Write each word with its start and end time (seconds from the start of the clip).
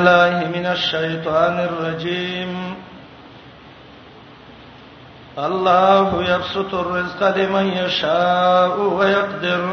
الله 0.00 0.48
من 0.56 0.66
الشيطان 0.66 1.54
الرجيم 1.60 2.52
الله 5.38 6.08
يبسط 6.30 6.74
الرزق 6.74 7.36
لمن 7.36 7.66
يشاء 7.84 8.80
ويقدر 8.80 9.72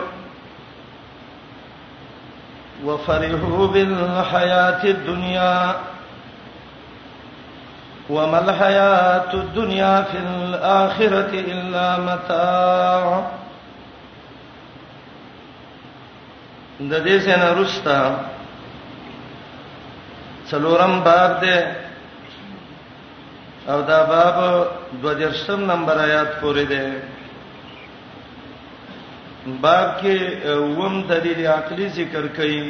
وفرحوا 2.86 3.68
بالحياة 3.68 4.84
الدنيا 4.84 5.76
وما 8.10 8.40
الحياة 8.50 9.34
الدنيا 9.34 10.02
في 10.12 10.18
الآخرة 10.18 11.30
إلا 11.34 11.88
متاع 12.08 13.24
د 16.80 16.94
دې 16.94 17.26
رستا 17.60 18.02
څلورم 20.50 20.94
باب 21.08 21.32
دی 21.42 21.56
او 23.72 23.82
دا 23.92 24.00
باب 24.12 24.38
23 25.04 25.50
نمبر 25.72 25.98
آیات 26.08 26.32
پورې 26.42 26.64
دی 26.72 26.84
باب 29.64 29.90
کې 30.02 30.48
ووم 30.78 30.96
دلیل 31.10 31.42
عقلی 31.56 31.88
ذکر 31.98 32.24
کړي 32.38 32.64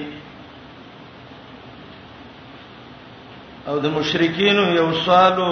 او 3.68 3.80
د 3.86 3.94
مشرکین 4.00 4.58
یو 4.80 4.88
سوالو 5.06 5.52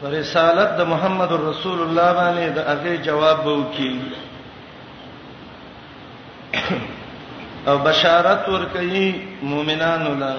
پر 0.00 0.08
رسالت 0.18 0.70
د 0.78 0.92
محمد 0.92 1.32
رسول 1.48 1.78
الله 1.86 2.08
باندې 2.18 2.48
د 2.56 2.58
هغه 2.70 2.96
جواب 3.08 3.46
وو 3.46 3.58
کې 3.74 3.90
او 7.68 7.76
بشارت 7.84 8.48
ور 8.48 8.64
کوي 8.72 9.10
مؤمنانو 9.50 10.14
له 10.22 10.34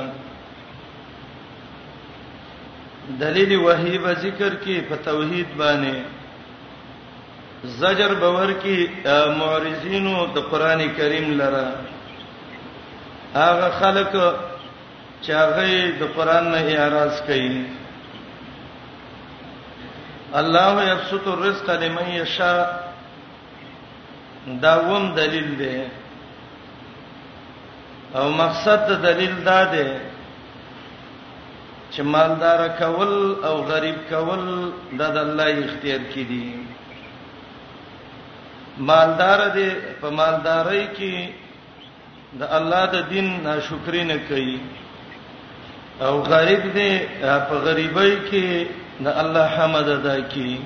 دلیل 3.19 3.53
وحی 3.61 3.97
به 4.03 4.13
ذکر 4.13 4.53
کې 4.55 4.89
په 4.89 4.95
توحید 5.07 5.47
باندې 5.57 5.95
زجر 7.79 8.13
باور 8.25 8.53
کې 8.53 9.07
معرضینو 9.41 10.13
د 10.37 10.47
قران 10.53 10.85
کریم 11.01 11.33
لره 11.41 11.65
هغه 13.39 13.69
خلک 13.79 14.15
چې 15.21 15.29
هغه 15.29 15.91
د 16.01 16.15
قران 16.19 16.51
نه 16.51 16.57
اعتراض 16.77 17.21
کوي 17.21 17.63
الله 20.45 20.87
یبسط 20.93 21.27
الرزق 21.35 21.69
لمن 21.83 22.09
یشاء 22.21 22.55
دا 24.63 24.75
ووم 24.79 25.13
دلیل 25.21 25.53
دی 25.59 25.75
او 28.19 28.25
مقصد 28.41 28.79
د 28.89 28.91
دلیل 29.05 29.35
دا 29.49 29.61
دی 29.73 29.87
چې 31.91 32.01
مالدار 32.15 32.61
کول 32.81 33.13
او 33.49 33.55
غریب 33.71 33.97
کول 34.11 34.43
د 34.99 35.01
الله 35.23 35.53
اختیار 35.65 36.03
کې 36.13 36.23
دي 36.29 36.45
مالدار 38.91 39.39
دی 39.57 39.69
په 40.01 40.07
مالدارۍ 40.21 40.83
کې 40.97 41.15
د 42.39 42.41
الله 42.59 42.83
د 42.95 42.97
دین 43.11 43.27
ناشکری 43.47 44.03
نه 44.13 44.17
کوي 44.31 44.57
او 46.05 46.13
غریب 46.33 46.63
دی 46.79 46.91
په 47.47 47.55
غریبۍ 47.65 48.11
کې 48.29 48.47
د 49.03 49.05
الله 49.25 49.45
حمد 49.57 49.87
ادا 49.99 50.15
کوي 50.33 50.57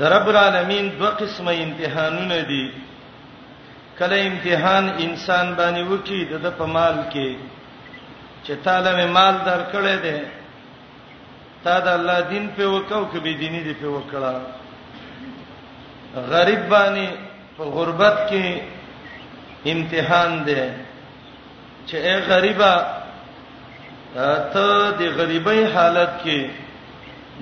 د 0.00 0.02
رب 0.18 0.26
العالمین 0.32 0.84
دوه 0.98 1.10
قسمه 1.24 1.52
امتحانونه 1.64 2.38
دي 2.52 2.64
کله 3.98 4.18
امتحان 4.30 4.84
انسان 5.06 5.46
باندې 5.58 5.82
وکی 5.92 6.20
د 6.30 6.46
په 6.58 6.66
مال 6.74 6.96
کې 7.12 7.28
چې 8.44 8.52
تعالی 8.64 8.92
مې 8.98 9.06
مال 9.16 9.34
درکړې 9.48 9.96
ده 10.06 10.16
تا 11.64 11.76
د 11.84 11.88
الله 11.98 12.18
دین 12.32 12.44
په 12.56 12.64
وکاو 12.74 13.04
کې 13.12 13.18
به 13.24 13.32
دیني 13.42 13.60
دی 13.66 13.74
په 13.82 13.88
وکړه 13.96 14.34
غریب 16.32 16.62
باندې 16.74 17.06
په 17.56 17.62
غربت 17.76 18.18
کې 18.30 18.46
امتحان 19.72 20.30
ده 20.48 20.62
چې 21.88 21.96
اے 22.06 22.14
غریبا 22.30 22.74
ته 24.52 24.66
د 25.00 25.02
غریبۍ 25.18 25.60
حالت 25.74 26.12
کې 26.24 26.40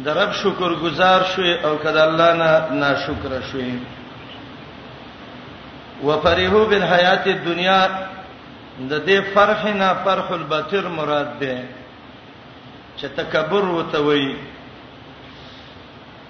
درب 0.08 0.30
شکر 0.42 0.70
گزار 0.84 1.20
شوې 1.34 1.54
او 1.66 1.72
کله 1.84 2.02
الله 2.08 2.30
نه 2.40 2.50
ناشکر 2.82 3.32
شوې 3.50 3.74
وفرحوا 6.04 6.64
بالحیات 6.68 7.26
الدنیا 7.26 7.80
د 8.78 8.92
دې 9.06 9.20
فرح 9.34 9.64
نه 9.74 9.88
فرح 10.04 10.30
البتر 10.36 10.88
مراد 10.96 11.30
ده 11.40 11.56
چې 12.98 13.06
تکبر 13.16 13.64
وته 13.76 13.98
وي 14.06 14.36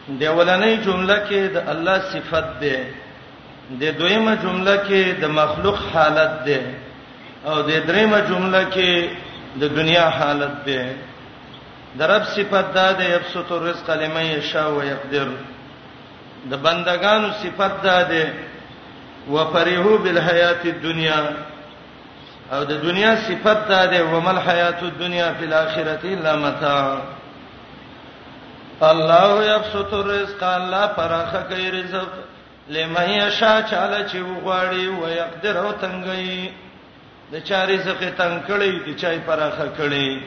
د 0.08 0.22
اولنې 0.22 0.70
جمله 0.84 1.16
کې 1.28 1.40
د 1.56 1.68
الله 1.74 1.98
صفت 2.12 2.48
ده 2.62 2.76
د 3.82 3.98
دویمه 3.98 4.34
جمله 4.42 4.76
کې 4.88 5.02
د 5.20 5.24
مخلوق 5.40 5.78
حالت 5.94 6.32
ده 6.50 6.60
او 7.46 7.62
د 7.62 7.70
دریمه 7.86 8.20
جمله 8.28 8.62
کې 8.74 9.10
د 9.62 9.74
دنیا 9.78 10.08
حالت 10.18 10.56
ده 10.66 10.88
د 11.98 12.10
رب 12.10 12.24
صفت 12.34 12.68
ده 12.74 12.92
د 12.98 13.08
یبسط 13.14 13.52
الرزق 13.52 13.90
لمن 14.00 14.22
یشاء 14.36 14.68
و 14.72 14.82
یقدر 14.84 15.28
د 16.50 16.62
بندگانو 16.66 17.28
صفت 17.42 17.76
ده 17.84 18.02
ده 18.12 18.24
وفرحوا 19.32 19.96
بالحیات 20.02 20.62
الدنیا 20.64 21.20
او 22.52 22.64
د 22.64 22.72
دنیا 22.86 23.12
صفت 23.26 23.60
ده 23.70 23.86
د 23.92 24.02
ومل 24.12 24.38
حیات 24.48 24.82
الدنیا 24.88 25.30
فی 25.38 25.44
الاخرته 25.50 26.08
الا 26.18 26.32
متاع 26.44 26.82
الله 28.88 29.30
یبسط 29.54 29.92
الرزق 29.98 30.42
الله 30.48 30.86
پراخه 30.98 31.40
کوي 31.50 31.70
رزق 31.70 32.08
لمن 32.76 33.08
یشاء 33.10 33.60
چاله 33.70 33.98
چې 34.12 34.16
وغواړي 34.16 34.84
او 34.96 35.08
یقدر 35.22 35.56
او 35.58 35.72
تنګي 35.72 36.50
د 37.32 37.38
چا 37.50 37.64
رزق 37.64 38.00
تنگ 38.18 38.38
کړي 38.48 38.70
د 38.86 38.96
چا 39.00 39.14
پراخه 39.26 39.68
کړي 39.78 40.20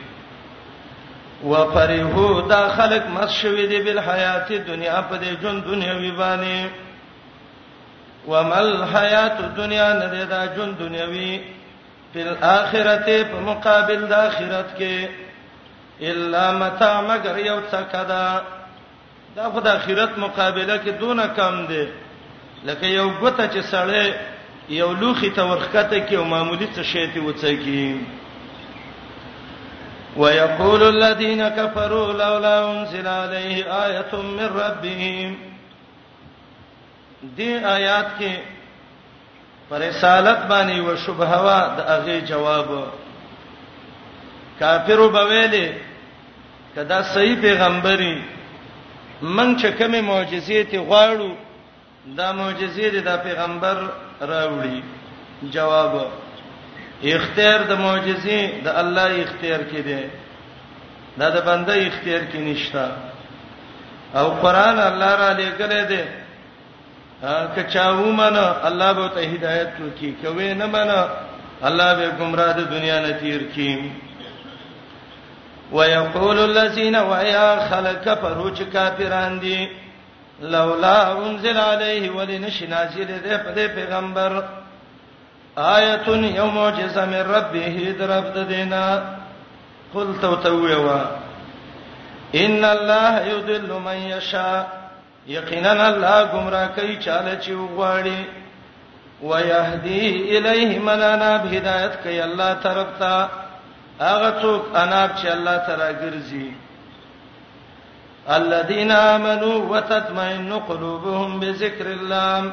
وفرحوا 1.46 2.48
دا 2.50 2.68
خلق 2.78 3.04
مسشوي 3.10 3.68
دي 3.68 3.80
بالحیات 3.82 4.52
الدنیا 4.52 5.02
په 5.10 5.18
دې 5.22 5.42
جون 5.42 5.62
دنیاوی 5.70 6.12
باندې 6.18 6.89
ومل 8.30 8.84
حیات 8.96 9.40
الدنیا 9.44 9.88
نه 9.94 10.26
دا 10.26 10.42
جون 10.56 10.72
دنیوي 10.80 11.42
په 12.14 12.20
اخرته 12.42 13.18
په 13.32 13.38
مقابل 13.50 14.00
د 14.08 14.14
اخرت 14.14 14.70
کې 14.80 15.08
الا 16.12 16.52
متاع 16.60 16.96
مگر 17.08 17.36
یو 17.50 17.60
څکدا 17.72 18.26
دا 19.36 19.46
خو 19.54 19.60
د 19.68 19.70
اخرت 19.82 20.12
مقابله 20.26 20.76
کې 20.78 20.90
دونه 21.02 21.26
کم 21.42 21.56
دی 21.74 21.86
لکه 22.66 22.86
یو 22.88 23.12
ګوته 23.22 23.46
چې 23.54 23.62
سړی 23.74 24.08
یو 24.78 24.90
لوخي 25.02 25.30
ته 25.36 25.44
ورخته 25.52 25.98
کې 26.08 26.14
او 26.14 26.24
معمولی 26.24 26.68
څه 26.76 26.82
شی 26.94 27.06
ته 27.14 27.20
وڅی 27.28 27.56
کې 27.66 27.84
ويقول 30.18 30.82
الذين 30.84 31.48
كفروا 31.50 32.14
لولا 32.24 32.56
انزل 32.72 33.08
عليه 33.08 33.84
ايه 33.86 34.06
من 34.24 34.50
ربهم 34.62 35.32
دې 37.22 37.64
آیات 37.66 38.08
کې 38.20 38.32
پر 39.70 39.80
رسالت 39.80 40.40
باندې 40.50 40.80
او 40.80 40.96
شبهه 41.04 41.40
وا 41.46 41.60
د 41.78 41.80
هغه 41.92 42.20
جواب 42.32 42.70
کافر 44.60 45.00
وبویلې 45.00 45.68
کدا 46.76 47.00
صحیح 47.14 47.36
پیغمبري 47.42 48.16
من 49.22 49.56
چې 49.58 49.68
کومه 49.68 50.02
معجزې 50.02 50.62
ته 50.72 50.78
غواړو 50.88 51.32
دا 52.16 52.32
معجزې 52.34 52.88
د 53.04 53.10
پیغمبر 53.24 53.78
راوړي 54.22 54.80
جواب 55.52 55.94
اختیار 57.16 57.60
د 57.72 57.74
معجزې 57.86 58.42
د 58.64 58.68
الله 58.68 59.12
اختیار 59.26 59.60
کې 59.64 59.82
دی 59.88 60.02
دا 61.20 61.30
د 61.36 61.38
بنده 61.48 61.74
اختیار 61.74 62.22
کې 62.32 62.38
نشته 62.38 62.88
او 64.16 64.26
قران 64.42 64.80
الله 64.80 65.16
را 65.22 65.32
لېګلې 65.38 65.84
دی 65.92 66.02
که 67.56 67.64
چاو 67.74 68.12
من 68.12 68.36
الله 68.36 68.94
به 68.94 69.08
ته 69.10 69.20
هدایت 69.22 69.70
کوي 69.78 70.16
کوي 70.24 70.54
نه 70.54 70.66
من 70.66 71.06
الله 71.64 71.96
به 71.96 72.10
گمراه 72.24 72.54
د 72.54 72.70
دنیا 72.72 73.00
نه 73.00 73.12
تیر 73.20 73.44
کی 73.56 73.92
ويقول 75.72 76.40
الذين 76.40 76.96
ويا 76.96 77.60
خلق 77.70 78.16
فروچ 78.22 78.62
کافران 78.62 79.40
دي 79.40 79.70
لولا 80.42 80.98
انزل 81.26 81.58
عليه 81.58 82.10
ولنشنازل 82.12 83.20
ده 83.26 83.38
په 83.38 83.68
پیغمبر 83.76 84.44
آیت 85.56 86.08
یوم 86.08 86.54
معجزه 86.56 87.06
من 87.06 87.26
ربه 87.36 87.94
درب 88.00 88.48
دینا 88.50 88.86
قلت 89.94 90.24
وتووا 90.24 91.02
ان 92.36 92.66
الله 92.66 93.28
يضل 93.28 93.72
من 93.86 93.98
يشاء 93.98 94.79
یقینا 95.36 95.72
الله 95.92 96.20
گمراه 96.34 96.68
کوي 96.76 96.96
چاله 97.06 97.36
چې 97.42 97.52
وغواړي 97.52 98.22
ويهدي 99.24 100.04
الیه 100.38 100.80
من 100.88 101.02
انا 101.14 101.32
هدایت 101.54 101.96
کوي 102.04 102.20
الله 102.22 102.54
طرف 102.64 102.90
ته 103.00 103.30
هغه 104.00 104.30
څوک 104.42 104.64
انا 104.84 105.04
چې 105.22 105.28
الله 105.36 105.58
تعالی 105.68 105.92
ګرځي 106.02 106.48
الذين 108.28 108.92
امنوا 108.92 109.58
وتطمئن 109.72 110.50
قلوبهم 110.68 111.40
بذكر 111.40 111.86
الله 111.98 112.52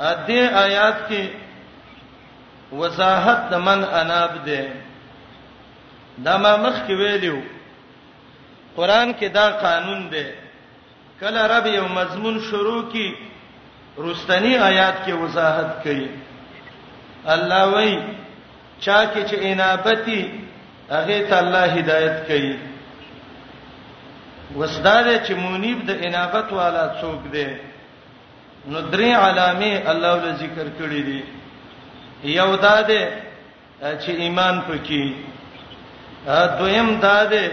ا 0.00 0.12
دې 0.28 0.40
آیات 0.64 0.98
کې 1.08 1.24
وضاحت 2.72 3.50
د 3.50 3.54
من 3.66 3.84
اناب 3.98 4.44
ده 4.46 4.64
دا 6.24 6.36
ما 6.36 6.56
مخ 6.56 6.76
کې 6.86 6.90
ویلو 6.92 7.42
قران 8.76 9.14
کې 9.20 9.24
دا 9.32 9.50
قانون 9.50 10.08
دی 10.10 10.24
کله 11.24 11.42
رب 11.54 11.66
یو 11.78 11.86
مضمون 11.98 12.36
شروع 12.50 12.80
کی 12.92 13.08
رستنی 14.06 14.54
آیات 14.70 14.96
کې 15.06 15.12
وضاحت 15.22 15.70
کړي 15.84 16.08
الله 17.34 17.62
وای 17.74 17.90
چا 18.86 18.98
کې 19.06 19.22
چې 19.30 19.36
انابتی 19.50 20.20
هغه 20.90 21.18
ته 21.32 21.36
الله 21.44 21.64
هدایت 21.78 22.16
کړي 22.28 22.54
وسدار 24.58 25.04
چې 25.24 25.32
مونیب 25.42 25.78
د 25.86 25.90
انابت 26.06 26.48
والا 26.60 26.84
څوک 27.00 27.20
دی 27.36 27.46
نو 28.66 28.80
درې 28.92 29.10
علامه 29.24 29.74
الله 29.90 30.12
ول 30.12 30.36
ذکر 30.44 30.66
کړې 30.78 31.00
دي 31.10 31.22
یو 32.36 32.50
دا 32.56 32.78
ده 32.82 33.02
چې 33.82 34.10
ایمان 34.24 34.54
پکې 34.68 35.02
دویم 36.60 36.88
دا 37.08 37.18
ده 37.32 37.44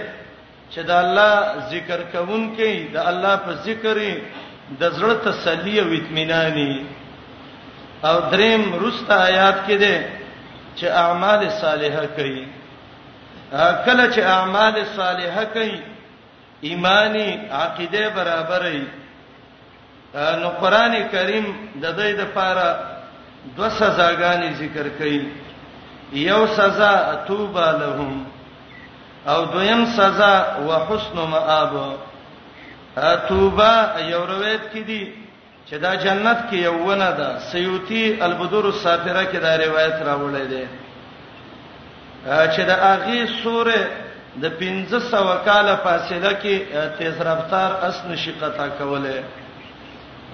چې 0.73 0.81
د 0.89 0.91
الله 1.03 1.35
ذکر 1.73 2.00
کوونکي 2.15 2.73
د 2.95 2.97
الله 3.12 3.35
په 3.45 3.53
ذکرې 3.68 4.13
د 4.79 4.83
زړه 4.97 5.15
تسلی 5.27 5.75
او 5.83 5.88
اطمینانی 6.00 6.73
او 8.09 8.15
دریم 8.33 8.63
رسته 8.85 9.13
آیات 9.29 9.57
کې 9.68 9.75
ده 9.83 9.95
چې 10.77 10.85
اعمال 11.03 11.41
صالحه 11.63 12.06
کوي 12.18 12.44
کله 13.85 14.06
چې 14.13 14.21
اعمال 14.35 14.75
صالحه 14.97 15.45
کوي 15.56 15.79
ایمانی 16.68 17.29
عقیده 17.63 18.03
برابرې 18.15 18.81
نو 20.41 20.50
قران 20.62 20.94
کریم 21.12 21.45
د 21.83 21.85
دې 21.97 22.12
د 22.19 22.23
پاره 22.35 22.68
دوه 23.56 23.69
سزاګانې 23.69 24.50
ذکر 24.62 24.85
کړي 25.00 25.19
یو 26.13 26.47
سزا 26.47 26.94
توبه 27.27 27.65
لهم 27.81 28.25
او 29.27 29.45
دویم 29.45 29.85
سزا 29.85 30.45
وحسن 30.69 31.19
مآب 31.31 31.71
توبه 33.29 33.73
یو 34.12 34.25
روایت 34.25 34.62
کې 34.73 34.77
دي 34.85 35.13
چې 35.69 35.73
دا 35.75 35.95
جنت 35.95 36.38
کې 36.50 36.53
یو 36.53 36.73
ونه 36.77 37.12
ده 37.12 37.39
سیوتی 37.39 38.21
البدور 38.21 38.65
السافره 38.65 39.25
کې 39.25 39.35
دا 39.38 39.56
روایت 39.57 39.94
راوړلې 40.01 40.51
ده 40.51 40.68
چې 42.56 42.59
دا 42.59 42.75
اغي 42.94 43.27
سوره 43.44 43.89
د 44.41 44.45
1500 44.45 45.45
کاله 45.45 45.75
فاصله 45.75 46.33
کې 46.44 46.57
تیز 46.97 47.21
رفتار 47.21 47.71
اسن 47.89 48.15
شقتا 48.15 48.68
کوله 48.69 49.23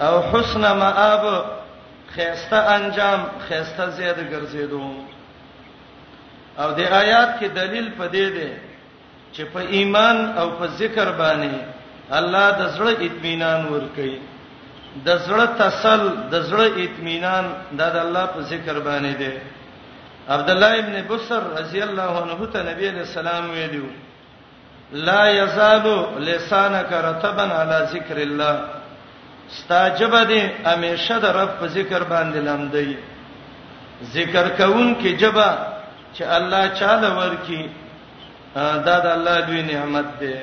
او 0.00 0.22
حسن 0.22 0.60
مآب 0.60 1.24
خيسته 2.14 2.56
انجام 2.74 3.20
خيسته 3.48 3.88
زیاده 3.90 4.22
ګرځیدو 4.30 5.02
او 6.60 6.70
د 6.72 6.80
آیات 6.80 7.40
کې 7.40 7.44
دلیل 7.54 7.90
پدې 7.90 8.30
ده 8.36 8.67
چې 9.34 9.42
په 9.52 9.60
ایمان 9.76 10.16
او 10.40 10.48
په 10.58 10.66
ذکر 10.80 11.08
باندې 11.22 11.54
الله 12.18 12.46
د 12.60 12.64
زړه 12.76 12.92
اطمینان 13.08 13.60
ورکړي 13.74 14.16
د 15.06 15.08
زړه 15.26 15.46
تسل 15.60 16.02
د 16.32 16.34
زړه 16.50 16.66
اطمینان 16.84 17.44
دا 17.78 17.88
د 17.96 17.96
الله 18.04 18.24
په 18.34 18.40
ذکر 18.52 18.76
باندې 18.88 19.12
دی 19.22 19.32
عبد 20.34 20.48
الله 20.54 20.72
ابن 20.82 20.94
بصر 21.10 21.42
رضی 21.60 21.80
الله 21.88 22.12
عنه 22.22 22.40
ته 22.52 22.60
نبی 22.70 22.84
علیہ 22.92 23.04
السلام 23.10 23.44
ویلو 23.56 23.86
لا 25.08 25.22
یزال 25.42 25.84
لسانک 26.28 26.90
رطبا 27.08 27.44
علی 27.62 27.78
ذکر 27.94 28.18
الله 28.28 28.54
استاجب 29.50 30.14
دي 30.28 30.40
همیشه 30.66 31.18
د 31.24 31.36
رب 31.40 31.50
په 31.60 31.66
ذکر 31.76 32.02
باندې 32.12 32.38
لمدي 32.48 32.96
ذکر 34.14 34.48
کوون 34.56 34.96
کې 35.00 35.10
جبا 35.22 35.48
چې 36.14 36.22
الله 36.36 36.68
چاله 36.80 37.10
ورکی 37.20 37.62
دا 38.86 38.96
د 39.04 39.06
الله 39.16 39.36
لوی 39.48 39.60
نعمت 39.72 40.08
دی 40.20 40.36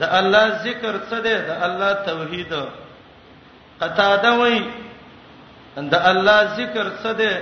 د 0.00 0.02
الله 0.18 0.46
ذکر 0.66 0.94
څه 1.08 1.18
دی 1.26 1.36
د 1.50 1.52
الله 1.66 1.90
توحید 2.08 2.52
قطاده 3.80 4.32
وای 4.40 4.58
د 5.92 5.94
الله 6.10 6.38
ذکر 6.58 6.86
څه 7.02 7.10
دی 7.20 7.32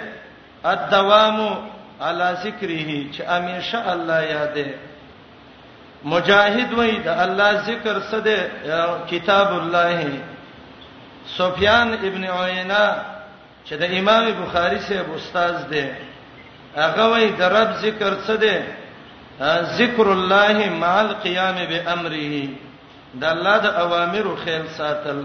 الدوام 0.75 1.39
علی 2.09 2.29
ذکره 2.45 2.91
چې 3.15 3.21
همیشه 3.35 3.79
الله 3.93 4.19
یادې 4.37 4.67
مجاهد 6.13 6.71
وای 6.79 6.95
د 7.09 7.09
الله 7.25 7.51
ذکر 7.69 7.97
څه 8.11 8.19
دی 8.27 8.39
کتاب 9.13 9.49
الله 9.61 9.97
سفیان 11.39 11.89
ابن 12.09 12.25
عینہ 12.41 12.85
چې 13.67 13.75
د 13.83 13.85
امام 13.99 14.25
بخاری 14.43 14.79
سره 14.89 15.07
استاد 15.17 15.57
دی 15.73 15.87
هغه 16.77 17.05
وای 17.13 17.27
د 17.41 17.43
رب 17.57 17.71
ذکر 17.85 18.13
څه 18.27 18.35
دی 18.45 18.57
ذکر 19.49 20.13
الله 20.13 20.69
مع 20.69 21.01
القيام 21.01 21.55
بامره 21.57 22.49
د 23.15 23.25
الله 23.25 23.57
د 23.59 23.67
اوامرو 23.67 24.37
خیال 24.45 24.69
ساتل 24.77 25.25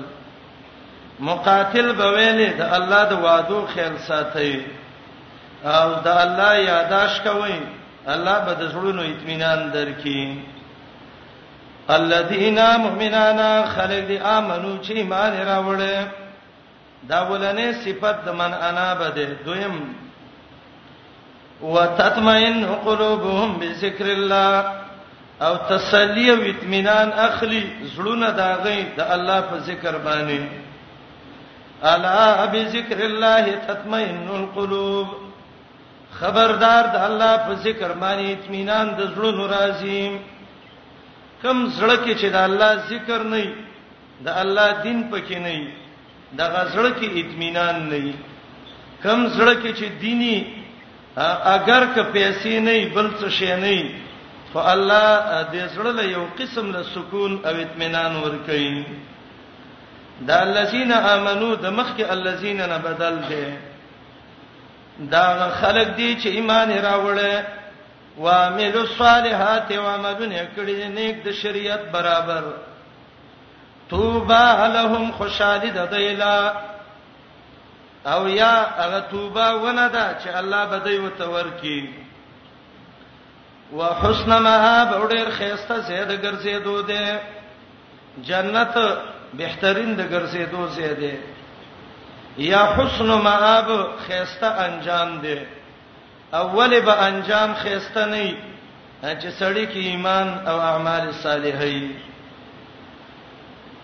مقاتل 1.19 1.93
بویل 1.99 2.53
د 2.57 2.61
الله 2.77 3.03
د 3.11 3.19
وادو 3.25 3.67
خیال 3.75 3.99
ساتي 4.07 4.53
او 5.65 5.87
د 6.05 6.07
الله 6.23 6.53
یاداش 6.71 7.13
کوي 7.27 7.59
الله 8.13 8.37
به 8.45 8.53
د 8.53 8.61
زړونو 8.73 9.01
اطمینان 9.13 9.59
درکړي 9.71 10.39
الذين 11.97 12.59
مؤمنانا 12.85 13.51
خلق 13.75 14.07
امنوا 14.37 14.77
چې 14.83 14.91
ایمان 14.91 15.33
راوړل 15.47 16.07
دا 17.09 17.19
ولنه 17.31 17.71
صفت 17.85 18.25
د 18.25 18.29
من 18.41 18.51
انا 18.69 18.93
بده 18.99 19.25
دویم 19.45 19.75
وتطمئن 21.61 22.65
قلوبهم 22.85 23.57
بذكر 23.59 24.05
الله 24.11 24.73
او 25.41 25.55
تسلی 25.55 26.29
او 26.31 26.41
اطمینان 26.41 27.09
اخلي 27.27 27.61
زړونه 27.95 28.29
داغې 28.29 28.77
د 28.83 28.91
دا 28.97 29.13
الله 29.15 29.41
په 29.41 29.55
ذکر 29.67 29.95
باندې 30.05 30.41
الا 31.83 32.45
بذكر 32.45 32.99
الله 33.05 33.45
تطمئن 33.67 34.27
القلوب 34.35 35.07
خبردار 36.19 36.83
د 36.93 36.95
الله 37.07 37.35
په 37.45 37.53
ذکر 37.63 37.91
باندې 37.91 38.25
اطمینان 38.39 38.87
د 38.99 39.01
زړونو 39.15 39.47
راځي 39.49 40.19
کم 41.43 41.67
زړه 41.67 41.95
کې 42.05 42.13
چې 42.19 42.25
د 42.31 42.35
الله 42.35 42.71
ذکر 42.89 43.23
نه 43.23 43.55
د 44.21 44.27
الله 44.41 44.69
دین 44.83 44.99
پکې 45.11 45.37
نه 45.37 45.71
د 46.37 46.41
غزړه 46.53 46.91
کې 46.99 47.09
اطمینان 47.21 47.89
نه 47.89 48.13
کم 49.03 49.27
زړه 49.27 49.55
کې 49.63 49.73
چې 49.79 49.85
دینی 49.99 50.64
اگر 51.23 51.87
که 51.95 52.03
پیسې 52.13 52.45
نه 52.59 52.89
بل 52.95 53.11
څه 53.19 53.29
شي 53.29 53.55
نه 53.59 53.83
خو 54.53 54.59
الله 54.71 55.19
دې 55.51 55.67
سره 55.75 55.91
له 55.91 56.03
یو 56.05 56.25
قسم 56.39 56.71
له 56.71 56.83
سکون 56.95 57.33
او 57.45 57.55
اطمینان 57.63 58.15
ورکړي 58.23 58.85
دا 60.27 60.41
الذين 60.41 60.91
امنوا 60.91 61.55
د 61.55 61.65
مخکې 61.69 62.05
الذين 62.11 62.57
نه 62.57 62.77
بدل 62.83 63.19
دي 63.29 63.45
دا 64.99 65.49
خلک 65.61 65.87
دي 65.97 66.15
چې 66.15 66.25
ایمان 66.27 66.69
راوړل 66.83 67.43
و 68.17 68.27
عملوا 68.29 68.81
الصالحات 68.81 69.71
و 69.77 69.87
عملونه 69.87 70.47
کړی 70.57 70.87
نیک 70.99 71.23
د 71.23 71.31
شریعت 71.41 71.81
برابر 71.91 72.43
توبه 73.89 74.67
لهم 74.77 75.11
خوشاله 75.17 75.69
د 75.71 75.95
دیلا 75.95 76.53
او 78.05 78.27
یا 78.29 78.51
هغه 78.77 78.99
توبه 79.11 79.47
ونه 79.51 79.87
ده 79.89 80.15
چې 80.19 80.27
الله 80.35 80.65
بدای 80.65 80.97
وته 80.97 81.25
ورکی 81.29 81.89
وحسن 83.77 84.37
مآب 84.39 84.93
او 84.93 85.07
ډیر 85.07 85.29
خيسته 85.29 85.79
زید 85.79 86.11
ګرځېدو 86.25 86.87
ده 86.89 87.19
جنت 88.23 88.73
بهترین 89.33 89.95
د 89.95 90.01
ګرځېدو 90.13 90.67
زیاده 90.75 91.13
یا 92.37 92.63
حسن 92.77 93.05
مآب 93.27 93.67
خيسته 94.07 94.47
انجام 94.65 95.19
ده 95.21 95.45
اول 96.33 96.79
به 96.79 96.93
انجام 97.03 97.53
خيسته 97.53 98.05
نه 98.05 98.27
چې 99.21 99.29
سړی 99.39 99.65
کې 99.73 99.77
ایمان 99.89 100.41
او 100.47 100.59
اعمال 100.59 101.11
صالحې 101.23 101.83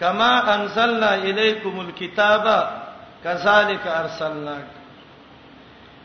کما 0.00 0.30
انزلنا 0.54 1.10
الیکم 1.26 1.76
الکتاب 1.80 2.44
کذالک 3.24 3.84
ارسلنا 3.98 4.56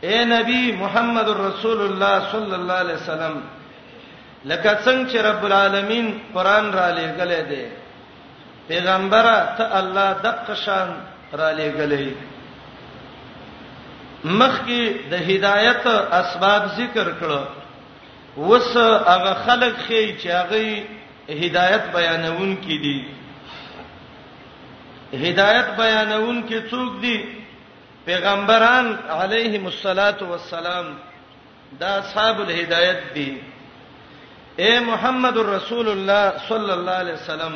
اے 0.08 0.18
نبی 0.34 0.62
محمد 0.80 1.28
رسول 1.40 1.80
الله 1.88 2.16
صلی 2.32 2.54
الله 2.60 2.74
علیه 2.84 2.98
وسلم 3.02 3.36
لکه 4.46 4.74
څنګه 4.86 5.12
چې 5.12 5.18
رب 5.30 5.42
العالمین 5.48 6.06
قران 6.34 6.66
را 6.78 6.88
لېګلې 6.98 7.42
دی 7.50 7.66
پیغمبره 8.68 9.38
ته 9.58 9.64
الله 9.80 10.10
د 10.24 10.26
قشان 10.48 10.90
را 11.34 11.52
لېګلې 11.60 12.10
مخکې 14.24 14.82
د 15.12 15.14
هدایت 15.30 15.86
اسباب 16.24 16.62
ذکر 16.80 17.08
کړو 17.22 17.42
وس 18.38 18.74
هغه 18.82 19.34
خلق 19.46 19.76
خې 19.88 20.04
چې 20.22 20.30
هغه 20.42 20.84
هدایت 21.46 21.84
بیانون 21.96 22.52
کړي 22.64 23.21
هدایت 25.14 25.66
بیانون 25.78 26.42
کې 26.50 26.70
څوک 26.72 27.00
دي 27.02 27.18
پیغمبران 28.06 28.94
علیهم 29.22 29.66
الصلاۃ 29.66 30.22
والسلام 30.28 30.86
دا 31.80 31.88
اصحاب 31.96 32.40
الهدایت 32.42 33.04
دي 33.16 33.30
اے 34.64 34.72
محمد 34.88 35.38
رسول 35.50 35.88
الله 35.94 36.38
صلی 36.50 36.72
الله 36.72 36.92
علیه 37.04 37.14
وسلم 37.14 37.54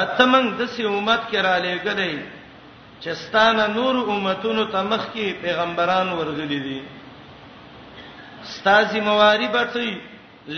اتمن 0.00 0.50
د 0.58 0.66
سې 0.66 0.80
امت 0.80 1.20
کې 1.30 1.36
را 1.36 1.56
لېګلې 1.58 2.18
چې 3.00 3.10
ستانه 3.24 3.66
نور 3.66 4.08
امتونو 4.14 4.64
تمخ 4.76 5.04
کې 5.14 5.42
پیغمبران 5.42 6.12
ورغلي 6.12 6.60
دي 6.68 6.80
استاذ 8.42 8.96
مواری 9.00 9.48
بتي 9.52 9.90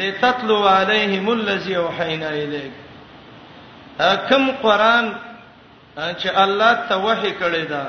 لتتلو 0.01 0.63
علیهم 0.69 1.29
الذی 1.31 1.77
وحینا 1.77 2.29
الیک 2.43 2.73
کم 3.99 4.51
قران 4.63 5.13
چې 5.97 6.29
الله 6.35 6.75
ته 6.89 6.97
وحي 6.97 7.33
کړی 7.39 7.65
دا 7.69 7.85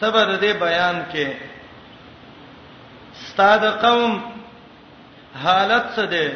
تبه 0.00 0.38
دې 0.40 0.52
بیان 0.62 1.04
کې 1.12 1.26
استاد 3.14 3.64
قوم 3.82 4.20
حالت 5.44 5.84
څه 5.96 6.00
ده 6.04 6.32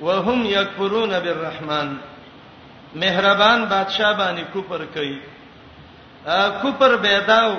وهم 0.00 0.44
یکفرون 0.46 1.18
بالرحمن 1.24 1.96
مهربان 2.94 3.64
بادشاہ 3.66 4.12
باندې 4.12 4.42
کوپر 4.52 4.84
کوي 4.94 5.18
کوپر 6.62 6.96
بيداو 6.96 7.56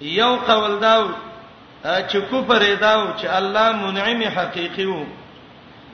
یو 0.00 0.36
قول 0.46 0.80
داو 0.80 1.08
چې 1.84 2.16
کوپر 2.30 2.62
داو 2.80 3.06
چې 3.16 3.26
الله 3.38 3.72
منعم 3.72 4.22
حقيقي 4.36 4.84
وو 4.86 5.04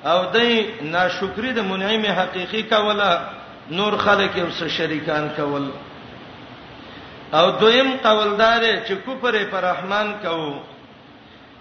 او 0.04 0.24
دای 0.30 0.66
ناشکری 0.82 1.52
د 1.52 1.58
منعم 1.62 2.04
حقيقي 2.16 2.62
کوله 2.62 3.20
نور 3.70 3.96
خلک 3.98 4.36
یو 4.38 4.46
سره 4.58 4.68
شریکان 4.68 5.28
کول 5.36 5.70
او 7.32 7.50
دویم 7.60 7.90
قوالدار 8.02 8.62
چې 8.86 8.92
کوپره 9.04 9.44
پر 9.50 9.60
رحمان 9.62 10.12
کو 10.22 10.62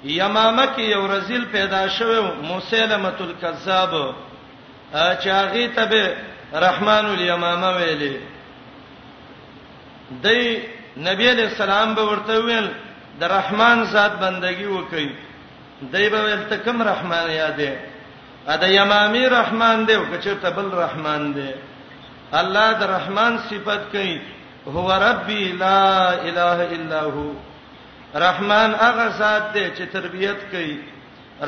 یمامه 0.03 0.65
کې 0.75 0.79
یو 0.89 1.07
رزل 1.13 1.45
پیدا 1.51 1.87
شوه 1.99 2.33
موسیلمۃ 2.41 3.21
الکذاب 3.27 3.95
چې 4.93 5.27
هغه 5.29 5.67
ته 5.75 5.85
به 5.93 6.15
رحمان 6.67 7.05
الیمامه 7.05 7.73
ویلې 7.77 8.13
دای 10.23 10.45
نبی 11.09 11.29
علیہ 11.31 11.43
السلام 11.45 11.93
به 11.95 12.05
ورته 12.11 12.39
ویل 12.43 12.71
د 13.19 13.23
رحمان 13.37 13.83
ذات 13.91 14.11
بندگی 14.25 14.65
وکړي 14.65 15.09
دای 15.91 16.09
به 16.09 16.21
ویل 16.23 16.47
ته 16.49 16.57
کوم 16.57 16.83
رحمان 16.93 17.27
یادې 17.27 17.69
ا 18.47 18.55
د 18.61 18.79
یمامی 18.79 19.29
رحمان 19.41 19.85
دی 19.87 19.93
او 19.95 20.03
کچته 20.11 20.49
بل 20.49 20.71
رحمان 20.85 21.31
دی 21.35 21.49
الله 22.41 22.69
د 22.81 22.83
رحمان 22.97 23.33
صفت 23.49 23.91
کوي 23.93 24.19
هو 24.75 24.89
ربي 25.07 25.51
لا 25.65 25.81
اله 26.29 26.59
الا 26.77 26.99
هو 27.03 27.29
رحمان 28.27 28.69
هغه 28.83 29.07
ذات 29.19 29.45
دی 29.53 29.65
چې 29.77 29.83
تربيت 29.93 30.39
کوي 30.51 30.75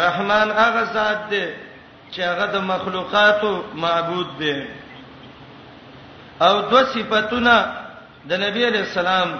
رحمان 0.03 0.51
هغه 0.51 0.83
ذات 0.97 1.21
دی 1.31 1.43
چې 2.11 2.19
هغه 2.21 2.45
د 2.55 2.63
مخلوقاتو 2.69 3.53
معبود 3.85 4.37
دی 4.39 4.55
او 6.47 6.61
دو 6.71 6.83
صفاتونه 6.93 7.57
د 8.29 8.33
نبی 8.47 8.65
علی 8.67 8.77
السلام 8.77 9.35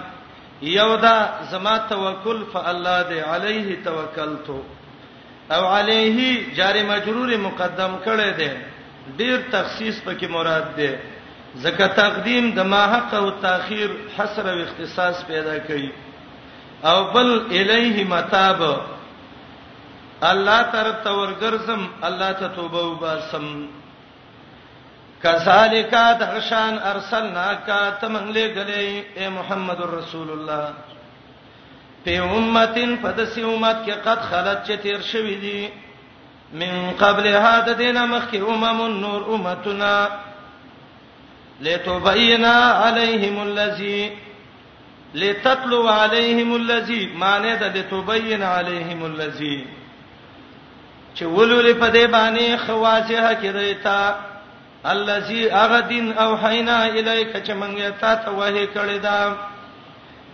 یو 0.62 0.96
دا 1.02 1.30
زما 1.52 1.78
توکل 1.90 2.44
فالله 2.54 3.02
دی 3.10 3.20
علیه 3.20 3.78
توکلت 3.86 4.48
او 5.52 5.66
علیه 5.78 6.20
جار 6.56 6.84
مجرور 6.90 7.38
مقدم 7.48 8.00
کړی 8.06 8.38
دی 8.38 8.52
ډیر 9.18 9.52
تخصیص 9.52 10.02
پکې 10.06 10.24
مراد 10.30 10.76
دی 10.76 10.96
زکه 11.64 11.88
تقدیم 11.88 12.50
د 12.56 12.60
ما 12.72 12.84
حق 12.94 13.14
او 13.14 13.30
تاخير 13.46 13.90
حسر 14.18 14.46
او 14.54 14.58
اختصاص 14.66 15.24
پیدا 15.28 15.58
کوي 15.68 15.90
او 16.90 16.98
بل 17.16 17.30
الیه 17.36 18.04
متاب 18.10 18.62
الله 20.32 20.62
تر 20.74 20.92
تورګرزم 21.06 21.82
الله 22.04 22.32
ته 22.32 22.48
توبه 22.56 22.82
وباسم 22.86 23.46
کذالک 25.24 25.94
دغشان 26.24 26.74
ارسلناک 26.94 27.68
تمنګلې 28.02 28.46
غلې 28.56 29.04
اے 29.20 29.30
محمد 29.38 29.80
رسول 29.94 30.30
الله 30.32 30.68
په 32.04 32.38
امتين 32.38 32.98
فدسی 33.04 33.44
امت 33.44 33.82
کې 33.86 33.92
قد 34.04 34.20
خلت 34.30 34.66
چې 34.68 34.76
تیر 34.84 35.02
شوې 35.02 35.38
دي 35.42 35.70
من 36.54 36.92
قبل 37.00 37.28
هذا 37.28 37.74
دینه 37.74 38.06
مخکې 38.06 38.36
امم 38.50 38.82
النور 38.82 39.22
امتنا 39.36 39.96
لتبین 41.64 42.46
علیہم 42.46 43.40
الذی 43.40 44.10
لتتلو 45.16 45.82
علیہم 45.90 46.54
الذی 46.54 47.06
معنی 47.18 47.56
ده 47.60 47.68
لتبین 47.74 48.44
علیہم 48.44 49.04
الذی 49.04 49.58
چې 51.18 51.26
ولول 51.26 51.74
په 51.82 51.92
دې 51.92 52.08
باندې 52.08 52.56
خواصه 52.56 53.34
کړیتا 53.44 54.14
الذی 54.96 55.50
اغدن 55.60 56.12
اوحینا 56.24 56.82
الیک 56.84 57.34
چې 57.34 57.52
مونږه 57.52 58.02
تا 58.02 58.16
ته 58.26 58.32
وحی 58.40 58.66
کړی 58.76 58.98
دا 58.98 59.36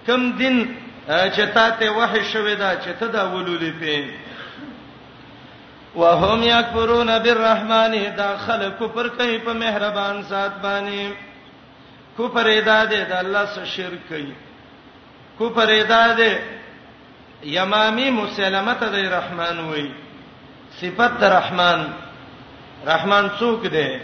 کم 0.07 0.31
دین 0.41 0.57
چې 1.07 1.45
تا 1.59 1.69
ته 1.81 1.89
وحی 1.99 2.23
شوی 2.33 2.55
دا 2.55 2.73
چې 2.75 2.99
ته 3.03 3.07
دا 3.17 3.27
ولولې 3.33 3.73
په 3.79 4.05
وهم 5.95 6.43
یکفرون 6.43 7.17
بالرحمن 7.19 7.91
دا 8.17 8.35
خلق 8.45 8.73
کفر 8.83 9.07
کوي 9.07 9.37
په 9.37 9.53
مهربان 9.53 10.21
ذات 10.29 10.53
باندې 10.61 11.11
کفر 12.17 12.47
ادا 12.47 12.79
دې 12.85 13.09
د 13.09 13.13
الله 13.13 13.45
سره 13.55 13.65
شرک 13.65 13.99
کوي 14.09 14.31
کفر 15.39 15.69
ادا 15.69 16.05
دې 16.15 16.39
یمامی 17.55 18.09
مسلمت 18.11 18.79
دې 18.81 19.05
رحمان 19.17 19.59
وای 19.59 19.87
صفت 20.81 21.23
رحمان 21.23 21.83
رحمان 22.87 23.29
څوک 23.39 23.61
دې 23.63 23.99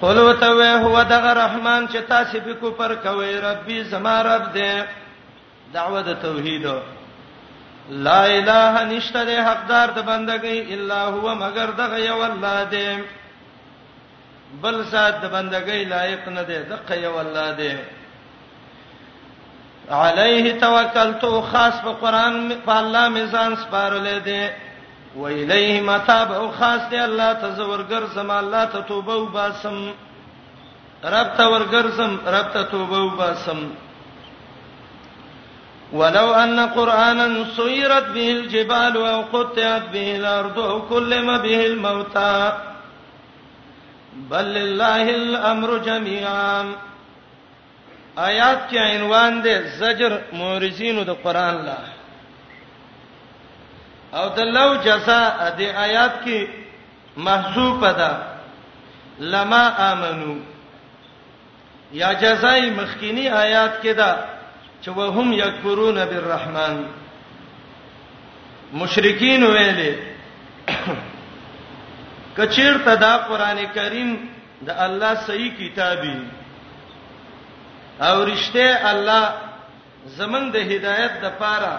قل 0.00 0.18
وتوه 0.18 0.70
هو 0.76 1.02
دغه 1.02 1.32
رحمان 1.40 1.88
چې 1.88 2.06
تاسو 2.14 2.40
به 2.46 2.54
کفر 2.62 2.94
کوي 3.08 3.34
ربي 3.46 3.82
زما 3.96 4.16
رب 4.28 4.46
دې 4.54 4.84
دعوه 5.72 6.02
د 6.02 6.14
توحید 6.26 6.66
لا 8.04 8.22
اله 8.38 8.74
نشته 8.92 9.20
د 9.24 9.30
حقدار 9.48 9.88
د 9.96 10.02
بندګۍ 10.08 10.58
الا 10.74 11.02
هو 11.14 11.26
مگر 11.42 11.68
دغه 11.80 11.98
یو 12.10 12.22
الله 12.30 12.58
دې 12.72 12.88
بل 14.62 14.76
سات 14.92 15.14
د 15.22 15.32
بندګۍ 15.32 15.82
لایق 15.92 16.24
نه 16.36 16.42
دی 16.48 16.58
دغه 16.70 16.94
یو 17.06 17.14
الله 17.22 17.48
دې 17.58 17.74
علیه 19.90 20.46
توکلت 20.60 21.22
خاص 21.52 21.76
په 21.84 21.92
قران 22.02 22.34
په 22.66 22.72
الله 22.80 23.08
میزان 23.08 23.56
سپارل 23.56 24.18
دي 24.24 24.48
و 25.16 25.22
الیه 25.24 25.80
متاب 25.80 26.32
او 26.32 26.50
خاص 26.58 26.82
دی 26.90 26.96
الله 26.98 27.30
تزورګر 27.42 28.02
سم 28.14 28.30
الله 28.30 28.64
ته 28.72 28.80
توبه 28.80 29.14
وباسم 29.16 29.90
رب 31.04 31.30
ته 31.36 31.44
ورګر 31.52 31.86
سم 31.98 32.10
رب 32.26 32.48
ته 32.52 32.62
توبه 32.62 32.98
وباسم 33.06 33.60
ولو 35.92 36.34
ان 36.34 36.60
قرانا 36.60 37.44
سيرت 37.56 38.06
به 38.08 38.30
الجبال 38.30 38.96
او 38.96 39.22
قطعت 39.22 39.82
به 39.92 40.16
الارض 40.16 40.58
او 40.58 40.80
كلم 40.88 41.38
به 41.38 41.66
الموتى 41.66 42.52
بل 44.16 44.44
لله 44.44 45.10
الامر 45.10 45.78
جميعا 45.84 46.64
آیات 48.20 48.60
کې 48.72 48.76
عنوان 48.78 49.42
دی 49.42 49.54
زجر 49.78 50.16
مورزینو 50.32 51.02
د 51.08 51.16
قران 51.24 51.58
لا 51.64 51.78
او 54.22 54.28
د 54.36 54.40
لو 54.54 54.68
جزاء 54.84 55.50
د 55.58 55.60
آیات 55.62 56.14
کې 56.24 56.48
محذوف 57.16 57.82
ده 57.84 58.10
لما 59.34 59.62
امنو 59.92 60.34
یا 62.00 62.12
جزای 62.22 62.70
مخکینی 62.70 63.28
آیات 63.28 63.82
کې 63.82 63.88
ده 64.00 64.37
چې 64.82 64.88
وهم 64.90 65.32
یکفرون 65.32 65.94
بالرحمن 66.04 66.84
مشرکین 68.72 69.42
ویلې 69.42 69.94
کچیر 72.36 72.72
تدا 72.84 73.18
قران 73.28 73.66
کریم 73.74 74.18
د 74.66 74.68
الله 74.86 75.14
صحیح 75.26 75.52
کتابي 75.58 76.16
او 78.00 78.24
رښتیا 78.24 78.86
الله 78.90 79.28
زمون 80.18 80.44
د 80.50 80.56
هدایت 80.72 81.12
د 81.22 81.24
پاره 81.38 81.76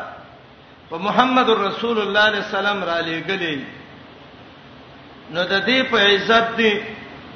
په 0.89 0.97
پا 0.97 1.03
محمد 1.07 1.49
رسول 1.49 1.99
الله 1.99 2.19
علیه 2.19 2.39
السلام 2.43 2.83
را 2.83 2.99
لېګلې 3.01 3.59
نو 5.31 5.43
د 5.43 5.61
دې 5.67 5.85
په 5.91 5.97
عزت 5.97 6.55
دي 6.57 6.81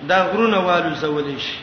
د 0.08 0.13
غرونه 0.29 0.58
والو 0.65 0.96
زولې 0.96 1.39
شي 1.41 1.58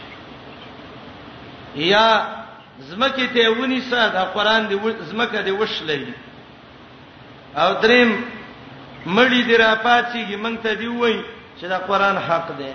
یا 1.88 2.39
زمکه 2.88 3.26
ته 3.34 3.49
ونی 3.58 3.80
ساده 3.90 4.22
قران 4.37 4.62
دی 4.70 4.76
زمکه 5.12 5.40
دی 5.46 5.52
وشلې 5.60 6.02
او 7.62 7.70
دریم 7.82 8.10
مړی 9.16 9.40
دی 9.49 9.56
را 9.64 9.72
پاتېږي 9.87 10.37
مونږ 10.42 10.56
ته 10.64 10.72
دی 10.80 10.87
وای 11.00 11.16
چې 11.58 11.64
دا 11.72 11.78
قران 11.88 12.16
حق 12.28 12.49
دی 12.60 12.72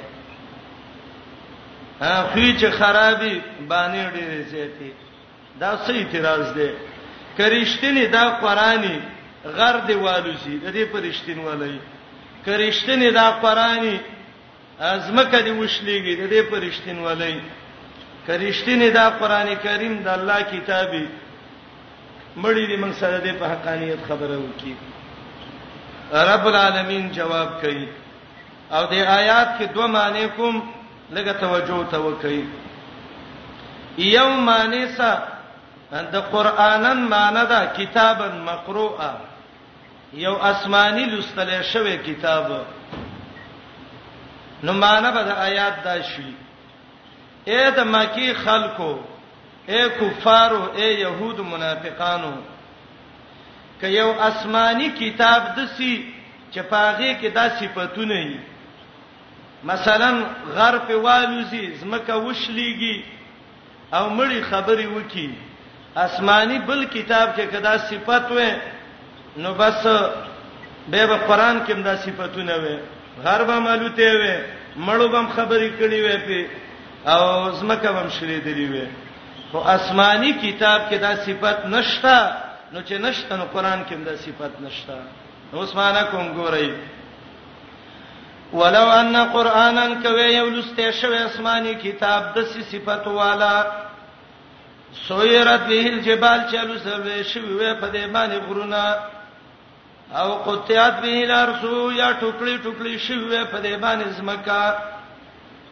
ها 2.01 2.13
خو 2.31 2.39
چې 2.59 2.67
خرابې 2.79 3.33
باندې 3.69 4.03
ډېرې 4.15 4.41
زیاتې 4.51 4.89
دا 5.59 5.69
څه 5.85 5.91
اعتراض 6.01 6.45
دی 6.57 6.69
کریشتنی 7.37 8.05
دا 8.17 8.25
قرآنی 8.43 8.97
غر 9.57 9.75
دی 9.87 9.93
والوسی 10.03 10.55
د 10.63 10.67
دې 10.75 10.83
پرشتین 10.93 11.39
ولای 11.47 11.79
کریشتنی 12.45 13.09
دا 13.19 13.27
قرآنی 13.43 13.95
ازمکه 14.79 15.39
دی 15.45 15.51
وشلېږي 15.61 16.13
د 16.19 16.23
دې 16.33 16.41
پرشتین 16.51 16.97
ولای 17.07 17.35
کریشتینه 18.27 18.89
دا 18.91 19.09
قران 19.09 19.55
کریم 19.63 19.93
د 20.03 20.07
الله 20.07 20.41
کتابي 20.43 21.05
مړی 22.43 22.65
دې 22.69 22.77
موږ 22.83 22.93
سره 23.01 23.17
د 23.25 23.27
حقانيت 23.51 23.99
خبره 24.07 24.37
وکي 24.37 24.73
رب 26.31 26.47
العالمین 26.47 27.09
جواب 27.17 27.61
کوي 27.61 27.87
او 28.75 28.83
د 28.93 28.93
آیات 28.93 29.49
کې 29.57 29.63
دوه 29.73 29.87
معنی 29.87 30.27
کوم 30.35 30.63
لګه 31.13 31.33
توجه 31.39 31.85
ته 31.91 31.97
وکي 31.97 32.45
یوم 33.97 34.49
انسا 34.49 35.11
د 35.91 36.15
قرانن 36.31 36.97
معنی 37.15 37.43
دا 37.49 37.65
کتابن 37.77 38.39
مقروءه 38.49 39.13
یو 40.13 40.33
آسماني 40.35 41.05
لستل 41.05 41.61
شوی 41.73 41.97
کتاب 41.97 42.51
نو 44.63 44.73
معنی 44.73 45.11
به 45.15 45.23
د 45.23 45.29
آیات 45.47 45.75
دا 45.83 45.97
شي 46.01 46.31
اے 47.51 47.61
د 47.75 47.79
مکی 47.93 48.29
خلکو 48.43 48.91
اے 49.71 49.81
کفارو 49.99 50.61
اے 50.77 50.85
يهود 51.03 51.37
منافقانو 51.51 52.33
که 53.79 53.87
یو 53.87 54.09
آسماني 54.27 54.87
کتاب 54.99 55.41
دسی 55.57 55.95
چې 56.53 56.59
پاغه 56.69 57.09
کې 57.21 57.27
دا 57.37 57.45
صفاتونه 57.59 58.17
یي 58.21 58.37
مثلا 59.71 60.09
غر 60.55 60.77
په 60.87 60.95
والوزی 61.05 61.63
زمکه 61.75 62.15
وشليږي 62.27 63.03
او 63.93 64.03
مړی 64.09 64.41
خبري 64.49 64.85
وکي 64.95 65.29
آسماني 66.05 66.59
بل 66.65 66.85
کتاب 66.97 67.35
کې 67.35 67.41
کدا 67.55 67.77
صفات 67.77 68.27
وې 68.31 68.53
نو 69.37 69.53
بس 69.63 69.85
به 70.87 71.07
په 71.13 71.17
قران 71.29 71.65
کې 71.65 71.71
دا 71.93 71.97
صفاتونه 71.97 72.53
وې 72.59 72.77
غر 73.25 73.43
به 73.49 73.59
مالوته 73.59 74.13
وې 74.13 74.35
مړو 74.87 75.07
به 75.11 75.23
خبري 75.37 75.71
کړي 75.79 75.99
وې 76.07 76.17
په 76.27 76.47
او 77.05 77.51
زمکه 77.51 77.89
هم 77.89 78.09
شری 78.09 78.39
دی 78.41 78.65
وی 78.71 78.87
خو 79.51 79.57
آسمانی 79.75 80.31
کتاب 80.43 80.81
کې 80.89 80.95
دا 81.05 81.13
صفت 81.25 81.65
نشتا 81.65 82.17
نو 82.73 82.79
چې 82.87 82.91
نشتا 83.05 83.35
نو 83.37 83.43
قران 83.53 83.85
کې 83.89 83.93
دا 83.93 84.15
صفت 84.25 84.53
نشتا 84.61 84.97
نو 85.53 85.59
اسمانه 85.59 86.01
کوم 86.03 86.27
ګورئ 86.37 86.69
ولو 88.53 88.87
ان 89.01 89.15
قرانا 89.33 89.87
کوي 90.03 90.25
یو 90.37 90.49
لسته 90.49 90.91
شوی 90.91 91.17
آسمانی 91.17 91.73
کتاب 91.75 92.21
د 92.35 92.43
سی 92.51 92.61
صفت 92.71 93.07
والا 93.07 93.55
سویرت 95.07 95.61
به 95.67 95.87
الجبال 95.93 96.39
چلو 96.51 96.77
سوي 96.79 97.23
شوی 97.23 97.73
په 97.81 97.87
دې 97.93 98.03
باندې 98.13 98.43
غرونه 98.49 98.95
او 100.15 100.29
قطعات 100.43 101.01
به 101.01 101.23
الارسو 101.23 101.91
یا 101.91 102.09
ټوکلي 102.21 102.57
ټوکلي 102.63 102.97
شوی 102.99 103.43
په 103.45 103.57
دې 103.63 103.73
باندې 103.79 104.07
زمکه 104.17 104.77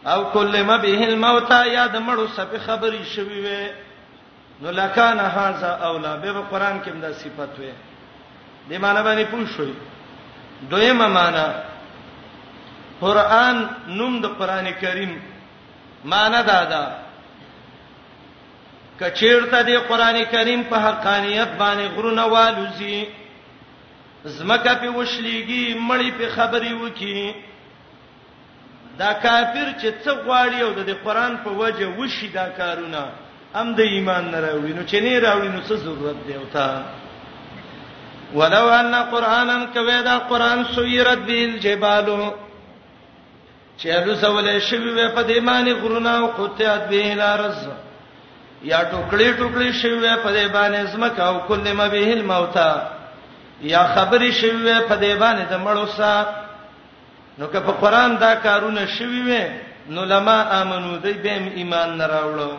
او 0.06 0.24
کلم 0.24 0.78
به 0.78 1.04
الموت 1.08 1.50
یا 1.50 1.86
د 1.86 1.96
مړو 2.06 2.26
سپه 2.36 2.58
خبري 2.66 3.04
شوي 3.14 3.38
وي 3.46 3.62
نو 4.62 4.70
لکان 4.80 5.18
هاذا 5.18 5.70
اولا 5.88 6.16
به 6.16 6.32
قرآن 6.50 6.80
کې 6.84 6.88
دا 6.90 7.12
صفت 7.12 7.52
وي 7.58 7.72
د 8.68 8.72
معنی 8.82 9.02
باندې 9.02 9.28
پوه 9.30 9.46
شوي 9.56 9.74
دویمه 10.70 11.06
معنی 11.06 11.46
قرآن 13.00 13.66
نوم 13.88 14.20
د 14.20 14.26
قران 14.38 14.70
کریم 14.80 15.16
معنی 16.12 16.42
دا 16.50 16.60
ده 16.72 16.82
کچیرته 19.00 19.62
د 19.62 19.70
قران 19.88 20.22
کریم 20.30 20.62
په 20.70 20.76
حقانیت 20.88 21.48
باندې 21.58 21.96
غرونه 21.96 22.24
والوزي 22.26 23.06
زمکه 24.24 24.74
په 24.74 24.88
وشليږي 24.90 25.64
مړی 25.88 26.10
په 26.18 26.28
خبري 26.36 26.72
وکي 26.74 27.34
دا 28.98 29.12
کافر 29.22 29.66
چې 29.80 29.88
څه 30.04 30.10
غواړي 30.24 30.60
او 30.62 30.70
د 30.90 30.92
قرآن 31.04 31.36
په 31.44 31.50
وجه 31.50 31.86
وشي 31.98 32.28
دا 32.28 32.46
کارونه 32.58 33.02
هم 33.54 33.74
د 33.78 33.80
ایمان 33.80 34.30
نه 34.30 34.38
راوړي 34.46 34.72
نو 34.76 34.82
چې 34.90 34.96
نه 35.04 35.18
راوړي 35.24 35.48
نو 35.54 35.60
څه 35.68 35.74
ضرورت 35.84 36.18
دی 36.26 36.34
او 36.34 36.44
تا 36.52 36.82
ولو 38.38 38.68
ان 38.74 38.94
قرانا 39.10 39.56
کویدا 39.74 40.18
قران 40.28 40.64
سویرت 40.74 41.18
به 41.18 41.44
الجبال 41.48 42.08
چې 43.78 43.86
له 43.86 44.14
سوالې 44.14 44.58
شوی 44.70 44.90
وې 44.94 45.14
په 45.16 45.22
دې 45.28 45.38
معنی 45.48 45.72
غرونه 45.72 46.10
او 46.18 46.26
قطعت 46.38 46.88
به 46.88 47.12
الارض 47.12 47.58
یا 48.70 48.78
ټوکړي 48.92 49.28
ټوکړي 49.38 49.70
شوی 49.80 49.98
وې 50.00 50.22
په 50.24 50.30
دې 50.36 50.46
باندې 50.56 50.90
زمکه 50.92 51.22
او 51.22 51.38
کله 51.48 51.72
ما 51.72 51.88
به 51.88 52.12
الموت 52.12 52.58
یا 53.62 53.82
خبري 53.94 54.32
شوی 54.32 54.62
وې 54.66 54.78
په 54.88 54.96
دې 55.00 55.12
باندې 55.18 55.44
د 55.50 55.54
مړوسا 55.66 56.14
نو 57.38 57.46
که 57.46 57.60
په 57.60 57.72
قران 57.72 58.16
دا 58.16 58.34
کارونه 58.34 58.86
شوي 58.86 59.22
وي 59.22 59.46
نو 59.88 60.04
لما 60.04 60.42
امنو 60.62 60.96
دوی 60.96 61.12
به 61.12 61.30
ایمان 61.56 61.96
نه 61.96 62.06
راوړو 62.06 62.50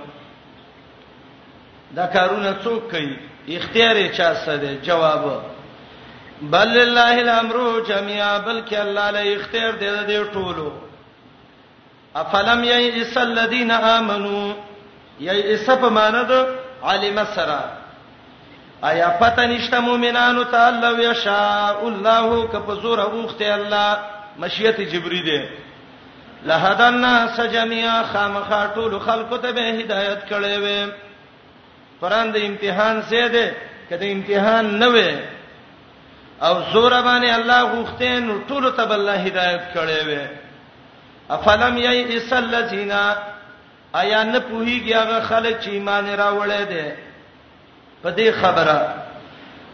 دا 1.96 2.06
کارونه 2.08 2.56
څوک 2.64 2.92
کوي 2.92 3.18
اختیار 3.56 3.96
چا 4.08 4.34
سره 4.36 4.76
جواب 4.82 5.42
بل 6.42 6.68
لله 6.68 7.18
الامر 7.20 7.56
جميعا 7.88 8.40
بلکې 8.40 8.74
الله 8.76 9.10
له 9.12 9.36
اختیار 9.36 9.72
دی 9.72 9.88
د 10.10 10.28
ټولو 10.34 10.72
افلم 12.16 12.64
یئس 12.64 13.18
الذین 13.18 13.72
آمنو 13.72 14.54
یئس 15.20 15.70
په 15.70 15.90
معنی 15.90 16.26
د 16.28 16.34
علم 16.84 17.20
سره 17.36 17.60
آیا 18.82 19.10
پته 19.10 19.46
نشته 19.48 19.80
مؤمنانو 19.80 20.44
تعالی 20.44 20.88
ویشا 20.96 21.78
الله 21.80 22.46
کپ 22.52 22.72
زور 22.82 23.00
اوخته 23.02 23.46
الله 23.54 23.98
مشیت 24.40 24.80
جبری 24.82 25.22
دی 25.24 25.40
لهدنا 26.46 27.16
سجمیا 27.38 27.94
خامخا 28.14 28.66
ټول 28.76 29.00
خلق 29.06 29.38
ته 29.42 29.52
به 29.52 29.62
هدایت 29.80 30.26
کړي 30.26 30.58
وي 30.58 30.92
قران 32.02 32.32
د 32.32 32.38
امتحان 32.48 33.02
سے 33.10 33.28
دی 33.36 33.46
کله 33.90 34.12
امتحان 34.12 34.80
نه 34.80 34.88
وي 34.88 35.16
او 36.42 36.54
زور 36.74 36.92
باندې 37.02 37.30
الله 37.36 37.62
غوښته 37.62 38.20
نو 38.28 38.42
ټول 38.50 38.70
ته 38.72 38.94
الله 38.96 39.16
هدایت 39.28 39.64
کړي 39.74 40.08
وي 40.08 40.28
افلم 41.30 41.78
یئس 41.78 42.34
الذین 42.34 42.92
آیا 43.94 44.24
نه 44.24 44.40
پوهیږي 44.40 44.94
هغه 44.94 45.22
خلک 45.22 45.60
چې 45.62 45.68
ایمان 45.68 46.08
راوړل 46.18 46.66
دي 46.66 46.92
په 48.04 48.12
دې 48.16 48.32
خبره 48.42 49.05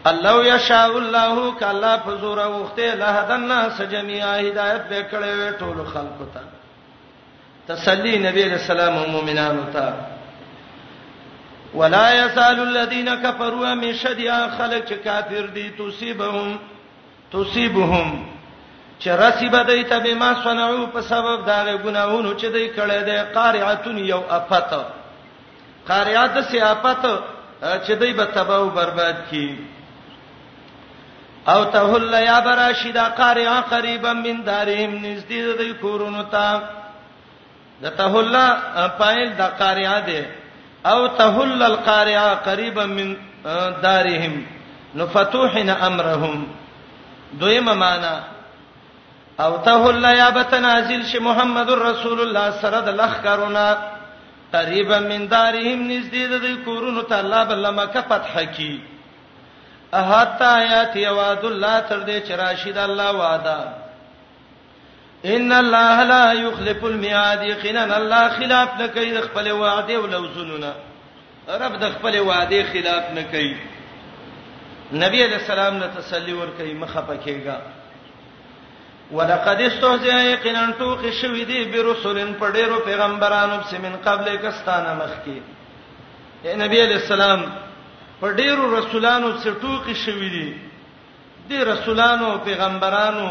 الله 0.07 0.55
یشاء 0.55 0.95
الله 0.97 1.51
کله 1.59 1.97
فزور 1.97 2.39
وخته 2.47 2.95
له 2.95 3.25
دنا 3.29 3.69
سجمیا 3.69 4.31
هدایت 4.35 4.83
به 4.89 5.03
کړې 5.11 5.29
وې 5.39 5.51
ټول 5.59 5.85
خلق 5.93 6.17
ته 6.33 6.39
تسلی 7.73 8.17
نبی 8.19 8.43
رسول 8.43 8.79
الله 8.79 9.05
مومنانو 9.11 9.63
ته 9.73 9.93
ولا 11.75 12.13
يسال 12.25 12.59
الذين 12.59 13.15
كفروا 13.15 13.73
من 13.73 13.93
شديا 13.93 14.49
خلق 14.57 14.93
کافر 15.03 15.45
دي 15.45 15.69
تصيبهم 15.69 16.59
تصيبهم 17.33 18.25
چرسی 18.99 19.49
بدای 19.49 19.83
ته 19.83 19.99
به 19.99 20.13
ما 20.15 20.43
صنعو 20.43 20.85
په 20.93 21.01
سبب 21.01 21.45
دا 21.45 21.77
غناونو 21.83 22.33
چې 22.39 22.45
دوی 22.45 22.73
کړه 22.75 23.03
ده 23.05 23.23
قارعتون 23.33 23.97
یو 23.97 24.23
افات 24.29 24.85
قارعات 25.87 26.41
سی 26.51 26.59
افات 26.61 27.03
چې 27.85 27.91
دوی 27.99 28.13
به 28.13 28.25
تباہ 28.25 28.57
او 28.59 28.69
برباد 28.69 29.15
کی 29.29 29.57
او 31.47 31.63
تهل 31.65 32.13
یا 32.13 32.39
براشدا 32.41 33.03
قارعا 33.09 33.61
قریبا 33.61 34.13
من 34.13 34.41
دارهم 34.43 35.01
نزدې 35.05 35.57
د 35.59 35.79
کورونو 35.81 36.23
ته 36.23 36.59
د 37.83 37.87
تهل 37.97 38.35
پایل 38.99 39.29
د 39.39 39.57
قارعا 39.59 39.99
دی 40.07 40.21
او 40.85 41.07
تهل 41.07 41.63
القارعا 41.63 42.33
قریبا 42.35 42.85
من 42.85 43.15
دارهم 43.83 44.43
نفتوحنا 44.95 45.85
امرهم 45.87 46.45
دویمه 47.39 47.73
معنا 47.73 48.19
او 49.39 49.57
تهل 49.65 50.03
یا 50.17 50.29
بتنازل 50.29 51.03
شي 51.05 51.19
محمد 51.19 51.69
رسول 51.69 52.21
الله 52.21 52.51
سره 52.51 52.79
د 52.81 52.89
لخرونه 53.01 53.77
قریبا 54.53 54.99
من 54.99 55.27
دارهم 55.27 55.87
نزدې 55.87 56.43
د 56.47 56.63
کورونو 56.65 57.01
ته 57.01 57.19
الله 57.19 57.43
بل 57.45 57.71
مکه 57.81 58.01
فتح 58.09 58.39
کی 58.55 58.90
احاتا 59.93 60.55
آیات 60.55 60.95
یواد 60.95 61.45
الله 61.45 61.79
تر 61.81 61.99
دې 61.99 62.27
چې 62.27 62.31
راشد 62.31 62.77
الله 62.77 63.11
وعده 63.11 63.57
ان 65.25 65.51
الله 65.51 66.03
لا 66.03 66.33
يخلف 66.33 66.85
الميعاد 66.85 67.43
یقینا 67.43 67.81
الله 67.97 68.29
خلاف 68.29 68.79
نه 68.79 68.87
کوي 68.87 69.11
د 69.11 69.21
خپل 69.21 69.51
وعده 69.51 69.93
او 69.95 70.05
لوزونونه 70.05 70.73
رب 71.47 71.75
د 71.81 71.89
خپل 71.91 72.19
وعده 72.19 72.63
خلاف 72.73 73.09
نه 73.11 73.23
کوي 73.31 73.53
نبی 75.03 75.23
علیہ 75.23 75.35
السلام 75.37 75.75
نے 75.77 75.85
تسلی 75.95 76.33
ور 76.33 76.47
کوي 76.57 76.73
مخه 76.73 77.01
پکېګا 77.01 77.59
ولقد 79.11 79.61
استهزئ 79.61 80.13
یقینا 80.13 80.71
توق 80.77 81.03
شوی 81.21 81.43
دی 81.45 81.63
برسولن 81.65 82.33
پډېرو 82.41 82.79
پیغمبرانو 82.85 83.59
سیمن 83.69 83.95
قبل 84.05 84.37
کستانه 84.37 84.93
مخکي 85.01 85.41
نبی 86.63 86.81
علیہ 86.83 86.95
السلام 87.01 87.45
په 88.21 88.27
ډیرو 88.39 88.63
رسولانو 88.79 89.29
څټوکی 89.43 89.95
شوې 90.03 90.29
دي 90.35 90.47
دي 91.49 91.59
رسولانو 91.73 92.25
او 92.33 92.37
پیغمبرانو 92.49 93.25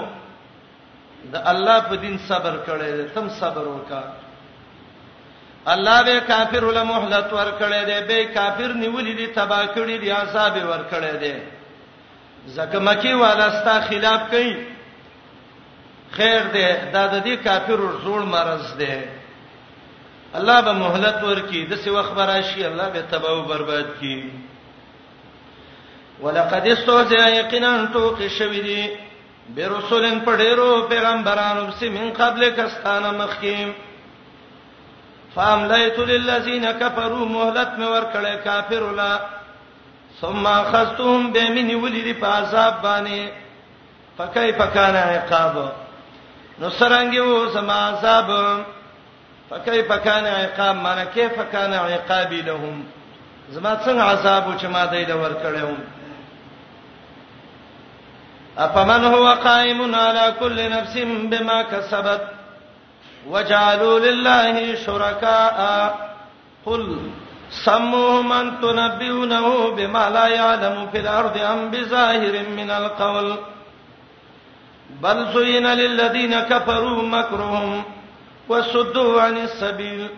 د 1.32 1.36
الله 1.52 1.78
په 1.90 1.94
دین 2.04 2.16
صبر 2.28 2.54
کړي 2.68 2.90
دي 2.98 3.04
تم 3.14 3.26
صبر 3.40 3.64
وکا 3.74 4.02
الله 5.74 5.98
به 6.08 6.18
کافر 6.32 6.64
ول 6.64 6.82
مهلت 6.90 7.28
ور 7.38 7.50
کړي 7.60 7.80
دي 7.90 7.98
به 8.10 8.34
کافر 8.38 8.70
نیولې 8.82 9.14
دي 9.20 9.26
تبا 9.38 9.62
کړي 9.66 9.96
دي 10.04 10.10
عذاب 10.10 10.54
ور 10.70 10.82
کړي 10.90 11.14
دي 11.24 11.34
زکه 12.58 12.78
مکی 12.90 13.14
والا 13.22 13.48
ستا 13.60 13.78
خلاف 13.88 14.28
کوي 14.34 14.52
خیر 16.18 16.42
دی 16.52 16.66
دا 16.92 17.06
د 17.06 17.24
دې 17.24 17.36
کافر 17.48 17.80
زوړ 18.04 18.20
مرز 18.36 18.76
دی 18.84 18.94
الله 20.34 20.60
به 20.60 20.72
مهلت 20.84 21.24
ورکي 21.24 21.66
د 21.66 21.74
څه 21.82 21.88
وخبره 21.90 22.40
شي 22.52 22.64
الله 22.66 22.88
به 22.94 23.02
تباہ 23.10 23.30
او 23.32 23.42
برباد 23.42 23.86
کړي 24.00 24.49
ولقد 26.22 26.66
استوزع 26.66 27.28
یقینا 27.28 27.86
توقي 27.92 28.28
شوی 28.30 28.60
دی 28.68 28.86
برسولن 29.56 30.20
پډېرو 30.24 30.80
پیغمبرانو 30.88 31.70
سي 31.80 31.88
من 31.88 32.10
قبل 32.18 32.50
کستانه 32.56 33.10
مخکیم 33.12 33.72
فاملیت 35.34 35.98
للذین 35.98 36.64
کفروا 36.80 37.24
مهلت 37.24 37.72
مې 37.78 37.88
ورکړې 37.94 38.44
کافر 38.44 38.90
لا 38.96 39.20
ثم 40.20 40.46
اخذتهم 40.46 41.32
بمن 41.32 41.74
ولید 41.74 42.20
په 42.20 42.26
عذاب 42.26 42.82
باندې 42.82 43.28
فكيف 44.18 44.58
كان 44.62 44.96
عقاب 44.96 45.56
نو 46.58 46.70
سرانګیو 46.70 47.52
سما 47.54 47.76
عذاب 47.90 48.28
فكيف 49.50 49.92
كان 49.92 50.26
عقاب 50.26 50.76
معنی 50.76 51.06
كيف 51.14 51.40
كان 51.52 51.72
عقابي 51.72 52.42
لهم 52.42 52.84
زما 53.50 53.74
څنګه 53.86 54.02
عذاب 54.12 54.58
چې 54.60 54.64
ما 54.66 54.84
دای 54.86 55.04
د 55.04 55.12
ورکړم 55.16 55.99
افمن 58.58 59.04
هو 59.04 59.32
قائم 59.44 59.94
على 59.94 60.34
كل 60.40 60.70
نفس 60.70 60.98
بما 61.04 61.62
كسبت 61.62 62.20
وجعلوا 63.28 63.98
لله 63.98 64.74
شركاء 64.86 65.94
قل 66.66 66.98
سموهم 67.64 68.32
ان 68.32 68.60
تنبئونه 68.62 69.70
بما 69.70 70.10
لا 70.10 70.26
يعلم 70.26 70.88
في 70.92 70.98
الارض 71.00 71.36
ام 71.38 71.70
بظاهر 71.70 72.32
من 72.56 72.70
القول 72.70 73.36
بل 75.02 75.26
زين 75.34 75.66
للذين 75.74 76.40
كفروا 76.40 77.02
مكرهم 77.02 77.82
وصدوا 78.48 79.22
عن 79.22 79.36
السبيل 79.36 80.08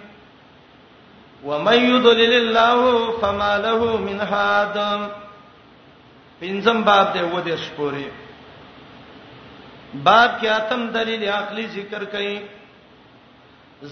ومن 1.45 1.73
يضلل 1.73 2.33
الله 2.33 3.11
فما 3.19 3.59
له 3.59 3.97
من 3.97 4.21
هاد 4.21 5.09
پنځم 6.43 6.79
باب 6.89 7.07
دی 7.15 7.21
و 7.35 7.41
دې 7.47 7.57
شپوري 7.65 8.09
باب 10.07 10.31
کې 10.41 10.47
اتم 10.55 10.81
دلیل 10.97 11.23
عقلی 11.35 11.67
ذکر 11.75 12.05
کړي 12.15 12.41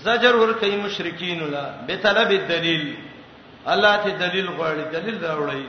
زجر 0.07 0.35
ور 0.41 0.53
کوي 0.65 0.77
مشرکین 0.81 1.45
لا 1.53 1.63
به 1.91 1.97
طلب 2.09 2.31
دلیل 2.51 2.85
الله 3.75 3.95
ته 4.07 4.11
دلیل 4.25 4.49
غواړي 4.49 4.83
دلیل 4.97 5.19
راوړي 5.25 5.65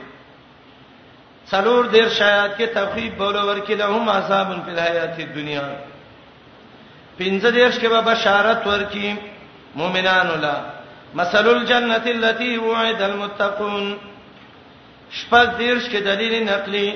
څلور 1.54 1.84
دیر 1.96 2.08
شایات 2.18 2.58
کې 2.58 2.66
تخفیف 2.80 3.12
بوله 3.24 3.42
ورکړي 3.46 3.74
لهم 3.86 4.10
عذاب 4.18 4.54
فی 4.66 4.70
الحیات 4.76 5.20
الدنیا 5.26 5.64
پنځه 7.18 7.50
دیرش 7.50 7.78
کې 7.78 7.86
به 7.94 8.00
بشارت 8.14 8.66
ورکړي 8.66 9.14
مؤمنان 9.82 10.38
لا 10.46 10.56
مثل 11.22 11.48
الجنه 11.56 11.94
التي 12.20 12.56
وعد 12.68 13.02
المتقون 13.10 13.94
شپږ 15.20 15.46
دیرش 15.58 15.84
کې 15.92 16.00
دلیل 16.08 16.44
نقلی 16.46 16.88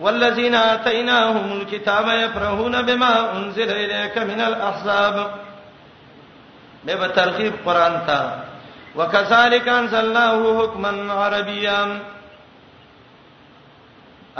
والذین 0.00 0.54
آتیناهم 0.54 1.52
الكتاب 1.58 2.06
یفرحون 2.22 2.74
بما 2.86 3.12
انزل 3.36 3.70
الیک 3.76 4.18
من 4.30 4.40
الاحزاب 4.46 5.20
به 6.84 6.96
به 6.96 7.08
ترغیب 7.20 7.54
قران 7.64 8.00
ته 8.06 8.20
وکذالک 8.98 9.68
انزلناه 9.68 10.58
حکما 10.60 11.24
عربیا 11.24 11.84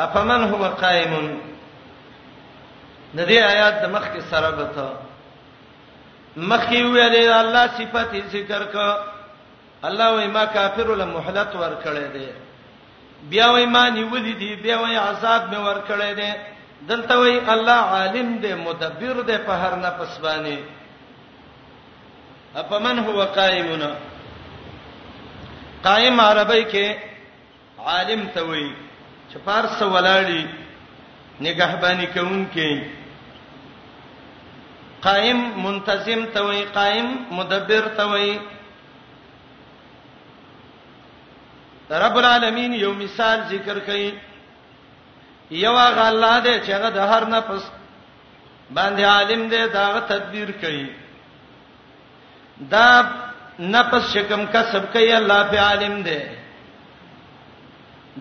افمن 0.07 0.45
هو 0.53 0.65
قائم 0.69 1.17
د 3.15 3.25
دې 3.27 3.33
آیات 3.33 3.83
د 3.83 3.87
مخ 3.95 4.05
کې 4.15 4.23
سره 4.31 4.51
به 4.51 4.69
ته 4.75 4.89
مخ 6.37 6.63
کې 6.69 6.83
ویلې 6.95 7.33
الله 7.41 7.67
صفات 7.79 8.13
ذکر 8.33 8.63
کا 8.77 8.89
الله 9.83 10.09
وې 10.17 10.31
ما 10.39 10.45
کافر 10.45 10.97
له 10.97 11.05
مهلت 11.05 11.57
ور 11.61 11.73
کړې 11.85 12.15
ده 12.15 12.33
بیا 13.31 13.51
وای 13.53 13.67
ما 13.75 13.83
نیولې 13.97 14.33
دي 14.41 14.51
بیا 14.63 14.77
وای 14.83 14.97
عذاب 14.97 15.43
مې 15.51 15.59
ور 15.67 15.79
کړې 15.89 16.11
ده 16.21 16.31
دلته 16.91 17.15
وای 17.21 17.35
الله 17.55 17.81
عالم 17.97 18.29
دې 18.43 18.53
مدبر 18.67 19.17
دې 19.29 19.39
په 19.47 19.53
هر 19.63 19.73
نفس 19.87 20.13
باندې 20.25 20.57
اپمن 22.63 22.97
هو 23.07 23.25
قائمنا 23.39 23.93
قائم 25.87 26.21
عربی 26.21 26.63
کې 26.73 26.87
عالم 27.91 28.23
ته 28.35 28.43
وای 28.49 28.67
چې 29.31 29.37
فارس 29.47 29.79
ولاړی 29.95 30.43
نگہبانی 31.47 32.07
کوونکې 32.07 32.71
قائم 35.07 35.39
منتظم 35.67 36.21
ته 36.35 36.41
وای 36.47 36.63
قائم 36.81 37.09
مدبر 37.39 37.85
ته 38.01 38.05
وای 38.11 38.31
رب 42.01 42.17
العالمین 42.19 42.73
یو 42.75 42.93
مثال 42.99 43.41
ذکر 43.51 43.79
کړي 43.87 44.19
یو 45.63 45.73
هغه 45.77 46.05
الله 46.11 46.37
دې 46.43 46.67
چې 46.67 46.71
هغه 46.77 46.89
د 46.99 47.09
هر 47.15 47.25
نفس 47.35 47.63
باندې 48.71 49.03
عالم 49.15 49.43
دې 49.51 49.61
داغه 49.79 50.01
تدبیر 50.13 50.51
کړي 50.63 50.87
دا 52.75 52.87
نفس 53.75 54.05
شکم 54.15 54.45
کسب 54.57 54.85
کوي 54.93 55.13
الله 55.17 55.41
په 55.51 55.59
عالم 55.67 55.95
دې 56.07 56.19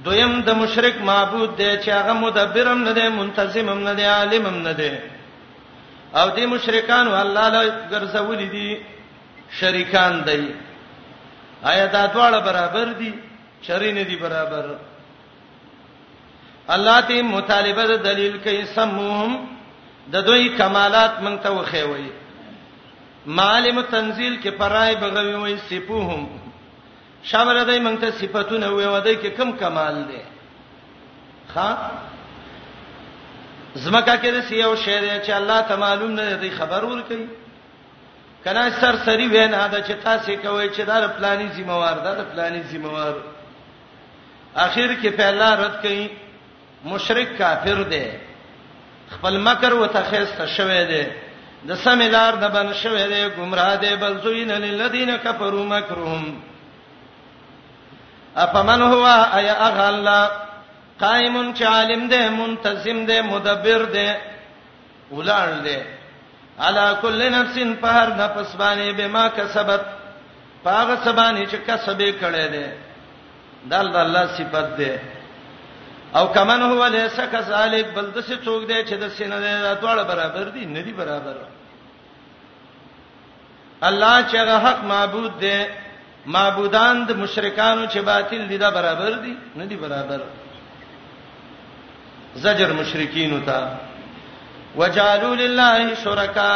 دویم 0.04 0.34
د 0.48 0.50
مشرک 0.64 0.96
معبود 1.12 1.50
دې 1.58 1.86
چې 1.86 1.90
هغه 2.00 2.14
مدبرم 2.26 2.80
نه 2.84 2.92
دې 2.94 3.10
منتظمم 3.24 3.80
نه 3.88 3.94
دې 3.96 4.06
عالمم 4.18 4.58
نه 4.68 4.74
دې 4.84 4.94
او 6.20 6.26
دې 6.36 6.42
مشرکان 6.58 7.06
الله 7.08 7.46
له 7.58 7.62
ګرځولې 7.92 8.52
دي 8.58 8.70
شریکان 9.60 10.14
دی 10.26 10.46
آیا 11.72 11.86
دا 11.86 12.04
دواړه 12.14 12.40
برابر 12.46 12.86
دي 13.00 13.14
شرې 13.66 13.92
نه 13.92 14.04
دی 14.04 14.16
برابر 14.16 14.76
الله 16.76 17.02
ته 17.08 17.22
مطالبه 17.30 17.86
د 17.92 18.04
دلیل 18.04 18.38
کوي 18.44 18.62
سموم 18.76 19.32
د 20.14 20.24
دوی 20.28 20.48
کمالات 20.62 21.14
مونږ 21.20 21.38
ته 21.44 21.50
وخیوي 21.58 22.10
معالم 23.40 23.82
تنزیل 23.90 24.38
کې 24.44 24.48
پرای 24.62 24.96
بغوي 25.02 25.36
وي 25.42 25.58
سپوهم 25.72 26.24
شامل 27.32 27.60
دای 27.66 27.80
مونږ 27.86 28.00
ته 28.06 28.12
صفاتونه 28.22 28.68
وي 28.70 28.86
ودای 28.88 29.16
کې 29.22 29.38
کم 29.42 29.52
کمال 29.60 29.96
دي 30.14 30.22
ښا 31.54 31.68
زمکه 33.76 34.16
کې 34.18 34.30
د 34.38 34.42
سیو 34.48 34.72
شعر 34.86 35.04
چې 35.26 35.30
الله 35.36 35.62
ته 35.74 35.76
معلوم 35.84 36.12
نه 36.22 36.34
دی 36.46 36.50
خبر 36.56 36.86
ورکړي 36.86 37.26
کله 38.44 38.66
سرسری 38.80 39.28
وینا 39.28 39.62
ده 39.68 39.84
چې 39.84 40.04
تاسو 40.04 40.36
کوي 40.48 40.70
چې 40.70 40.80
دا 40.92 41.08
پلاني 41.20 41.48
ذمہ 41.60 41.74
وار 41.84 42.00
ده 42.08 42.16
دا 42.22 42.26
پلاني 42.32 42.62
ذمہ 42.74 42.92
وار 42.96 43.12
ده 43.20 43.40
اخر 44.56 44.96
کې 45.04 45.08
په 45.18 45.28
الله 45.30 45.56
رد 45.56 45.82
کړي 45.84 46.08
مشرک 46.86 47.38
کافر 47.38 47.84
دی 47.92 48.06
خپل 49.10 49.38
مکر 49.40 49.74
وته 49.74 50.02
خسته 50.10 50.46
شوی 50.48 50.86
دی 50.86 51.04
د 51.68 51.76
سمیدار 51.84 52.34
د 52.36 52.52
بن 52.54 52.74
شوی 52.82 53.08
دی 53.08 53.24
گمراه 53.38 53.76
دی 53.82 53.96
بل 54.00 54.18
زوین 54.24 54.52
للذین 54.52 55.12
کفروا 55.24 55.64
مکرهم 55.64 56.40
افمن 58.36 58.82
هو 58.82 59.04
ایا 59.06 59.54
اغلا 59.68 60.28
قائم 61.00 61.38
عالم 61.68 62.08
دی 62.08 62.30
منتظم 62.36 63.06
دی 63.06 63.22
مدبر 63.22 63.84
دی 63.94 64.08
ولان 65.12 65.64
دی 65.64 65.78
علا 66.60 66.94
کل 67.02 67.22
نفس 67.32 67.58
په 67.82 67.88
هر 67.90 68.10
نفس 68.22 68.54
باندې 68.54 68.98
بما 68.98 69.28
کسبت 69.36 69.82
پاغه 70.64 70.98
سبانه 71.06 71.46
چې 71.46 71.56
کسبې 71.68 72.12
کړې 72.22 72.50
ده 72.54 72.70
دل 73.70 73.86
د 73.94 73.96
الله 73.96 74.26
صفت 74.38 74.68
ده 74.80 74.92
او 76.18 76.26
کمن 76.36 76.62
هو 76.62 76.86
لیس 76.96 77.18
کذالک 77.34 77.86
بل 77.96 78.08
د 78.16 78.26
څه 78.28 78.36
څوک 78.46 78.62
دی 78.70 78.78
چې 78.88 78.96
د 79.02 79.06
سینې 79.10 79.40
د 79.66 79.80
ټول 79.82 79.98
برابر 80.12 80.50
دي 80.56 80.66
نه 80.66 80.82
دي 80.82 80.92
برابر 81.02 81.36
الله 83.90 84.16
چې 84.30 84.36
هغه 84.36 84.58
حق 84.66 84.80
معبود 84.94 85.40
دی 85.40 85.60
معبودان 86.26 87.06
د 87.06 87.12
مشرکانو 87.24 87.86
چې 87.88 87.98
باطل 88.02 88.48
دي 88.48 88.58
دا 88.58 88.70
برابر 88.72 89.12
دي 89.26 89.38
نه 89.56 89.66
دي 89.66 89.76
برابر 89.76 90.22
زجر 92.36 92.74
مشرکین 92.74 93.42
ته 93.46 93.68
وجالو 94.78 95.34
لله 95.36 95.94
شرکا 96.04 96.54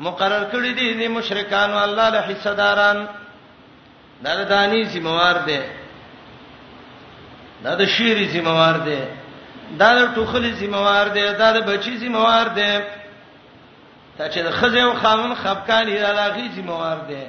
مقرر 0.00 0.44
کړی 0.52 0.72
دي 0.78 1.06
د 1.06 1.10
مشرکانو 1.12 1.78
الله 1.82 2.08
له 2.10 2.20
حصداران 2.28 3.06
دا 4.22 4.34
د 4.34 4.48
دانی 4.48 4.84
سیموار 4.92 5.36
دی 5.46 5.60
دا 7.64 7.74
د 7.78 7.84
شیری 7.96 8.28
ذمہوار 8.32 8.74
دی 8.84 8.98
دا 9.80 9.88
د 9.98 10.14
ټوخلی 10.14 10.52
ذمہوار 10.60 11.06
دی 11.14 11.22
دا 11.38 11.50
د 11.58 11.64
بچی 11.68 11.96
ذمہوار 12.04 12.46
دی 12.56 12.72
دا 14.18 14.28
چې 14.32 14.38
د 14.46 14.50
خزه 14.58 14.80
او 14.82 14.92
خامن 15.00 15.34
خپکانی 15.42 15.96
دا 16.00 16.12
د 16.18 16.32
غی 16.34 16.46
ذمہوار 16.56 16.96
دی 17.08 17.22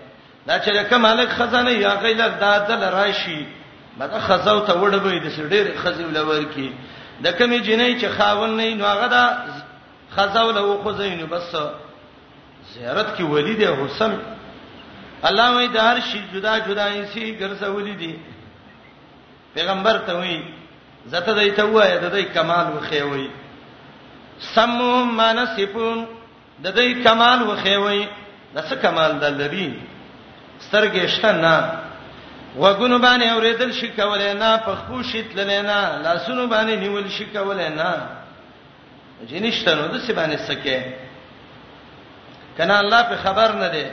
دا 0.48 0.60
چې 0.60 0.90
کوم 0.90 1.02
مالک 1.08 1.30
خزانه 1.40 1.72
یا 1.72 1.94
غیلر 2.04 2.30
دا 2.44 2.52
دل 2.68 2.84
راشي 2.98 3.40
مګه 4.00 4.20
خزاو 4.28 4.60
ته 4.68 4.74
وډبې 4.82 5.18
د 5.24 5.28
سړي 5.30 5.78
خزیو 5.84 6.10
لور 6.12 6.44
کی 6.56 6.70
د 7.24 7.28
کومې 7.38 7.60
جنې 7.68 8.00
چې 8.02 8.08
خاون 8.18 8.58
نه 8.58 8.74
نو 8.76 8.86
هغه 8.86 9.08
دا 9.16 9.24
خزاو 10.16 10.52
له 10.52 10.78
خو 10.84 10.92
زینو 11.02 11.28
بس 11.28 11.56
زیارت 12.74 13.18
کې 13.18 13.22
ولید 13.24 13.62
حسین 13.80 14.20
الله 15.28 15.52
وې 15.52 15.68
د 15.76 15.78
هر 15.88 16.00
شي 16.10 16.20
جدا 16.34 16.58
جدا 16.68 16.88
یې 16.98 17.06
سي 17.14 17.38
ګرځولې 17.40 17.96
دي 18.02 18.14
پیغمبر 19.58 19.98
ته 20.06 20.14
وی 20.14 20.44
زته 21.06 21.34
دای 21.34 21.52
ته 21.52 21.64
وای 21.66 21.98
د 22.00 22.06
دې 22.18 22.24
کمال 22.34 22.68
وخیوي 22.78 23.28
سمهم 24.56 25.10
مانسفون 25.20 26.04
د 26.66 26.68
دې 26.76 27.04
کمال 27.06 27.40
وخیوي 27.48 28.02
د 28.56 28.58
څه 28.70 28.76
کمال 28.84 29.12
د 29.24 29.26
لري 29.42 29.68
سترګې 30.66 31.04
شته 31.14 31.32
نه 31.46 31.56
وګونو 32.56 33.00
باندې 33.06 33.26
اوریدل 33.34 33.72
شي 33.80 33.88
کولای 33.98 34.34
نه 34.42 34.50
پخپو 34.68 35.02
شیت 35.12 35.34
للی 35.40 35.62
نه 35.70 35.82
لاسونو 36.06 36.46
باندې 36.54 36.74
نیول 36.84 37.10
شي 37.18 37.26
کولای 37.26 37.70
نه 37.80 37.92
جنشته 39.32 39.76
نو 39.76 39.88
د 39.88 39.98
څه 40.08 40.12
باندې 40.20 40.38
سکه 40.48 40.94
کنا 42.58 42.78
الله 42.84 43.02
په 43.10 43.16
خبر 43.24 43.52
نه 43.64 43.68
دی 43.76 43.86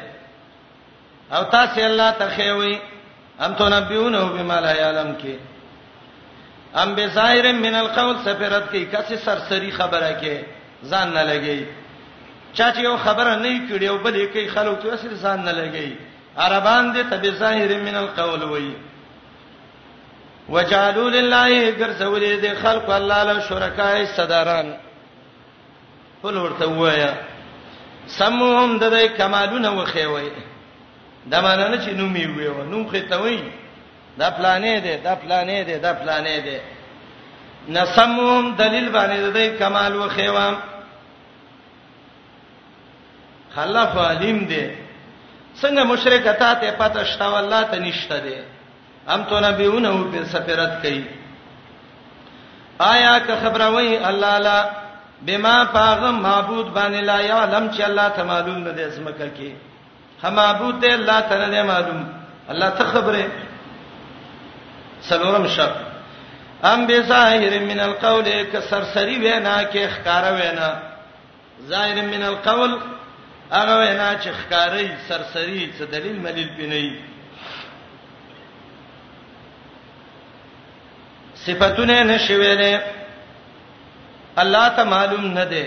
او 1.35 1.43
تاسو 1.57 1.81
الله 1.89 2.11
ته 2.23 2.29
خوي 2.37 2.79
ام 3.41 3.55
تو 3.55 3.69
نبيونه 3.79 4.25
بما 4.39 4.61
لا 4.61 4.73
يعلم 4.83 5.13
کې 5.21 5.37
ام 6.83 6.95
بظاهر 6.95 7.53
من 7.53 7.75
القول 7.75 8.17
سفرت 8.25 8.71
کی 8.73 8.85
کسه 8.93 9.17
سرسری 9.25 9.71
خبره 9.73 10.09
کې 10.21 10.91
ځان 10.91 11.15
نه 11.17 11.23
لګي 11.23 11.67
چا 12.55 12.73
چې 12.73 12.79
یو 12.79 12.97
خبره 12.97 13.35
نه 13.37 13.69
کړي 13.69 13.85
او 13.91 13.99
بلې 13.99 14.33
کوي 14.33 14.49
خلک 14.57 14.79
ته 14.83 14.95
اصل 14.95 15.13
ځان 15.17 15.45
نه 15.49 15.53
لګي 15.53 15.97
عربان 16.39 16.93
دې 16.95 17.11
ته 17.11 17.17
بظاهر 17.17 17.79
من 17.87 17.95
القول 18.03 18.43
وایي 18.45 18.75
وجعلوا 20.49 21.11
لله 21.11 21.71
غرسولې 21.79 22.45
دې 22.45 22.63
خلق 22.65 22.91
الله 22.91 23.23
له 23.33 23.41
شرکای 23.51 24.07
صدران 24.07 24.75
قل 26.23 26.37
ورته 26.37 26.67
وایا 26.69 27.15
سموهم 28.07 28.79
د 28.79 28.91
دې 28.91 29.09
کمالونه 29.19 29.75
وخی 29.83 30.05
وای 30.07 30.31
د 31.27 31.35
ماننه 31.35 31.87
چې 31.87 31.91
نومي 32.01 32.27
ویو 32.27 32.65
نوم 32.65 32.89
ختوي 32.89 33.43
دا 34.19 34.31
پلانې 34.31 34.81
دي 34.81 34.97
دا 34.97 35.15
پلانې 35.15 35.63
دي 35.67 35.77
دا 35.79 35.93
پلانې 35.93 36.45
دي 36.47 36.59
نسموم 37.69 38.55
دلیل 38.57 38.89
باندې 38.89 39.37
د 39.37 39.59
کمال 39.59 39.97
وخیوام 39.97 40.55
خلاف 43.55 43.97
عالم 44.07 44.39
دي 44.45 44.65
څنګه 45.63 45.85
مشرک 45.93 46.27
اتا 46.27 46.55
ته 46.63 46.71
پته 46.79 47.05
شته 47.05 47.29
والله 47.35 47.63
ته 47.73 47.79
نشته 47.81 48.19
دي 48.29 48.37
هم 49.09 49.23
تو 49.31 49.41
نبیونه 49.41 49.93
په 50.15 50.25
سفرت 50.35 50.83
کوي 50.83 51.05
آیا 52.81 53.19
که 53.27 53.37
خبروي 53.43 53.99
الله 54.05 54.39
لا 54.39 54.71
بما 55.27 55.65
پاغه 55.65 56.11
معبود 56.11 56.75
باندې 56.75 57.01
لا 57.07 57.21
یعلم 57.21 57.71
چې 57.73 57.81
الله 57.81 58.09
ته 58.09 58.23
معلوم 58.25 58.59
نه 58.59 58.71
دي 58.71 58.85
اسمکه 58.85 59.31
کې 59.39 59.53
هم 60.25 60.35
معبود 60.35 60.81
دی 60.81 60.91
الله 60.95 61.21
ته 61.21 61.47
نه 61.49 61.63
معلوم 61.63 62.07
الله 62.51 62.71
ته 62.71 62.85
خبره 62.85 63.29
سلورم 65.09 65.47
شرط 65.49 65.77
ام 66.65 66.87
به 66.87 67.03
ظاهر 67.03 67.59
من 67.59 67.81
القول 67.81 68.27
ک 68.53 68.55
سرسری 68.71 69.17
وینا 69.25 69.65
کې 69.71 69.83
ښکارا 69.95 70.31
وینا 70.41 70.71
ظاهر 71.73 71.97
من 72.15 72.23
القول 72.31 72.73
هغه 73.57 73.75
وینا 73.83 74.09
چې 74.23 74.31
ښکاری 74.41 74.87
سرسری 75.09 75.73
څه 75.79 75.83
دلیل 75.95 76.17
ملیل 76.27 76.51
پینې 76.57 76.93
صفاتونه 81.45 82.03
نشویلې 82.19 82.81
الله 84.37 84.69
ته 84.77 84.85
معلوم 84.85 85.27
نه 85.39 85.45
ده 85.45 85.67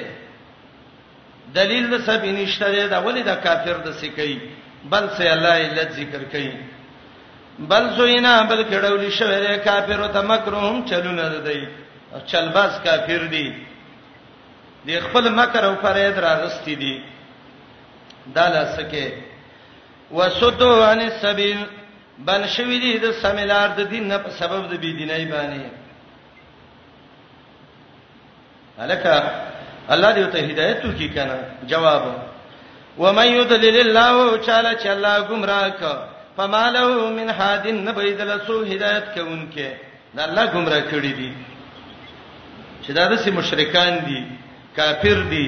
دلیل 1.53 1.89
د 1.97 2.01
سبینشته 2.07 2.87
ده 2.87 2.99
ولی 3.01 3.23
د 3.23 3.29
کافر 3.43 3.77
د 3.85 3.91
سکی 4.01 4.41
بل 4.91 5.03
څه 5.15 5.21
الله 5.35 5.53
ای 5.57 5.69
لذ 5.75 5.89
ذکر 5.99 6.23
کوي 6.33 6.57
بل 7.59 7.89
زوینا 7.97 8.41
بل 8.49 8.63
کډول 8.69 9.03
شوی 9.17 9.39
دی 9.47 9.57
کافر 9.63 10.07
ته 10.13 10.21
مکرهم 10.21 10.85
چلونه 10.89 11.29
دی 11.47 11.65
چلباز 12.27 12.71
کافر 12.83 13.23
دی 13.31 13.45
د 14.87 14.99
خپل 15.05 15.29
مکر 15.39 15.63
او 15.65 15.73
فرید 15.81 16.19
راغستی 16.19 16.75
دی 16.75 17.01
داله 18.35 18.63
سکه 18.75 19.05
وسدو 20.13 20.83
عن 20.83 20.99
السبيل 21.01 21.57
بن 22.25 22.47
شوی 22.47 22.79
دی 22.79 22.97
د 22.99 23.11
سمیلار 23.21 23.67
د 23.77 23.81
دین 23.89 24.17
په 24.17 24.29
سبب 24.37 24.67
د 24.71 24.77
بی 24.81 24.93
دیني 24.93 25.25
باندې 25.31 25.63
الکه 28.79 29.23
الله 29.89 30.13
دې 30.15 30.31
ته 30.33 30.39
هدایت 30.39 30.85
وکي 30.85 31.09
کنه 31.09 31.39
جواب 31.73 32.03
ومن 32.97 33.27
یضلل 33.27 33.79
الله 33.87 34.37
تعالی 34.37 34.75
چې 34.75 34.87
الله 34.87 35.21
گمراه 35.27 35.69
کړه 35.69 36.16
فمالو 36.37 37.09
من 37.09 37.29
هادن 37.29 37.75
نبیدل 37.87 38.31
سو 38.47 38.63
هدایت 38.63 39.05
کوونکې 39.15 39.71
دا 40.15 40.23
الله 40.23 40.45
گمراه 40.53 40.81
کړی 40.91 41.13
دي 41.21 41.31
چې 42.83 42.89
دا 42.91 43.07
د 43.11 43.15
سي 43.23 43.31
مشرکان 43.31 43.97
دي 44.09 44.23
کافر 44.75 45.23
دي 45.31 45.47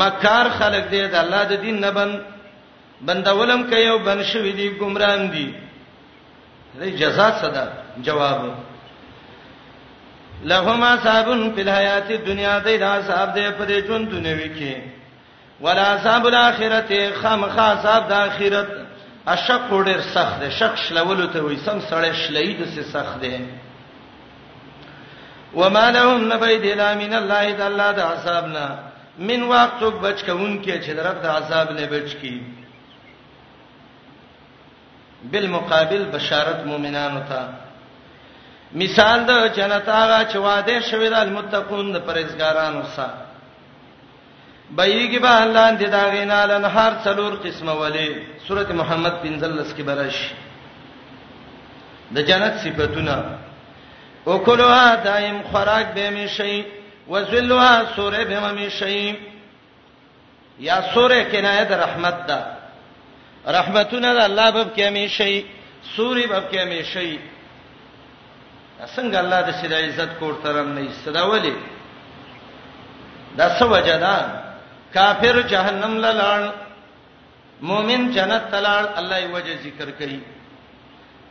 مکار 0.00 0.48
خلق 0.58 0.86
دي 0.90 1.00
د 1.14 1.16
الله 1.22 1.44
د 1.52 1.62
دین 1.62 1.80
نه 1.86 1.90
بن 2.00 2.12
بندولم 3.08 3.64
کيو 3.70 3.98
بن 3.98 4.22
شوې 4.22 4.52
دي 4.58 4.68
گمران 4.80 5.30
دي 5.32 5.46
دې 6.80 6.84
جزاء 7.00 7.30
صدا 7.42 7.64
جواب 8.02 8.54
لهما 10.44 10.96
صابن 11.02 11.50
فی 11.54 11.60
الحیات 11.62 12.08
الدنیا 12.10 12.54
دې 12.60 12.80
دا 12.80 13.02
صاحب 13.06 13.34
دې 13.34 13.50
په 13.58 13.66
دې 13.66 13.86
چون 13.86 14.04
دنیا 14.04 14.36
کې 14.36 14.72
ولا 15.60 15.90
صاحب 16.04 16.26
الاخرته 16.26 17.12
خامخا 17.22 17.68
صاحب 17.82 18.08
د 18.08 18.12
اخرت 18.12 18.70
اشک 19.26 19.62
ډېر 19.86 20.00
سخت 20.14 20.40
دی 20.40 20.50
شک 20.58 20.76
شلولو 20.84 21.26
ته 21.26 21.38
وي 21.42 21.56
سم 21.64 21.80
سړی 21.90 22.12
شلې 22.22 22.54
د 22.58 22.62
څه 22.74 22.82
سخت 22.92 23.20
دی 23.22 23.36
وما 25.54 25.86
لهم 25.90 26.32
نبيد 26.32 26.64
الا 26.72 26.88
من 27.02 27.14
الله 27.14 27.52
تعالی 27.58 27.88
د 27.98 28.00
عذابنا 28.00 28.66
من 29.28 29.42
وقت 29.54 29.82
بچ 30.02 30.24
کون 30.24 30.52
کې 30.64 30.78
چې 30.84 30.90
درته 30.98 31.30
عذاب 31.30 31.70
نه 31.72 31.86
بچ 31.86 32.16
کی 32.20 32.36
بالمقابل 35.32 36.04
بشارت 36.12 36.64
مؤمنانو 36.66 37.20
ته 37.28 37.42
مثال 38.72 39.24
د 39.28 39.52
جنت 39.56 39.88
هغه 39.88 40.18
چې 40.32 40.36
وعده 40.36 40.80
شوی 40.90 41.08
د 41.08 41.14
المتقون 41.26 41.92
د 41.92 41.96
پرهیزګارانو 42.08 42.82
سره 42.96 43.21
بېږي 44.76 45.18
به 45.18 45.42
الله 45.42 45.70
دې 45.76 45.86
دا 45.88 46.04
غینا 46.10 46.44
لن 46.46 46.64
هر 46.64 46.92
څلور 47.04 47.32
قسمه 47.44 47.72
ولې 47.72 48.08
سوره 48.48 48.72
محمد 48.80 49.14
15 49.22 49.76
کې 49.76 49.82
برش 49.82 50.16
د 52.14 52.18
جنت 52.28 52.54
صفاتونه 52.64 53.16
او 54.26 54.38
کلوا 54.38 54.94
دائم 54.94 55.42
خوراک 55.52 55.86
به 55.94 56.10
می 56.10 56.28
شي 56.28 56.64
وذلوا 57.08 57.84
سوره 57.96 58.24
به 58.24 58.50
می 58.52 58.70
شي 58.70 59.16
یا 60.58 60.82
سوره 60.94 61.24
کنایه 61.32 61.64
د 61.64 61.72
رحمت 61.72 62.16
ده 62.26 62.38
رحمتونه 63.46 64.14
د 64.14 64.18
الله 64.30 64.50
باب 64.50 64.68
کې 64.76 64.90
می 64.92 65.08
شي 65.08 65.46
سوره 65.96 66.26
باب 66.26 66.44
کې 66.52 66.64
می 66.64 66.84
شي 66.84 67.18
څنګه 68.96 69.18
الله 69.18 69.40
د 69.42 69.50
سید 69.60 69.72
عزت 69.72 70.10
کوړ 70.20 70.32
ترم 70.42 70.68
نه 70.76 70.80
استداولي 70.90 71.54
دا 73.38 73.58
څه 73.58 73.62
وجدا 73.64 74.41
کافر 74.96 75.36
جهنم 75.52 75.94
لړ 76.04 76.20
مؤمن 77.68 78.02
جنت 78.16 78.44
تلړ 78.54 78.84
الله 79.00 79.18
یې 79.24 79.30
وجه 79.36 79.54
ذکر 79.66 79.88
کوي 80.00 80.18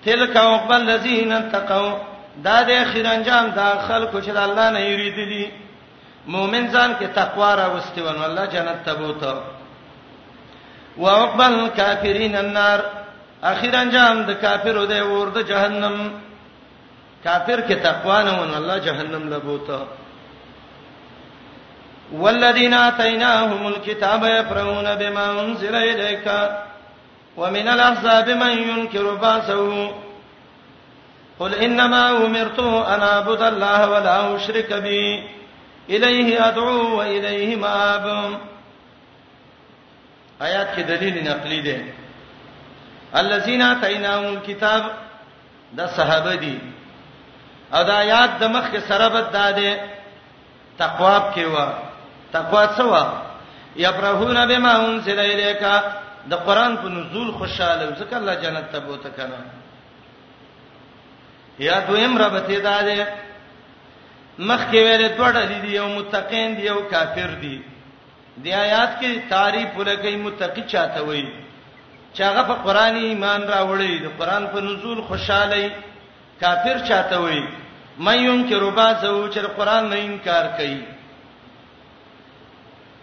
تلک 0.05 0.37
عقب 0.43 0.71
الذین 0.77 1.33
تقوا 1.51 1.91
دا 2.45 2.55
د 2.67 2.69
اخر 2.83 3.05
انجام 3.11 3.49
دا 3.57 3.67
خلکو 3.87 4.19
چې 4.21 4.29
الله 4.43 4.67
نه 4.77 4.81
یریدلی 4.91 5.45
مؤمن 6.27 6.71
ځان 6.73 6.91
کې 6.99 7.07
تقوا 7.19 7.51
را 7.61 7.67
وستي 7.75 8.01
ونه 8.07 8.25
الله 8.29 8.45
جنت 8.55 8.81
ته 8.89 8.93
بوته 9.03 9.33
وعقب 11.03 11.41
الکافرین 11.41 12.35
النار 12.43 12.79
اخر 13.53 13.75
انجام 13.83 14.23
د 14.29 14.41
کافرو 14.41 14.85
دی 14.93 14.99
ورده 15.13 15.43
جهنم 15.51 15.97
کافر 17.23 17.59
کې 17.67 17.73
تقوا 17.89 18.21
نه 18.29 18.37
ونه 18.41 18.57
الله 18.61 18.79
جهنم 18.87 19.29
لبوته 19.33 19.79
والذين 22.11 22.73
آتيناهم 22.73 23.67
الكتاب 23.67 24.23
يفرحون 24.23 24.95
بما 24.95 25.41
أنزل 25.41 25.75
إليك 25.75 26.31
ومن 27.37 27.67
الأحزاب 27.67 28.29
من 28.29 28.49
ينكر 28.51 29.13
بأسه 29.15 29.91
قل 31.39 31.53
إنما 31.55 32.09
أمرت 32.09 32.59
أن 32.87 33.01
أعبد 33.01 33.41
الله 33.41 33.89
ولا 33.89 34.35
أشرك 34.35 34.73
به 34.73 35.03
إليه 35.89 36.47
أدعو 36.47 36.97
وإليه 36.99 37.55
مآب 37.55 38.29
آیات 40.41 40.75
کې 40.75 40.79
دلیل 40.83 41.23
نقلی 41.29 41.59
دی 41.61 41.75
الذين 43.19 43.61
آتيناهم 43.61 44.37
الكتاب 44.37 44.83
دا 45.73 45.87
صحابه 45.87 46.35
دي 46.35 46.59
او 47.73 47.83
دا 47.83 47.97
آیات 47.99 48.29
د 48.39 48.43
مخ 48.43 48.71
کې 48.71 48.87
سره 48.89 49.07
بد 49.07 49.31
داده 49.31 49.77
تقوا 50.79 51.31
کې 51.35 51.39
و 51.39 51.73
تقوا 52.33 52.65
څه 52.77 53.07
یفرحون 53.75 54.37
بما 54.51 54.71
انزل 54.85 55.19
الیک 55.19 55.63
د 56.31 56.35
قران 56.45 56.75
په 56.81 56.87
نزول 56.95 57.29
خوشاله 57.39 57.85
ځکه 57.99 58.13
الله 58.17 58.35
جنت 58.43 58.67
ته 58.71 58.79
بوته 58.79 59.09
کنه 59.17 59.39
یا 61.67 61.79
دویم 61.89 62.17
ربته 62.17 62.59
دا 62.63 62.81
ده 62.81 63.07
مخکې 64.39 64.77
ویل 64.85 65.07
دوړه 65.17 65.41
دي 65.49 65.75
یو 65.75 65.87
متقین 65.87 66.55
دی 66.57 66.65
یو 66.65 66.79
کافر 66.91 67.31
دی 67.41 67.57
د 68.37 68.45
آیات 68.47 68.91
کې 69.01 69.29
تعریف 69.29 69.69
ولګي 69.77 70.15
متقی 70.25 70.63
چاته 70.67 71.01
وي 71.07 71.25
چاغه 72.13 72.41
په 72.43 72.53
قران 72.53 72.95
ایمان 72.95 73.41
راوړي 73.43 73.99
د 74.03 74.07
قران 74.19 74.47
په 74.53 74.59
نزول 74.61 75.01
خوشاله 75.09 75.69
کافر 76.41 76.79
چاته 76.87 77.17
وي 77.19 77.43
مې 77.99 78.29
انکر 78.29 78.63
با 78.69 78.93
زو 79.01 79.29
چې 79.31 79.45
قران 79.59 79.89
نه 79.89 79.95
انکار 79.99 80.45
کوي 80.57 80.81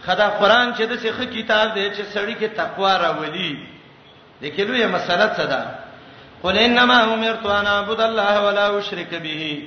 خدا 0.06 0.28
قران 0.40 0.68
چې 0.76 0.82
د 0.90 0.92
څه 1.02 1.24
کتاب 1.34 1.66
دی 1.74 1.86
چې 1.96 2.02
سړی 2.14 2.34
کې 2.40 2.48
تقوا 2.56 2.92
راولي 2.98 3.50
لیکن 4.42 4.64
لوی 4.68 4.86
مسله 4.86 5.26
څه 5.36 5.44
ده 5.52 5.62
قل 6.42 6.58
انما 6.58 6.98
امرت 7.14 7.46
ان 7.46 7.66
اعبد 7.66 8.00
الله 8.00 8.34
ولا 8.46 8.78
اشرك 8.78 9.10
به 9.22 9.62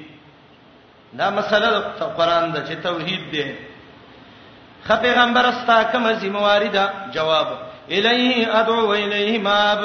دا 1.13 1.29
مسله 1.29 1.67
د 1.99 2.03
قران 2.17 2.51
د 2.51 2.57
چې 2.67 2.73
توحید 2.83 3.31
دی 3.31 3.49
خ 4.85 4.91
پیغمبر 5.01 5.43
استا 5.45 5.83
کوم 5.91 6.11
ذمہواری 6.13 6.69
ده 6.69 6.85
جواب 7.13 7.47
الیه 7.89 8.53
ادعو 8.59 8.87
و 8.87 8.91
الیه 8.91 9.39
ماب 9.39 9.83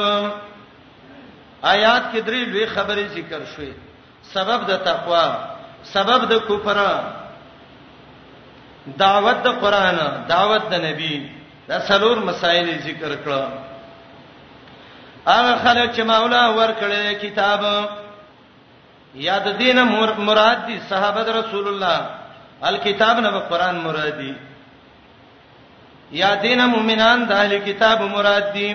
آیات 1.63 2.03
کې 2.13 2.19
درې 2.19 2.49
لوی 2.53 2.67
خبرې 2.67 3.05
ذکر 3.15 3.41
شوې 3.57 3.73
سبب 4.33 4.67
د 4.71 4.83
تقوا 4.85 5.27
سبب 5.93 6.29
د 6.31 6.35
کفر 6.49 6.79
دعوت 8.87 9.37
د 9.45 9.49
قران 9.63 9.99
دعوت 10.29 10.63
د 10.73 10.75
نبی 10.85 11.15
دا 11.69 11.79
څلور 11.89 12.17
مسائل 12.29 12.67
ذکر 12.87 13.11
کړه 13.25 13.43
هغه 15.35 15.53
خلک 15.65 15.89
چې 15.97 16.03
مولا 16.03 16.43
ورکړي 16.59 17.15
کتاب 17.23 17.61
یاد 19.15 19.47
دینه 19.59 19.85
مراد 20.27 20.59
دي 20.67 20.77
صحابه 20.89 21.23
رسول 21.41 21.69
الله 21.69 21.99
الکتاب 22.69 23.17
نه 23.21 23.31
قران 23.51 23.77
مراد 23.85 24.19
دي 24.19 24.33
یاد 26.23 26.41
دینه 26.43 26.67
مؤمنان 26.67 27.19
د 27.27 27.33
اهل 27.33 27.53
کتاب 27.67 28.03
مراد 28.03 28.53
دي 28.53 28.75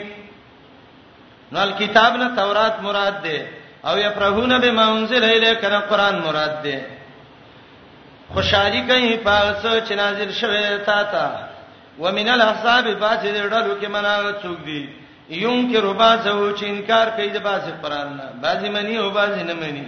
نو 1.52 1.60
الکتاب 1.60 2.14
نه 2.22 2.28
تورات 2.36 2.76
مراد 2.82 3.18
ده 3.24 3.38
او 3.88 3.98
یا 3.98 4.10
پرهونه 4.10 4.60
به 4.60 4.72
ما 4.72 4.86
انزل 4.96 5.24
الیک 5.24 5.64
نه 5.64 5.80
قران 5.80 6.16
مراد 6.26 6.56
ده 6.64 6.80
خوشالي 8.34 8.82
کوي 8.88 9.16
پاس 9.24 9.62
چې 9.88 9.94
نازل 10.02 10.32
شوه 10.40 10.78
تا 10.88 11.02
ته 11.14 12.00
ومن 12.04 12.28
الاحزاب 12.34 12.86
باز 13.00 13.20
دړلو 13.24 13.74
کې 13.82 13.88
منا 13.96 14.14
څوک 14.44 14.60
دي 14.68 14.84
یون 15.30 15.72
کې 15.72 15.78
ربا 15.86 16.12
سو 16.24 16.36
چې 16.52 16.64
انکار 16.74 17.10
کوي 17.18 17.30
د 17.34 17.40
باز 17.48 17.64
قران 17.82 18.10
نه 18.20 18.26
بازي 18.46 18.70
مني 18.76 18.94
او 19.00 19.10
بازي 19.18 19.44
نه 19.50 19.54
مني 19.64 19.84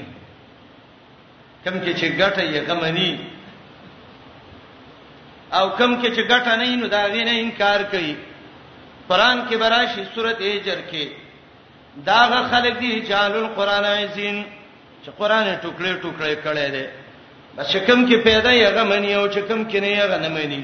کم 1.66 1.74
کې 1.74 1.94
چې 1.98 2.08
ګټه 2.20 2.44
یې 2.44 2.60
غمني 2.68 3.12
او 5.60 5.66
کم 5.70 6.02
کې 6.02 6.10
چې 6.16 6.22
ګټه 6.32 6.56
نه 6.62 6.76
نو 6.82 6.88
دا 6.96 7.04
غي 7.14 7.24
نه 7.30 7.36
انکار 7.44 7.84
کوي 7.94 8.14
قران 9.14 9.46
کې 9.50 9.56
براشي 9.62 10.04
سورته 10.16 10.52
هجر 10.58 10.80
کې 10.92 11.04
داغه 12.12 12.40
خلک 12.56 12.76
دي 12.82 12.92
جالل 13.12 13.48
قران 13.62 13.86
عايزین 13.94 14.44
چې 15.06 15.10
قران 15.20 15.58
ټوکړې 15.62 16.04
ټوکړې 16.04 16.36
کړي 16.48 16.68
دي 16.76 16.86
بس 17.58 17.68
شکم 17.74 18.00
کې 18.06 18.16
پیدا 18.24 18.52
یې 18.54 18.68
غمنی 18.76 19.12
او 19.14 19.26
شکم 19.36 19.62
کې 19.70 19.80
نه 19.82 19.90
یې 19.98 20.06
غنمنی 20.12 20.62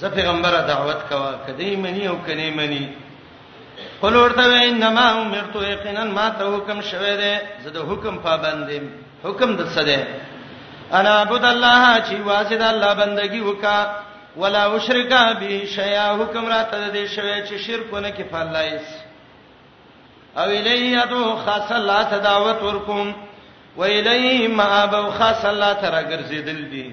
زه 0.00 0.06
پیغمبره 0.16 0.60
دعوت 0.72 1.00
کوا 1.08 1.30
کدی 1.46 1.70
منی 1.84 2.04
او 2.08 2.16
کني 2.26 2.48
منی 2.58 2.84
قل 4.00 4.14
ورته 4.16 4.44
انما 4.64 5.20
امرت 5.20 5.54
یقینا 5.68 6.04
ما 6.04 6.28
ته 6.38 6.44
حکم 6.56 6.78
شوه 6.90 7.12
دې 7.22 7.34
زه 7.64 7.70
د 7.76 7.78
حکم 7.90 8.14
پابندم 8.28 8.84
حکم 9.24 9.50
د 9.56 9.60
څه 9.74 9.82
ده 9.90 10.00
انا 10.98 11.12
عبد 11.20 11.44
الله 11.44 11.82
چې 12.06 12.14
واسد 12.30 12.62
الله 12.62 12.92
بندگی 12.94 13.40
وکا 13.40 13.80
ولا 14.36 14.66
اشرکا 14.76 15.32
به 15.40 15.52
شیا 15.76 16.06
حکم 16.20 16.44
راته 16.52 16.76
دې 16.92 17.08
شوه 17.16 17.36
چې 17.46 17.66
شرکونه 17.66 18.08
کې 18.10 18.24
فلایس 18.32 18.86
او 20.36 20.44
الیه 20.44 21.04
دو 21.10 21.36
خاص 21.46 21.72
الله 21.72 22.02
تداوت 22.02 22.62
ورکوم 22.62 23.14
و 23.76 23.82
الیه 23.84 24.48
مآب 24.48 24.94
او 24.94 25.10
خاص 25.18 25.44
الله 25.44 25.72
تعالی 25.74 26.04
ګرځیدل 26.16 26.60
دي 26.72 26.92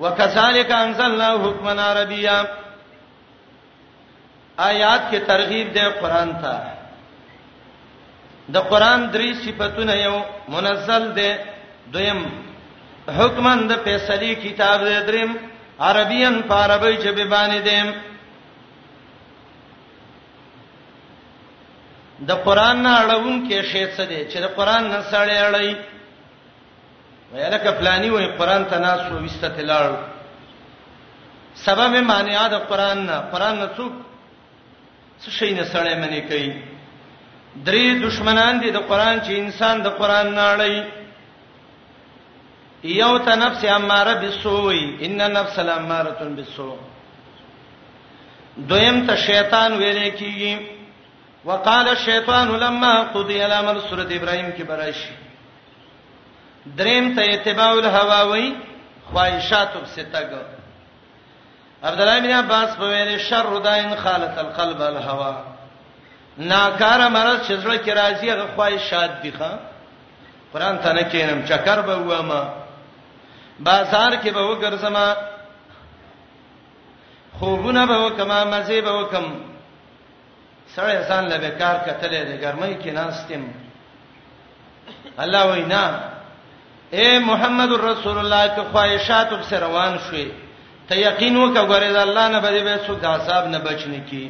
وکذالک 0.00 0.70
انزل 0.70 1.02
الله 1.12 1.32
حکما 1.48 1.72
عربیا 1.90 2.38
آیات 4.70 5.02
کې 5.10 5.18
ترغیب 5.26 5.68
ده 5.74 5.84
قران 6.00 6.30
ته 6.42 6.56
د 8.54 8.66
قران 8.70 9.00
درې 9.12 9.32
صفاتونه 9.46 9.94
یو 10.04 10.14
منزل 10.48 11.12
ده 11.14 11.38
دویم 11.92 12.20
حکمن 13.18 13.66
د 13.68 13.72
فیصله 13.84 14.34
کتاب 14.34 14.80
ده 14.84 15.00
دریم 15.06 15.32
عربین 15.80 16.42
په 16.48 16.54
عربی 16.54 16.96
ژبه 17.04 17.24
باندې 17.24 17.60
ده 17.68 17.94
د 22.28 22.32
قران 22.46 22.76
نه 22.82 22.90
اړون 23.02 23.46
کې 23.48 23.60
شی 23.72 23.84
څه 23.96 24.02
دی 24.10 24.20
چې 24.32 24.38
د 24.42 24.46
قران 24.56 24.82
نه 24.90 24.98
سړی 25.10 25.36
اړای 25.48 25.76
ویلکه 27.32 27.70
پلاني 27.78 28.10
وای 28.10 28.26
قران 28.38 28.64
ته 28.70 28.78
ناس 28.78 29.00
و 29.12 29.24
وستته 29.24 29.62
لاړ 29.62 29.84
سبب 31.66 31.92
معنی 32.10 32.36
د 32.50 32.58
قران 32.70 33.06
نه 33.06 33.16
قران 33.32 33.54
نه 33.60 33.68
څوک 33.76 33.92
څه 35.20 35.30
شي 35.30 35.54
نه 35.54 35.64
سړی 35.72 35.94
منی 36.02 36.20
کوي 36.20 36.52
درې 37.66 37.84
دشمنان 38.06 38.58
دي 38.60 38.70
د 38.70 38.76
قران 38.88 39.20
چې 39.20 39.32
انسان 39.36 39.82
د 39.82 39.86
قران 40.00 40.34
نه 40.34 40.42
اړای 40.54 40.76
یو 43.00 43.18
ته 43.18 43.34
نفس 43.34 43.64
اماره 43.64 44.14
بسوء 44.14 45.04
ان 45.04 45.16
نفس 45.32 45.58
الاماره 45.58 46.24
بسوء 46.36 46.76
دویم 48.56 49.06
ته 49.06 49.16
شیطان 49.16 49.72
ویلې 49.76 50.10
کیږي 50.18 50.75
وقال 51.46 51.88
الشیطان 51.88 52.48
لما 52.62 52.94
قضي 53.14 53.42
الامر 53.42 53.76
سوره 53.90 54.02
ابراهيم 54.02 54.50
کې 54.56 54.62
برائش 54.70 54.96
دریم 56.78 57.14
ته 57.16 57.22
اتباع 57.34 57.70
الهوا 57.74 58.22
وای 58.22 58.46
خواہشات 59.12 59.76
وبستګ 59.76 60.26
عبد 61.82 62.00
الله 62.00 62.18
بن 62.20 62.32
عباس 62.40 62.76
په 62.78 62.82
ویل 62.84 63.18
شر 63.28 63.58
داین 63.68 63.94
خالت 64.02 64.38
القلب 64.44 64.82
الهوا 64.82 65.36
ناکار 66.38 67.08
مرض 67.08 67.40
چې 67.46 67.52
زړه 67.52 67.84
کې 67.84 67.92
راځي 67.96 68.30
هغه 68.30 68.46
خواہشات 68.56 69.10
دي 69.22 69.30
ښا 69.38 69.50
قران 70.52 70.78
ته 70.78 70.92
نه 70.92 71.02
کینم 71.02 71.44
چکر 71.48 71.80
به 71.80 71.96
وامه 71.96 72.42
بازار 73.60 74.16
کې 74.22 74.28
به 74.28 74.42
وګرځم 74.54 74.96
خوبونه 77.38 77.86
به 77.86 77.96
وکم 77.98 78.30
مزه 78.50 78.80
به 78.80 78.92
وکم 79.00 79.24
سړی 80.76 80.96
ځان 81.08 81.24
له 81.32 81.36
بیکار 81.44 81.76
کتلې 81.86 82.20
د 82.30 82.32
ګرمۍ 82.44 82.72
کې 82.82 82.90
ناستم 83.00 83.42
الله 85.24 85.42
وینا 85.52 85.84
اے 86.98 87.06
محمد 87.30 87.70
رسول 87.90 88.16
الله 88.22 88.42
ته 88.56 88.62
خواهشات 88.72 89.30
سره 89.50 89.60
روان 89.66 89.92
شوي 90.06 90.28
ته 90.88 90.94
یقین 91.06 91.34
وکړه 91.38 91.88
د 91.96 91.98
الله 92.06 92.26
نه 92.34 92.40
بده 92.44 92.60
به 92.66 92.76
سو 92.86 92.92
د 93.02 93.04
حساب 93.14 93.44
نه 93.54 93.58
بچنه 93.68 94.00
کی 94.10 94.26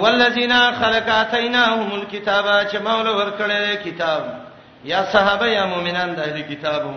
والذین 0.00 0.52
خلقاتیناهم 0.80 1.88
الكتاب 2.00 2.44
چې 2.70 2.76
مولا 2.86 3.12
ورکړل 3.18 3.74
کتاب 3.86 4.22
یا 4.90 5.00
صحابه 5.12 5.46
یا 5.56 5.64
مؤمنان 5.72 6.08
د 6.14 6.18
اهل 6.28 6.38
کتابو 6.50 6.94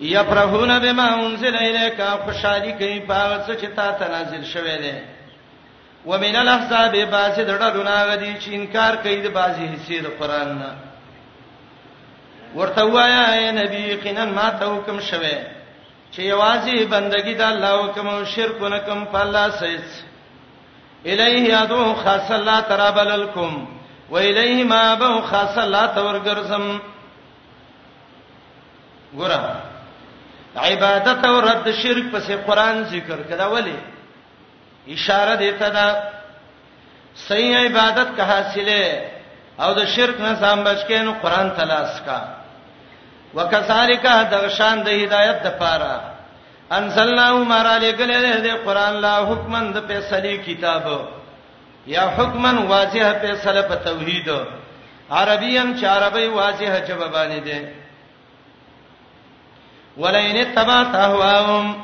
یفرحون 0.00 0.78
بما 0.78 1.02
انزل 1.22 1.56
الیک 1.56 2.02
خوشالي 2.24 2.72
کوي 2.72 3.00
په 3.00 3.40
څه 3.46 3.52
چې 3.60 3.66
تا 3.76 3.92
ته 3.92 4.08
نازل 4.08 4.44
شوی 4.44 4.76
دی 4.82 4.94
ومن 6.06 6.36
الاحزاب 6.36 6.92
بعض 7.10 7.36
دړلو 7.40 7.82
نه 7.84 8.04
غدي 8.04 8.34
چې 8.40 8.48
انکار 8.58 8.94
کوي 9.02 9.20
د 9.22 9.26
بعضی 9.34 9.66
حصے 9.74 10.00
د 10.00 10.06
قران 10.18 10.58
نه 10.58 10.76
ورته 12.54 12.84
وایا 12.86 13.24
اے 13.32 13.50
نبی 13.52 13.96
قینن 14.02 14.28
ما 14.34 14.50
ته 14.60 14.76
حکم 14.76 15.00
شوی 15.00 15.36
چې 16.12 16.18
یوازې 16.20 16.82
بندگی 16.94 17.34
د 17.34 17.42
الله 17.42 17.84
حکم 17.84 18.08
او 18.08 18.24
شرک 18.24 18.62
نه 18.62 18.78
کوم 18.78 19.04
په 19.04 19.20
الله 19.20 19.50
سيز 19.50 20.04
الیه 21.04 21.58
ادو 21.62 21.94
خاص 22.04 22.30
الله 22.30 22.60
ترابللکم 22.60 23.64
و 24.10 24.16
الیه 24.16 24.64
ما 24.64 24.94
بو 24.94 25.20
خاص 25.20 25.58
الله 25.58 25.86
تورګرزم 25.94 26.78
ګورم 29.16 29.44
عبادت 30.56 31.24
او 31.26 31.38
رد 31.40 31.68
شرک 31.82 32.04
پسې 32.12 32.32
قران 32.46 32.82
ذکر 32.90 33.18
کړه 33.30 33.44
ولی 33.52 33.76
اشاره 34.94 35.34
دی 35.42 35.50
ته 35.58 35.68
دا 35.68 35.86
صحیح 37.26 37.56
عبادت 37.58 38.08
که 38.16 38.22
حاصله 38.32 38.80
او 39.62 39.70
د 39.74 39.84
شرک 39.94 40.20
نه 40.20 40.32
ځان 40.40 40.58
بچکې 40.66 41.02
نو 41.06 41.12
قران 41.22 41.50
تلاش 41.56 42.00
کا 42.06 42.18
وکذالک 43.34 44.02
د 44.30 44.48
شان 44.56 44.82
د 44.82 44.88
هدایت 45.02 45.42
د 45.42 45.58
پاره 45.58 46.00
انزلنا 46.78 47.22
عمر 47.30 47.66
علیکل 47.66 48.10
د 48.42 48.46
قران 48.64 48.94
لا 49.06 49.16
حکمن 49.28 49.72
د 49.72 49.80
فیصله 49.88 50.36
کتاب 50.46 50.86
یا 51.86 52.04
حکمن 52.16 52.58
واضحه 52.58 53.12
فیصله 53.22 53.62
په 53.62 53.74
توحید 53.74 54.28
عربین 55.10 55.78
چاربی 55.80 56.26
واضحه 56.26 56.80
جوابانی 56.88 57.40
ده 57.40 57.58
ولئن 59.96 60.54
تبعت 60.54 60.94
اهواهم 60.94 61.74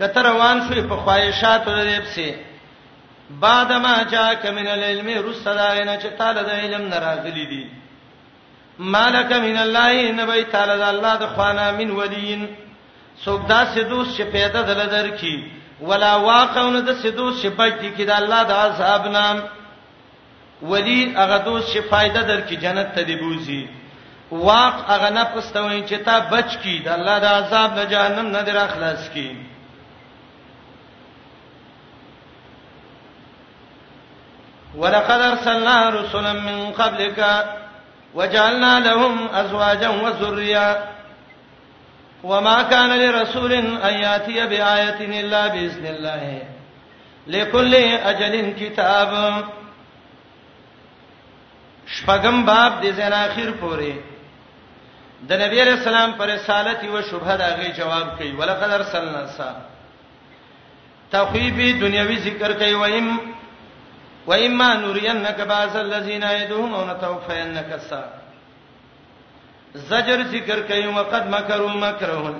کتر 0.00 0.24
روان 0.32 0.60
شوې 0.68 0.82
په 0.88 0.96
خواهشاتو 0.96 1.70
دې 1.88 1.98
پسې 2.02 2.34
بعد 3.30 3.72
ما 3.72 4.02
جاءك 4.10 4.46
من 4.46 4.66
العلم 4.68 5.08
رسلانا 5.30 5.96
چې 5.96 6.08
تعالی 6.18 6.40
د 6.42 6.50
علم 6.64 6.88
ناراضلی 6.88 7.46
دي 7.52 7.64
مالک 8.96 9.32
من 9.32 9.56
الله 9.62 10.12
نبی 10.22 10.42
تعالی 10.52 10.76
د 10.82 10.86
الله 10.88 11.16
د 11.16 11.26
خوانا 11.34 11.70
من 11.78 11.90
ولین 11.90 12.46
څوک 13.24 13.46
دا 13.48 13.64
سدوس 13.74 14.06
چې 14.16 14.22
پیدا 14.32 14.62
دل 14.62 14.80
درکې 14.90 15.44
ولا 15.80 16.16
واقعون 16.16 16.80
د 16.86 16.92
سدوس 17.02 17.42
چې 17.42 17.48
پټی 17.48 17.88
کې 17.96 18.04
د 18.04 18.10
الله 18.20 18.42
د 18.42 18.52
عذاب 18.52 19.08
نام 19.18 19.42
ولی 20.62 21.12
هغه 21.16 21.38
دوس 21.44 21.62
چې 21.72 21.78
فائدہ 21.90 22.18
درکې 22.20 22.54
جنت 22.56 22.94
ته 22.94 23.02
دی 23.02 23.16
بوزي 23.16 23.62
واق 24.30 24.90
هغه 24.90 25.10
نه 25.10 25.24
پستوي 25.24 25.86
چې 25.88 25.92
تا 26.04 26.20
بچ 26.20 26.56
کی 26.56 26.78
د 26.80 26.88
الله 26.88 27.18
د 27.18 27.24
عذاب 27.24 27.74
نه 27.78 27.84
جهنم 27.86 28.26
نه 28.30 28.42
در 28.42 28.56
اخلاص 28.64 29.08
کی 29.12 29.36
ولقد 34.74 35.20
ارسلنا 35.20 35.88
رسلا 35.90 36.32
من 36.32 36.72
قبلك 36.72 37.44
وجعلنا 38.14 38.78
لهم 38.80 39.28
ازواجا 39.34 39.88
وذريا 39.88 40.82
وما 42.24 42.62
كان 42.62 42.98
لرسول 42.98 43.52
ان 43.52 43.94
ياتي 43.94 44.46
بايه 44.46 45.20
الا 45.20 45.46
باذن 45.46 45.86
الله 45.86 46.42
لكل 47.26 47.74
اجل 47.74 48.54
كتاب 48.60 49.44
شپغم 51.86 52.44
باب 52.46 52.72
د 52.82 52.86
زنا 52.92 53.24
اخر 53.26 53.50
پوره 53.50 53.94
د 55.28 55.32
نبی 55.40 55.60
علیہ 55.62 55.72
السلام 55.72 56.12
پر 56.16 56.28
رسالت 56.32 56.84
او 56.88 57.00
شبهه 57.08 57.36
دا 57.40 57.48
غي 57.56 57.70
جواب 57.78 58.06
کوي 58.18 58.30
ولقد 58.36 58.70
ارسلنا 58.72 59.26
سا 59.36 59.52
تخویبی 61.10 61.72
دنیوي 61.80 62.16
ذکر 62.18 62.52
کوي 62.58 62.74
وایم 62.74 63.08
وایم 64.26 64.62
نورینک 64.62 65.40
باز 65.48 65.76
الذین 65.76 66.22
یدهم 66.22 66.74
او 66.74 66.84
نتوفینک 66.90 67.74
سا 67.90 68.00
زجر 69.74 70.22
ذکر 70.30 70.62
کوي 70.72 70.86
وقد 70.86 71.28
مکروا 71.34 71.74
مکرهم 71.74 72.34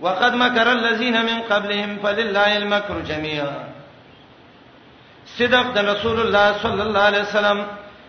وقد 0.00 0.34
مکر 0.42 0.68
الذین 0.72 1.16
من 1.28 1.40
قبلهم 1.52 1.96
فلله 2.02 2.56
المکر 2.56 2.96
جميعا 3.12 3.56
صدق 5.38 5.72
د 5.78 5.88
رسول 5.88 6.20
الله 6.20 6.58
صلی 6.66 6.82
الله 6.82 7.00
علیه 7.00 7.22
وسلم 7.22 7.66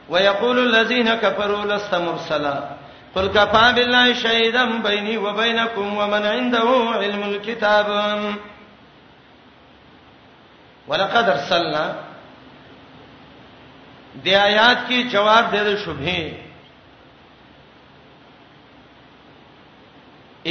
ويقول 0.09 0.57
الذين 0.65 1.15
كفروا 1.15 1.65
لست 1.73 1.93
مرسلا 1.95 2.78
قل 3.15 3.27
كفى 3.27 3.73
بالله 3.75 4.13
شهيدا 4.13 4.81
بيني 4.81 5.17
وبينكم 5.17 5.93
ومن 5.97 6.25
عنده 6.25 6.89
علم 6.95 7.23
الكتاب 7.23 7.87
ولقد 10.87 11.29
ارسلنا 11.29 11.95
دی 14.23 14.35
آیات 14.37 14.87
کی 14.87 15.01
جواب 15.11 15.51
دے 15.51 15.63
دے 15.63 15.75
شبهه 15.83 16.33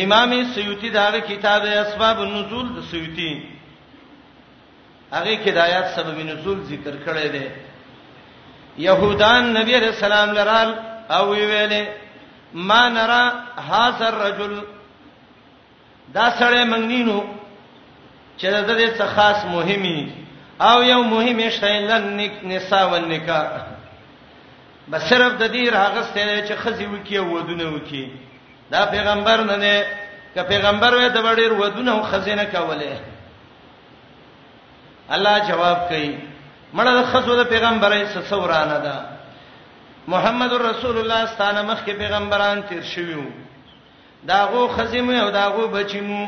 امام 0.02 0.30
سیوطی 0.54 0.88
داغه 0.96 1.18
کتاب 1.28 1.62
اسباب 1.78 2.16
النزول 2.26 2.66
د 2.76 2.78
سیوطی 2.90 3.32
هغه 5.12 5.34
کې 5.44 5.50
د 5.56 5.58
آیات 5.64 5.86
سبب 5.96 6.16
نزول 6.30 6.58
ذکر 6.70 6.94
کړی 7.06 7.26
دی 7.36 7.46
يهودان 8.84 9.42
نبی 9.54 9.74
رسول 9.76 10.12
الله 10.12 10.34
لرال 10.44 10.70
او 11.18 11.24
ویلې 11.34 11.84
ما 12.54 12.88
نرى 12.88 13.32
هاذا 13.70 14.08
الرجل 14.08 14.62
دا 16.14 16.30
سره 16.38 16.64
منګنینو 16.64 17.24
چې 18.40 18.46
د 18.46 18.76
دې 18.76 18.98
څه 18.98 19.06
خاص 19.16 19.44
مهمي 19.44 20.12
او 20.60 20.82
یو 20.82 21.02
مهمه 21.02 21.48
شی 21.50 21.78
لن 21.86 22.30
نساء 22.42 22.88
والنکاح 22.90 23.48
بس 24.88 25.02
صرف 25.10 25.32
د 25.38 25.52
دې 25.52 25.72
راغسته 25.72 26.46
چې 26.48 26.52
خزي 26.54 26.86
وکي 26.86 27.18
او 27.18 27.34
ودونه 27.34 27.64
وکي 27.74 28.10
دا 28.70 28.84
پیغمبر 28.86 29.40
نه 29.44 29.56
نه 29.56 29.84
ک 30.34 30.38
پیغمبر 30.48 30.94
وې 30.94 31.08
د 31.12 31.16
وړې 31.22 31.60
ودونه 31.60 31.92
او 31.92 32.02
خزینه 32.02 32.44
کوله 32.44 33.00
الله 35.10 35.48
جواب 35.48 35.88
کوي 35.88 36.18
مړه 36.74 36.92
د 36.98 37.02
خزو 37.12 37.36
د 37.44 37.48
پیغمبرې 37.48 38.06
سسورانه 38.14 38.78
ده 38.78 39.17
محمد 40.12 40.52
رسول 40.54 40.98
الله 40.98 41.26
ستانه 41.36 41.62
مخ 41.62 41.80
کې 41.84 41.90
پیغمبران 41.98 42.60
تیر 42.68 42.82
شویو 42.90 43.22
داغو 44.28 44.66
خزیمو 44.76 45.12
او 45.22 45.30
داغو 45.30 45.66
بچیمو 45.74 46.20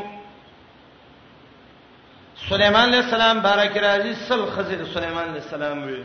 سليمان 2.49 2.89
عليه 2.93 2.99
السلام 3.05 3.39
بارک 3.39 3.77
راضي 3.77 4.13
سل 4.15 4.45
خزر 4.57 4.83
سليمان 4.93 5.23
عليه 5.29 5.41
السلام 5.41 5.83
وی 5.83 5.97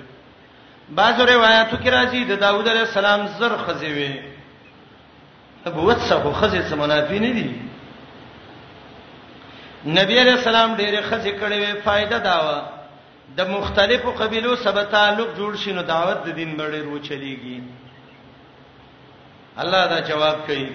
بعض 1.01 1.20
روایتو 1.20 1.77
کې 1.83 1.89
راځي 1.89 2.24
د 2.31 2.41
داوود 2.41 2.68
عليه 2.68 2.81
السلام 2.89 3.27
زر 3.39 3.57
خزی 3.66 3.87
وی 3.97 4.12
نبوت 5.66 5.97
څخه 5.99 6.43
خزی 6.43 6.62
څه 6.70 6.74
منافي 6.74 7.18
نه 7.18 7.33
دي 7.35 7.49
نبی 10.01 10.18
عليه 10.20 10.33
السلام 10.39 10.77
ډېر 10.77 11.03
خزی 11.11 11.33
کړي 11.33 11.53
وی 11.53 11.72
فائدہ 11.85 12.16
داوه 12.31 12.76
د 13.37 13.41
مختلفو 13.51 14.11
قبيلو 14.12 14.55
سره 14.57 14.83
تعلق 14.83 15.29
جوړ 15.39 15.57
شینو 15.62 15.83
دعوت 15.83 16.18
د 16.24 16.29
دین 16.39 16.57
بړې 16.59 16.81
رو 16.87 16.99
چلیږي 16.99 17.62
الله 19.62 19.83
دا 19.93 20.01
جواب 20.11 20.39
کوي 20.47 20.68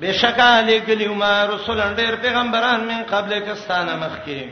بشکا 0.00 0.60
لګلی 0.68 1.08
ما 1.08 1.34
رسولان 1.46 1.94
ډېر 1.96 2.14
پیغمبران 2.22 2.80
من 2.88 3.02
قبل 3.12 3.32
کستانه 3.46 3.96
مخکي 4.04 4.42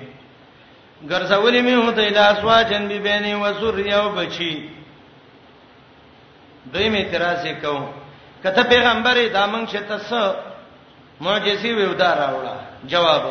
ګرځولې 1.10 1.60
مې 1.66 1.74
هوته 1.82 2.10
د 2.10 2.18
اسواجن 2.18 2.86
بي 2.88 2.98
بيني 2.98 3.34
و 3.34 3.52
سوريا 3.60 3.96
او 4.00 4.10
بچي 4.16 4.54
دوی 6.72 6.88
می 6.92 6.98
اعتراض 7.02 7.46
وکاو 7.46 7.80
کته 8.42 8.62
پیغمبري 8.72 9.24
دا 9.28 9.46
مونږ 9.52 9.66
شته 9.76 9.96
څه 9.98 10.36
معجزي 11.20 11.70
وې 11.76 11.86
ودار 11.90 12.16
راوړه 12.22 12.54
جواب 12.92 13.22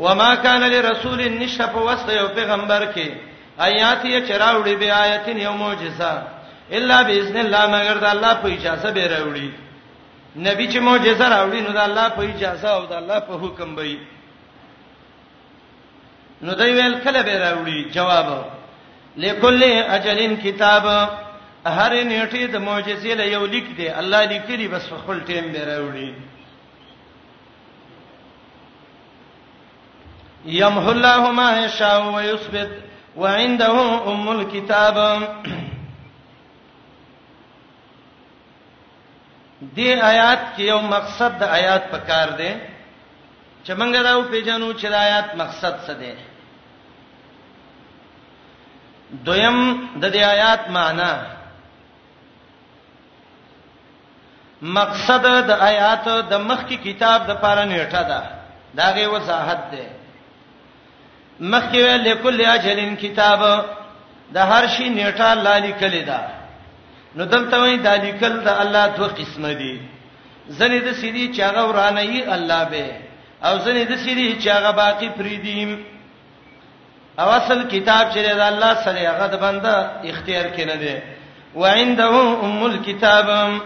وما 0.00 0.34
كان 0.34 0.62
لرسول 0.72 1.18
نشه 1.40 1.66
په 1.66 1.78
واسطه 1.78 2.12
یو 2.12 2.28
پیغمبر 2.28 2.82
کې 2.94 3.08
آیات 3.68 4.04
یې 4.04 4.20
چراوړي 4.28 4.74
به 4.80 4.88
آیتین 5.04 5.38
یو 5.46 5.52
معجزه 5.52 6.22
الا 6.78 7.02
باذن 7.02 7.36
الله 7.40 7.64
مگر 7.74 7.96
د 8.04 8.04
الله 8.14 8.32
په 8.42 8.48
اجازه 8.56 8.90
به 8.90 9.04
راوړي 9.14 9.48
نبی 10.48 10.66
چې 10.72 10.76
معجزه 10.88 11.26
راوړي 11.34 11.60
نو 11.66 11.72
د 11.78 11.80
الله 11.88 12.08
په 12.16 12.22
اجازه 12.32 12.68
او 12.76 12.86
د 12.86 12.92
الله 12.92 13.18
په 13.28 13.32
حکم 13.42 13.68
به 13.74 13.96
نو 16.42 16.50
دوی 16.54 16.72
ویل 16.74 16.98
کله 17.04 17.20
به 17.22 17.34
راوړي 17.46 17.92
جواب 17.96 18.28
لکل 19.24 19.62
اجلین 19.96 20.36
کتاب 20.44 20.84
هر 21.66 21.92
نیټه 22.02 22.50
د 22.54 22.56
معجزې 22.68 23.06
له 23.20 23.24
یو 23.34 23.46
لیک 23.46 23.66
دی 23.76 23.88
الله 24.00 24.20
لیکلی 24.32 24.66
بس 24.68 24.84
خپل 25.02 25.16
ټیم 25.28 25.44
به 25.52 25.60
راوړي 25.70 26.29
يمحو 30.44 30.90
الله 30.90 31.30
ما 31.32 31.64
يشاء 31.64 32.02
ويثبت 32.10 32.70
وعنده 33.16 34.02
ام 34.12 34.28
الكتاب 34.40 34.96
دې 39.60 39.88
آیات 40.02 40.56
کې 40.56 40.60
یو 40.62 40.80
مقصد 40.80 41.38
د 41.40 41.42
آیات 41.42 41.90
پکار 41.90 42.28
دی 42.38 42.50
چې 43.64 43.72
موږ 43.74 43.96
راو 44.04 44.22
پیژنو 44.30 44.72
چې 44.72 44.88
د 44.88 44.94
آیات 44.94 45.34
مقصد 45.34 45.74
څه 45.86 45.92
دی 45.98 46.14
دویم 49.10 49.88
د 50.00 50.12
دې 50.12 50.22
آیات 50.24 50.70
معنی 50.70 51.26
مقصد 54.62 55.24
د 55.46 55.50
آیات 55.50 56.08
د 56.30 56.32
مخکې 56.34 56.76
کتاب 56.84 57.26
د 57.26 57.34
پاره 57.40 57.64
نیټه 57.64 58.02
ده 58.08 58.22
دا 58.74 58.92
غي 58.94 59.06
وضاحت 59.06 59.62
ده 59.72 59.99
مخکې 61.40 61.78
ویل 61.82 62.12
کل 62.22 62.44
اجلن 62.46 62.96
کتاب 63.00 63.42
د 64.34 64.48
هر 64.52 64.66
شي 64.76 64.88
نیټه 64.96 65.28
الله 65.36 65.54
لیکل 65.66 65.94
ده 66.04 66.20
نو 67.18 67.24
دلته 67.34 67.60
وایي 67.60 67.76
دا 67.86 67.94
لیکل 68.02 68.34
د 68.48 68.48
الله 68.64 68.84
دوه 68.96 69.08
قسمه 69.20 69.52
دي 69.60 69.72
ځنې 70.50 70.78
د 70.86 70.88
سړي 70.92 71.34
چې 71.34 71.40
هغه 71.48 71.62
ورانه 71.70 72.02
یي 72.10 72.20
الله 72.34 72.60
به 72.64 72.86
او 73.46 73.54
ځنې 73.58 73.84
د 73.90 73.92
سړي 74.04 74.28
چې 74.42 74.48
هغه 74.56 74.70
باقی 74.82 75.08
فریدیم 75.18 75.70
او 77.20 77.28
اصل 77.28 77.68
کتاب 77.68 78.04
چې 78.12 78.18
د 78.18 78.42
الله 78.52 78.72
سره 78.84 79.00
هغه 79.08 79.26
د 79.34 79.42
بنده 79.46 79.74
اختیار 80.12 80.46
کینه 80.58 80.76
دي 80.84 80.94
وعنده 81.54 82.10
ام 82.48 82.62
الكتابم 82.70 83.60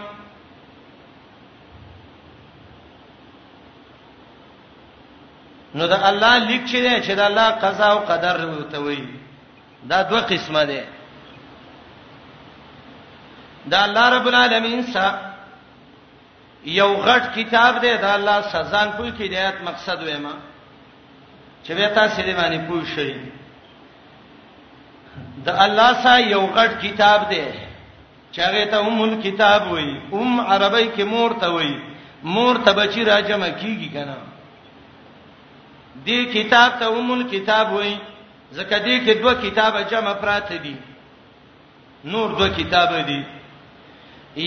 نو 5.77 5.87
د 5.93 5.95
الله 6.09 6.33
لیک 6.49 6.61
چې 6.71 6.79
دی 6.87 6.95
چې 7.07 7.13
د 7.19 7.21
الله 7.29 7.47
قضا 7.63 7.87
او 7.93 7.99
قدر 8.09 8.41
وته 8.49 8.79
وي 8.85 9.03
دا 9.89 10.01
دوه 10.09 10.21
قسمه 10.31 10.63
ده 10.71 10.83
دا 13.71 13.79
الله 13.87 14.05
رب 14.15 14.27
العالمین 14.31 14.81
سره 14.81 15.19
یو 16.79 16.91
غټ 17.05 17.23
کتاب 17.37 17.73
دی 17.81 17.91
دا 18.05 18.11
الله 18.17 18.37
سزان 18.53 18.87
پوي 18.97 19.11
کې 19.17 19.21
هدایت 19.27 19.57
مقصد 19.69 19.97
وې 20.07 20.17
ما 20.25 20.35
چې 21.63 21.71
به 21.77 21.87
تاسو 21.97 22.21
دې 22.27 22.33
باندې 22.39 22.59
پوي 22.67 22.85
شئ 22.95 23.15
دا 25.45 25.53
الله 25.65 25.89
سا 26.03 26.13
یو 26.19 26.43
غټ 26.55 26.71
کتاب 26.85 27.19
دی 27.31 27.41
چې 28.31 28.39
هغه 28.47 28.63
ته 28.71 28.77
ام 28.79 29.21
کتاب 29.27 29.61
وې 29.61 30.13
ام 30.13 30.39
عربی 30.39 30.87
کې 30.97 31.01
مور 31.13 31.31
ته 31.41 31.49
وې 31.55 31.73
مور 32.37 32.55
ته 32.65 32.71
بچی 32.79 33.03
راجمه 33.11 33.49
کیږي 33.51 33.89
کنه 33.97 34.15
دې 36.05 36.25
کتاب 36.33 36.71
ته 36.79 36.85
اومل 36.95 37.23
کتاب 37.31 37.71
وای 37.73 37.95
زکه 38.57 38.77
دې 38.79 38.97
کې 39.05 39.13
دوه 39.21 39.33
کتابه 39.45 39.81
جمع 39.93 40.13
پراته 40.13 40.57
دي 40.65 40.75
نور 42.15 42.29
دوه 42.39 42.49
کتابه 42.57 42.99
دي 43.11 43.21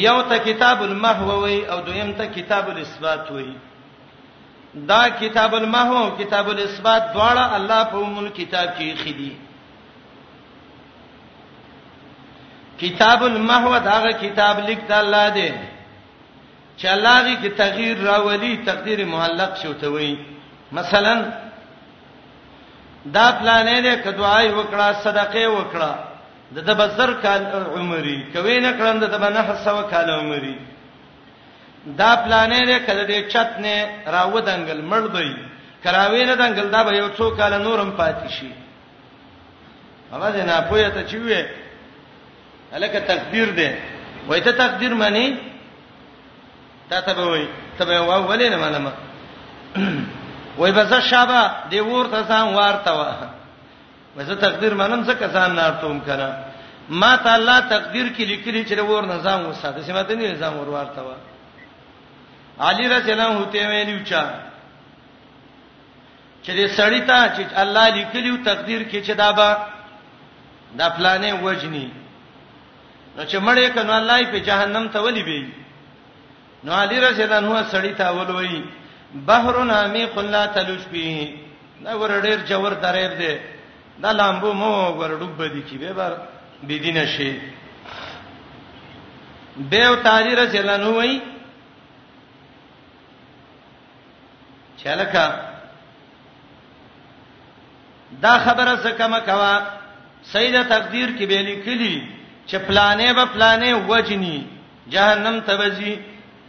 یو 0.04 0.20
ته 0.22 0.38
کتاب 0.44 0.82
المحو 0.88 1.40
وای 1.44 1.58
او 1.66 1.78
دویم 1.88 2.12
ته 2.20 2.26
کتاب 2.36 2.68
الاثبات 2.74 3.30
وای 3.30 3.52
دا 4.90 5.02
کتاب 5.22 5.54
المحو 5.54 5.96
او 6.02 6.10
کتاب 6.20 6.48
الاثبات 6.54 7.04
دواړه 7.14 7.56
الله 7.58 7.82
په 7.92 7.96
اومل 8.02 8.28
کتاب 8.38 8.78
کې 8.78 8.94
خېدي 9.04 9.30
کتاب 12.84 13.22
المحو 13.30 13.78
داغه 13.90 14.12
کتاب 14.22 14.58
لیک 14.68 14.86
د 14.92 14.96
الله 15.00 15.28
دی 15.40 15.50
چې 16.78 16.86
الله 16.86 17.22
غي 17.26 17.36
کې 17.42 17.52
تغییر 17.64 17.98
راولي 18.08 18.56
تقدیر 18.72 19.04
معلق 19.12 19.56
شوته 19.62 19.88
وای 19.96 20.14
مثلا 20.72 21.14
دا 23.14 23.26
پلانې 23.40 23.76
دې 23.82 23.94
کدوای 24.04 24.48
وکړه 24.52 24.86
صدقه 25.04 25.44
وکړه 25.50 25.92
د 26.54 26.58
د 26.68 26.70
بزر 26.80 27.10
کال 27.24 27.42
عمرې 27.76 28.18
کوي 28.32 28.56
نه 28.60 28.72
کړند 28.78 29.02
د 29.12 29.14
بنه 29.24 29.54
سو 29.64 29.78
کال 29.92 30.08
عمرې 30.20 30.54
دا 32.00 32.10
پلانې 32.24 32.60
دې 32.68 32.76
کله 32.86 33.02
دې 33.10 33.18
چت 33.32 33.50
نه 33.64 33.74
راو 34.14 34.36
دنګل 34.48 34.80
مړ 34.90 35.02
دی 35.16 35.32
کراوی 35.84 36.22
نه 36.28 36.34
دنګل 36.40 36.68
دا 36.76 36.80
به 36.86 36.92
یو 37.00 37.08
څو 37.18 37.26
کال 37.38 37.52
نورم 37.66 37.90
پاتې 38.00 38.28
شي 38.36 38.50
هغه 40.12 40.28
دې 40.34 40.42
نه 40.48 40.54
پوهه 40.68 40.88
ته 40.96 41.02
چوي 41.10 41.40
الکه 42.76 43.00
تقدیر 43.12 43.48
دې 43.58 43.70
وای 44.28 44.40
ته 44.40 44.52
تقدیر 44.52 44.92
مانی 45.00 45.26
تا 46.90 47.00
ته 47.00 47.22
وای 47.28 47.46
ته 47.78 47.84
وای 47.84 48.22
ولې 48.28 48.50
نه 48.52 48.56
معلومه 48.62 48.92
وای 50.58 50.72
بس 50.72 50.92
شابه 50.92 51.50
دی 51.70 51.80
ورته 51.80 52.22
ځان 52.28 52.54
وارته 52.54 52.90
و 53.00 53.02
وزه 54.16 54.34
تقدیر 54.34 54.74
منم 54.74 55.04
څه 55.06 55.12
کسان 55.22 55.50
نارتوم 55.54 56.00
کړه 56.06 56.30
ما 56.88 57.16
ته 57.16 57.30
الله 57.34 57.60
تقدیر 57.60 58.06
کې 58.16 58.20
لیکلي 58.26 58.64
چې 58.64 58.78
ور 58.80 59.04
نظام 59.06 59.40
وساده 59.50 59.82
سم 59.82 60.02
ته 60.02 60.14
نه 60.16 60.32
نظام 60.32 60.58
ور 60.58 60.68
وارته 60.68 61.00
و 61.02 61.10
علی 62.62 62.88
رضی 62.88 63.12
الله 63.12 63.26
عنه 63.28 63.44
ته 63.52 63.68
ویلو 63.68 64.04
چا 64.04 64.22
چې 66.44 66.50
دې 66.58 66.66
سړی 66.78 67.00
ته 67.08 67.18
چې 67.36 67.42
الله 67.62 67.84
لیکلیو 67.98 68.36
تقدیر 68.50 68.82
کې 68.90 68.98
چې 69.06 69.10
دا 69.14 69.32
به 69.32 69.56
دا 70.78 70.88
پلانې 70.96 71.32
وجني 71.42 71.88
نو 73.16 73.22
چې 73.30 73.36
مړې 73.46 73.70
کنه 73.74 73.94
الله 73.96 74.16
یې 74.22 74.26
په 74.32 74.38
جهنم 74.48 74.88
ته 74.88 74.98
ولي 75.00 75.22
بي 75.22 75.52
نو 76.64 76.72
علی 76.72 76.98
رضی 77.00 77.22
الله 77.22 77.36
عنه 77.38 77.68
سړی 77.72 77.94
ته 77.98 78.06
ولوي 78.12 78.62
بحر 79.14 79.54
عمیق 79.72 80.18
لا 80.18 80.46
تلوج 80.54 80.80
فيه 80.90 81.28
دا 81.84 81.94
ور 82.00 82.10
ډیر 82.22 82.38
جوور 82.48 82.72
دریب 82.82 83.18
دی 83.18 83.36
دا 84.02 84.12
لامبو 84.12 84.52
مو 84.52 84.70
ور 84.98 85.10
ډوب 85.20 85.42
دی 85.54 85.62
کی 85.68 85.78
به 85.78 85.92
بر 85.96 86.16
بيدینه 86.62 87.04
شي 87.16 87.30
دیو 89.56 89.94
تاریره 90.02 90.46
چلنو 90.52 90.92
وای 90.96 91.18
چلکا 94.82 95.26
دا 98.22 98.34
خبره 98.44 98.76
څه 98.76 98.90
کما 98.98 99.18
کوا 99.30 99.52
سیده 100.32 100.62
تقدیر 100.74 101.08
کې 101.10 101.24
به 101.32 101.42
لیکلی 101.42 102.02
چې 102.46 102.56
پلانې 102.56 103.12
به 103.18 103.24
پلانې 103.24 103.72
وجنی 103.88 104.36
جهنم 104.88 105.40
ته 105.46 105.56
وځي 105.60 105.96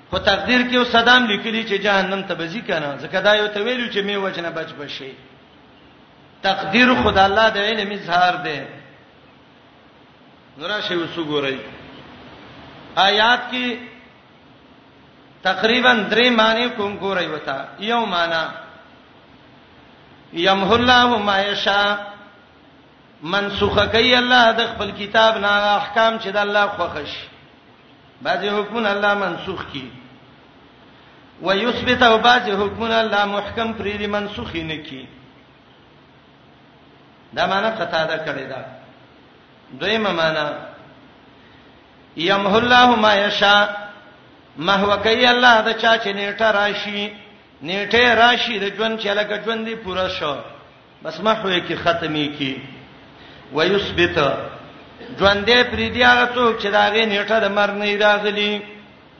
خو 0.10 0.18
تقدیر 0.20 0.62
کې 0.72 0.86
صدام 0.92 1.24
لیکلی 1.30 1.64
چې 1.64 1.82
جهنم 1.84 2.22
ته 2.30 2.36
بځی 2.38 2.62
کنه 2.68 2.88
ځکه 3.02 3.18
دا 3.26 3.34
یو 3.40 3.48
ته 3.56 3.60
ویلو 3.66 3.88
چې 3.94 4.00
می 4.06 4.16
وجنه 4.22 4.50
بچ 4.58 4.70
بشي 4.78 5.10
تقدیر 6.46 6.94
خدای 7.04 7.24
الله 7.26 7.48
د 7.58 7.60
علم 7.72 7.90
اظهار 7.96 8.34
دی 8.46 8.60
نور 10.58 10.72
شی 10.88 10.94
وسګورئ 10.96 11.58
آیات 12.96 13.40
کې 13.52 13.68
تقریبا 15.44 15.94
درې 16.12 16.30
معنی 16.40 16.66
کوم 16.78 16.92
ګورئ 17.04 17.26
وتا 17.34 17.60
یو 17.90 18.02
معنی 18.16 18.44
یمح 20.48 20.70
الله 20.80 21.10
ما 21.30 21.38
یشا 21.42 21.82
منسوخه 23.36 23.84
کوي 23.86 24.14
الله 24.16 24.44
د 24.64 24.66
خپل 24.74 24.90
کتاب 24.98 25.34
نه 25.38 25.50
احکام 25.70 26.14
چې 26.20 26.28
د 26.34 26.38
الله 26.48 26.66
خوښش 26.68 27.14
بعضی 28.22 28.48
حکمونه 28.50 28.90
الله 28.92 29.14
منسوخ 29.24 29.60
کړي 29.74 29.99
ويثبت 31.42 32.04
او 32.04 32.18
باز 32.18 32.42
حکمونه 32.42 33.00
الله 33.00 33.26
محکم 33.26 33.74
پرې 33.74 33.98
دي 33.98 34.08
منسوخ 34.08 34.56
نه 34.56 34.76
کی 34.90 35.08
دا 37.36 37.46
معنا 37.48 37.70
قطا 37.70 38.04
ده 38.06 38.26
کړی 38.26 38.50
دا 38.50 38.66
دویمه 39.80 40.12
معنا 40.12 40.52
یمح 42.18 42.54
الله 42.54 42.86
ما 42.96 43.16
یشا 43.16 43.68
محوکای 44.58 45.26
الله 45.26 45.62
دا 45.62 45.74
چا 45.74 45.98
چې 45.98 46.08
نیټه 46.16 46.42
راشي 46.54 47.12
نیټه 47.64 48.14
راشي 48.22 48.60
د 48.60 48.76
ژوند 48.78 49.00
چې 49.00 49.08
لکه 49.08 49.42
ژوند 49.46 49.66
دی 49.66 49.76
پوره 49.76 50.10
شو 50.10 50.38
بس 51.04 51.20
محوې 51.20 51.68
کی 51.68 51.76
ختمي 51.76 52.28
کی 52.38 52.58
ويثبت 53.54 54.20
ژوند 55.20 55.46
دې 55.46 55.68
پرې 55.72 55.90
دی 55.96 56.04
هغه 56.04 56.30
څوک 56.36 56.62
چې 56.62 56.68
داغه 56.68 57.06
نیټه 57.06 57.40
د 57.40 57.48
مرګ 57.56 57.72
نه 57.72 57.98
راغلی 58.06 58.62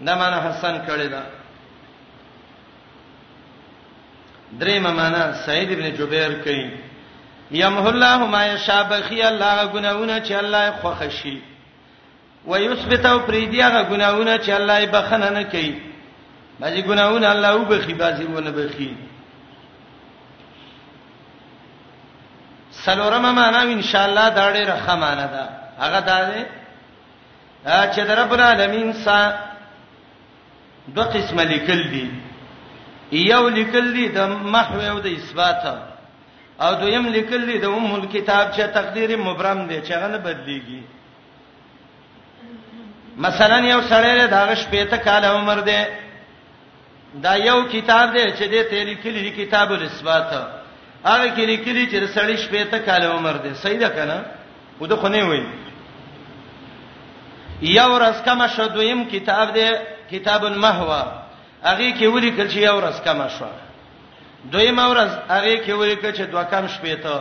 دا 0.06 0.16
معنا 0.16 0.50
حسن 0.50 0.78
کړی 0.88 1.08
دا 1.10 1.24
درې 4.58 4.80
معنا 4.80 5.32
سعید 5.46 5.72
ابن 5.72 5.90
جبیر 5.98 6.32
کوي 6.44 6.72
یمح 7.52 7.86
الله 7.88 8.18
ما 8.28 8.46
یشابخی 8.46 9.22
الله 9.24 9.64
غناونه 9.64 10.22
چې 10.26 10.32
الله 10.32 10.72
خوخه 10.82 11.10
شي 11.10 11.42
ويثبت 12.48 13.06
او 13.06 13.20
پریدي 13.20 13.62
هغه 13.62 13.84
غناونه 13.84 14.38
چې 14.38 14.50
الله 14.50 14.80
یې 14.84 14.88
بخنه 14.94 15.30
نه 15.30 15.44
کوي 15.44 15.76
باځي 16.62 16.82
غناونه 16.90 17.32
الله 17.32 17.48
او 17.50 17.66
بخي 17.66 17.94
باځي 17.94 18.24
ونه 18.36 18.52
بخي 18.52 18.96
سلورم 22.72 23.36
معنا 23.36 23.62
ان 23.62 23.82
شاء 23.82 24.06
الله 24.10 24.30
دا 24.30 24.54
ډېر 24.54 24.68
رحمانه 24.70 25.26
ده 25.26 25.50
هغه 25.80 26.00
دا 26.00 26.18
ده 26.30 26.46
چې 27.94 28.00
در 28.08 28.24
رب 28.24 28.34
العالمین 28.34 28.94
سا 28.94 29.34
دوه 30.96 31.06
قسمه 31.06 31.44
لیکل 31.44 31.88
دي 31.90 32.10
یو 33.12 33.48
لیکل 33.50 33.94
دي 33.96 34.08
د 34.18 34.28
محو 34.54 34.80
او 34.90 35.00
د 35.00 35.08
اثبات 35.18 35.64
او 36.66 36.74
دویم 36.82 37.06
لیکل 37.08 37.46
دي 37.48 37.58
د 37.58 37.66
ام 37.66 37.94
الكتاب 37.96 38.52
چې 38.56 38.62
تقدیر 38.78 39.18
مبرم 39.18 39.66
دي 39.68 39.82
چې 39.82 39.92
غنه 40.02 40.18
بدليږي 40.18 40.82
مثلا 43.26 43.58
یو 43.60 43.82
سړی 43.82 44.28
د 44.30 44.34
هغه 44.34 44.56
شپې 44.56 44.84
ته 44.90 44.98
کال 44.98 45.26
عمر 45.26 45.58
دی 45.70 45.84
دا 47.24 47.36
یو 47.36 47.64
کتاب 47.74 48.14
دی 48.14 48.24
چې 48.26 48.44
د 48.52 48.70
ته 48.70 48.84
لیکلي 48.92 49.30
کتاب 49.32 49.72
الاثبات 49.72 50.34
هغه 51.06 51.28
کې 51.36 51.40
لیکلي 51.54 51.88
چې 51.92 52.16
سړی 52.16 52.38
شپې 52.46 52.64
ته 52.72 52.78
کال 52.80 53.04
عمر 53.06 53.34
دی 53.44 53.54
صحیح 53.54 53.80
ده 53.80 53.90
کنه 53.90 54.26
وده 54.82 54.96
خونه 54.96 55.24
وایي 55.28 55.46
یو 57.62 57.98
رسکه 58.00 58.34
مشدویم 58.34 59.04
کتاب 59.10 59.54
دی 59.54 59.68
کتاب 60.12 60.46
المحوا 60.46 61.04
هغه 61.64 61.92
کې 61.94 62.06
ولیکل 62.16 62.48
چې 62.48 62.58
یو 62.60 62.76
ورځ 62.80 62.98
کم 63.06 63.22
شو 63.38 63.48
دویم 64.52 64.80
ورځ 64.80 65.12
هغه 65.30 65.56
کې 65.66 65.74
ولیکل 65.80 66.12
چې 66.12 66.24
دوه 66.34 66.44
کم 66.44 66.66
شپې 66.68 66.96
ته 67.04 67.16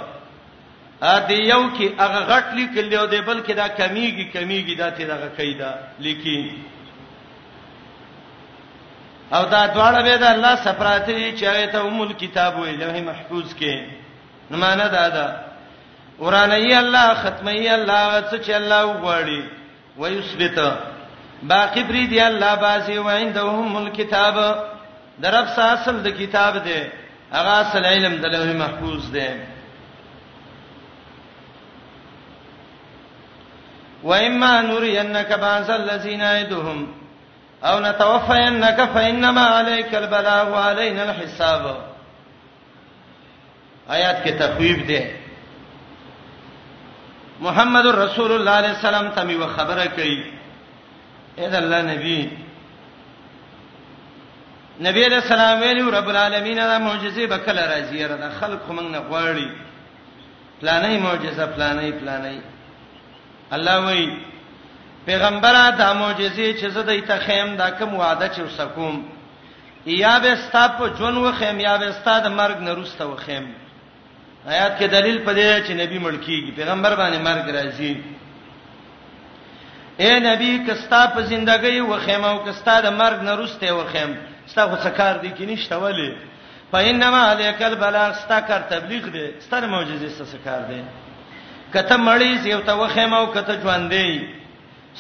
ا 1.03 1.17
دې 1.29 1.39
یو 1.53 1.63
کې 1.77 1.87
هغه 2.03 2.21
غټ 2.31 2.45
لیکل 2.59 2.85
دی 2.91 2.97
او 2.99 3.07
دې 3.07 3.21
بلکې 3.31 3.53
دا 3.61 3.69
کمیږي 3.69 4.25
کمیږي 4.35 4.75
دا 4.83 4.91
ته 4.91 5.05
دغه 5.05 5.29
قاعده 5.39 5.71
لیکي 5.99 6.53
او 9.33 9.43
دا 9.53 9.63
دواړه 9.75 10.01
به 10.07 10.17
د 10.23 10.25
الله 10.35 10.55
سپراتی 10.57 11.39
چې 11.39 11.45
هغه 11.51 11.67
ته 11.75 11.79
ام 11.87 12.01
الكتاب 12.03 12.59
وي 12.59 12.77
لوح 12.83 12.97
محفوظ 13.11 13.55
کې 13.61 13.75
نو 14.51 14.57
معنا 14.65 14.87
دا 14.97 15.09
ده 15.09 15.27
ورانه 16.19 16.55
ای 16.55 16.75
الله 16.75 17.15
ختمه 17.15 17.51
ای 17.51 17.69
الله 17.69 18.21
څه 18.31 18.47
چې 18.47 18.51
الله 18.61 18.83
وغواړي 18.87 19.43
ويثبت 19.99 20.79
باقی 21.43 21.83
پری 21.89 22.07
دی 22.07 22.21
الله 22.21 22.55
باسي 22.57 22.99
و 22.99 23.09
عندهم 23.09 23.77
الكتاب 23.77 24.65
درب 25.23 25.47
سا 25.57 25.63
اصل 25.73 26.03
د 26.03 26.09
کتاب 26.21 26.59
دی 26.65 26.79
هغه 27.33 27.51
اصل 27.51 27.85
علم 27.85 28.15
د 28.15 28.25
لوح 28.35 28.53
محفوظ 28.57 29.11
دی 29.13 29.27
و 34.03 34.13
اما 34.13 34.61
نرينك 34.63 35.33
بعض 35.33 35.71
الذين 35.71 36.21
يدهم 36.21 36.87
او 37.65 37.81
نتوفينك 37.81 38.85
فانما 38.95 39.41
عليك 39.43 39.95
البلاغ 39.95 40.49
وعلينا 40.53 41.03
الحساب 41.05 41.77
آیات 43.91 44.25
کې 44.25 44.43
تخویب 44.43 44.87
دی 44.87 44.99
محمد 47.41 47.87
رسول 47.87 47.99
الله 47.99 48.15
صلی 48.15 48.37
الله 48.37 48.59
علیه 48.59 48.79
وسلم 48.79 49.09
ته 49.11 49.23
می 49.25 49.47
خبره 49.57 49.87
کوي 49.87 50.38
اې 51.41 51.47
د 51.53 51.55
الله 51.63 51.81
نبی 51.93 52.19
نبی 54.87 55.01
علیہ 55.09 55.17
السلام 55.23 55.55
ویلو 55.63 55.87
رب 55.97 56.09
العالمین 56.13 56.57
دا 56.71 56.79
معجزې 56.87 57.25
بکله 57.33 57.63
راځي 57.73 58.01
را 58.11 58.17
د 58.23 58.27
خلق 58.41 58.61
موږ 58.77 58.87
نه 58.95 58.99
غواړي 59.09 59.49
پلانې 60.61 60.99
معجزه 61.07 61.45
پلانې 61.55 61.89
پلانې 62.01 62.41
الله 63.57 63.77
وایي 63.85 64.09
پیغمبره 65.07 65.63
دا 65.83 65.89
معجزې 66.03 66.49
چې 66.61 66.67
زه 66.75 66.83
د 66.89 66.91
ایت 66.95 67.11
خیم 67.27 67.49
دا 67.63 67.69
کوم 67.79 67.91
وعده 67.95 68.27
چې 68.35 68.41
وسکوم 68.41 68.97
یا 70.03 70.15
به 70.23 70.35
ستا 70.45 70.65
په 70.79 70.89
جون 70.99 71.17
و 71.17 71.33
خیم 71.39 71.61
یا 71.61 71.75
به 71.81 71.93
ستا 71.99 72.15
د 72.21 72.27
مرګ 72.41 72.57
نه 72.67 72.73
روسته 72.79 73.05
و 73.07 73.17
خیم 73.25 73.45
آیات 74.53 74.73
کې 74.79 74.85
دلیل 74.97 75.19
پدې 75.27 75.47
چې 75.69 75.73
نبی 75.83 75.99
مړ 76.05 76.15
کیږي 76.27 76.51
پیغمبر 76.59 76.93
باندې 77.01 77.27
مرګ 77.29 77.45
راځي 77.57 77.93
اے 80.03 80.11
نبی 80.29 80.51
کستا 80.67 81.01
په 81.15 81.21
زندګۍ 81.31 81.79
وخیمه 81.91 82.29
او 82.33 82.39
کستا 82.47 82.75
د 82.87 82.89
مرګ 83.01 83.19
نه 83.29 83.33
روسته 83.41 83.67
وخیم 83.79 84.11
ستا 84.53 84.63
خو 84.71 84.77
سکار 84.87 85.15
دی 85.23 85.31
کې 85.37 85.45
نشته 85.53 85.77
ولی 85.83 86.09
فینما 86.73 87.23
الیک 87.31 87.61
البلاغ 87.71 88.11
ستا 88.23 88.39
کار 88.49 88.61
تبلیغ 88.75 89.05
دی 89.15 89.27
ستر 89.45 89.63
معجزې 89.71 90.09
ستا 90.15 90.25
سکار 90.35 90.61
دی 90.71 90.81
کته 91.73 91.97
مړی 92.07 92.47
یو 92.53 92.61
ته 92.69 92.73
وخیمه 92.81 93.17
او 93.19 93.27
کته 93.35 93.55
ژوندې 93.61 94.23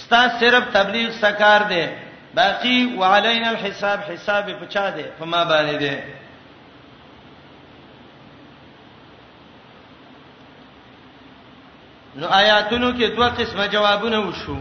ستا 0.02 0.20
صرف 0.40 0.62
تبلیغ 0.76 1.06
سکار 1.22 1.60
دی 1.68 1.84
باقی 2.38 2.78
وعلینا 3.00 3.48
الحساب 3.54 3.98
حساب 4.10 4.44
پچا 4.60 4.86
دی 4.96 5.04
فما 5.18 5.42
باندې 5.50 5.76
دی 5.82 5.94
نو 12.18 12.26
آیاتونو 12.40 12.90
کې 12.98 13.14
دوه 13.16 13.28
قسمه 13.38 13.66
جوابونه 13.76 14.18
وشو 14.24 14.56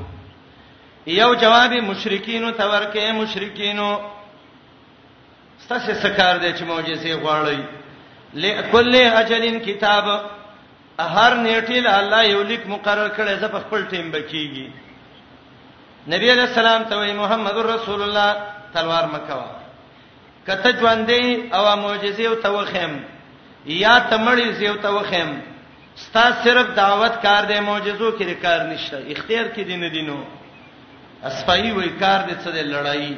یو 1.07 1.33
جواب 1.41 1.73
مشرکینو 1.87 2.49
ته 2.51 2.65
ورکه 2.71 3.11
مشرکینو 3.19 3.89
ستاسو 5.65 5.93
سکار 5.99 6.37
دی 6.39 6.47
چې 6.53 6.61
معجزې 6.61 7.13
غواړي 7.21 7.59
لکل 8.45 8.95
اجلن 9.19 9.59
کتاب 9.67 10.05
هر 10.99 11.33
نیټه 11.45 11.77
له 11.85 11.93
الله 11.99 12.23
یو 12.29 12.41
لیک 12.49 12.65
مقرر 12.71 13.09
کړي 13.17 13.39
زه 13.43 13.47
په 13.53 13.59
خپل 13.67 13.85
ټیم 13.93 14.09
بکیږي 14.11 14.67
نبی 16.13 16.31
علیہ 16.31 16.43
السلام 16.47 16.83
ته 16.89 16.95
وی 17.01 17.13
محمد 17.19 17.57
رسول 17.67 18.01
الله 18.05 18.35
تلوار 18.73 19.05
مکوا 19.13 19.45
کته 20.47 20.71
ژوندې 20.71 21.55
او 21.55 21.63
معجزې 21.75 22.21
او 22.21 22.35
توخم 22.47 22.97
یا 23.77 23.93
تمړی 24.09 24.51
زیو 24.59 24.75
توخم 24.87 25.31
ستا 26.03 26.29
صرف 26.43 26.75
دعوت 26.81 27.21
کار 27.27 27.45
دی 27.53 27.59
معجزو 27.69 28.11
کې 28.17 28.41
کار 28.47 28.61
نشته 28.73 29.01
اختیار 29.15 29.45
کې 29.45 29.59
دین 29.71 29.91
دینو 29.95 30.15
دی 30.25 30.46
اسپای 31.23 31.71
وای 31.71 31.89
کار 31.99 32.19
دې 32.27 32.35
څه 32.43 32.49
دې 32.55 32.61
لړای 32.73 33.13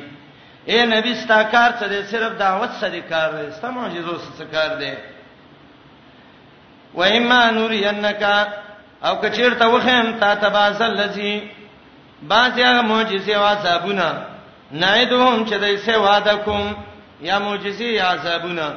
اے 0.70 0.78
نبی 0.96 1.14
ستا 1.22 1.40
کار 1.54 1.70
څه 1.80 1.86
دې 1.92 2.02
صرف 2.12 2.32
دعوت 2.46 2.72
څه 2.80 2.88
دې 2.94 3.02
کار 3.12 3.30
دې 3.38 3.46
ستا 3.58 3.70
معجزو 3.78 4.16
څه 4.38 4.46
کار 4.54 4.70
دې 4.82 4.94
و 6.98 7.02
اما 7.04 7.42
نورینک 7.56 8.22
او 9.06 9.14
کچیر 9.24 9.52
ته 9.60 9.66
وخم 9.74 10.08
تا 10.20 10.36
تبازل 10.36 10.88
لذي 11.02 11.34
باز 12.32 12.60
هغه 12.60 12.82
معجزې 12.82 13.30
او 13.36 13.44
عذابونه 13.44 14.08
نایدوم 14.72 15.46
چې 15.50 15.56
دې 15.64 15.76
سه 15.86 15.98
وعده 16.08 16.34
کوم 16.46 16.76
یا 17.22 17.40
معجزې 17.40 17.84
یا 18.00 18.06
عذابونه 18.10 18.76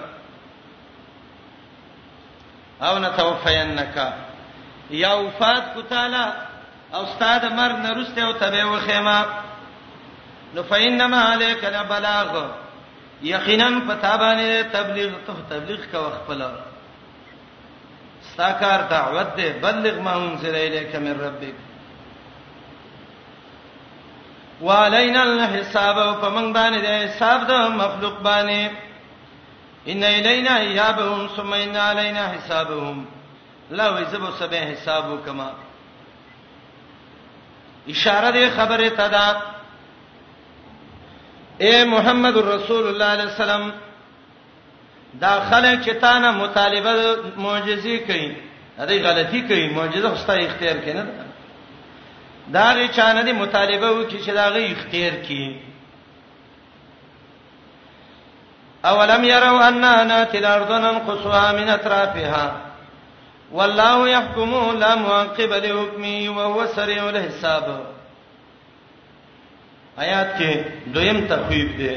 او 2.83 2.99
نتوفینک 2.99 3.95
یا 4.91 5.13
وفات 5.15 5.75
کو 5.75 5.83
تعالی 5.83 6.25
او 6.95 7.03
استاد 7.03 7.45
مر 7.45 7.73
نرسته 7.73 8.21
او 8.23 8.33
تبه 8.33 8.65
وخیما 8.65 9.25
نو 10.55 10.63
فینما 10.63 11.21
علیک 11.33 11.65
البلاغ 11.65 12.51
یقینا 13.23 13.69
پتابانه 13.89 14.63
تبلیغ 14.63 15.13
ته 15.27 15.33
تبلیغ 15.57 15.79
کا 15.93 16.03
خپل 16.17 16.41
ساکار 18.37 18.81
دعوت 18.91 19.31
ده 19.37 19.47
بلغ 19.63 19.99
ما 20.01 20.13
انزل 20.17 20.55
الیک 20.57 20.95
من 20.97 21.17
ربک 21.21 21.57
وعلینا 24.63 25.23
الحساب 25.23 25.97
فمن 26.21 26.53
باندې 26.53 26.87
حساب 27.05 27.47
د 27.47 27.53
مخلوق 27.79 28.19
باندې 28.21 28.71
ان 29.95 30.05
الینا 30.05 30.55
ایابهم 30.57 31.27
ثم 31.37 31.53
ان 31.53 31.77
علینا 31.85 32.27
حسابهم 32.35 33.05
لا 33.71 33.91
وجب 33.95 34.27
سبه 34.41 34.57
حساب 34.73 35.09
کما 35.27 35.51
اشاره 37.89 38.33
دې 38.33 38.51
خبره 38.57 38.91
ته 38.91 39.09
ده 39.09 39.37
اے 41.59 41.85
محمد 41.85 42.37
رسول 42.37 42.87
الله 42.87 43.05
علیه 43.13 43.25
السلام 43.25 43.71
دا 45.21 45.33
خلک 45.51 45.83
چې 45.85 46.01
تانه 46.01 46.31
مطالبه 46.31 47.17
معجزي 47.37 47.99
کوي 47.99 48.35
دې 48.79 49.03
غلطي 49.07 49.41
کوي 49.49 49.69
معجزه 49.69 50.09
خو 50.09 50.17
ستاسو 50.17 50.47
اختیار 50.47 50.77
کې 50.85 50.89
نه 50.97 51.03
ده 51.07 51.15
دا 52.53 52.73
غي 52.79 52.89
چانه 52.89 53.23
دې 53.25 53.33
مطالبه 53.35 53.91
وکړي 53.91 54.25
چې 54.27 54.31
دا 54.31 54.49
غي 54.49 54.67
اختیار 54.73 55.13
کوي 55.27 55.61
اولم 58.85 59.25
يروا 59.25 59.69
اننا 59.69 60.05
ناتي 60.05 60.39
الارض 60.39 60.71
ننقصها 60.73 61.53
من 61.53 61.69
اطرافها 61.69 62.72
والله 63.53 63.97
يحكم 64.17 64.51
لا 64.83 64.93
معقب 65.05 65.53
لحكمه 65.65 66.17
وهو 66.37 66.59
سريع 66.77 67.03
الحساب 67.13 67.67
آیات 70.05 70.29
کې 70.39 70.53
دویم 70.95 71.19
تخویب 71.29 71.77
دی 71.79 71.95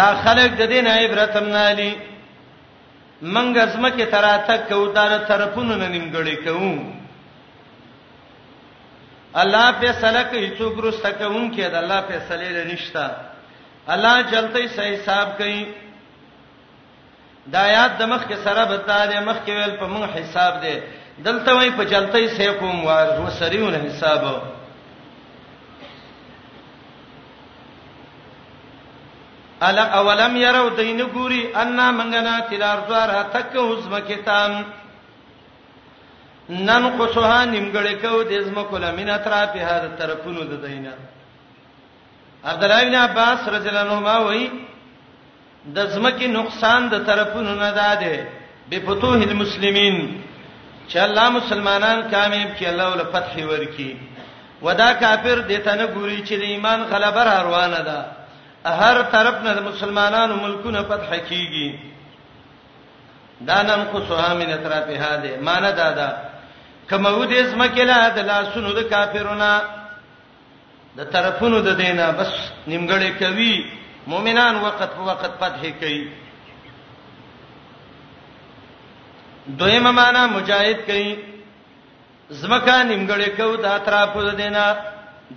دا 0.00 0.08
خلک 0.24 0.52
د 0.58 0.62
دین 0.72 0.86
عبرتم 0.86 1.48
نالي 1.54 1.92
منګ 3.22 3.58
ازمکه 3.62 4.04
تراته 4.16 4.56
کو 4.68 4.86
دار 4.98 5.18
طرفونو 5.28 5.74
نه 5.74 5.88
نیمګړی 5.88 6.44
کوم 6.44 6.94
الله 9.42 9.66
په 9.80 9.92
سلک 10.00 10.34
هیڅوک 10.34 10.84
رسته 10.84 11.10
کوم 11.10 11.54
کې 11.54 11.64
د 11.74 11.76
الله 11.82 12.00
په 12.00 12.20
سلیل 12.28 12.66
نشتا 12.72 13.08
الله 13.94 14.16
جلته 14.22 14.66
صحیح 14.78 14.96
حساب 14.98 15.36
کوي 15.38 15.62
د 17.48 17.54
آیات 17.56 17.92
د 17.98 18.02
مخ 18.12 18.22
کې 18.28 18.36
سره 18.44 18.64
به 18.70 18.76
تعالی 18.86 19.18
مخ 19.24 19.36
کې 19.46 19.52
ویل 19.54 19.76
په 19.80 19.86
موږ 19.86 20.08
حساب 20.14 20.52
دی 20.62 20.76
دلته 21.26 21.50
وای 21.56 21.70
په 21.76 21.84
جلتای 21.84 22.28
سه 22.28 22.52
کوم 22.60 22.84
وار 22.84 23.06
وسریون 23.26 23.74
حساب 23.74 24.24
الا 29.68 29.84
اولم 29.98 30.36
يروا 30.36 30.68
دین 30.76 31.00
ګوري 31.12 31.42
ان 31.62 31.76
منغنا 31.94 32.40
تلارزار 32.50 33.08
تک 33.32 33.56
حزم 33.56 33.98
کتاب 34.08 34.50
نن 36.50 36.86
قصها 36.98 37.44
نیمګړې 37.46 37.92
کو 38.02 38.22
د 38.22 38.40
زما 38.44 38.62
کوله 38.62 38.90
مین 38.96 39.10
اطرافه 39.10 39.64
هر 39.66 39.88
طرفونو 39.98 40.44
د 40.44 40.60
دینه 40.66 40.92
عبد 42.44 42.64
الله 42.64 42.84
بن 42.84 42.94
عباس 42.94 43.48
رضی 43.48 43.68
الله 43.68 43.80
عنهما 43.80 44.16
وایي 44.18 44.50
د 45.74 45.78
زمکه 45.94 46.26
نقصان 46.28 46.88
د 46.88 46.94
طرفونو 47.08 47.54
نه 47.64 47.70
داده 47.80 48.16
به 48.70 48.78
فتوح 48.86 49.18
المسلمین 49.30 49.96
چې 50.88 50.96
الله 51.06 51.26
مسلمانان 51.30 51.98
کامیاب 52.10 52.50
کړي 52.58 52.66
الله 52.68 52.88
ول 52.90 53.04
فتح 53.14 53.34
ورکړي 53.50 53.92
ودا 54.64 54.92
کافر 55.02 55.36
دته 55.50 55.74
نه 55.80 55.86
ګوري 55.86 56.20
چې 56.22 56.34
د 56.36 56.42
ایمان 56.52 56.80
غلبه 56.92 57.22
را 57.28 57.36
روانه 57.42 57.80
ده 57.88 57.98
هر 58.80 58.96
طرف 59.14 59.36
نه 59.44 59.54
د 59.54 59.58
مسلمانانو 59.70 60.34
ملکونه 60.44 60.82
فتح 60.82 61.10
کیږي 61.30 61.68
دانن 63.48 63.84
کو 63.92 64.00
سوامین 64.08 64.50
اطرافه 64.52 65.16
ده 65.22 65.32
مان 65.46 65.62
دادا 65.62 65.90
دا 65.98 66.08
کمو 66.90 67.24
دې 67.30 67.40
زمکه 67.50 67.84
له 67.90 68.08
د 68.16 68.18
لاسونو 68.32 68.72
د 68.78 68.80
کافرونو 68.94 69.52
د 70.96 71.04
طرفونو 71.12 71.60
د 71.68 71.70
دینه 71.82 72.04
بس 72.18 72.32
نیمګړې 72.68 73.10
کوي 73.22 73.58
مؤمنان 74.12 74.54
وخت 74.64 74.80
په 74.96 75.00
وخت 75.10 75.32
فتح 75.40 75.62
کوي 75.82 76.02
دویمه 79.60 79.90
معنا 79.98 80.22
مجاهد 80.34 80.78
کوي 80.88 81.08
زمکه 82.40 82.76
نیمګړې 82.88 83.30
کو 83.38 83.48
د 83.62 83.70
اطراف 83.76 84.12
دینا 84.42 84.64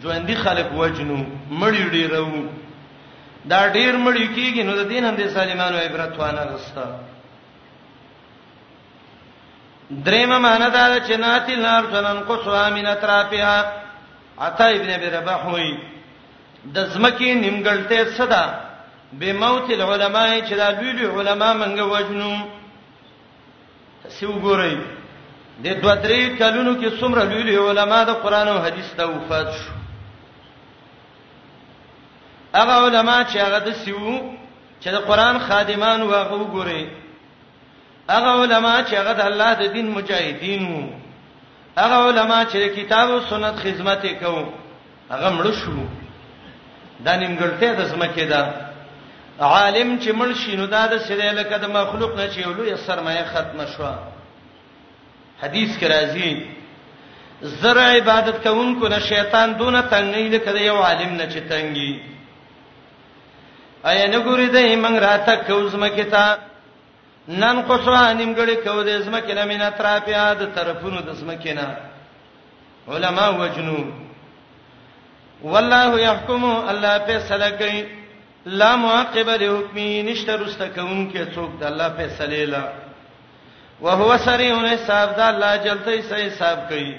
ژوندۍ 0.01 0.35
خلق 0.43 0.69
وجنو 0.81 1.17
مړی 1.61 1.85
ډیرو 1.95 2.27
دا 3.51 3.59
ډیر 3.77 3.93
مړی 4.05 4.27
کیږي 4.35 4.63
نو 4.67 4.71
د 4.81 4.91
دین 4.91 5.03
هم 5.09 5.15
د 5.21 5.33
سالمانو 5.37 5.77
عبرت 5.85 6.13
وانه 6.19 6.43
غستا 6.51 6.85
دریم 10.05 10.31
معنا 10.45 10.67
دا 10.75 10.83
چې 11.05 11.11
ناتل 11.23 11.61
نار 11.65 11.83
ځنن 11.95 12.17
کو 12.27 12.35
سوامین 12.45 12.87
اطرافیا 12.91 13.53
عطا 14.45 14.65
ابن 14.75 14.89
ابي 14.97 15.07
رباح 15.17 15.45
وایي 15.53 15.73
د 16.71 16.85
زمکه 16.87 17.33
نیمګړته 17.43 18.05
صدا 18.17 18.45
به 19.19 19.33
موت 19.33 19.67
العلماء 19.69 20.29
چې 20.47 20.53
دا 20.55 20.67
ویلي 20.81 21.05
علما 21.05 21.53
منګه 21.53 21.83
وجنو 21.83 22.33
سی 24.15 24.25
وګورئ 24.25 24.75
د 25.63 25.65
دوه 25.81 25.95
درې 26.03 26.21
کلونو 26.39 26.73
کې 26.81 26.89
څومره 26.99 27.23
ویلي 27.23 27.55
علما 27.67 28.03
د 28.03 28.09
قران 28.23 28.47
او 28.47 28.59
حديث 28.65 28.87
ته 28.97 29.05
وفات 29.07 29.47
شو 29.53 29.71
هغه 32.55 32.73
علما 32.85 33.17
چې 33.29 33.37
هغه 33.45 33.59
د 33.67 33.69
سیو 33.71 34.19
چې 34.81 34.89
د 34.95 34.97
قران 35.07 35.39
خادمان 35.39 36.01
واغه 36.01 36.35
وګورئ 36.37 36.83
هغه 38.09 38.29
علما 38.41 38.75
چې 38.87 38.93
هغه 39.01 39.13
د 39.13 39.21
الله 39.29 39.53
د 39.53 39.63
دین 39.73 39.87
مجاهدین 39.91 40.63
وو 40.73 40.83
هغه 41.77 41.95
علما 42.07 42.45
چې 42.45 42.57
کتاب 42.77 43.09
او 43.11 43.19
سنت 43.31 43.55
خدمت 43.63 44.01
کوي 44.21 44.45
هغه 45.11 45.29
مړ 45.37 45.51
شو 45.61 45.87
دا 47.05 47.15
نیمګړتیا 47.15 47.71
د 47.79 47.83
سمکه 47.93 48.25
ده 48.31 48.41
عالم 49.51 49.89
چې 50.01 50.11
مړ 50.19 50.29
شینو 50.41 50.65
دا 50.73 50.81
د 50.93 50.97
سره 51.07 51.31
لکه 51.39 51.57
د 51.63 51.71
مخلوق 51.77 52.11
نه 52.19 52.27
چې 52.33 52.47
ولوی 52.47 52.75
سرمایه 52.87 53.23
ختم 53.33 53.59
شوه 53.75 53.93
حدیث 55.43 55.71
کې 55.79 55.87
راځي 55.87 56.31
زر 57.61 57.77
عبادت 57.83 58.37
کوونکو 58.43 58.87
نه 58.95 58.99
شیطان 59.09 59.53
دونه 59.59 59.81
تنګی 59.81 60.29
لکه 60.35 60.51
د 60.57 60.65
یو 60.69 60.75
عالم 60.87 61.15
نه 61.19 61.25
چې 61.25 61.39
تنګي 61.49 61.99
ایا 63.91 64.07
نه 64.07 64.17
ګورې 64.23 64.49
د 64.49 64.55
ایمنګ 64.55 64.97
راته 64.97 65.35
کوزم 65.47 65.85
کې 65.87 66.03
تا 66.11 66.37
نن 67.27 67.61
قصوه 67.67 68.13
نیمګړې 68.13 68.67
کو 68.67 68.83
د 68.87 68.99
زمکه 69.01 69.33
نه 69.39 69.43
مینه 69.51 69.69
ترافیا 69.79 70.23
د 70.39 70.55
طرفونو 70.55 71.01
د 71.07 71.13
زمکه 71.19 71.53
نه 71.53 71.77
علما 72.95 73.27
وجنوب 73.29 73.87
والله 75.43 75.99
يحكم 75.99 76.41
الله 76.71 76.97
فیصله 76.99 77.49
کوي 77.49 77.85
لا 78.45 78.75
معقب 78.75 79.29
لحکم 79.29 79.77
نشته 79.77 80.35
رسته 80.35 80.67
کوم 80.69 81.11
کې 81.11 81.35
څوک 81.35 81.51
د 81.59 81.63
الله 81.63 81.89
فیصله 81.97 82.45
لا 82.45 82.63
وهو 83.81 84.17
سريع 84.17 84.53
الحساب 84.59 85.15
دا 85.17 85.29
الله 85.29 85.55
جلته 85.55 86.01
سي 86.01 86.29
حساب 86.29 86.59
کوي 86.69 86.97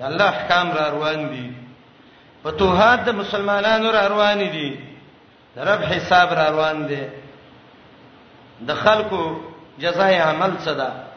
الله 0.00 0.28
احکام 0.28 0.72
را 0.72 0.88
روان 0.90 1.28
دي 1.28 1.50
فتوحات 2.44 3.00
د 3.04 3.08
مسلمانانو 3.10 3.90
را 3.90 4.06
روان 4.06 4.38
دي 4.38 4.70
د 5.56 5.58
رب 5.68 5.82
حساب 5.82 6.32
را 6.32 6.48
روان 6.50 6.86
دي 6.88 7.02
د 8.68 8.74
خلکو 8.74 9.22
جزای 9.78 10.16
عمل 10.18 10.52
صدا 10.64 11.11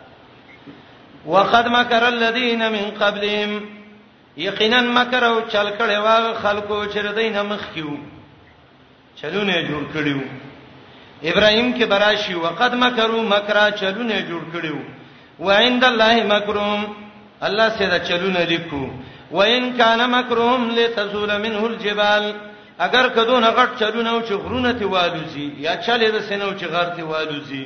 وقد 1.26 1.67
مكر 1.67 2.03
الذين 2.15 2.61
من 2.71 2.86
قبلهم 3.01 3.51
یقینا 4.38 4.80
مکر 4.97 5.23
او 5.23 5.38
چل 5.51 5.67
کړي 5.78 5.97
واغ 6.07 6.26
خلکو 6.43 6.86
چې 6.86 6.97
ردینه 6.97 7.41
مخ 7.43 7.61
کیو 7.73 7.97
چلونه 9.21 9.53
جوړ 9.69 9.84
کړیو 9.93 10.21
ابراهيم 11.23 11.67
کې 11.78 11.86
براشي 11.93 12.34
وقد 12.36 12.73
مکروا 12.76 13.21
مکرا 13.23 13.69
چلونه 13.71 14.15
جوړ 14.30 14.43
کړیو 14.53 14.78
وعند 15.39 15.84
الله 15.84 16.23
مکرهم 16.34 16.82
الله 17.41 17.69
سره 17.69 17.97
چلونه 17.99 18.39
لیکو 18.45 18.89
وان 19.32 19.73
کان 19.78 19.99
مکرهم 20.15 20.69
لتزول 20.76 21.38
منه 21.38 21.63
الجبال 21.65 22.34
اگر 22.88 23.07
کدون 23.09 23.43
غټ 23.51 23.69
چلونه 23.80 24.11
او 24.13 24.21
چې 24.21 24.32
غرونه 24.34 24.73
تی 24.73 24.86
والوزی 24.86 25.49
یا 25.59 25.76
چلې 25.82 26.11
د 26.15 26.19
سينو 26.28 26.51
چې 26.59 26.63
غر 26.73 26.86
تی 26.95 27.01
والوزی 27.01 27.65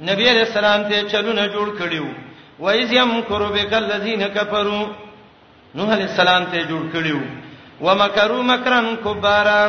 نبی 0.00 0.28
علیہ 0.30 0.40
السلام 0.48 0.82
ته 0.90 1.00
چلونه 1.12 1.46
جوړ 1.52 1.78
کړیو 1.78 2.06
و 2.64 2.68
اذ 2.70 2.92
یمکر 2.92 3.42
بک 3.54 3.72
الذین 3.74 4.22
کفروا 4.34 4.84
نوح 5.74 5.92
علیہ 5.94 6.06
السلام 6.08 6.44
ته 6.52 6.62
جوړ 6.68 6.84
کړیو 6.92 7.20
و 7.86 7.94
مکروا 8.02 8.42
مکرن 8.50 8.94
کبارا 9.02 9.66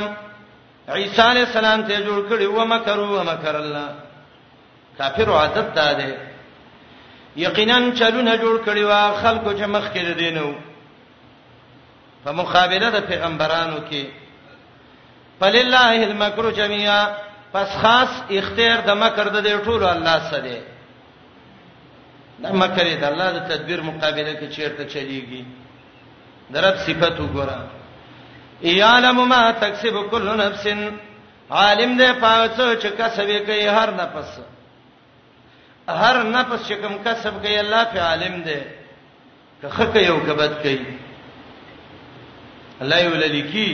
عیسی 0.88 1.22
علیہ 1.32 1.46
السلام 1.46 1.84
ته 1.88 1.96
جوړ 2.06 2.30
کړیو 2.30 2.52
و 2.62 2.66
مکروا 2.74 3.20
و 3.20 3.24
مکر 3.32 3.56
الله 3.56 3.88
کافر 4.98 5.30
عادت 5.40 5.76
ده 5.76 5.94
ده 6.00 6.16
یقینا 7.46 7.80
چلونه 8.00 8.36
جوړ 8.38 8.66
کړیو 8.66 9.14
خلکو 9.22 9.52
چې 9.54 9.66
مخ 9.76 9.92
کې 9.94 10.16
دینو 10.20 10.48
په 12.24 12.32
مخابله 12.32 12.90
د 12.96 13.00
پیغمبرانو 13.12 13.78
کې 13.92 14.04
فلله 15.40 15.86
المکر 16.08 16.52
جميعا 16.62 17.04
پس 17.54 17.70
خاص 17.82 18.12
اختیار 18.38 18.80
د 18.88 18.92
مکر 19.02 19.28
د 19.36 19.38
دې 19.48 19.56
ټولو 19.66 19.88
الله 19.96 20.18
سره 20.30 20.42
دی 20.46 20.62
دا 22.44 22.50
مکر 22.62 22.86
دی 22.90 22.96
الله 23.12 23.28
د 23.36 23.40
تدبیر 23.52 23.80
مقابله 23.90 24.34
کې 24.40 24.48
چیرته 24.56 24.84
چلیږي 24.94 25.44
درب 26.56 26.76
صفات 26.86 27.18
وګوره 27.20 27.60
یعلم 28.80 29.18
ما 29.34 29.42
تکسب 29.66 29.96
کل 30.12 30.28
نفس 30.44 30.66
عالم 31.52 31.96
دې 31.98 32.22
پاتو 32.26 32.70
چې 32.82 32.88
کسب 33.02 33.28
کوي 33.46 33.68
هر 33.80 33.90
نفس 33.92 34.40
هر 35.90 36.24
نفس 36.24 36.68
چې 36.68 36.74
کوم 36.82 37.00
کسب 37.08 37.42
کوي 37.48 37.58
الله 37.64 37.84
په 37.96 38.00
عالم 38.12 38.44
دې 38.46 38.62
که 39.62 39.68
خکې 39.70 40.00
یو 40.10 40.20
کبد 40.28 40.62
کوي 40.62 40.96
الله 42.82 43.04
یوللیکی 43.08 43.74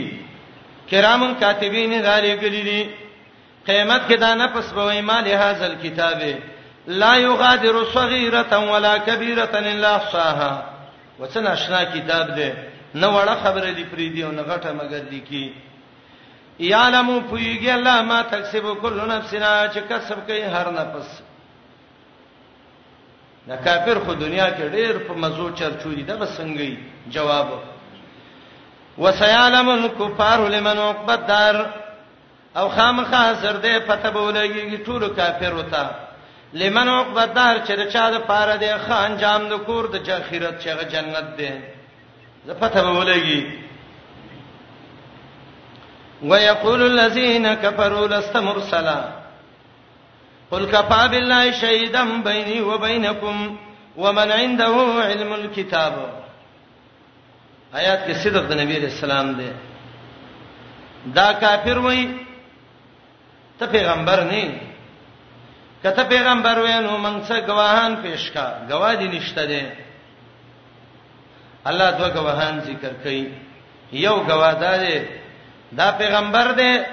کرام 0.92 1.30
کاتبین 1.44 2.02
غالي 2.02 2.40
ګلیلی 2.42 2.84
قیامت 3.70 4.08
کې 4.10 4.16
دا 4.26 4.34
نه 4.36 4.48
پس 4.54 4.74
به 4.74 5.02
مال 5.02 5.28
هاذل 5.28 5.76
کتابه 5.84 6.38
لا 6.88 7.14
یغادر 7.20 7.76
صغیرۃ 7.94 8.54
ولا 8.70 8.94
کبیرۃ 9.06 9.56
الا 9.56 9.90
احصاها 9.96 10.64
وڅنا 11.20 11.54
شنا 11.64 11.84
کتاب 11.96 12.36
دی 12.36 12.50
نه 12.96 13.08
وړه 13.08 13.44
خبره 13.44 13.72
دی 13.80 13.84
پری 13.92 14.08
دی 14.16 14.24
او 14.24 14.32
نه 14.38 14.44
غټه 14.44 14.84
مگر 14.84 15.04
لیکي 15.12 15.54
یعلم 16.70 17.10
فیگی 17.32 17.70
الله 17.72 18.02
ما 18.12 18.22
تکسب 18.32 18.66
کل 18.82 19.02
نفس 19.12 19.34
را 19.34 19.52
چې 19.74 19.78
کسب 19.90 20.28
کوي 20.28 20.42
هر 20.56 20.72
نفس 20.78 21.20
دا 23.52 23.56
کافر 23.68 24.00
خو 24.06 24.14
دنیا 24.14 24.48
کې 24.50 24.74
ډېر 24.76 25.08
په 25.08 25.14
مزو 25.24 25.50
چرچوري 25.60 26.04
ده 26.10 26.16
بس 26.24 26.34
څنګه 26.38 27.12
جواب 27.12 27.50
وسيعلم 28.98 29.70
الكفار 29.76 30.48
لمن 30.58 30.78
عقبت 30.88 31.28
دار 31.34 31.62
او 32.60 32.70
خامخ 32.70 33.08
حاضر 33.14 33.54
دی 33.64 33.80
پته 33.88 34.10
بولېږي 34.12 34.78
ټول 34.86 35.04
کافر 35.16 35.54
وتا 35.58 35.84
لمن 36.54 36.88
عقبت 36.90 37.30
دار 37.36 37.56
چې 37.68 37.72
د 37.80 37.90
چا 37.94 38.10
د 38.12 38.20
پاره 38.30 38.56
دی 38.64 38.72
خان 38.88 39.18
جام 39.22 39.48
د 39.50 39.54
کور 39.66 39.86
د 39.94 40.04
جاخیرت 40.08 40.56
چې 40.64 40.70
غ 40.70 40.82
جنت 40.94 41.28
دی 41.38 41.52
زه 42.46 42.54
پته 42.54 42.82
بولېږي 42.82 43.44
ويقول 46.24 46.82
الذين 46.84 47.54
كفروا 47.54 48.08
لست 48.08 48.38
مرسلا 48.38 49.00
قل 50.52 50.66
كفى 50.66 51.08
بالله 51.12 51.52
شهيدا 51.52 52.04
بيني 52.04 52.62
وبينكم 52.62 53.58
ومن 53.98 54.32
عنده 54.32 54.76
علم 55.06 55.34
الكتاب 55.34 55.94
آیات 57.76 58.08
کې 58.08 58.14
صدق 58.24 58.42
د 58.50 58.60
نبی 58.62 58.80
رسول 58.80 59.12
الله 59.12 59.38
دی 59.38 59.52
دا 61.20 61.32
کافر 61.34 61.78
وایي 61.80 62.28
ته 63.60 63.66
پیغمبر 63.66 64.24
نه 64.24 64.52
کته 65.84 66.04
پیغمبر 66.04 66.60
وینو 66.60 66.98
موږ 66.98 67.18
څه 67.28 67.42
گواهان 67.48 67.94
پیش 68.04 68.32
کا 68.34 68.46
گواه 68.70 68.96
دي 68.96 69.08
نشته 69.08 69.46
دي 69.46 69.62
الله 71.66 71.92
دو 71.92 72.08
گواهان 72.18 72.60
ذکر 72.60 72.94
کړي 73.04 73.22
یو 74.06 74.16
گواه 74.30 74.54
ده 74.54 75.08
دا 75.78 75.92
پیغمبر 75.92 76.52
ده 76.52 76.86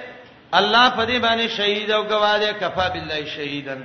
الله 0.53 0.91
په 0.91 1.05
دې 1.07 1.19
باندې 1.25 1.47
شهید 1.57 1.91
او 1.91 2.03
گواه 2.05 2.39
ده 2.39 2.53
کفا 2.55 2.89
بالله 2.89 3.25
شهیدن 3.25 3.83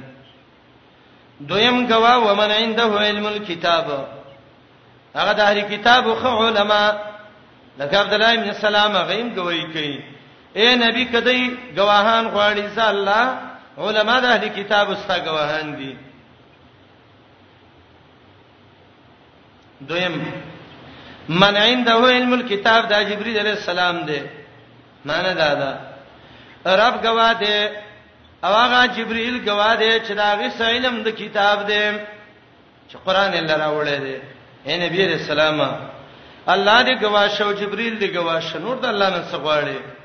دویم 1.47 1.87
گواه 1.87 2.17
ومن 2.31 2.51
عنده 2.51 2.99
علم 2.99 3.25
الكتاب 3.25 4.07
هغه 5.15 5.33
د 5.33 5.39
هری 5.39 5.61
کتاب 5.61 6.13
خو 6.13 6.47
علما 6.47 6.93
لکه 7.79 7.97
عبد 7.97 8.13
الله 8.13 8.31
ابن 8.33 8.53
سلام 8.53 8.93
غیم 8.97 9.27
گواہی 9.37 9.65
کوي 9.73 9.97
اے 10.59 10.67
نبی 10.83 11.03
کدی 11.13 11.39
گواهان 11.77 12.23
غواړي 12.33 12.63
ځا 12.75 12.85
الله 12.93 13.25
علما 13.77 14.15
د 14.23 14.25
اهل 14.25 14.47
کتاب 14.59 14.89
واست 14.89 15.11
گواهان 15.27 15.75
دي 15.75 15.97
دویم 19.81 20.15
من 21.29 21.57
عنده 21.57 21.93
علم 21.93 22.33
الكتاب 22.33 22.87
دا 22.89 23.01
جبرئیل 23.03 23.37
علیہ 23.39 23.51
السلام 23.51 23.97
دی 24.07 24.19
معنی 25.05 25.33
دا 25.37 25.53
دا 25.61 25.71
رب 26.87 26.95
گواه 27.05 27.33
دی 27.43 27.59
او 28.43 28.53
هغه 28.55 28.81
جبرئیل 28.97 29.37
گواه 29.49 29.75
دی 29.75 29.93
چې 29.99 30.11
دا 30.19 30.35
غي 30.35 30.49
علم 30.75 31.03
د 31.03 31.07
کتاب 31.21 31.65
دی 31.67 31.83
چې 32.89 32.97
قران 33.05 33.33
یې 33.33 33.41
لره 33.49 33.69
وړې 33.77 33.99
دی 34.05 34.15
اے 34.67 34.73
نبی 34.85 34.99
علیہ 35.05 35.19
السلام 35.23 35.77
الله 36.47 36.83
دې 36.85 37.01
گواه 37.03 37.27
شو 37.27 37.51
جبرئیل 37.53 37.99
دې 37.99 38.15
گواه 38.17 38.39
شنو 38.39 38.75
د 38.75 38.85
الله 38.85 39.09
نن 39.09 39.23
څه 39.31 39.37
غواړي 39.45 40.00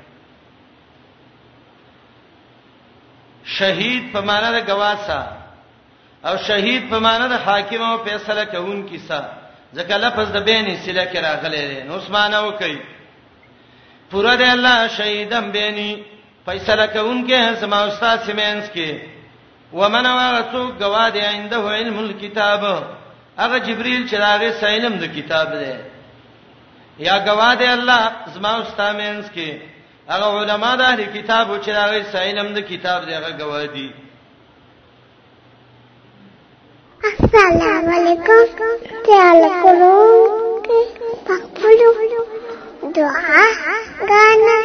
شهید 3.47 4.03
په 4.13 4.21
معنا 4.21 4.49
د 4.57 4.59
گواسا 4.69 5.21
او 6.27 6.33
شهید 6.47 6.83
په 6.91 6.97
معنا 7.05 7.25
د 7.33 7.35
حاکم 7.45 7.81
او 7.89 7.97
فیصله 8.05 8.43
کوون 8.53 8.79
کیسا 8.89 9.21
ځکه 9.77 9.93
لفظ 10.05 10.27
د 10.33 10.37
بینې 10.47 10.73
سله 10.85 11.03
کې 11.11 11.19
راغلی 11.27 11.63
دی 11.71 11.79
نو 11.87 11.91
عثمانه 12.01 12.39
وکي 12.47 12.75
پورا 14.11 14.33
د 14.41 14.43
الله 14.55 14.77
شهیدم 14.97 15.45
بینې 15.57 15.89
فیصله 16.45 16.85
کوون 16.95 17.19
کې 17.27 17.55
سما 17.61 17.79
استاد 17.89 18.17
سیمنس 18.27 18.65
کې 18.75 18.89
ومن 19.79 20.05
ورسو 20.17 20.61
گواد 20.81 21.15
عنده 21.17 21.61
علم 21.75 21.99
الكتاب 21.99 22.63
هغه 23.43 23.57
جبريل 23.57 24.01
چې 24.09 24.13
راغی 24.25 24.51
سینم 24.63 24.93
د 24.99 25.03
کتاب 25.15 25.47
دی 25.59 25.73
یا 27.07 27.15
گواد 27.27 27.61
الله 27.61 28.03
زما 28.35 28.51
استاد 28.63 28.95
مینس 29.01 29.25
کې 29.35 29.49
هغه 30.11 30.29
علما 30.41 30.71
د 30.79 30.81
اهل 30.81 31.01
کتابو 31.15 31.55
چې 31.63 31.69
راغی 31.79 32.01
ساينم 32.13 32.47
د 32.53 32.57
کتاب 32.71 32.99
دی 33.05 33.13
هغه 33.19 33.31
گواهی 33.41 33.87
السلام 37.13 37.85
علیکم 37.95 38.71
تعال 39.07 39.41
کولو 39.63 39.95
پخپلو 41.27 41.93
دعا 42.95 43.43
غانا 44.11 44.55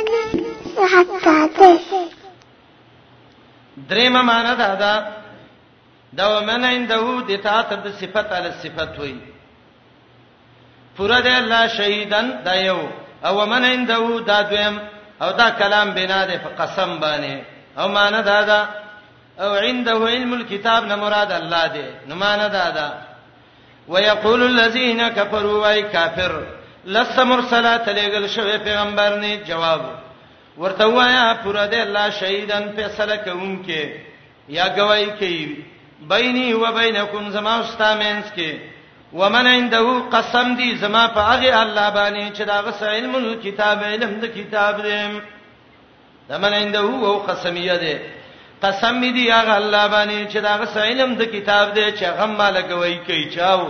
حتا 0.93 1.49
ته 1.59 1.79
درېم 3.91 4.17
معنا 4.31 4.55
دا 4.55 4.75
ده 4.83 4.95
دا 6.19 6.27
ومن 6.39 6.65
عنده 6.65 7.21
د 7.29 7.37
تات 7.43 7.73
د 7.85 7.87
صفت 8.01 8.33
علی 8.39 8.51
صفت 8.63 8.99
وای 8.99 9.17
پورا 10.97 11.21
د 11.21 11.27
الله 11.27 11.69
شهیدن 11.69 12.33
دا 12.45 12.55
یو 12.55 12.79
او 13.25 13.37
ومن 13.41 13.65
عنده 13.65 14.21
دا 14.27 14.43
دویم 14.43 14.81
او 15.23 15.31
دا 15.33 15.51
کلام 15.51 15.89
بنا 15.95 16.27
ده 16.27 16.37
په 16.45 16.49
قسم 16.65 16.99
باندې 17.01 17.37
او 17.79 17.89
معنا 17.89 18.21
دا 18.21 18.43
ده 18.43 18.61
او 19.41 19.55
عنده 19.55 19.93
علم 19.95 20.33
الكتاب 20.35 20.85
نه 20.85 20.97
مراد 20.97 21.33
الله 21.33 21.67
ده 21.67 21.91
نو 22.07 22.15
معنا 22.15 22.49
دا 22.49 22.71
ده 22.71 22.89
ويقول 23.89 24.43
الذين 24.43 25.09
كفروا 25.09 25.69
اي 25.69 25.83
كافر 25.83 26.43
لست 26.85 27.21
مرسلات 27.21 27.89
لګل 27.89 28.27
شوی 28.29 28.59
پیغمبر 28.59 29.15
نه 29.17 29.37
جواب 29.37 29.81
ورته 30.59 30.87
وایا 30.87 31.35
پر 31.45 31.71
دې 31.71 31.75
الله 31.87 32.11
شهیدن 32.11 32.73
فیصله 32.77 33.17
کوم 33.17 33.63
کې 33.67 33.85
یا 34.49 34.67
گواہی 34.77 35.07
کوي 35.19 35.57
بیني 36.01 36.55
و 36.55 36.73
بینکم 36.73 37.31
زما 37.31 37.55
استامنس 37.61 38.25
کې 38.37 38.72
ومن 39.15 39.47
عنده 39.47 39.99
قسم 40.13 40.55
دی 40.57 40.77
زما 40.83 41.07
په 41.15 41.21
هغه 41.31 41.63
الله 41.63 41.89
باندې 41.97 42.33
چې 42.39 42.43
دا 42.51 42.61
غس 42.63 42.83
علم 42.83 43.15
الكتاب 43.17 43.83
علم 43.85 44.11
د 44.25 44.27
کتاب 44.37 44.81
دی 44.83 45.21
دمن 46.29 46.53
عنده 46.55 46.79
او 47.07 47.19
قسمیه 47.29 47.77
دی 47.85 47.97
قسم 48.63 49.01
دی 49.17 49.31
هغه 49.33 49.55
الله 49.63 49.85
باندې 49.95 50.19
چې 50.33 50.37
دا 50.47 50.53
غس 50.61 50.77
علم 50.77 51.15
د 51.15 51.23
کتاب 51.35 51.75
دی 51.75 51.87
چې 51.93 52.05
غم 52.05 52.37
مالګوي 52.39 52.97
کوي 53.07 53.25
چاو 53.35 53.61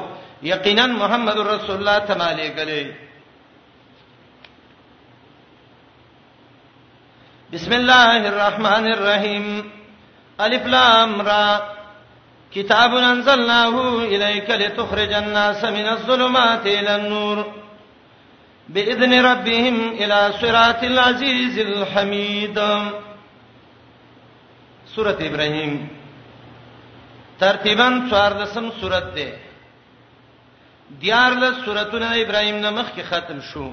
یقینا 0.42 0.86
محمد 0.86 1.38
رسول 1.38 1.76
الله 1.76 1.98
تعالی 1.98 2.46
علیه 2.62 2.92
بسم 7.52 7.72
الله 7.72 8.16
الرحمن 8.30 8.86
الرحیم 8.96 9.46
الف 10.38 10.66
لام 10.66 11.22
را 11.22 11.46
كتاب 12.54 12.94
أنزلناه 12.96 13.98
إليك 13.98 14.50
لتخرج 14.50 15.12
الناس 15.12 15.64
من 15.64 15.86
الظلمات 15.88 16.66
إلى 16.66 16.96
النور 16.96 17.52
بإذن 18.68 19.24
ربهم 19.26 19.88
إلى 19.92 20.32
صراط 20.40 20.82
العزيز 20.84 21.58
الحميد 21.58 22.56
سورة 24.96 25.16
إبراهيم 25.20 25.88
ترتیبا 27.40 27.88
14 28.12 28.70
سورته 28.80 29.14
دی. 29.14 29.32
دیارله 31.00 31.64
سورتونه 31.64 32.12
ابراهیم 32.22 32.56
نه 32.60 32.70
مخکې 32.70 33.00
ختم 33.08 33.40
شو 33.40 33.70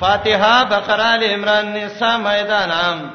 فاتحه 0.00 0.64
بقره 0.64 1.14
ال 1.14 1.24
عمران 1.24 1.74
نساء 1.76 2.16
مائده 2.18 2.66
نام 2.66 3.10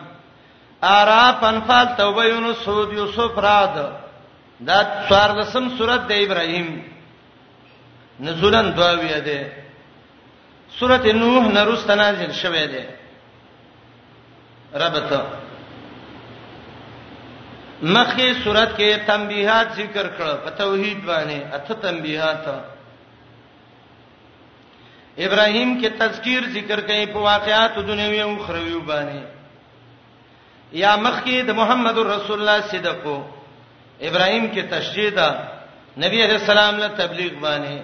اعراف 0.84 1.44
انفال 1.44 1.96
توبه 1.98 2.24
یونس 2.26 2.58
سود 2.66 2.94
یوسف 2.94 3.38
راد 3.38 4.05
دا 4.60 4.82
څوار 5.08 5.30
لسم 5.40 5.68
سورۃ 5.78 6.08
د 6.08 6.12
ابراهیم 6.26 6.68
نزولن 8.26 8.70
دوا 8.76 8.92
وی 9.02 9.20
ده 9.26 9.42
سورۃ 10.80 11.06
نوح 11.22 11.48
نرست 11.56 11.90
نازل 12.02 12.32
شوه 12.42 12.66
ده 12.76 12.84
ربط 14.84 15.12
مخه 17.82 18.34
سورۃ 18.44 18.72
کې 18.78 18.98
تنبیحات 19.12 19.74
ذکر 19.76 20.08
کړه 20.08 20.34
په 20.46 20.50
توحید 20.62 21.04
باندې 21.06 21.54
اته 21.58 21.74
تنبیحات 21.90 22.46
ابراهیم 25.26 25.78
کې 25.82 25.88
تذکیر 26.00 26.44
ذکر 26.58 26.80
کړي 26.88 27.06
په 27.14 27.20
واقعات 27.32 27.78
دنیوي 27.92 28.22
او 28.22 28.36
اخروی 28.36 28.80
باندې 28.90 29.24
یا 30.72 30.96
مخکې 30.96 31.42
د 31.48 31.52
محمد 31.56 31.98
رسول 31.98 32.40
الله 32.40 32.62
صدقو 32.72 33.22
ابراهيم 34.02 34.48
کې 34.54 34.62
تشجيع 34.72 35.10
ده 35.10 35.38
نبی 35.98 36.24
عليه 36.24 36.36
السلام 36.36 36.78
له 36.80 36.88
تبلیغ 36.88 37.34
باندې 37.40 37.82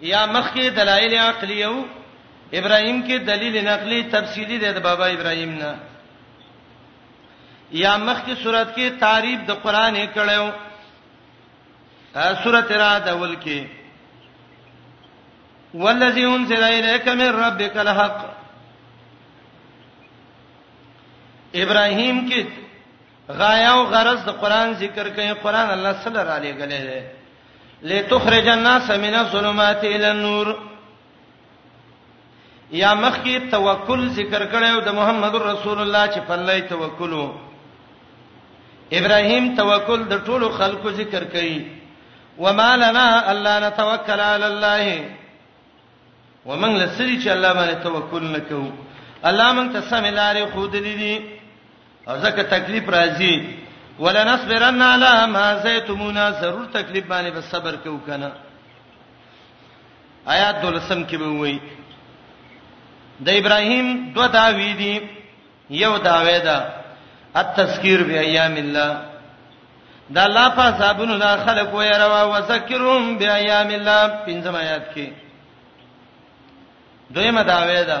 یا 0.00 0.26
مخکې 0.26 0.70
دلایل 0.76 1.14
عقلی 1.14 1.64
او 1.64 1.74
ابراهيم 2.54 3.02
کې 3.06 3.22
دلیل 3.30 3.64
نقلی 3.64 4.02
تفصیلی 4.02 4.58
ده 4.58 4.72
د 4.72 4.82
بابا 4.82 5.06
ابراهيم 5.06 5.58
نه 5.58 5.76
یا 7.72 7.96
مخکې 7.96 8.42
صورت 8.42 8.74
کې 8.76 9.00
تعریف 9.00 9.40
د 9.48 9.52
قران 9.52 9.94
کړهو 10.14 10.50
سورت 12.44 12.70
را 12.72 12.98
دول 12.98 13.36
کې 13.36 13.64
والذي 15.74 16.24
انزل 16.24 16.64
اليك 16.64 17.08
من 17.08 17.28
ربك 17.44 17.76
الحق 17.76 18.24
ابراهيم 21.54 22.28
کې 22.28 22.65
غایا 23.30 23.72
او 23.72 23.82
غرض 23.92 24.20
د 24.26 24.30
قران 24.42 24.68
ذکر 24.82 25.08
کوي 25.16 25.32
قران 25.44 25.68
الله 25.76 25.92
صلی 26.02 26.18
الله 26.20 26.32
علیه 26.38 26.52
غلې 26.60 26.80
ده 26.88 27.02
لتخرج 27.90 28.48
الناس 28.48 28.90
من 28.90 29.14
الظلمات 29.22 29.84
الى 29.84 30.08
النور 30.10 30.48
یا 32.82 32.94
مخکی 32.94 33.38
توکل 33.50 34.08
ذکر 34.08 34.46
کړو 34.46 34.80
د 34.86 34.94
محمد 34.98 35.34
رسول 35.34 35.78
الله 35.80 36.06
چې 36.14 36.18
پلای 36.26 36.60
توکلو 36.70 37.24
ابراهیم 38.98 39.44
توکل 39.56 40.00
د 40.08 40.24
ټولو 40.26 40.48
خلکو 40.50 40.90
ذکر 40.90 41.24
کړي 41.24 41.60
وما 42.38 42.76
لنا 42.76 43.08
الا 43.30 43.58
نتوکل 43.68 44.20
علی 44.20 44.44
الله 44.44 45.04
ومن 46.46 46.74
لسری 46.76 47.22
چې 47.22 47.28
الله 47.28 47.52
باندې 47.52 47.82
توکل 47.82 48.22
نکو 48.24 48.66
الله 49.30 49.52
مونږ 49.52 49.72
ته 49.72 49.80
سمې 49.82 50.10
لارې 50.14 50.52
خود 50.52 50.76
دي 50.76 51.35
او 52.08 52.14
ځکه 52.24 52.42
تکلیف 52.42 52.88
راځي 52.88 53.34
ولنصبرن 53.98 54.82
علی 54.82 55.14
ما 55.30 55.46
زیتمونا 55.64 56.30
ضرور 56.40 56.66
تکلیف 56.72 57.04
باندې 57.06 57.30
به 57.32 57.40
صبر 57.50 57.76
کو 57.84 57.98
کنه 58.06 58.30
آیات 60.34 60.62
دلسم 60.62 61.02
کې 61.06 61.14
به 61.14 61.28
وایي 61.38 61.58
د 63.26 63.28
ابراهیم 63.40 63.88
دوه 64.14 64.26
داوی 64.26 64.72
دي 64.82 64.94
یو 65.82 65.96
داوی 66.08 66.38
دا 66.48 66.58
التذکیر 67.40 68.02
بیاام 68.08 68.56
الله 68.56 68.96
دا 70.14 70.24
الله 70.24 70.48
په 70.56 70.78
صابونو 70.78 71.18
دا 71.18 71.32
خلق 71.46 71.68
وې 71.72 71.96
روا 72.02 72.22
وذکرهم 72.22 73.16
بیاام 73.18 73.68
الله 73.70 74.08
پنځم 74.26 74.54
آیات 74.54 74.86
کې 74.94 75.10
دویمه 77.10 77.42
داوی 77.42 77.84
دا 77.84 78.00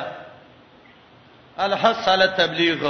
الحص 1.64 2.08
علی 2.08 2.22
التبلیغ 2.22 2.88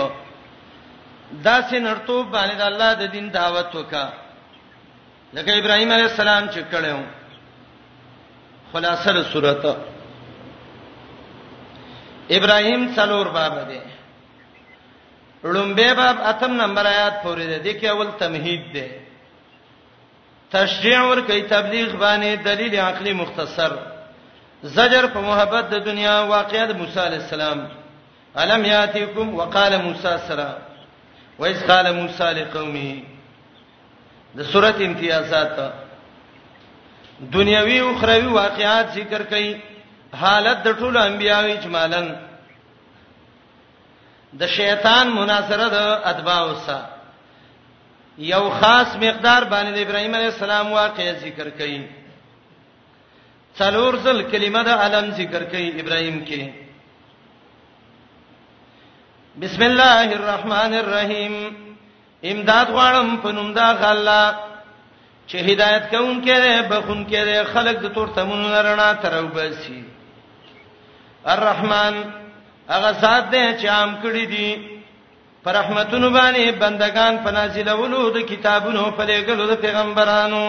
دا 1.33 1.57
سينرتوب 1.69 2.31
باندې 2.33 2.57
د 2.59 2.63
الله 2.71 2.91
د 3.01 3.05
دین 3.15 3.27
دعوت 3.39 3.75
وکا 3.77 4.07
لکه 5.35 5.53
ابراهيم 5.61 5.93
عليه 5.93 6.05
السلام 6.11 6.49
چې 6.49 6.61
کړو 6.71 6.99
خلاصه 8.73 9.23
سورته 9.33 9.73
ابراهيم 12.39 12.83
څلور 12.97 13.27
باب 13.39 13.57
دی 13.71 13.81
لومبه 15.55 15.95
باب 15.95 16.21
اتم 16.33 16.55
نمبر 16.63 16.85
آیات 16.87 17.23
پورې 17.25 17.59
دی 17.65 17.73
کې 17.81 17.85
اول 17.85 18.09
تمهید 18.19 18.63
دی 18.75 18.89
تشریع 20.51 21.01
ور 21.07 21.21
کوي 21.27 21.43
تبلیغ 21.51 21.89
باندې 21.97 22.45
دلیل 22.45 22.77
عقلی 22.87 23.13
مختصر 23.23 23.73
زجر 24.79 25.07
په 25.15 25.21
محبت 25.31 25.65
د 25.71 25.85
دنیا 25.91 26.15
واقعیت 26.29 26.71
موسی 26.71 27.01
عليه 27.01 27.17
السلام 27.25 27.67
علم 28.45 28.65
یاتیکم 28.65 29.35
وقال 29.39 29.77
موسی 29.83 30.15
سلام 30.29 30.66
وایس 31.39 31.59
قال 31.71 31.87
موسی 32.01 32.29
لقومه 32.39 32.89
د 34.37 34.47
سورته 34.53 34.85
امتیازات 34.87 35.55
دنیوي 37.35 37.79
او 37.81 37.89
اخروی 37.95 38.27
واقعات 38.37 38.89
ذکر 38.99 39.23
کړي 39.31 39.61
حالت 40.23 40.59
د 40.67 40.77
ټولو 40.81 40.99
انبيانو 41.11 41.49
اجمالاً 41.59 42.05
د 44.41 44.53
شیطان 44.57 45.07
مناظره 45.21 45.69
د 45.79 45.95
اتباع 46.11 46.41
وسه 46.51 46.79
یو 48.33 48.43
خاص 48.61 48.91
مقدار 49.05 49.43
باندې 49.45 49.73
د 49.77 49.79
ابراهیم 49.79 50.15
علیه 50.19 50.33
السلام 50.35 50.73
واقعي 50.83 51.13
ذکر 51.27 51.49
کړي 51.59 51.81
څلور 53.59 53.93
ځل 54.05 54.19
کلمه 54.35 54.63
د 54.69 54.85
علم 54.85 55.11
ذکر 55.23 55.43
کړي 55.53 55.67
ابراهیم 55.85 56.25
کې 56.29 56.66
بسم 59.37 59.63
الله 59.63 60.05
الرحمن 60.17 60.73
الرحیم 60.81 61.35
امداد 62.25 62.67
غواړم 62.77 63.09
په 63.23 63.33
نوم 63.33 63.53
دا 63.53 63.67
غلا 63.81 64.23
چې 65.29 65.37
هدایت 65.49 65.91
کوم 65.95 66.23
کې 66.25 66.63
بخون 66.71 67.05
کې 67.11 67.45
خلق 67.53 67.77
د 67.83 67.93
تور 67.95 68.09
تمون 68.17 68.43
لرنا 68.53 68.87
ترو 69.03 69.29
بسي 69.37 69.81
الرحمن 71.35 71.95
هغه 72.69 72.93
ذات 72.93 73.25
دې 73.31 73.61
چې 73.61 73.67
عام 73.77 73.95
کړی 74.05 74.25
دي 74.33 74.81
پر 75.45 75.53
رحمتونو 75.59 76.11
باندې 76.17 76.49
بندگان 76.65 77.19
په 77.25 77.31
نازلولو 77.39 78.11
د 78.19 78.27
کتابونو 78.33 78.91
په 78.97 79.05
لګلو 79.11 79.47
د 79.53 79.61
پیغمبرانو 79.67 80.43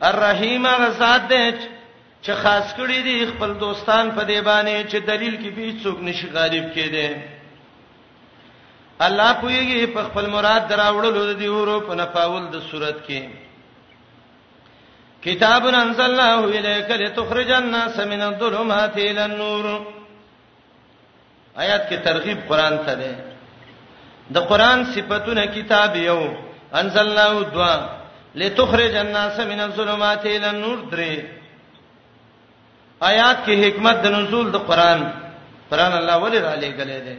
الرحیم 0.00 0.66
هغه 0.72 0.90
ذات 1.04 1.22
دې 1.30 1.72
چې 2.24 2.32
خاص 2.42 2.66
کړی 2.78 3.00
دی 3.08 3.14
خپل 3.32 3.50
دوستان 3.66 4.04
په 4.18 4.22
دی 4.30 4.36
باندې 4.50 4.76
چې 4.90 4.98
دلیل 5.10 5.34
کې 5.42 5.50
به 5.56 5.64
څوک 5.84 5.96
نشي 6.08 6.28
غالب 6.36 6.62
کېده 6.76 7.06
الله 9.06 9.30
پویږي 9.42 9.80
په 9.96 10.00
خپل 10.08 10.26
مراد 10.36 10.62
دراوړلو 10.70 11.34
دی 11.40 11.48
ورو 11.56 11.76
په 11.88 11.94
نفاول 12.00 12.44
د 12.54 12.56
صورت 12.70 12.98
کې 13.08 13.20
کتاب 15.28 15.62
انزلناه 15.74 16.38
الیک 16.46 16.88
لتخرج 17.04 17.50
الناس 17.58 17.94
من 18.14 18.20
الظلمات 18.30 18.94
الى 18.98 19.22
النور 19.26 19.66
آیات 21.58 21.82
کې 21.90 21.98
ترغیب 22.10 22.38
قران 22.48 22.78
ته 22.90 22.94
ده 23.04 23.14
د 24.38 24.50
قران 24.52 24.80
صفاتونه 24.96 25.46
کتاب 25.60 25.96
یو 26.08 26.18
انزلناه 26.84 27.34
دوا 27.54 27.74
لتخرج 28.42 28.94
الناس 29.06 29.36
من 29.40 29.58
الظلمات 29.70 30.22
الى 30.26 30.48
النور 30.56 30.78
درې 30.90 31.43
آیات 33.10 33.38
کې 33.46 33.52
حکمت 33.64 33.96
د 34.04 34.06
نزول 34.16 34.46
د 34.54 34.56
قران 34.68 35.00
قران 35.70 35.92
الله 36.00 36.16
ولې 36.24 36.40
را 36.46 36.54
لېګلې 36.62 37.00
ده 37.06 37.16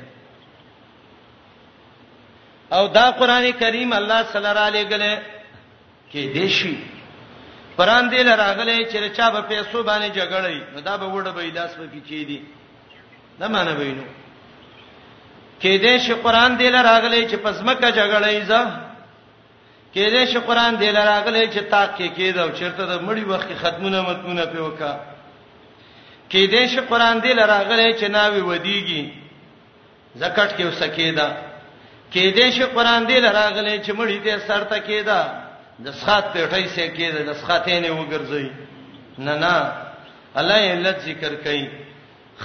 او 2.78 2.84
دا 2.98 3.06
قران 3.20 3.46
کریم 3.62 3.90
الله 4.00 4.20
صلی 4.32 4.40
الله 4.52 4.66
علیه 4.72 4.86
غلې 4.92 5.14
کې 6.12 6.22
دیشي 6.38 6.74
قران 7.78 8.04
دې 8.14 8.22
لراغلې 8.30 8.78
چې 8.92 9.16
چا 9.18 9.26
په 9.36 9.42
پیسو 9.50 9.78
باندې 9.90 10.10
جګړې 10.20 10.58
نو 10.74 10.80
دا 10.88 10.94
به 11.02 11.06
وړه 11.10 11.32
به 11.36 11.44
لاس 11.58 11.72
په 11.76 12.02
کې 12.08 12.22
دي 12.30 12.40
دا 13.40 13.46
معنی 13.54 13.74
به 13.80 13.90
نو 14.00 14.04
کې 15.62 15.72
دې 15.84 15.96
شي 16.06 16.14
قران 16.26 16.52
دې 16.60 16.68
لراغلې 16.76 17.30
چې 17.32 17.36
پزمکه 17.44 17.90
جګړې 17.92 18.48
ځه 18.50 18.62
کې 19.94 20.06
دې 20.14 20.24
شي 20.32 20.40
قران 20.48 20.72
دې 20.82 20.90
لراغلې 20.98 21.44
چې 21.54 21.62
تاک 21.74 21.90
کې 21.98 22.08
کېدو 22.18 22.52
چیرته 22.60 22.84
د 22.92 23.04
مړي 23.08 23.24
وخت 23.32 23.50
ختمونه 23.62 24.00
متمونه 24.08 24.46
په 24.54 24.60
وکړه 24.66 24.96
کې 26.30 26.48
دې 26.52 26.68
شي 26.70 26.80
قران 26.90 27.22
دې 27.22 27.34
لراغله 27.34 27.92
چې 28.00 28.08
ناوي 28.16 28.42
ودیږي 28.42 29.02
زکات 30.22 30.52
کې 30.58 30.64
وسکیدا 30.66 31.30
کې 32.12 32.24
دې 32.38 32.48
شي 32.56 32.64
قران 32.76 33.08
دې 33.08 33.18
لراغله 33.26 33.74
چې 33.78 33.92
مړی 33.98 34.18
دې 34.26 34.36
سرته 34.48 34.78
کېدا 34.88 35.20
د 35.86 35.94
سخات 36.00 36.26
پیټې 36.34 36.68
سي 36.76 36.86
کېدا 36.98 37.20
د 37.30 37.32
سخاتې 37.42 37.76
نه 37.84 37.92
وګرځي 38.00 38.48
نه 39.26 39.34
نه 39.44 39.58
الله 40.40 40.60
یې 40.60 40.76
لږ 40.86 40.98
ذکر 41.00 41.34
کوي 41.44 41.70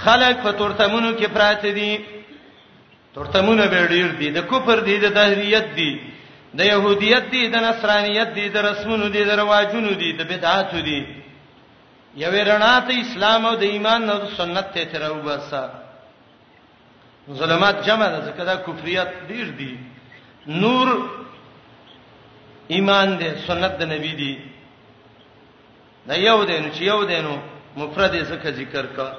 خلق 0.01 0.35
په 0.43 0.51
تورتمونو 0.59 1.11
کې 1.17 1.25
پراته 1.25 1.71
دي 1.71 2.05
تورتمونه 3.15 3.63
به 3.71 3.87
ډیر 3.93 4.07
دي 4.19 4.29
د 4.37 4.41
کفر 4.51 4.79
دي 4.89 4.99
د 5.05 5.07
دهریت 5.17 5.67
دي 5.79 5.91
د 6.59 6.61
يهوديت 6.65 7.23
دي 7.33 7.41
د 7.47 7.55
نصرانيت 7.67 8.29
دي 8.37 8.45
د 8.55 8.57
رسمونو 8.57 9.07
دي 9.09 9.23
د 9.25 9.31
رواجونو 9.41 9.93
دي 10.01 10.13
د 10.19 10.23
بدعاتو 10.29 10.79
دي 10.87 11.01
یوې 12.15 12.43
رڼا 12.43 12.79
ته 12.87 12.93
اسلام 13.01 13.45
او 13.45 13.55
د 13.55 13.63
ایمان 13.63 14.09
او 14.09 14.17
سنت 14.37 14.73
ته 14.73 14.85
تر 14.91 15.11
وباسه 15.11 15.69
ظلمات 17.35 17.85
جمع 17.85 18.07
ده 18.09 18.19
ځکه 18.27 18.43
دا 18.45 18.55
کفریت 18.55 19.07
ډیر 19.27 19.47
دي 19.57 19.75
نور 20.47 20.87
ایمان 22.67 23.17
دې 23.19 23.31
سنت 23.47 23.77
د 23.79 23.83
نبی 23.91 24.13
دی 24.15 24.35
دا 26.07 26.15
یو 26.15 26.43
دین 26.45 26.71
چې 26.71 26.81
یو 26.81 27.03
دینو 27.05 27.35
مفرد 27.77 28.15
څخه 28.23 28.51
ذکر 28.55 28.85
کا 28.95 29.11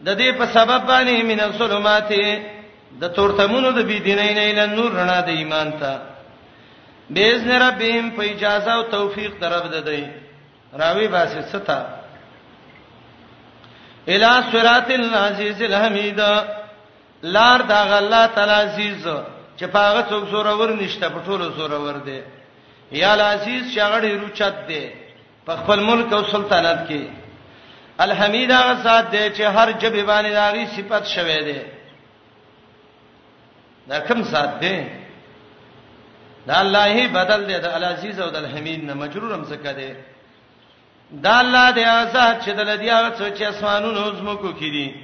د 0.04 0.16
دې 0.18 0.38
په 0.38 0.46
سبب 0.52 0.86
باندې 0.86 1.22
من 1.24 1.40
الظلمات 1.40 2.12
د 3.00 3.08
تورتمونو 3.16 3.70
د 3.72 3.80
بيدینۍ 3.90 4.30
نه 4.36 4.42
اله 4.50 4.66
نور 4.76 4.90
رڼا 5.00 5.20
د 5.26 5.28
ایمان 5.40 5.68
ته 5.80 5.92
باذن 7.16 7.50
ربهم 7.62 8.10
په 8.16 8.22
اجازه 8.32 8.72
او 8.74 8.82
توفیق 8.96 9.32
درب 9.40 9.66
ددی 9.74 10.02
راوی 10.80 11.08
باسه 11.08 11.42
ستا 11.52 11.80
الى 14.08 14.32
صراط 14.52 14.90
العزيز 14.90 15.62
الحمید 15.62 16.20
لار 17.34 17.60
دا 17.70 17.80
الله 18.00 18.26
تعالی 18.34 18.52
عزیز 18.52 19.06
چې 19.58 19.64
پاغه 19.66 20.02
څوک 20.10 20.24
زورور 20.30 20.72
نشته 20.82 21.08
په 21.08 21.18
ټولو 21.26 21.50
زورور 21.56 21.94
دی 22.04 22.20
یا 22.92 23.12
العزیز 23.12 23.62
شغړې 23.74 24.20
روچت 24.22 24.66
دی 24.68 24.90
په 25.46 25.56
خپل 25.56 25.80
ملک 25.80 26.12
او 26.12 26.24
سلطنت 26.24 26.88
کې 26.88 27.02
الحمید 27.98 28.50
هغه 28.50 28.74
ذات 28.82 29.10
دی 29.12 29.30
چې 29.30 29.42
هر 29.42 29.72
جبه 29.72 30.02
باندې 30.04 30.32
داغي 30.32 30.66
صفت 30.76 31.06
شوه 31.06 31.40
دی 31.48 31.58
دا 33.90 33.98
کوم 34.00 34.22
ذات 34.22 34.60
دی 34.60 34.76
دا 36.48 36.54
الله 36.62 36.82
هی 36.96 37.06
بدل 37.08 37.40
دی 37.46 37.54
د 37.58 37.64
العزیز 37.74 38.20
او 38.20 38.30
د 38.30 38.36
الحمید 38.36 38.84
نه 38.84 38.94
مجرورم 38.94 39.42
څخه 39.44 39.72
دی 39.78 39.94
دا 41.24 41.34
الله 41.42 41.70
دی 41.70 41.84
آزاد 41.84 42.40
چې 42.42 42.48
د 42.58 42.60
لدیا 42.70 43.10
څو 43.18 43.24
چې 43.38 43.42
اسمانونو 43.42 44.12
زمکو 44.18 44.50
کړي 44.60 44.94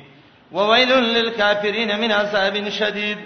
وویل 0.53 0.93
للکافرین 1.17 1.97
من 2.01 2.13
عذاب 2.13 2.69
شدید 2.79 3.19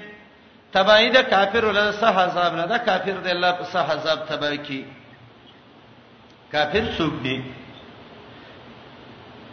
تبعید 0.73 1.17
کافر 1.33 1.65
ول 1.65 1.93
صح 1.93 2.15
عذاب 2.27 2.55
نه 2.57 2.67
دا 2.67 2.79
کافر 2.79 3.13
دی 3.25 3.31
الله 3.31 3.53
په 3.53 3.65
صح 3.65 3.91
عذاب 3.97 4.19
تبع 4.29 4.55
کی 4.69 4.85
کافر 6.53 6.85
څوک 6.99 7.15
دی 7.25 7.43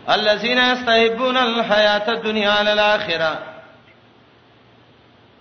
الذين 0.08 0.58
يستحبون 0.58 1.38
الحیات 1.38 2.10
الدنیا 2.10 2.54
علی 2.60 2.72
الاخره 2.72 3.57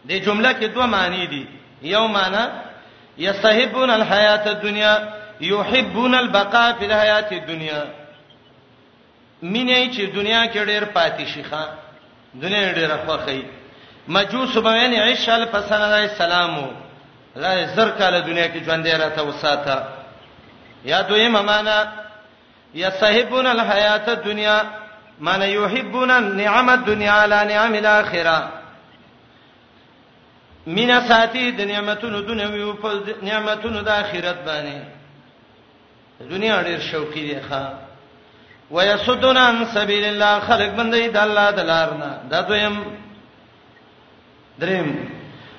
د 0.08 0.12
جمله 0.26 0.52
کې 0.52 0.64
دوه 0.74 0.86
معنی 0.86 1.26
دي 1.26 1.46
یو 1.82 2.06
معنی 2.08 2.42
یستحبون 3.18 3.90
الحیات 3.90 4.46
الدنیا 4.46 4.98
یحبون 5.40 6.14
البقاء 6.14 6.72
فی 6.78 6.84
الحیات 6.86 7.32
الدنیا 7.32 7.82
مینه 9.42 9.90
چې 9.94 10.00
دنیا 10.14 10.42
کې 10.46 10.66
ډېر 10.66 10.84
پاتې 10.96 11.26
شيخه 11.34 11.68
دنیا 12.34 12.72
ډېر 12.74 12.90
خوخی 13.06 13.42
مجوس 14.08 14.56
بوین 14.58 14.92
عیشل 15.02 15.44
پسند 15.50 15.82
علی 15.92 16.02
السلام 16.08 16.56
لا 17.36 17.54
زر 17.74 17.90
کاله 17.98 18.20
دنیا 18.20 18.44
کې 18.48 18.64
ژوند 18.66 18.86
راته 18.88 19.22
وساته 19.22 19.82
یا 20.84 21.00
دوی 21.08 21.28
ممانه 21.28 21.88
یستحبون 22.74 23.46
الحیات 23.46 24.08
الدنیا 24.08 24.60
معنی 25.20 25.46
یحبون 25.48 26.10
النعم 26.10 26.68
الدنیا 26.68 27.22
علی 27.24 27.44
نعم 27.54 27.74
الاخره 27.74 28.48
مینا 30.66 31.00
ساتي 31.08 31.50
د 31.52 31.60
نعمتونو 31.70 32.20
دنیوي 32.20 32.62
او 32.62 32.72
په 32.72 32.90
نعمتونو 33.22 33.80
د 33.80 33.88
آخرت 33.88 34.38
باندې 34.46 36.30
دنیا 36.30 36.62
ډېر 36.62 36.80
شوقي 36.90 37.22
دی 37.34 37.38
ښا 37.50 37.62
ويسدون 38.70 39.36
عن 39.36 39.64
سبيل 39.74 40.04
الله 40.04 40.40
خلق 40.40 40.68
بندي 40.76 41.08
د 41.08 41.16
الله 41.26 41.50
د 41.50 41.60
لارنا 41.70 42.10
دا 42.30 42.40
دویم 42.48 42.82
دریم 44.60 44.88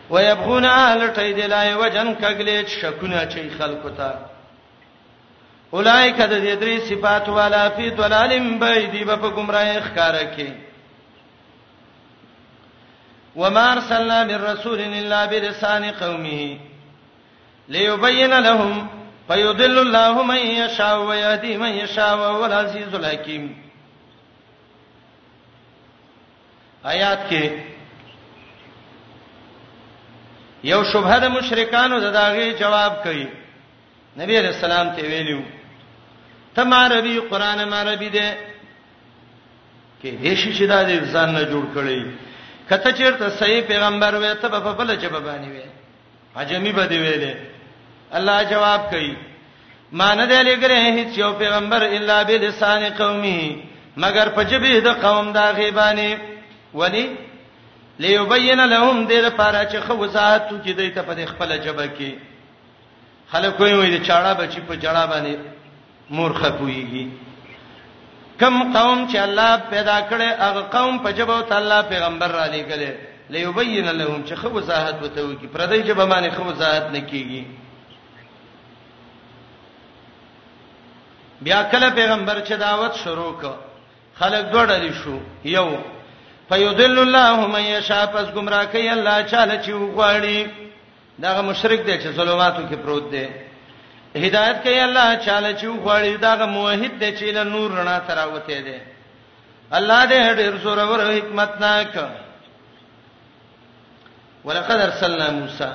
ويبغون 0.09 0.65
لټي 0.99 1.33
دی 1.35 1.47
لای 1.47 1.73
وجن 1.73 2.13
کګلې 2.15 2.69
شکونه 2.81 3.25
چي 3.25 3.49
خلکو 3.59 3.89
ته 3.89 4.11
اولایک 5.71 6.15
د 6.17 6.33
دې 6.43 6.55
درې 6.61 6.77
صفات 6.89 7.29
والا 7.29 7.69
فی 7.69 7.89
ضلالم 7.89 8.59
بيدی 8.59 9.03
په 9.05 9.29
گمراهی 9.37 9.79
ښکارا 9.81 10.23
کې 10.37 10.66
وما 13.37 13.65
ارسلنا 13.73 14.19
من 14.23 14.37
رسول 14.51 14.79
الا 14.99 15.19
بلسان 15.31 15.83
قومه 16.03 16.57
ليبين 17.73 18.33
لهم 18.47 18.87
فيضل 19.27 19.77
الله 19.81 20.23
من 20.23 20.35
يشاء 20.61 20.95
ويهدي 21.09 21.53
من 21.63 21.69
يشاء 21.83 22.11
وهو 22.21 22.41
العزيز 22.49 22.91
الحكيم 22.95 23.45
آیات 26.93 27.19
کې 27.29 27.43
یو 30.63 30.83
شبهه 30.91 31.17
د 31.23 31.25
مشرکانو 31.37 31.95
د 31.99 32.03
داغي 32.19 32.47
جواب 32.61 32.93
کوي 33.03 33.27
نبی 34.19 34.35
رسول 34.45 34.65
الله 34.71 34.95
ته 34.95 35.01
ویلو 35.11 35.41
تم 36.55 36.73
عربي 36.73 37.17
قران 37.31 37.63
ما 37.71 37.79
عربي 37.81 38.09
ده 38.09 38.27
کې 40.03 40.07
دیشي 40.23 40.51
چې 40.57 40.65
دا 40.71 40.79
د 40.83 40.89
انسان 40.99 41.31
نه 41.35 41.43
جوړ 41.51 41.65
کړي 41.77 42.01
کته 42.69 42.91
چیرته 42.93 43.29
صحیح 43.39 43.61
پیغمبر 43.67 44.13
وې 44.13 44.35
ته 44.41 44.47
په 44.65 44.73
بل 44.79 44.95
جوابانی 45.03 45.49
وې 45.51 45.65
عجمی 46.41 46.71
به 46.79 46.85
دی 46.91 46.97
ویلې 47.03 47.35
الله 48.19 48.37
جواب 48.53 48.89
کوي 48.93 49.13
مان 49.99 50.21
دې 50.29 50.41
لګره 50.49 50.95
هیڅ 50.97 51.17
یو 51.19 51.29
پیغمبر 51.41 51.81
الا 51.87 52.17
بلسان 52.31 52.87
قومه 52.89 53.55
مگر 54.03 54.29
په 54.39 54.43
جبه 54.53 54.79
د 54.87 54.99
قوم 55.03 55.31
دا 55.37 55.45
غیبانی 55.59 56.09
ولی 56.79 57.07
ليبين 57.99 58.59
لهم 58.59 59.07
دې 59.07 59.19
لپاره 59.27 59.61
چې 59.71 59.77
خو 59.87 59.93
وساحت 60.01 60.49
کې 60.49 60.71
دې 60.71 60.95
ته 60.95 61.01
په 61.01 61.25
خپل 61.31 61.57
جبه 61.67 61.87
کې 61.87 62.11
خلک 63.31 63.57
کوی 63.57 63.71
وې 63.73 64.05
چاړه 64.07 64.33
بچی 64.41 64.61
په 64.67 64.75
جړه 64.83 65.07
باندې 65.13 65.37
مور 66.19 66.33
خپويږي 66.39 67.07
کم 68.41 68.57
قوم 68.73 69.05
چې 69.11 69.15
الله 69.15 69.57
پیدا 69.69 69.97
کړي 70.01 70.33
هغه 70.47 70.61
قوم 70.73 70.97
په 71.03 71.11
جبو 71.19 71.37
ته 71.51 71.55
الله 71.61 71.81
پیغمبر 71.93 72.27
را 72.39 72.45
لېګل 72.45 72.93
ليبين 73.29 73.85
لهم 73.89 74.23
چې 74.27 74.33
خو 74.41 74.47
وضاحت 74.57 74.95
وته 75.01 75.21
وکي 75.27 75.47
پر 75.53 75.61
دې 75.69 75.87
جبه 75.87 76.05
باندې 76.05 76.35
خو 76.35 76.43
وضاحت 76.49 76.83
نکېږي 76.95 77.43
بیا 81.41 81.63
کله 81.71 81.89
پیغمبر 81.99 82.41
چې 82.47 82.53
دعوت 82.65 82.93
شروع 83.03 83.33
کړ 83.41 83.53
خلک 84.19 84.45
دوه 84.53 84.65
ډلې 84.67 84.93
شو 85.03 85.19
یو 85.45 85.77
فیضل 86.49 86.99
الله 86.99 87.47
من 87.55 87.63
یشاء 87.63 88.05
پس 88.13 88.27
گمراه 88.37 88.65
کوي 88.65 88.89
الله 88.89 89.23
چاله 89.31 89.57
چې 89.63 89.69
وغواړي 89.69 90.47
داغه 91.25 91.41
مشرک 91.49 91.81
دی 91.85 91.97
چې 91.97 92.07
ظلماتو 92.07 92.63
کې 92.69 92.75
پروت 92.83 93.09
دی 93.11 93.25
هدایت 94.25 94.63
کوي 94.63 94.79
الله 94.85 95.15
چاله 95.25 95.49
چې 95.59 95.65
وغواړي 95.67 96.17
دا 96.17 96.45
موحد 96.45 96.93
دی 96.99 97.17
چې 97.17 97.23
له 97.37 97.43
نور 97.43 97.71
رڼا 97.71 97.97
سره 98.07 98.23
وته 98.33 98.61
دی 98.67 98.79
الله 99.77 99.99
دې 100.05 100.35
ډېر 100.39 100.53
زوره 100.63 100.85
ور 100.91 101.01
حکمت 101.17 101.51
ناک 101.61 101.97
ولقد 104.45 104.81
ارسلنا 104.81 105.29
موسی 105.39 105.69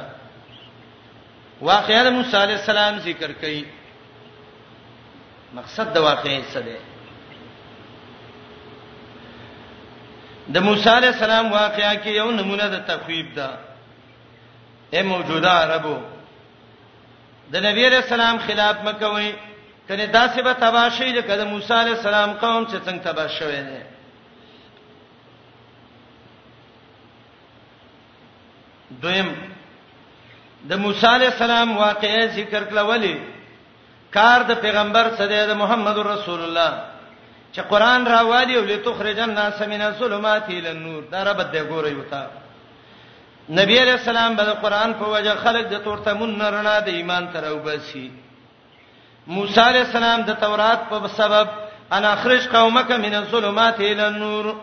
واقعې 1.61 2.07
موسی 2.19 2.37
عليه 2.37 2.55
السلام 2.61 2.99
ذکر 2.99 3.33
کړي 3.33 3.65
مقصد 5.55 5.93
د 5.95 5.99
واقعې 5.99 6.43
څه 6.55 6.59
دی 6.63 6.77
د 10.49 10.59
موسی 10.67 10.89
عليه 10.91 11.09
السلام 11.09 11.53
واقعیا 11.53 11.93
کې 11.95 12.07
یو 12.09 12.31
نمونه 12.31 12.67
د 12.77 12.87
تخویب 12.87 13.35
ده 13.35 13.51
اے 14.95 15.03
موجوده 15.03 15.51
عربو 15.51 15.99
د 17.53 17.57
نبی 17.67 17.83
علیہ 17.87 17.99
السلام 18.03 18.37
خلاف 18.47 18.77
مکوئ 18.85 19.25
کنه 19.89 20.07
داسې 20.07 20.41
به 20.45 20.53
تباشی 20.61 21.09
لکه 21.17 21.35
د 21.41 21.49
موسی 21.53 21.75
علیہ 21.79 21.95
السلام 21.97 22.31
قوم 22.45 22.63
چې 22.67 22.77
څنګه 22.87 23.03
تباشوي 23.09 23.61
نه 23.67 23.83
دویم 29.03 29.29
د 30.71 30.73
موسی 30.85 31.07
علی 31.09 31.27
السلام 31.33 31.69
واقعې 31.79 32.23
ذکر 32.37 32.63
کړل 32.71 32.79
ولی 32.93 33.17
کار 34.19 34.39
د 34.51 34.53
پیغمبر 34.67 35.05
صدې 35.17 35.47
د 35.49 35.53
محمد 35.65 35.97
رسول 36.13 36.41
الله 36.45 36.71
چې 37.53 37.61
قران 37.75 38.01
راوالي 38.15 38.55
او 38.59 38.65
لتخرج 38.71 39.19
الناس 39.21 39.59
من 39.63 39.81
الظلمات 39.89 40.47
الى 40.49 40.71
النور 40.77 41.03
دا 41.03 41.21
رب 41.31 41.39
دې 41.53 41.63
ګورې 41.71 41.93
وتا 42.01 42.25
نبی 43.51 43.79
علیہ 43.79 43.93
السلام 43.93 44.35
به 44.37 44.53
قرآن 44.63 44.93
په 44.99 45.05
وجه 45.09 45.35
خلق 45.35 45.69
د 45.71 45.85
تورتمون 45.85 46.39
نرنا 46.39 46.79
د 46.79 46.89
ایمان 46.89 47.27
تر 47.33 47.53
وباسي 47.53 48.09
موسی 49.27 49.61
علیہ 49.61 49.81
السلام 49.81 50.23
د 50.23 50.33
تورات 50.41 50.89
په 50.89 51.07
سبب 51.17 51.49
انا 51.93 52.13
اخرج 52.13 52.49
قومک 52.53 52.91
من 52.91 53.15
الظلمات 53.15 53.81
الى 53.81 54.01
النور 54.07 54.55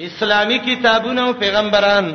اسلامی 0.00 0.58
کتابونه 0.58 1.22
او 1.26 1.32
پیغمبران 1.38 2.08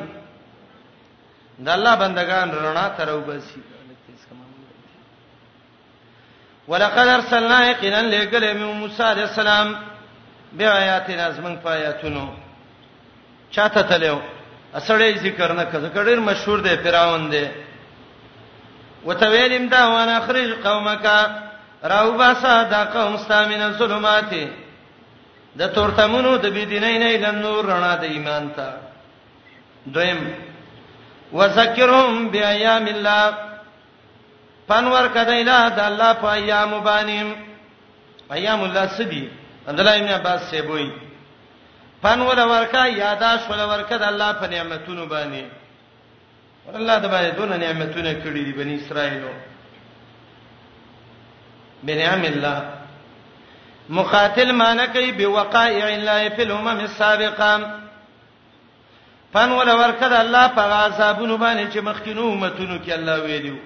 د 1.60 1.70
الله 1.70 1.96
بندگان 1.96 2.52
رڼا 2.52 2.88
تر 2.98 3.14
وباسي 3.16 3.60
ولقد 6.68 7.08
ارسلنا 7.08 7.70
يقينا 7.72 8.02
لكل 8.02 8.54
من 8.58 8.66
موسى 8.80 9.04
عليه 9.04 9.24
السلام 9.24 9.76
بیااتنا 10.54 11.30
زمن 11.30 11.56
پایاتونو 11.64 12.28
چاته 13.52 13.82
تلو 13.82 14.20
اسړې 14.80 15.10
ذکر 15.26 15.54
نه 15.54 15.66
کړه 15.66 15.90
کډیر 15.96 16.20
مشهور 16.30 16.60
دی 16.66 16.76
فراون 16.84 17.30
دی 17.32 17.46
وتویلم 19.06 19.68
دا 19.74 19.82
وانا 19.94 20.20
خرج 20.26 20.50
قومک 20.64 21.06
راو 21.94 22.12
باسا 22.22 22.54
دا 22.72 22.84
قوم 22.94 23.14
استامن 23.16 23.62
الظلمات 23.70 24.32
د 25.60 25.74
تورتمونو 25.76 26.36
د 26.38 26.46
بيدینې 26.46 26.96
نه 27.04 27.12
ل 27.24 27.36
نور 27.46 27.66
رڼا 27.72 27.94
د 28.02 28.04
ایمان 28.14 28.50
ته 28.56 28.68
دویم 29.86 30.22
وذکرهم 31.38 32.28
بیاام 32.34 32.86
الله 32.88 33.34
پنور 34.68 35.08
کدیلا 35.14 35.60
د 35.78 35.80
الله 35.90 36.14
په 36.22 36.28
ایام 36.34 36.80
باندې 36.84 37.24
ایام 38.40 38.64
الله 38.64 38.88
سدي 38.98 39.26
عبد 39.68 39.80
الله 39.80 39.96
ابن 39.98 40.08
عباس 40.18 40.42
سیبوی 40.52 40.90
فن 42.04 42.22
ول 42.28 42.40
ورکا 42.54 42.84
یاداش 43.02 43.42
ول 43.50 43.62
ورکا 43.72 43.98
د 44.04 44.06
الله 44.12 44.30
په 44.40 44.48
نعمتونو 44.54 45.04
باندې 45.12 45.42
الله 46.80 46.98
د 47.04 47.06
باندې 47.14 47.30
دونه 47.38 47.54
نعمتونه 47.64 48.12
کړې 48.24 48.42
دي 48.48 48.52
بنی 48.62 48.76
اسرائیلو 48.78 49.32
بنعم 51.84 52.24
الله 52.32 52.58
مقاتل 54.00 54.52
معنی 54.60 54.86
کوي 54.94 55.12
بوقائع 55.20 55.86
الله 55.96 56.20
فی 56.36 56.42
الامم 56.48 56.80
السابقه 56.80 57.82
فن 59.34 59.50
ول 59.56 59.70
ورکد 59.70 60.14
الله 60.20 60.46
په 60.58 60.62
عذابونو 60.62 61.38
باندې 61.38 61.76
چې 61.76 61.80
مخکینو 61.90 62.30
امتونو 62.34 62.80
کې 62.86 62.92
الله 62.98 63.18
ویلو 63.20 63.58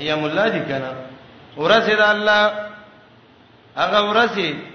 ایام 0.00 0.24
الله 0.24 0.48
دي 0.48 0.60
کنه 0.60 0.92
ورسید 1.62 2.00
الله 2.00 2.52
هغه 3.84 4.02
ورسید 4.10 4.66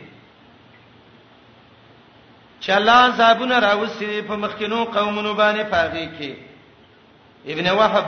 چې 2.65 2.69
الله 2.69 2.91
عذابونه 2.93 3.59
راوستي 3.59 4.21
په 4.21 4.35
مخکینو 4.35 4.83
قومونو 4.85 5.33
باندې 5.33 5.71
پاږي 5.71 6.07
کې 6.19 6.33
ابن 7.51 7.67
وهب 7.69 8.05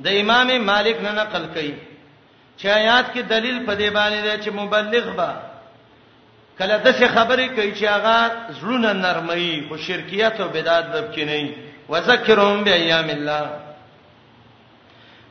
د 0.00 0.06
امام 0.08 0.58
مالک 0.64 0.96
نه 1.02 1.12
نقل 1.12 1.46
کړي 1.54 1.72
چې 2.58 2.66
آیات 2.74 3.06
کې 3.14 3.18
دلیل 3.22 3.64
په 3.66 3.74
دې 3.74 3.94
باندې 3.94 4.36
دی 4.36 4.42
چې 4.44 4.50
مبلغ 4.50 5.16
با 5.16 5.30
کله 6.58 6.76
د 6.84 6.92
څه 6.92 7.04
خبرې 7.16 7.48
کوي 7.56 7.72
چې 7.74 7.84
هغه 7.84 8.30
زړونه 8.60 8.92
نرمي 8.92 9.66
خو 9.68 9.76
شرکیت 9.76 10.40
او 10.40 10.48
بدعت 10.48 10.92
دب 10.92 11.12
کې 11.14 11.22
نه 11.22 11.54
وذکرهم 11.88 12.64
بیاام 12.64 13.10
الله 13.10 13.50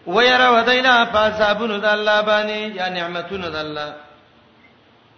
ويرى 0.07 0.47
ودینا 0.47 1.05
فاصابون 1.05 1.79
د 1.79 1.85
الله 1.85 2.21
باندې 2.21 2.77
یا 2.79 2.89
نعمتون 2.89 3.41
د 3.41 3.55
الله 3.55 3.93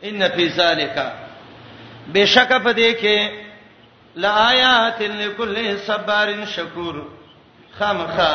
ان 0.04 0.30
فی 0.36 0.50
ذلک 0.50 0.98
بشک 2.14 2.50
په 2.64 2.74
دې 2.74 2.94
کې 3.00 3.30
لآیات 4.22 5.02
لکل 5.02 5.78
صبار 5.86 6.28
شکور 6.56 6.96
خامخا 7.78 8.34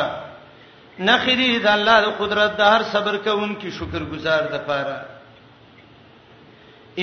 نخری 0.99 1.59
د 1.65 1.67
الله 1.73 1.97
د 2.05 2.15
قدرت 2.19 2.57
د 2.57 2.61
هر 2.71 2.83
صبر 2.91 3.17
کوونکی 3.27 3.71
شکر 3.79 4.03
گزار 4.13 4.47
د 4.53 4.57
پاره 4.65 5.05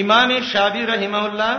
امام 0.02 0.32
شابی 0.52 0.86
رحمه 0.86 1.22
الله 1.24 1.54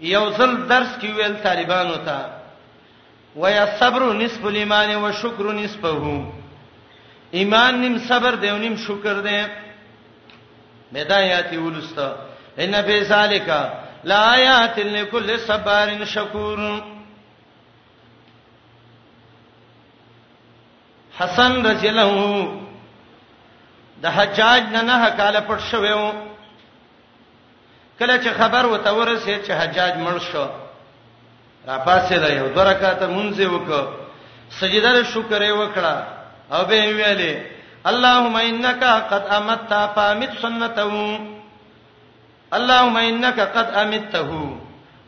یو 0.00 0.30
ځل 0.30 0.66
درس 0.68 0.88
کې 1.00 1.08
ویل 1.16 1.34
طالبانو 1.46 1.94
ته 1.96 2.04
تا 2.04 3.40
ویا 3.40 3.66
صبر 3.78 4.02
نصف 4.20 4.44
الایمان 4.44 4.90
او 4.90 5.12
شکر 5.22 5.52
نصفه 5.52 6.24
ایمان 7.38 7.74
نیم 7.80 7.96
صبر 8.08 8.34
دی 8.42 8.48
او 8.48 8.56
نیم 8.58 8.76
شکر 8.86 9.20
دی 9.26 9.38
مدایات 10.92 11.52
ولستا 11.52 12.08
ان 12.62 12.74
فی 12.86 12.98
ذالک 13.04 13.48
لآیات 14.10 14.78
لکل 14.78 15.36
صبار 15.46 15.88
شکور 16.06 16.58
حسن 21.18 21.66
رضی 21.66 21.88
الله 21.88 22.10
عنه 22.10 24.02
د 24.04 24.14
حجاج 24.16 24.62
نه 24.74 24.82
نه 24.86 25.10
کال 25.18 25.36
پټ 25.48 25.60
شوو 25.70 26.12
کله 27.98 28.16
چې 28.18 28.28
خبر 28.38 28.66
وته 28.72 28.92
ورسه 28.94 29.36
چې 29.42 29.52
حجاج 29.60 29.92
مړ 29.94 30.18
شو 30.18 30.46
را 31.68 31.76
پاسه 31.88 32.18
ده 32.24 32.32
یو 32.34 32.48
درکاته 32.56 33.06
مونږه 33.06 33.44
وک 33.44 33.88
سجده 34.58 34.92
له 34.96 35.02
شکر 35.12 35.42
یې 35.42 35.52
وکړه 35.52 35.94
او 36.54 36.64
به 36.64 36.82
ویلې 36.96 37.86
اللهم 37.92 38.36
انک 38.42 38.84
قد 39.14 39.26
امتا 39.38 39.80
فامت 39.94 40.36
سنتو 40.42 40.90
اللهم 42.58 42.96
انك 43.10 43.38
قد 43.56 43.68
امته 43.82 44.30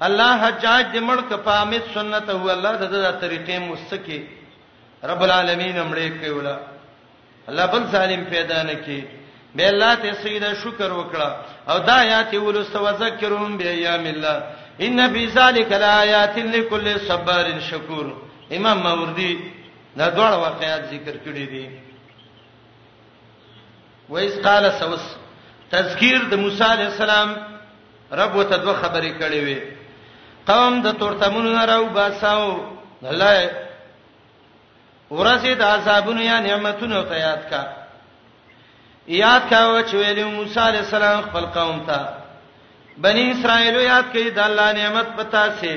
الله 0.06 0.31
حجاج 0.44 0.82
دې 0.94 1.01
مړ 1.09 1.18
ک 1.28 1.31
په 1.47 1.52
امت 1.62 1.85
سنت 1.97 2.27
هو 2.40 2.47
الله 2.56 2.73
د 2.82 2.85
دې 2.94 3.05
طریقې 3.23 3.56
مستکی 3.70 4.20
رب 5.10 5.20
العالمین 5.27 5.77
مړې 5.90 6.09
کيولا 6.23 6.56
الله 7.48 7.64
بل 7.73 7.82
ظالم 7.94 8.23
پیدا 8.35 8.59
نه 8.68 8.77
کی 8.86 9.01
به 9.56 9.64
الله 9.73 9.93
ته 10.02 10.10
سیدا 10.23 10.51
شکر 10.62 10.90
وکړه 10.98 11.28
او 11.70 11.77
دا 11.89 11.97
آیات 12.06 12.32
ولست 12.44 12.74
وذکرهم 12.86 13.51
بیاام 13.59 14.05
الله 14.14 14.36
ان 14.86 14.98
فی 15.12 15.23
ذلک 15.39 15.70
لآیات 15.85 16.36
لكل 16.56 16.86
صبار 17.09 17.47
شکور 17.70 18.06
امام 18.56 18.78
ماوردی 18.86 19.35
دا 19.98 20.06
ډول 20.16 20.32
واقعات 20.47 20.82
ذکر 20.94 21.14
کړی 21.27 21.44
دي 21.55 21.64
وایس 24.12 24.35
قال 24.47 24.64
سوس 24.81 25.06
تذکیر 25.70 26.18
د 26.30 26.34
موسی 26.43 26.64
علی 26.72 26.84
السلام 26.93 27.28
رب 28.22 28.32
وته 28.38 28.56
دوه 28.64 28.74
خبرې 28.82 29.12
کړې 29.20 29.40
وې 29.47 29.59
قوم 30.51 30.82
د 30.82 30.88
تورتمونو 31.01 31.51
نه 31.59 31.64
راو 31.70 31.86
باساو 31.97 32.48
الله 33.10 33.51
ورسه 35.10 35.55
د 35.55 35.62
عذابونو 35.62 36.20
یا 36.22 36.38
نعمتونو 36.47 37.02
ته 37.09 37.16
یاد 37.26 37.43
کا 37.51 37.62
یاد 39.09 39.43
کا 39.51 39.60
و 39.66 39.74
چې 39.82 39.94
ویل 39.97 40.24
موسی 40.38 40.60
علی 40.68 40.78
السلام 40.84 41.20
خپل 41.28 41.44
قوم 41.59 41.84
ته 41.86 42.01
بنی 43.06 43.28
اسرائیل 43.30 43.74
یاد 43.74 44.05
کړي 44.12 44.30
د 44.38 44.47
الله 44.47 44.72
نعمت 44.80 45.06
پتا 45.18 45.44
سي 45.60 45.76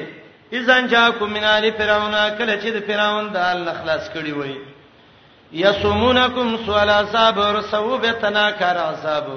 اذن 0.60 0.88
جاکم 0.94 1.30
من 1.34 1.44
ال 1.44 1.72
فرعون 1.78 2.14
کله 2.38 2.62
چې 2.62 2.70
د 2.76 2.80
فرعون 2.88 3.34
د 3.34 3.38
الله 3.52 3.74
خلاص 3.84 4.10
کړي 4.14 4.34
وای 4.40 4.58
یسومونکم 5.68 6.58
سوال 6.66 6.90
عذاب 7.04 7.38
ورسوبتنا 7.38 8.50
کار 8.58 8.78
عذاب 8.82 9.30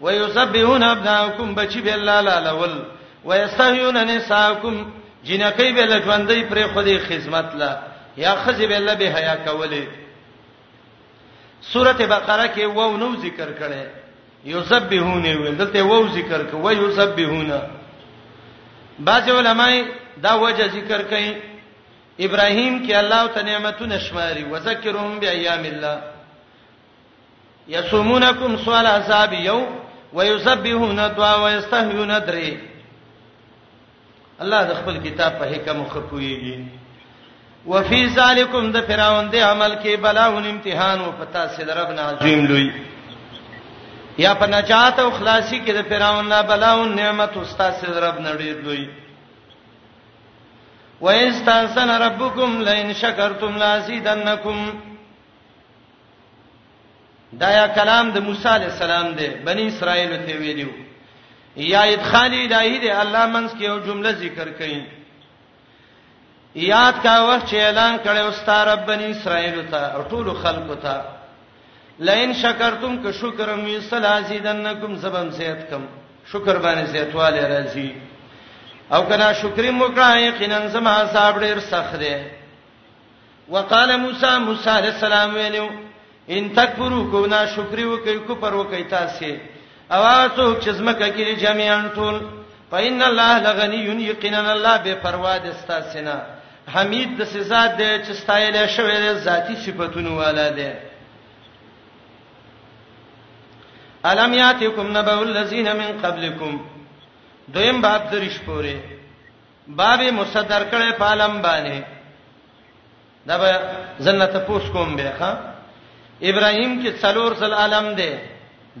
ويسبحون 0.00 0.82
ابناءكم 0.82 1.54
بچی 1.54 1.80
به 1.80 1.94
الله 1.94 2.20
لالول 2.20 2.84
ويستحيون 3.24 4.04
نساءكم 4.04 4.90
جنکی 5.24 5.72
به 5.72 5.86
لټوندې 5.86 6.50
پر 6.52 6.66
خودي 6.74 6.98
خدمت 6.98 7.54
لا 7.54 7.78
یا 8.16 8.34
خزی 8.34 8.66
به 8.66 8.76
الله 8.76 8.94
به 8.94 9.04
حیا 9.04 9.36
کوله 9.46 9.88
سورته 11.62 12.06
بقره 12.06 12.46
کې 12.56 12.60
وو 12.64 12.96
نو 12.96 13.16
ذکر 13.16 13.48
کړي 13.52 13.86
یسبحون 14.44 15.36
ولته 15.36 15.82
وو 15.82 16.06
ذکر 16.08 16.42
کوي 16.50 16.76
ويسبحون 16.78 17.60
بعض 18.98 19.30
علماء 19.30 19.84
دا 20.22 20.36
وجه 20.38 20.66
ذکر 20.68 21.02
کوي 21.02 21.34
ابراهيم 22.20 22.86
کې 22.88 22.92
الله 22.94 23.26
تعالی 23.26 23.50
نعمتونه 23.50 23.98
شماري 23.98 24.44
وذکرهم 24.44 25.18
بیاام 25.20 25.64
الله 25.64 26.02
یصومونکم 27.68 28.56
صلاه 28.58 28.86
عذاب 28.96 29.32
یوم 29.32 29.87
ويسبحون 30.16 30.96
دعا 31.18 31.34
ويستحيون 31.44 32.12
دري 32.26 32.48
الله 34.42 34.62
د 34.64 34.72
خپل 34.80 34.96
کتاب 35.06 35.32
په 35.40 35.44
حکم 35.54 35.78
خپويږي 35.92 36.56
وفي 37.66 38.00
ذالکم 38.18 38.70
د 38.76 38.84
فرعون 38.90 39.26
د 39.30 39.36
عمل 39.50 39.72
کې 39.82 39.94
بلاون 40.06 40.44
امتحان 40.50 40.98
او 41.04 41.10
پتا 41.20 41.42
سید 41.56 41.70
ربنا 41.80 42.02
عظیم 42.10 42.46
لوی 42.52 42.70
یا 44.24 44.34
په 44.40 44.46
نجات 44.54 44.96
او 45.00 45.10
خلاصي 45.10 45.58
کې 45.64 45.72
د 45.74 45.80
فرعون 45.90 46.28
لا 46.28 46.40
بلاون 46.52 46.96
نعمت 46.96 47.32
او 47.36 47.42
استاد 47.42 47.72
سید 47.80 47.96
رب 48.04 48.18
نړی 48.28 48.50
لوی 48.64 48.88
وَإِسْتَأْذَنَ 51.00 51.90
رَبُّكُمْ 52.06 52.62
لَئِنْ 52.62 52.92
شَكَرْتُمْ 52.94 53.58
لَأَزِيدَنَّكُمْ 53.58 54.72
دا 57.32 57.50
یا 57.50 57.66
کلام 57.74 58.10
د 58.10 58.18
موسی 58.26 58.48
علی 58.54 58.64
السلام 58.64 59.10
دی 59.18 59.28
بنی 59.44 59.66
اسرائیل 59.68 60.16
ته 60.26 60.34
ویلو 60.38 60.68
یا 61.72 61.80
ادخال 61.94 62.32
الہی 62.42 62.78
دی 62.78 62.90
الله 62.90 63.26
منس 63.32 63.52
کې 63.52 63.64
یو 63.64 63.78
جمله 63.88 64.12
ذکر 64.20 64.48
کړي 64.48 64.84
یاد 66.70 66.92
کا 67.02 67.12
وخت 67.28 67.46
چې 67.48 67.56
اعلان 67.60 67.98
کړي 68.04 68.18
او 68.24 68.30
ستاره 68.32 68.74
بنی 68.90 69.10
اسرائیل 69.10 69.66
ته 69.70 69.76
او 69.94 70.02
ټول 70.08 70.34
خلکو 70.42 70.74
ته 70.74 71.02
لئن 72.08 72.32
شکرتم 72.42 72.96
که 73.02 73.12
شکر 73.20 73.48
می 73.54 73.78
سلازیدنکم 73.88 74.94
زبم 75.02 75.30
زیاتکم 75.40 75.82
شکر 76.32 76.56
باندې 76.58 76.84
زیاتواله 76.84 77.42
راځي 77.42 77.90
او 78.94 79.02
کنا 79.10 79.32
شکرې 79.32 79.70
موکړه 79.70 80.16
یقینا 80.16 80.66
زما 80.78 80.96
صاحب 81.12 81.40
ډیر 81.40 81.60
سخت 81.68 81.96
دی 82.00 82.14
وقاله 83.50 83.96
موسی 83.96 84.32
موسی 84.46 84.70
علیہ 84.76 84.90
السلام 84.90 85.34
ویلو 85.34 85.68
ان 86.34 86.48
تکبرو 86.54 87.02
کو 87.10 87.24
نا 87.32 87.44
شکر 87.56 87.78
وکي 87.86 88.16
کو 88.26 88.34
پر 88.42 88.52
وکي 88.54 88.82
تاسو 88.90 89.30
او 89.94 90.02
تاسو 90.06 90.44
چې 90.62 90.70
زمکه 90.78 91.08
کې 91.14 91.32
جميعا 91.44 91.78
ټول 91.94 92.16
فإن 92.72 93.02
الله 93.02 93.38
لغني 93.44 93.78
يقينا 94.08 94.42
الله 94.56 94.74
به 94.86 94.94
پروا 95.06 95.38
د 95.44 95.46
استاسنا 95.52 96.16
حمید 96.74 97.16
د 97.22 97.30
سزا 97.32 97.62
د 97.80 97.80
چې 98.04 98.10
استایل 98.16 98.58
شوی 98.76 98.98
د 99.04 99.18
ذاتی 99.30 99.56
صفاتونو 99.62 100.12
والا 100.20 100.46
ده 100.60 100.70
الم 104.10 104.34
یاتیکم 104.42 104.96
نبأ 105.00 105.18
الذین 105.24 105.72
من 105.82 105.98
قبلکم 106.06 106.60
دویم 107.56 107.82
باب 107.86 108.08
درش 108.12 108.38
پوره 108.46 108.78
باب 109.80 110.00
مصدر 110.22 110.62
کړه 110.72 110.98
پالم 111.04 111.42
باندې 111.42 111.82
دا 113.28 113.38
به 113.38 113.60
جنت 114.04 114.44
پوس 114.48 114.62
کوم 114.74 114.96
به 114.96 115.12
ښا 115.20 115.36
ابراهيم 116.22 116.82
کې 116.82 116.90
څلور 117.02 117.32
ځل 117.40 117.52
علم 117.62 117.94
دی 117.94 118.10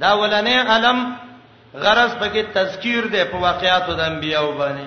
دا 0.02 0.12
ولنې 0.20 0.58
علم 0.68 0.98
غرض 1.84 2.12
پکې 2.20 2.42
تذکیر 2.52 3.06
دی 3.12 3.22
په 3.32 3.36
واقعاتو 3.46 3.94
د 3.94 4.00
انبیانو 4.10 4.52
باندې 4.60 4.86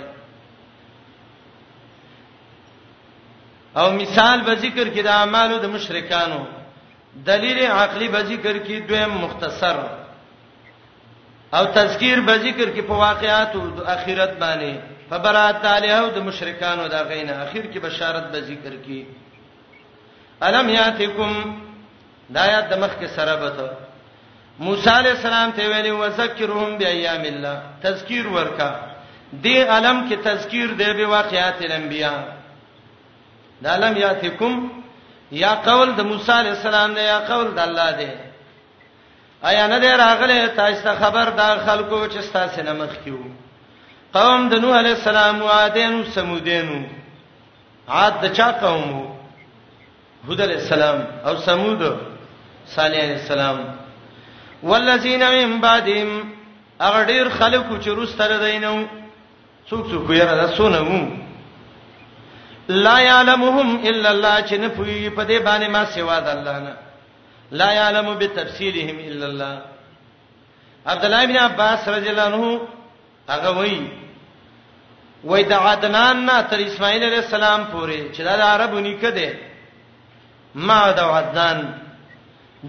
او 3.77 3.91
مثال 3.91 4.41
به 4.41 4.53
ذکر 4.55 4.87
کې 4.89 5.01
د 5.03 5.07
اعمالو 5.07 5.57
د 5.59 5.65
مشرکانو 5.75 6.41
دلیل 7.27 7.59
عقلی 7.71 8.07
به 8.07 8.21
ذکر 8.23 8.55
کې 8.57 8.87
دویم 8.87 9.11
مختصر 9.23 9.75
او 11.53 11.65
تذکیر 11.75 12.21
به 12.27 12.37
ذکر 12.37 12.69
کې 12.73 12.81
په 12.81 12.93
واقعاتو 13.07 13.59
د 13.77 13.89
اخرت 13.95 14.37
باندې 14.39 14.71
فبرات 15.09 15.61
تعالی 15.61 15.91
او 15.91 16.07
د 16.15 16.19
مشرکانو 16.27 16.87
دا 16.87 17.03
غینه 17.03 17.31
اخر 17.43 17.63
کې 17.71 17.77
بشارت 17.81 18.23
به 18.31 18.39
ذکر 18.41 18.73
کې 18.85 19.03
الم 20.41 20.69
یاتکم 20.69 21.31
دا 22.33 22.39
آیات 22.47 22.65
د 22.71 22.73
مخ 22.83 22.91
کې 22.99 23.07
سره 23.15 23.35
بته 23.43 23.65
موسی 24.65 24.89
علی 24.99 25.09
السلام 25.15 25.51
ته 25.57 25.67
ویلي 25.71 25.91
وذکرهم 26.01 26.69
بیاام 26.81 27.23
الله 27.31 27.55
تذکیر 27.85 28.27
ورکا 28.35 28.69
دی 29.43 29.55
علم 29.61 29.97
کې 30.09 30.15
تذکیر 30.27 30.69
دی 30.81 30.89
به 30.99 31.05
واقعات 31.17 31.61
الانبیاء 31.67 32.19
دا 33.63 33.75
لم 33.83 33.97
یاتکم 33.97 34.53
یا 35.43 35.53
قول 35.65 35.91
د 35.97 36.01
موسی 36.11 36.31
علی 36.39 36.49
السلام 36.49 36.93
دی 36.99 37.07
یا 37.07 37.19
قول 37.31 37.47
د 37.57 37.59
الله 37.67 37.91
دی 37.99 38.09
آیا 39.49 39.67
نه 39.67 39.79
دی 39.83 39.89
راغله 40.03 40.37
تاسو 40.59 40.81
ته 40.83 40.93
خبر 41.03 41.29
دا 41.41 41.47
خلکو 41.65 42.03
چې 42.07 42.23
تاسو 42.37 42.61
نه 42.69 42.73
مخ 42.83 42.93
کیو 43.03 43.19
قوم 44.13 44.49
د 44.49 44.53
نوح 44.63 44.77
علی 44.77 44.89
السلام 44.91 45.41
او 45.41 45.47
عادین 45.49 45.93
او 45.93 46.03
سمودین 46.15 46.71
عاد 47.87 48.13
د 48.23 48.33
چا 48.39 48.51
قوم 48.63 48.89
هود 50.27 50.41
علی 50.41 50.53
السلام 50.53 50.99
او 51.25 51.37
سمود 51.45 51.81
صالح 52.75 52.97
علیہ 53.03 53.13
السلام 53.21 53.57
والذین 54.69 55.23
من 55.33 55.55
بعدهم 55.65 56.29
هغه 56.81 57.03
ډیر 57.09 57.29
خلکو 57.37 57.77
چې 57.77 57.87
روستره 57.99 58.37
دینو 58.43 58.75
څوک 59.69 59.89
څوک 59.89 60.09
یې 60.09 60.23
را 60.23 60.47
سونمو 60.59 61.01
لا 62.85 62.93
یعلمهم 63.01 63.83
الا 63.85 64.09
الله 64.09 64.41
چې 64.41 64.53
نه 64.53 64.67
پوي 64.67 65.09
په 65.09 65.23
دې 65.23 65.43
باندې 65.47 65.67
ما 65.77 65.83
سوا 65.97 66.19
د 66.27 66.31
الله 66.35 66.59
نه 66.59 66.77
لا 67.63 67.69
یعلم 67.79 68.13
بتفصیلهم 68.23 68.99
الا 69.07 69.25
الله 69.25 69.61
عبد 70.93 71.05
الله 71.09 71.25
بن 71.31 71.37
عباس 71.45 71.87
رضی 71.95 72.09
الله 72.15 72.23
عنه 72.23 72.61
هغه 73.35 73.55
وایي 73.57 73.91
وای 75.23 75.43
د 75.53 75.69
عدنان 75.69 76.25
نه 76.25 76.41
تر 76.53 76.59
اسماعیل 76.67 77.03
علیه 77.03 77.17
السلام 77.27 77.67
پورې 77.71 78.17
چې 78.17 78.21
دا 78.21 78.37
د 78.37 78.41
عربو 78.55 78.79
نیکه 78.79 79.09
ده 79.21 79.39
ما 80.69 80.81
د 80.97 81.17
عدنان 81.17 81.71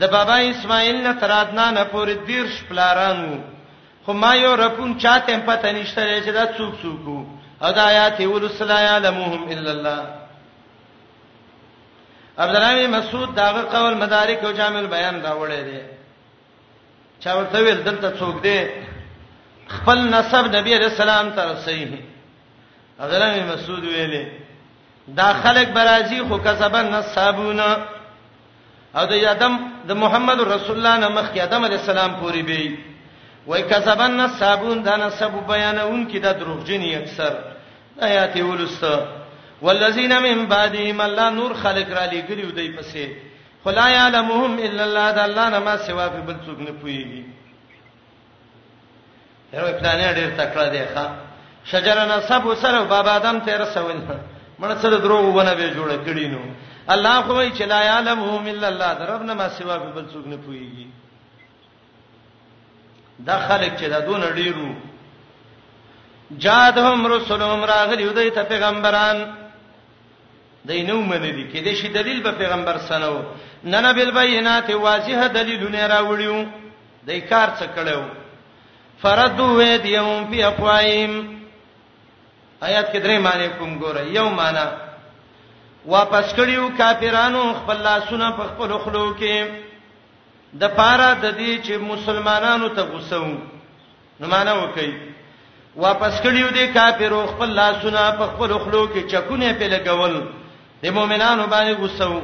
د 0.01 0.05
بابا 0.13 0.37
اسماعیل 0.41 1.03
نه 1.03 1.13
تر 1.21 1.31
عدنان 1.33 1.75
پورې 1.93 2.15
دیر 2.27 2.47
شپلارانو 2.59 3.37
خو 4.05 4.13
ما 4.13 4.35
یو 4.35 4.57
رپون 4.57 4.99
چاته 4.99 5.39
پته 5.39 5.73
نشته 5.73 6.21
چې 6.25 6.31
دا 6.33 6.45
څوک 6.57 6.75
څوک 6.83 7.07
او 7.63 7.73
دا 7.73 7.83
آیات 7.87 8.21
ورسلا 8.21 8.81
یعلمهم 8.81 9.49
الا 9.51 9.71
الله 9.71 10.05
عبد 12.39 12.55
الرحیم 12.57 12.91
مسعود 12.91 13.35
داغه 13.35 13.63
قول 13.63 13.95
مدارک 13.95 14.45
او 14.45 14.53
جامع 14.53 14.79
البیان 14.79 15.21
دا 15.23 15.37
وړی 15.41 15.63
دی 15.65 15.81
چا 17.21 17.37
ورته 17.39 17.59
ویل 17.63 17.83
دلته 17.83 18.11
څوک 18.21 18.41
دی 18.43 18.59
خپل 19.69 19.99
نسب 20.15 20.57
نبی 20.57 20.79
رسول 20.79 21.09
الله 21.09 21.37
تر 21.37 21.55
صحیح 21.65 21.93
عبد 23.01 23.15
الرحیم 23.15 23.47
مسعود 23.55 23.85
ویلي 23.85 24.27
دا 25.09 25.33
خلک 25.33 25.69
برازي 25.69 26.23
خو 26.23 26.39
کسبن 26.39 26.85
نصابونه 26.91 27.77
او 28.97 29.05
د 29.13 29.13
ادم 29.35 29.53
د 29.89 29.91
محمد 30.03 30.39
رسول 30.55 30.77
الله 30.77 30.97
نه 31.03 31.09
مخکې 31.19 31.39
ادم 31.47 31.61
علی 31.65 31.77
السلام 31.81 32.11
پوری 32.21 32.43
به 32.49 32.63
وای 33.47 33.63
کذبن 33.63 34.21
الصابون 34.21 34.83
دا 34.83 34.97
نه 34.97 35.09
سبب 35.11 35.47
بیانون 35.47 36.09
کې 36.11 36.17
د 36.25 36.39
دروغجنی 36.41 36.97
اکثر 36.97 37.33
آیات 38.09 38.37
ولسته 38.37 39.07
والذین 39.63 40.13
من 40.27 40.47
بعدهم 40.47 41.01
الله 41.01 41.31
نور 41.31 41.53
خلق 41.55 41.91
را 41.99 42.05
لګریو 42.07 42.51
دی 42.53 42.77
پسې 42.79 43.07
خلا 43.65 43.89
یعلمهم 43.91 44.59
الا 44.63 44.83
الله 44.85 45.13
د 45.13 45.19
الله 45.19 45.49
نه 45.49 45.59
ما 45.59 45.77
سوا 45.77 46.09
په 46.09 46.21
بل 46.27 46.37
څوک 46.47 46.59
نه 46.59 46.73
پویږي 46.83 47.25
هر 49.53 49.65
په 49.73 49.81
دانه 49.87 50.13
ډیر 50.13 50.31
تکړه 50.41 50.69
دی 50.73 50.81
ښا 50.95 51.07
شجرنا 51.65 52.21
سب 52.21 52.43
سره 52.63 52.85
بابا 52.93 53.15
ادم 53.17 53.37
1300 53.41 54.21
مړ 54.61 54.75
سره 54.83 54.97
دروغ 54.97 55.25
ونه 55.35 55.55
به 55.55 55.71
جوړ 55.77 56.05
کړی 56.07 56.27
نو 56.29 56.39
الله 56.91 57.23
خو 57.23 57.33
وی 57.35 57.51
چې 57.51 57.63
لا 57.63 57.81
علمهم 57.97 58.47
الا 58.47 58.67
الله 58.69 58.93
دربنا 58.95 59.35
ما 59.35 59.49
سوا 59.49 59.77
بل 59.79 60.07
څوک 60.13 60.27
نه 60.27 60.37
پويږي 60.47 60.87
دا 63.19 63.39
خلک 63.49 63.73
چې 63.79 63.85
دا 63.85 63.99
دون 64.01 64.21
ډیرو 64.21 64.73
جادهم 66.39 67.07
رسولهم 67.07 67.65
راغلی 67.65 68.05
دوی 68.09 68.31
ته 68.31 68.43
پیغمبران 68.43 69.17
دینو 70.65 71.03
منې 71.09 71.33
دي 71.35 71.45
کې 71.53 71.65
د 71.65 71.73
شي 71.75 71.89
دلیل 71.89 72.23
به 72.23 72.33
پیغمبر 72.33 72.79
سنو 72.89 73.23
نن 73.65 73.93
بل 73.93 74.11
بینات 74.11 74.71
واضحه 74.71 75.27
دلیلونه 75.29 75.89
راوړیو 75.89 76.47
دای 77.07 77.21
کار 77.21 77.49
څه 77.61 77.67
کړو 77.77 77.99
فردو 79.03 79.57
وې 79.61 79.81
دیوم 79.83 80.27
په 80.31 80.47
افوایم 80.47 81.43
آیات 82.63 82.93
کې 82.93 82.97
درې 83.03 83.19
معنی 83.21 83.49
کوم 83.59 83.79
ګوره 83.79 84.01
یو 84.07 84.31
معنی 84.31 84.92
واپس 85.87 86.33
کړیو 86.35 86.69
کافرانو 86.79 87.43
خپل 87.63 87.77
لاسونه 87.83 88.31
په 88.37 88.45
خپل 88.51 88.75
خلو 88.83 89.07
کې 89.21 90.59
د 90.59 90.69
پاره 90.77 91.09
د 91.15 91.37
دې 91.37 91.59
چې 91.65 91.77
مسلمانانو 91.87 92.69
ته 92.77 92.83
غوسو 92.93 93.25
نو 94.21 94.29
معنا 94.35 94.53
وکي 94.59 94.91
واپس 95.77 96.21
کړیو 96.21 96.49
دې 96.53 96.75
کافرو 96.75 97.23
خپل 97.33 97.49
لاسونه 97.61 98.05
په 98.21 98.27
خپل 98.35 98.55
خلو 98.67 98.83
کې 98.89 99.11
چکونه 99.15 99.51
په 99.63 99.73
لګول 99.75 100.15
د 100.85 100.95
مؤمنانو 101.01 101.47
باندې 101.47 101.73
غوسو 101.73 102.23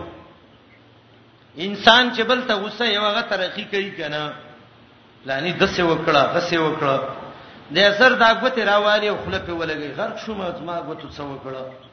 انسان 1.68 2.12
چې 2.14 2.22
بل 2.30 2.46
ته 2.50 2.54
غوسه 2.62 2.84
یو 2.90 3.02
هغه 3.06 3.22
ترقی 3.34 3.64
کوي 3.74 3.90
کنه 3.98 4.22
لانی 5.26 5.52
دسه 5.52 5.82
وکړه 5.82 6.36
دسه 6.38 6.56
وکړه 6.56 7.00
د 7.76 7.90
اثر 7.90 8.12
دا 8.24 8.32
غوته 8.40 8.64
راوالي 8.72 9.12
خپل 9.18 9.38
په 9.38 9.52
ولګي 9.60 9.98
غرق 9.98 10.18
شوم 10.26 10.40
ما 10.66 10.78
غوته 10.78 11.08
څو 11.10 11.20
وکړه 11.32 11.87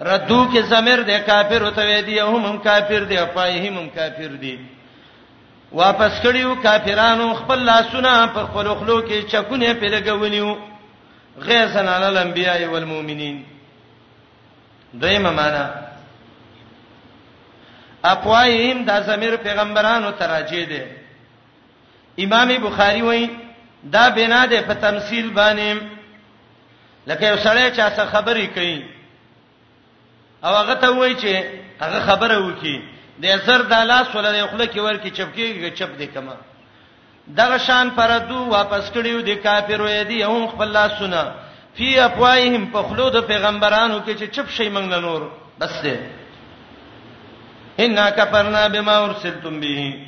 ردو 0.00 0.46
کې 0.52 0.58
ضمیر 0.70 1.02
د 1.02 1.10
کافر 1.26 1.62
او 1.64 1.70
توی 1.70 2.02
دی 2.02 2.18
هم 2.20 2.44
هم 2.46 2.58
کافر 2.58 3.04
دی 3.04 3.16
پای 3.34 3.66
هم 3.68 3.78
هم 3.78 3.88
کافر 3.90 4.32
دی 4.40 4.56
واپس 5.72 6.22
کړیو 6.24 6.62
کافرانو 6.62 7.34
خپل 7.34 7.58
لاسونه 7.58 8.26
په 8.26 8.44
خپل 8.46 8.68
خلو 8.74 9.00
کې 9.08 9.30
چکونه 9.32 9.74
پیلګونیو 9.80 10.56
غیظن 11.48 11.88
علی 11.88 12.04
الانبیاء 12.04 12.58
والمؤمنین 12.70 13.42
دایمه 14.94 15.30
معنا 15.30 15.70
اپوایم 18.04 18.84
د 18.84 19.00
ضمیر 19.06 19.36
پیغمبرانو 19.42 20.10
تراجی 20.18 20.64
دی 20.66 20.82
امام 22.24 22.48
بخاری 22.62 23.02
وایي 23.02 23.30
دا 23.84 24.08
بنا 24.10 24.46
ده 24.46 24.60
په 24.62 24.74
تمثيل 24.74 25.30
باندې 25.34 25.82
لکه 27.06 27.26
یو 27.26 27.36
سړی 27.36 27.72
چې 27.76 27.96
څه 27.96 28.02
خبرې 28.12 28.54
کوي 28.54 28.97
او 30.44 30.54
هغه 30.54 30.74
ته 30.74 30.88
وای 30.88 31.14
چې 31.16 31.34
هغه 31.80 32.00
خبره 32.00 32.38
وکي 32.38 32.76
د 33.22 33.24
اثر 33.24 33.62
د 33.62 33.72
لاس 33.90 34.14
ولر 34.14 34.46
خپل 34.46 34.66
کې 34.72 34.78
ورکی 34.78 35.10
چپکی 35.18 35.70
چپ 35.78 35.98
دې 35.98 36.06
کما 36.14 36.34
دغه 37.38 37.58
شان 37.66 37.86
پردو 37.98 38.46
واپس 38.50 38.90
کړیو 38.90 39.20
د 39.28 39.34
کافرو 39.46 39.88
یدي 39.88 40.22
هم 40.22 40.46
خپل 40.52 40.68
لاس 40.78 40.92
سنا 40.98 41.22
فی 41.76 42.00
افواههم 42.00 42.70
په 42.74 42.82
خلود 42.82 43.14
پیغمبرانو 43.26 43.98
کې 44.06 44.10
چې 44.20 44.24
چپ 44.34 44.48
شي 44.50 44.68
منګل 44.70 45.00
نور 45.00 45.22
بس 45.58 45.74
دې 45.84 45.96
ان 47.78 48.10
کفرنا 48.18 48.68
بما 48.74 48.98
ارسلتم 48.98 49.60
به 49.60 50.04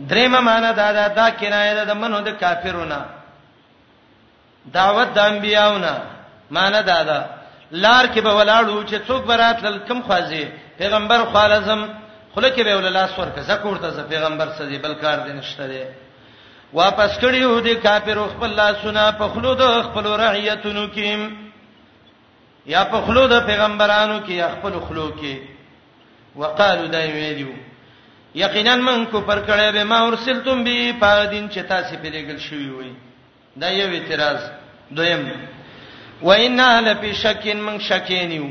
درېمه 0.00 0.40
معنا 0.48 0.72
دا 0.72 0.92
دا 0.92 1.08
دا 1.08 1.30
کنایه 1.30 1.74
ده 1.74 1.84
د 1.84 1.90
منو 2.02 2.20
د 2.20 2.28
کافرونو 2.30 3.00
دعوت 4.76 5.14
د 5.14 5.18
انبیاونو 5.18 5.94
معنی 6.50 6.82
دا 6.82 7.02
ده 7.04 7.24
لار 7.72 8.06
کې 8.06 8.18
به 8.20 8.30
ولاړو 8.38 8.86
چې 8.90 9.06
څوک 9.08 9.24
برات 9.24 9.62
لل 9.64 9.78
کم 9.78 10.02
خوازي 10.02 10.48
پیغمبر 10.78 11.24
خالزم 11.32 11.88
خله 12.34 12.50
کې 12.50 12.60
به 12.64 12.76
ولاله 12.76 13.06
سور 13.16 13.26
کې 13.36 13.40
زکور 13.40 13.76
ته 13.76 14.02
پیغمبر 14.08 14.48
سدي 14.58 14.78
بل 14.78 14.94
کار 14.94 15.18
دین 15.26 15.40
شته 15.42 15.66
دي 15.66 15.84
واپس 16.72 17.18
کړیو 17.20 17.60
دي 17.62 17.74
کافر 17.74 18.18
خپل 18.32 18.50
لاسونه 18.56 19.10
په 19.12 19.28
خلو 19.28 19.54
د 19.54 19.82
خپل 19.82 20.06
رعیتونو 20.20 20.88
کې 20.94 21.32
یا 22.66 22.84
په 22.84 23.00
خلو 23.06 23.26
د 23.28 23.46
پیغمبرانو 23.46 24.20
کې 24.26 24.30
یا 24.30 24.48
خپل 24.50 24.80
خلو 24.88 25.08
کې 25.10 25.34
وقالو 26.36 26.86
دای 26.88 27.10
ویلو 27.12 27.52
یقینا 28.34 28.76
من 28.76 29.06
کو 29.06 29.20
پر 29.20 29.38
کړه 29.46 29.72
به 29.76 29.84
ما 29.84 30.00
ورسلتم 30.06 30.64
به 30.64 30.92
پادین 31.00 31.50
چې 31.50 31.58
تاسو 31.68 31.94
پیلګل 32.02 32.38
شوی 32.38 32.68
وي 32.70 32.92
دا 33.56 33.68
یو 33.70 33.88
اعتراض 33.92 34.40
دویم 34.96 35.30
و 36.22 36.30
انا 36.30 36.80
لفی 36.80 37.12
شکین 37.22 37.60
من 37.62 37.78
شکینیو 37.88 38.46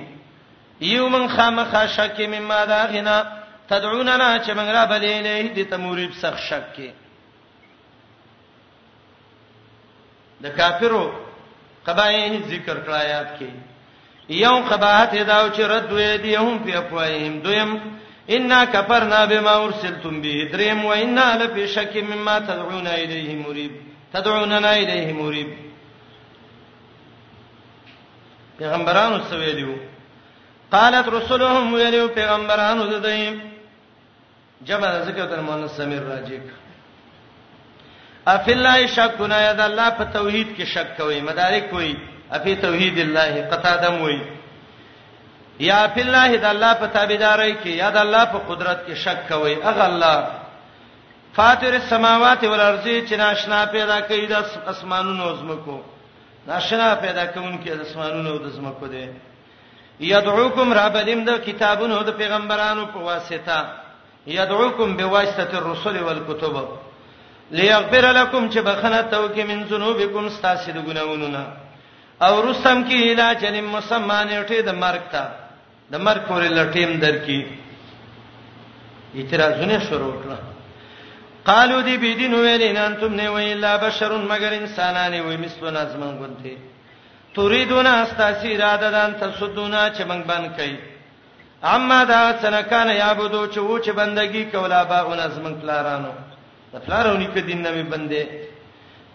یو 0.81 1.07
من 1.09 1.27
خامخا 1.27 1.85
شک 1.95 2.19
مما 2.33 2.63
دا 2.65 2.85
غنا 2.91 3.23
تدعوننا 3.69 4.39
چې 4.43 4.49
من 4.49 4.67
را 4.71 4.85
بلې 4.85 5.17
له 5.25 5.49
دې 5.55 5.69
تموریب 5.69 6.11
سخ 6.21 6.37
شک 6.49 6.63
کې 6.75 6.89
د 10.43 10.55
کافرو 10.57 11.11
قبایه 11.85 12.39
ذکر 12.47 12.77
کړایات 12.87 13.39
کې 13.39 13.49
یو 14.29 14.55
قباحت 14.71 15.13
دا 15.15 15.39
چې 15.49 15.59
رد 15.73 15.89
وې 15.91 16.17
دی 16.23 16.35
هم 16.35 16.59
په 16.59 16.77
افواهم 16.77 17.39
دویم 17.39 17.79
ان 18.29 18.65
کفرنا 18.73 19.25
بما 19.25 19.53
ارسلتم 19.63 20.21
به 20.21 20.49
دریم 20.51 20.85
و 20.85 20.89
ان 20.91 21.19
لفی 21.43 21.67
شک 21.67 21.95
مما 22.09 22.39
تدعون 22.39 22.87
الیه 22.87 23.35
مریب 23.47 23.71
تدعوننا 24.13 24.69
الیه 24.69 25.13
مریب 25.13 25.68
پیغمبرانو 28.59 29.17
سوي 29.29 29.51
دیو 29.57 29.73
قالت 30.71 31.07
رسلهم 31.17 31.73
ویلو 31.73 32.07
پیغمبرانو 32.17 32.83
ددایم 32.93 33.35
جمع 34.67 34.91
ذکر 35.07 35.25
تر 35.31 35.39
مؤنث 35.47 35.71
سمیر 35.79 36.03
راجیک 36.11 36.43
اف 38.35 38.45
الله 38.55 38.77
شکنا 38.97 39.37
یذ 39.49 39.59
الله 39.69 39.89
په 39.99 40.03
توحید 40.15 40.47
کې 40.57 40.63
شک 40.73 40.91
کوي 40.97 41.21
مدارک 41.27 41.69
کوي 41.69 41.95
افی 42.37 42.55
توحید 42.63 42.99
الله 43.03 43.41
قطادم 43.51 44.01
وای 44.01 44.19
یا 45.67 45.79
فی 45.93 46.01
الله 46.01 46.37
د 46.37 46.45
الله 46.49 46.73
په 46.81 46.87
تابعداري 46.87 47.53
کې 47.63 47.71
یا 47.83 47.89
د 47.99 48.01
الله 48.05 48.25
په 48.33 48.37
قدرت 48.49 48.79
کې 48.87 48.93
شک 49.05 49.21
کوي 49.29 49.55
اغه 49.71 49.85
الله 49.85 50.27
فاطر 51.39 51.73
السماوات 51.79 52.43
والارض 52.43 52.83
چې 53.07 53.13
ناشنا 53.23 53.63
پیدا 53.77 53.99
کړی 54.01 54.31
د 54.31 54.45
اسمانونو 54.73 55.33
زمکو 55.39 55.77
ناشنا 56.47 56.85
پیدا 57.01 57.25
کوونکی 57.33 57.69
د 57.69 57.71
اسمانونو 57.87 58.31
د 58.45 58.47
زمکو 58.55 58.87
دی 58.93 59.05
یدعوکم 60.11 60.67
ربلم 60.73 61.19
د 61.29 61.31
کتابونو 61.45 61.95
د 62.07 62.09
پیغمبرانو 62.19 62.83
په 62.93 62.99
واسطه 63.09 63.57
یدعوکم 64.37 64.87
بواسطه 64.97 65.53
الرسل 65.61 65.95
والکتب 66.03 66.55
ليغفر 67.57 68.05
لكم 68.05 68.49
چې 68.49 68.59
بخنه 68.65 69.01
توکي 69.11 69.43
من 69.43 69.59
ذنوبکم 69.69 70.23
استاسید 70.25 70.75
ګناونونه 70.87 71.43
او 72.25 72.33
رستم 72.43 72.79
کې 72.89 72.97
الى 73.11 73.27
جن 73.41 73.55
مسمان 73.65 74.29
ټې 74.45 74.59
د 74.69 74.71
مرګ 74.83 75.03
ته 75.11 75.23
د 75.91 75.93
مرګ 76.07 76.21
پورې 76.29 76.47
لټیم 76.57 76.91
درکې 77.05 77.39
اعتراضونه 79.15 79.77
شروع 79.89 80.13
کړل 80.23 80.41
قالو 81.45 81.81
دی 81.87 81.95
بيدین 82.03 82.33
ویلین 82.33 82.77
انتم 82.87 83.13
نه 83.19 83.27
ویلا 83.35 83.77
بشرون 83.85 84.21
مگر 84.31 84.53
انسانانه 84.61 85.19
وې 85.23 85.37
مسلو 85.43 85.69
نازمن 85.71 86.11
غونته 86.19 86.55
تريدون 87.35 87.85
استاسی 87.87 88.47
اراده 88.55 88.89
دان 88.91 89.11
تسدونا 89.19 89.89
چې 89.93 90.01
موږ 90.09 90.21
باندې 90.29 90.51
کوي 90.59 90.77
اما 91.75 92.03
دا 92.03 92.35
څنکان 92.41 92.87
یعبدو 92.87 93.47
چې 93.53 93.57
وو 93.57 93.79
چې 93.79 93.89
بندگی 93.89 94.43
کولا 94.45 94.83
با 94.83 94.99
اون 94.99 95.19
ازمن 95.19 95.53
پلارانو 95.61 96.11
د 96.73 96.77
پلارونی 96.85 97.27
ک 97.33 97.37
دین 97.47 97.61
نه 97.61 97.71
بندې 97.91 98.23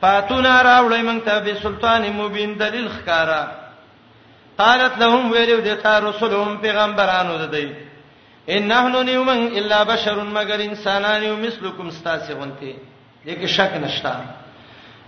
فاتونا 0.00 0.54
راوړی 0.62 1.02
موږ 1.08 1.20
ته 1.26 1.38
به 1.40 1.54
سلطان 1.54 2.02
مبین 2.12 2.52
دلیل 2.54 2.88
خکارا 2.88 3.42
قالت 4.58 4.98
لهم 4.98 5.32
ویلو 5.32 5.60
دتا 5.60 5.98
رسولهم 6.00 6.56
پیغمبرانو 6.60 7.38
ددی 7.46 7.68
ان 8.52 8.66
نحنو 8.68 9.02
نیومن 9.02 9.38
الا 9.56 9.82
بشر 9.88 10.14
مگر 10.32 10.60
انسانان 10.60 11.22
یو 11.22 11.36
مثلکم 11.36 11.86
استاسغونتی 11.86 12.74
دغه 13.26 13.46
شک 13.46 13.70
نشتا 13.82 14.14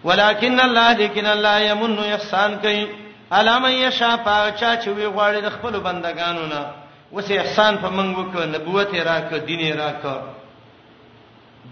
ولکن 0.05 0.61
الله 0.61 0.93
لیکن 0.93 1.27
الله 1.27 1.61
یمن 1.67 1.99
احسان 1.99 2.57
کوي 2.63 2.87
علام 3.33 3.67
یشا 3.71 4.17
پاچا 4.25 4.77
چې 4.77 4.89
وی 4.89 5.07
غواړي 5.07 5.43
د 5.45 5.49
خپل 5.51 5.81
بندگانو 5.87 6.47
نه 6.47 6.65
وسې 7.13 7.31
احسان 7.39 7.77
په 7.83 7.89
منګو 7.89 8.23
کې 8.23 8.47
نبوت 8.55 8.95
راک 8.95 9.35
دین 9.47 9.77
راک 9.79 10.07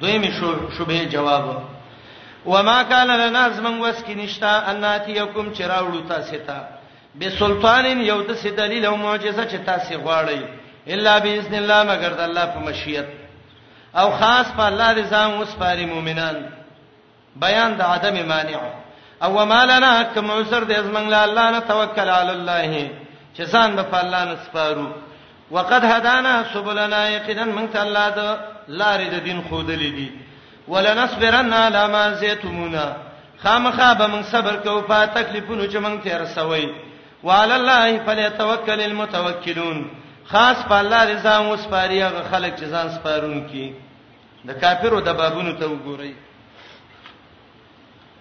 دویمه 0.01 0.31
شوبه 0.78 1.05
جواب 1.11 1.47
وما 2.47 2.82
کان 2.82 3.07
لنا 3.11 3.49
زمن 3.51 3.81
وسکینشتا 3.81 4.53
اناتیکم 4.61 5.49
چراوړو 5.59 6.09
تاسو 6.09 6.36
ته 6.47 6.69
بسلطان 7.20 8.01
یو 8.01 8.23
د 8.23 8.35
سې 8.35 8.47
دلیل 8.61 8.86
او 8.86 8.97
معجزه 8.97 9.45
چې 9.49 9.65
تاسو 9.66 9.95
غواړئ 10.05 10.43
الا 10.89 11.19
باذن 11.19 11.55
الله 11.55 11.82
مگر 11.82 12.09
د 12.12 12.20
الله 12.20 12.47
په 12.47 12.59
مشیت 12.61 13.06
او 14.01 14.09
خاص 14.19 14.47
په 14.56 14.62
الله 14.69 14.89
دې 14.94 15.05
ځان 15.12 15.31
وسپاري 15.43 15.86
مؤمنان 15.86 16.36
بیان 17.36 17.70
د 17.77 17.82
عدم 17.82 18.15
مانع 18.28 18.61
او 19.23 19.31
ومالنا 19.40 20.02
کم 20.15 20.31
عذر 20.31 20.62
دې 20.65 20.78
زمنګ 20.89 21.09
له 21.15 21.23
الله 21.24 21.51
نه 21.51 21.61
توکل 21.61 22.09
علی 22.11 22.32
الله 22.39 22.89
چې 23.36 23.43
ځان 23.52 23.70
په 23.93 23.98
الله 24.02 24.24
نه 24.24 24.36
سپارو 24.47 24.86
وقد 25.51 25.85
هدانا 25.85 26.44
سبلنا 26.55 27.09
یقینا 27.11 27.44
من 27.44 27.69
تعالی 27.69 28.06
د 28.19 28.20
لارې 28.69 29.06
د 29.15 29.24
دین 29.24 29.43
خودلې 29.51 29.90
دي 29.97 30.11
ولنصبرن 30.69 31.52
علی 31.52 31.93
ما 31.93 32.12
زیتمونا 32.15 32.86
خامخا 33.43 33.93
به 33.94 34.06
من 34.06 34.23
صبر 34.23 34.56
کوو 34.56 34.82
په 34.89 35.06
تکلیفونو 35.06 35.65
چې 35.70 35.77
من 35.77 36.01
تیر 36.01 36.24
سوي 36.24 36.69
وعلى 37.23 37.55
الله 37.56 37.98
فليتوكل 38.06 38.81
المتوكلون 38.81 39.85
خاص 40.30 40.56
په 40.68 40.74
الله 40.80 41.01
رضا 41.12 41.36
مو 41.44 41.56
سپاري 41.56 41.98
هغه 42.02 42.22
خلک 42.32 42.52
چې 42.56 42.64
ځان 42.64 42.86
سپارون 42.96 43.40
کی 43.48 43.66
د 44.48 44.52
کافرو 44.60 45.01
د 45.01 45.09
بابونو 45.16 45.52
ته 45.59 45.66
وګورئ 45.66 46.12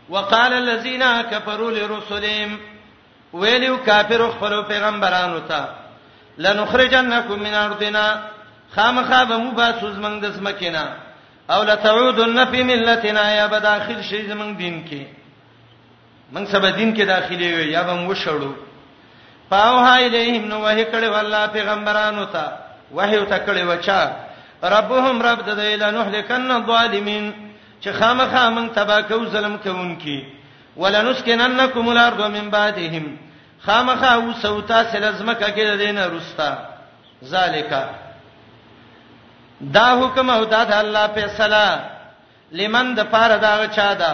وقال 0.10 0.54
الذين 0.54 1.22
كفروا 1.22 1.72
لرسلهم 1.72 2.58
ویلو 3.34 3.78
کافر 3.86 4.22
خپل 4.32 4.62
پیغمبرانو 4.64 5.40
ته 5.40 5.66
لنخرجنکم 6.38 7.40
من 7.40 7.54
ارضنا 7.54 8.22
خامخا 8.76 9.24
به 9.24 9.38
مو 9.38 9.52
باسوز 9.52 9.98
موږ 9.98 10.20
د 10.22 10.32
سمکینا 10.36 10.86
او 11.50 11.64
لتعودن 11.64 12.46
فی 12.46 12.64
ملتنا 12.64 13.32
یا 13.36 13.48
به 13.48 13.60
داخل 13.60 14.02
شې 14.02 14.28
زمنګ 14.30 14.58
دین 14.58 14.86
کې 14.86 15.02
موږ 16.36 16.46
سبا 16.52 16.70
دین 16.72 16.96
کې 16.98 17.02
داخلي 17.02 17.54
وي 17.54 17.72
یا 17.72 17.84
به 17.84 17.94
مو 17.94 18.14
شړو 18.16 18.54
پاو 19.54 19.78
هاي 19.86 20.10
لهم 20.16 20.46
نو 20.50 20.58
وحي 20.66 20.86
کړي 20.86 21.10
والله 21.16 21.48
پیغمبرانو 21.48 22.26
ته 22.26 22.46
وحي 22.98 23.26
ته 23.26 23.38
کړي 23.46 23.64
وچا 23.70 24.00
ربهم 24.64 25.22
رب 25.22 25.40
د 25.48 25.52
دې 25.60 25.74
له 25.82 25.90
نهلکن 25.92 26.52
الظالمین 26.52 27.26
چې 27.84 27.90
خامخا 28.00 28.50
موږ 28.50 28.68
تبا 28.76 29.02
کو 29.02 29.26
ظلم 29.34 29.58
کوونکی 29.64 30.18
ولنسكننکم 30.78 31.90
الارض 31.90 32.22
من 32.38 32.50
بعدهم 32.50 33.16
خامخا 33.66 34.16
وسوتا 34.16 34.84
سلزمکه 34.92 35.50
کې 35.56 35.78
دینه 35.84 36.06
رستا 36.16 36.52
ذالک 37.26 37.74
دا 39.76 39.86
حکم 40.02 40.30
او 40.30 40.44
دا 40.46 40.64
د 40.64 40.74
الله 40.84 41.08
په 41.08 41.28
صلا 41.38 41.68
لمن 42.60 42.96
د 42.96 43.00
پاره 43.14 43.38
دا 43.38 43.54
چا 43.76 43.94
ده 44.02 44.14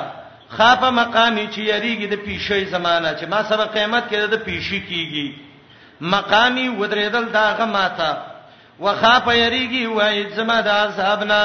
خافه 0.57 0.89
مقامی 0.89 1.45
چې 1.51 1.57
یریږي 1.57 2.07
د 2.11 2.15
پیشې 2.25 2.65
زمانہ 2.75 3.07
چې 3.19 3.25
ما 3.31 3.43
سبا 3.49 3.65
قیامت 3.75 4.03
کې 4.09 4.29
د 4.33 4.41
پیشې 4.45 4.79
کیږي 4.89 5.35
مقامی 6.01 6.69
ودرېدل 6.69 7.25
دا 7.33 7.55
غماتا 7.59 8.11
وخافه 8.79 9.31
یریږي 9.33 9.85
وای 9.87 10.29
زما 10.35 10.61
د 10.61 10.67
عذابنا 10.67 11.41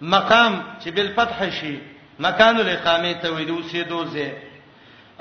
مقام 0.00 0.62
چې 0.84 0.88
بالفتح 0.94 1.50
شي 1.60 1.78
مکان 2.26 2.56
الاقامه 2.60 3.12
ته 3.22 3.28
ویل 3.32 3.48
اوسېدو 3.50 4.04
زه 4.06 4.32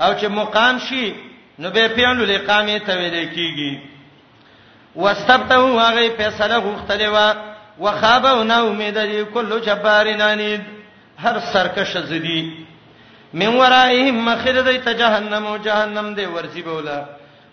او 0.02 0.12
چې 0.20 0.26
مقام 0.26 0.80
شي 0.80 1.06
نو 1.60 1.70
به 1.70 1.88
پیان 1.88 2.22
الاقامه 2.22 2.80
ته 2.86 2.98
ویل 2.98 3.18
کیږي 3.32 3.80
واستبتو 4.96 5.80
هغه 5.80 6.10
فیصله 6.18 6.62
غوښتلې 6.68 7.08
وا 7.16 7.34
وخابه 7.80 8.44
نو 8.44 8.68
امید 8.70 8.98
لري 8.98 9.26
کله 9.34 9.60
جبارنانید 9.60 10.62
هر 11.18 11.36
سرکش 11.54 11.98
زدی 12.12 12.65
من 13.42 13.48
ورائهم 13.62 14.26
مخره 14.26 14.62
د 14.62 14.90
جهنم 15.02 15.44
او 15.48 15.58
جهنم 15.68 16.08
دی 16.18 16.26
ورسی 16.36 16.62
بوله 16.62 17.00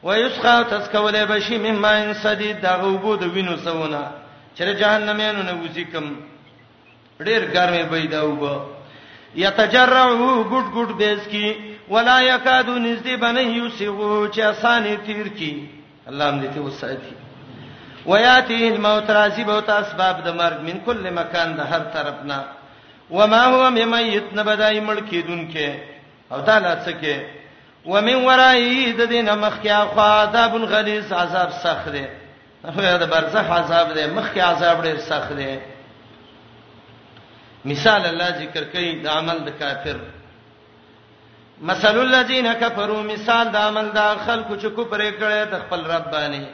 ويسقى 0.06 0.56
تسكول 0.70 1.26
بشي 1.26 1.58
من 1.58 1.74
ماء 1.84 2.12
سديد 2.24 2.60
دا 2.60 2.72
غوبو 2.82 3.14
د 3.16 3.22
وینو 3.34 3.56
سونه 3.66 4.02
چې 4.56 4.62
جهنم 4.80 5.18
یې 5.26 5.32
نه 5.46 5.54
وځیکم 5.62 6.04
ډیر 7.26 7.42
ګرمه 7.54 7.82
به 7.90 8.02
دا 8.14 8.20
وبو 8.22 8.54
یتجرعو 9.44 10.44
ګډ 10.52 10.66
ګډ 10.76 10.88
بیس 11.00 11.22
کی 11.32 11.74
ولا 11.88 12.20
یکادو 12.22 12.78
نزدی 12.78 13.16
بنه 13.16 13.40
یوسغو 13.42 14.28
چې 14.34 14.40
اسانه 14.52 14.94
تیر 15.06 15.28
کی 15.38 15.68
الله 16.08 16.30
دې 16.40 16.54
ته 16.54 16.60
وساتي 16.60 17.12
وياتي 18.06 18.68
الموت 18.68 19.06
راځي 19.10 19.44
به 19.44 19.60
تاسباب 19.60 20.16
د 20.24 20.28
مرګ 20.40 20.58
من 20.68 20.76
کله 20.86 21.10
مکان 21.20 21.56
د 21.56 21.60
هر 21.70 21.80
طرفنا 21.94 22.40
وما 23.12 23.44
هو 23.44 23.70
ممیت 23.70 24.24
نبدای 24.34 24.80
ملکیدون 24.80 25.48
کې 25.52 25.70
او 26.32 26.40
دا 26.40 26.58
لاڅه 26.58 26.92
کې 27.00 27.16
ومن 27.86 28.14
ورای 28.24 28.92
د 29.00 29.04
دین 29.10 29.34
مخکیا 29.44 29.78
خو 29.94 30.00
عذاب 30.00 30.52
غلیظ 30.72 31.12
عذاب 31.22 31.50
سخت 31.64 31.86
دی 31.92 32.06
خو 32.76 32.80
دا 33.02 33.06
برزخ 33.12 33.46
عذاب 33.58 33.86
دی 33.96 34.04
مخکیا 34.18 34.44
عذاب 34.52 34.76
ډیر 34.84 34.98
سخت 35.08 35.30
دی 35.38 35.52
مثال 37.70 38.02
الله 38.12 38.28
ذکر 38.38 38.64
کوي 38.72 38.90
د 39.04 39.06
عمل 39.16 39.38
د 39.48 39.50
کافر 39.58 39.98
مثل 41.70 41.96
الذين 42.06 42.46
كفروا 42.52 43.02
مثال 43.10 43.44
د 43.56 43.58
عمل 43.66 43.86
د 43.98 44.00
خلکو 44.26 44.52
چې 44.62 44.66
کفر 44.78 45.00
یې 45.00 45.12
کړی 45.20 45.50
د 45.52 45.54
خپل 45.66 45.80
رب 45.92 46.04
باندې 46.16 46.44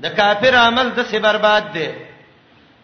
د 0.00 0.04
کافر 0.22 0.52
عمل 0.58 0.86
د 0.98 1.00
سی 1.10 1.18
برباد 1.26 1.64
دی 1.78 1.88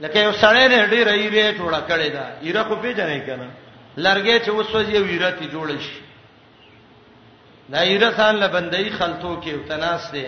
لکه 0.01 0.19
یو 0.23 0.33
سړی 0.33 0.69
نه 0.69 0.87
ډیره 0.87 1.13
ایره 1.13 1.59
جوړه 1.59 1.81
کړې 1.89 2.09
ده 2.17 2.25
ایره 2.47 2.63
خو 2.69 2.75
پیژنې 2.83 3.21
کنه 3.27 3.49
لرګې 4.05 4.37
چې 4.45 4.51
وسوځي 4.51 4.93
یو 4.95 5.05
ایره 5.05 5.31
تی 5.31 5.47
جوړ 5.49 5.69
شي 5.87 6.01
دا 7.69 7.81
ایره 7.81 8.11
ځان 8.19 8.35
له 8.43 8.47
بندي 8.49 8.91
خلطو 8.91 9.41
کې 9.43 9.49
وتناس 9.55 10.11
دي 10.15 10.25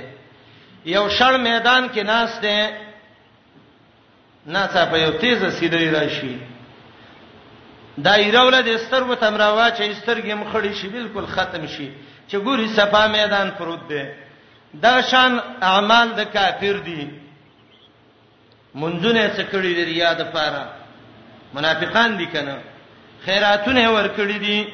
یو 0.86 1.08
شړ 1.08 1.32
میدان 1.48 1.88
کې 1.88 2.00
ناس 2.12 2.40
دي 2.40 2.58
ناڅه 4.52 4.84
په 4.90 4.96
یو 4.98 5.10
تیزه 5.10 5.50
سیده 5.50 5.90
راشي 6.00 6.36
دا 7.98 8.12
ایره 8.12 8.40
ولې 8.50 8.68
استر 8.74 9.02
و 9.02 9.14
تمراوا 9.14 9.70
چې 9.70 9.82
استرګې 9.90 10.34
مخړې 10.40 10.72
شي 10.80 10.88
بالکل 10.88 11.26
ختم 11.26 11.66
شي 11.66 11.90
چې 12.30 12.36
ګوري 12.36 12.68
صفه 12.68 13.06
میدان 13.08 13.50
پروت 13.58 13.88
دی 13.88 14.04
دا 14.82 15.00
شان 15.00 15.38
اعمال 15.62 16.08
د 16.16 16.20
کافر 16.32 16.76
دي 16.84 17.04
منځونه 18.82 19.22
څه 19.36 19.42
کړی 19.52 19.72
دی 19.76 19.84
ریا 19.90 20.10
د 20.20 20.22
پاره 20.34 20.64
منافقان 21.54 22.10
دي 22.18 22.26
کنه 22.34 22.56
خیراتونه 23.26 23.82
ور 23.94 24.08
کړی 24.16 24.38
دي 24.38 24.66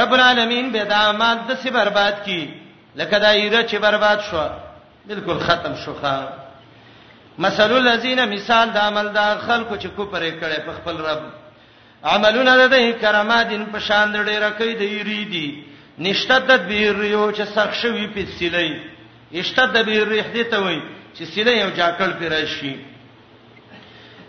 رب 0.00 0.12
العالمین 0.16 0.66
به 0.74 0.84
دا 0.94 1.02
ماده 1.22 1.54
سي 1.62 1.70
برباد 1.78 2.16
کی 2.24 2.42
لکه 3.00 3.16
دا 3.24 3.28
ایره 3.40 3.60
چې 3.70 3.74
برباد 3.86 4.18
شو 4.30 4.46
بالکل 5.08 5.38
ختم 5.46 5.74
شو 5.84 5.94
خا 6.00 6.16
مثل 7.46 7.70
الذين 7.76 8.20
مثال 8.34 8.70
د 8.76 8.78
عمل 8.88 9.06
د 9.16 9.38
خلکو 9.46 9.74
چې 9.82 9.86
کوپر 9.96 10.28
کړي 10.30 10.60
په 10.60 10.72
خپل 10.72 10.98
رب 11.08 11.22
عملونه 12.12 12.68
د 12.74 12.76
کرامات 13.04 13.48
په 13.76 13.78
شان 13.86 14.12
ډېر 14.26 14.50
کوي 14.58 14.74
د 14.74 14.80
ایری 14.96 15.22
دي 15.34 15.46
نشته 16.06 16.38
د 16.38 16.66
بیریو 16.68 17.24
چې 17.32 17.42
سخت 17.54 17.74
شوی 17.82 18.06
په 18.14 18.24
سیلې 18.38 18.78
اشتد 19.40 19.76
بیریح 19.86 20.26
دي 20.32 20.42
ته 20.50 20.58
وایي 20.64 20.80
چې 21.18 21.24
سینه 21.34 21.52
یو 21.58 21.68
جاکل 21.78 22.10
پیرا 22.18 22.40
شي 22.56 22.72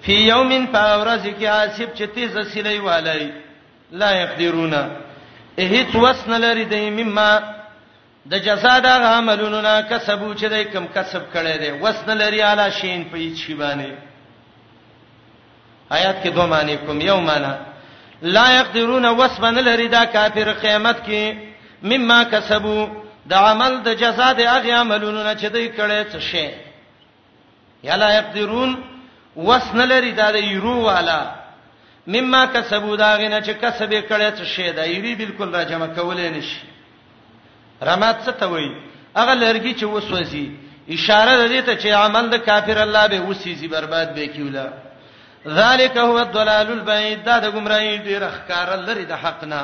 فی 0.05 0.15
یومن 0.15 0.63
فورز 0.73 1.23
کی 1.39 1.47
حساب 1.47 1.89
چې 1.97 2.03
تیز 2.15 2.33
سلی 2.53 2.77
والای 2.87 3.25
لا 4.01 4.09
یقدرونا 4.17 4.83
هیڅ 5.59 5.91
وسن 6.03 6.31
لري 6.41 6.65
د 6.71 6.73
مما 6.97 7.29
د 8.33 8.35
جزا 8.47 8.75
د 8.85 8.87
عملونو 9.11 9.59
نه 9.67 9.75
کسبو 9.91 10.29
چې 10.35 10.43
دای 10.55 10.63
کم 10.73 10.85
کسب 10.95 11.21
کړي 11.35 11.55
دي 11.63 11.71
وسن 11.85 12.09
لري 12.17 12.39
اعلی 12.47 12.67
شین 12.79 13.01
په 13.13 13.17
هیڅ 13.21 13.35
شی 13.45 13.55
باندې 13.61 13.91
آیات 15.89 16.23
کې 16.23 16.27
دوه 16.35 16.45
معنی 16.53 16.73
کوم 16.85 16.99
یو 17.07 17.19
معنی 17.29 17.53
لا 18.37 18.47
یقدرون 18.57 19.05
وسبن 19.21 19.53
لري 19.69 19.87
دا 19.95 20.03
کافر 20.17 20.47
قیامت 20.61 20.97
کې 21.07 21.23
مما 21.93 22.19
کسبو 22.35 22.77
د 23.33 23.35
عمل 23.49 23.73
د 23.89 23.91
جزا 24.03 24.29
د 24.39 24.41
هغه 24.51 24.71
عملونو 24.83 25.19
نه 25.23 25.33
چې 25.35 25.45
دوی 25.57 25.67
کړي 25.77 26.13
څه 26.13 26.19
شي 26.29 26.47
یلا 27.87 28.09
یقدرون 28.19 28.71
وسن 29.47 29.79
لري 29.91 30.11
دا 30.21 30.27
د 30.35 30.37
یرو 30.53 30.77
والا 30.89 31.19
مما 32.13 32.41
کسبو 32.53 32.91
دا 33.03 33.11
غنه 33.21 33.39
چې 33.45 33.51
کسبې 33.63 33.99
کړي 34.09 34.29
څه 34.37 34.45
شی 34.53 34.69
دا 34.77 34.83
یری 34.93 35.13
بالکل 35.21 35.47
را 35.55 35.63
جمع 35.69 35.87
کولې 35.97 36.27
نشي 36.37 36.61
رمات 37.87 38.17
څه 38.25 38.31
ته 38.39 38.45
وایي 38.51 38.71
هغه 39.19 39.33
لرګي 39.43 39.73
چې 39.79 39.83
وسوسي 39.93 40.45
اشاره 40.95 41.33
ده 41.47 41.61
ته 41.67 41.73
چې 41.81 41.87
عمل 42.03 42.25
د 42.33 42.35
کافر 42.47 42.77
الله 42.87 43.03
به 43.11 43.19
وسیزي 43.27 43.67
برباد 43.75 44.07
به 44.15 44.23
کیولا 44.33 44.67
ذالک 45.57 45.95
هو 46.09 46.17
الضلال 46.25 46.67
البعید 46.77 47.19
دا 47.27 47.35
د 47.43 47.45
گمراهی 47.55 47.99
ډیر 48.07 48.21
ښکار 48.35 48.69
لري 48.87 49.05
د 49.11 49.13
حقنا 49.23 49.63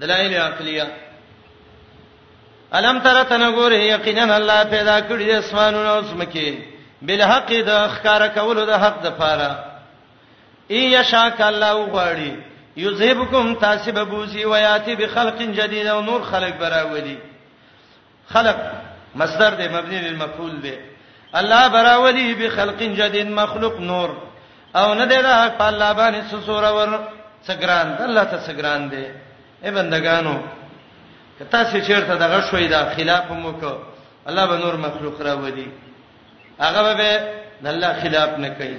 دلایل 0.00 0.32
عقلیه 0.48 0.86
الم 2.78 2.98
تر 3.04 3.22
تن 3.22 3.52
ګوره 3.54 3.78
یقینا 3.78 4.34
الله 4.36 4.64
پیدا 4.70 5.00
کړی 5.00 5.24
د 5.26 5.30
اسمانونو 5.36 5.88
او 5.94 6.00
زمکه 6.02 6.58
بل 7.02 7.22
حق 7.22 7.50
د 7.66 7.70
اخکار 7.70 8.26
کول 8.34 8.66
د 8.66 8.70
حق 8.82 9.02
د 9.02 9.10
پاره 9.18 9.50
ای 10.74 10.78
یشاک 10.92 11.40
الله 11.40 11.76
غواړي 11.92 12.32
یذهبکم 12.76 13.54
تاسب 13.54 14.04
بوسی 14.10 14.44
و 14.46 14.56
یاتی 14.56 14.94
بخلق 14.96 15.40
جدید 15.56 15.86
او 15.86 16.00
نور 16.02 16.20
خلق 16.30 16.52
براولی 16.58 17.16
خلق 18.28 18.56
مصدر 19.14 19.50
دی 19.54 19.68
مبنی 19.74 19.98
للمفعول 20.00 20.56
دی 20.60 20.74
الله 21.42 21.68
براولی 21.68 22.34
بخلق 22.34 22.82
جدید 23.02 23.26
مخلوق 23.40 23.80
نور 23.80 24.10
او 24.74 24.94
نه 24.94 25.06
دی 25.06 25.16
دا 25.22 25.50
الله 25.66 25.92
باندې 25.94 26.46
سوره 26.46 26.72
ور 26.72 26.98
څګران 27.46 27.92
الله 28.02 28.24
ته 28.24 28.38
څګران 28.46 28.90
دی 28.90 29.06
اے 29.62 29.70
بندگانو 29.70 30.38
کته 31.40 31.64
چې 31.64 31.80
چیرته 31.86 32.14
دغه 32.16 32.40
شوي 32.50 32.66
دا 32.68 32.90
خلاف 32.96 33.30
مو 33.30 33.52
کو 33.52 33.76
الله 34.28 34.46
به 34.46 34.56
نور 34.64 34.74
مخلوق 34.76 35.20
را 35.22 35.36
ودی 35.36 35.68
هغه 36.60 36.94
به 36.94 37.20
د 37.62 37.66
الله 37.66 37.92
خلاف 38.02 38.38
نه 38.38 38.48
کوي 38.50 38.76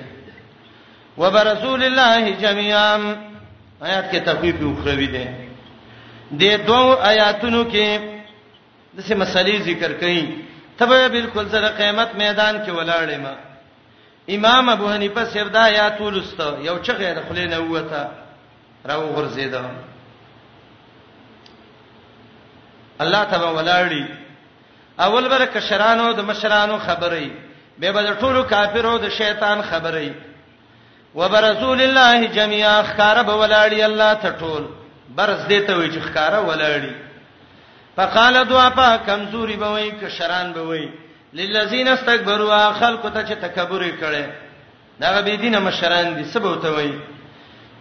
وبرسول 1.18 1.84
الله 1.84 2.30
جميعا 2.42 3.16
آیات 3.82 4.12
کې 4.12 4.16
تخفیف 4.26 4.62
او 4.62 4.76
خروي 4.84 5.08
دي 5.08 5.28
د 6.32 6.66
دوو 6.68 6.94
آیاتونو 6.94 7.64
کې 7.72 7.88
دسه 8.98 9.16
مسلې 9.16 9.56
ذکر 9.68 9.92
کړي 10.02 10.24
تبه 10.78 11.08
بالکل 11.08 11.50
سره 11.50 11.68
قیامت 11.68 12.16
میدان 12.16 12.66
کې 12.66 12.70
ولاړې 12.70 13.18
ما 13.18 13.36
امام 14.30 14.70
ابو 14.70 14.90
حنیفه 14.94 15.26
سیردا 15.26 15.60
آیات 15.64 16.02
ولست 16.02 16.40
یو 16.40 16.78
چې 16.84 16.92
غیر 16.92 17.18
خلینه 17.30 17.58
وته 17.60 18.10
راو 18.86 19.06
غرزیدم 19.16 19.70
الله 23.02 23.24
تبا 23.34 23.50
ولاړی 23.52 24.04
اول 25.06 25.28
بر 25.30 25.46
کشرانو 25.54 26.06
د 26.14 26.22
مشرانو 26.32 26.78
خبرې 26.80 27.28
به 27.80 27.92
بل 27.98 28.10
ټولو 28.20 28.44
کافرو 28.54 28.98
د 29.06 29.10
شیطان 29.20 29.62
خبرې 29.62 30.10
وبرسول 31.16 31.82
الله 31.86 32.26
جميعا 32.38 32.76
خراب 32.92 33.28
ولاړی 33.30 33.80
الله 33.88 34.14
ته 34.14 34.34
ټول 34.42 34.64
برز 35.20 35.40
دې 35.48 35.68
ته 35.68 35.74
وی 35.78 35.90
چې 35.92 36.00
خاره 36.14 36.42
ولاړی 36.50 36.92
فقال 37.98 38.36
دعا 38.52 38.70
په 38.70 38.98
کمزوري 39.10 39.56
به 39.64 39.70
وای 39.78 39.92
کشران 40.04 40.54
به 40.54 40.62
وای 40.70 40.88
للذین 41.34 41.88
استكبروا 41.88 42.62
خلق 42.82 43.12
ته 43.14 43.26
چې 43.26 43.38
تکبر 43.48 43.90
کړي 44.04 44.26
دا 45.02 45.22
به 45.22 45.36
دینه 45.38 45.60
مشران 45.60 46.16
دي 46.16 46.24
سبوت 46.24 46.66
وای 46.66 46.94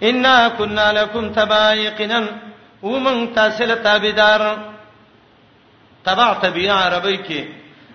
انا 0.03 0.49
كنا 0.49 0.93
لكم 0.93 1.33
تبایقنا 1.33 2.27
ومن 2.83 3.35
تاسل 3.35 3.77
تابدار 3.85 4.45
تبع 6.05 6.33
تبع 6.43 6.73
عربی 6.75 7.17
کې 7.19 7.45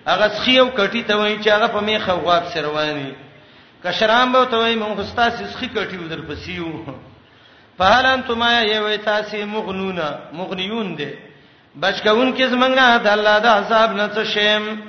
هغه 0.08 0.28
سخیو 0.38 0.66
کټی 0.66 1.02
ته 1.02 1.14
وایي 1.16 1.38
چې 1.42 1.48
هغه 1.48 1.66
په 1.66 1.80
میخه 1.80 2.12
غواب 2.12 2.44
سروانی 2.54 3.12
کشرام 3.84 4.32
به 4.32 4.44
ته 4.44 4.56
وایي 4.56 4.76
مونږ 4.80 5.00
استاد 5.00 5.30
سخی 5.38 5.68
کټی 5.74 5.96
ودر 6.04 6.20
پسیو 6.20 6.72
فهلن 7.78 8.22
تما 8.28 8.50
یوي 8.60 8.98
تاسې 8.98 9.34
مغنونا 9.54 10.10
مغنیون 10.32 10.94
دي 10.96 11.10
بچکون 11.80 12.36
کې 12.36 12.50
زمنګا 12.54 13.02
د 13.06 13.08
الله 13.16 13.38
د 13.38 13.46
عذاب 13.46 13.92
نه 13.96 14.08
څه 14.14 14.28
شیم 14.28 14.82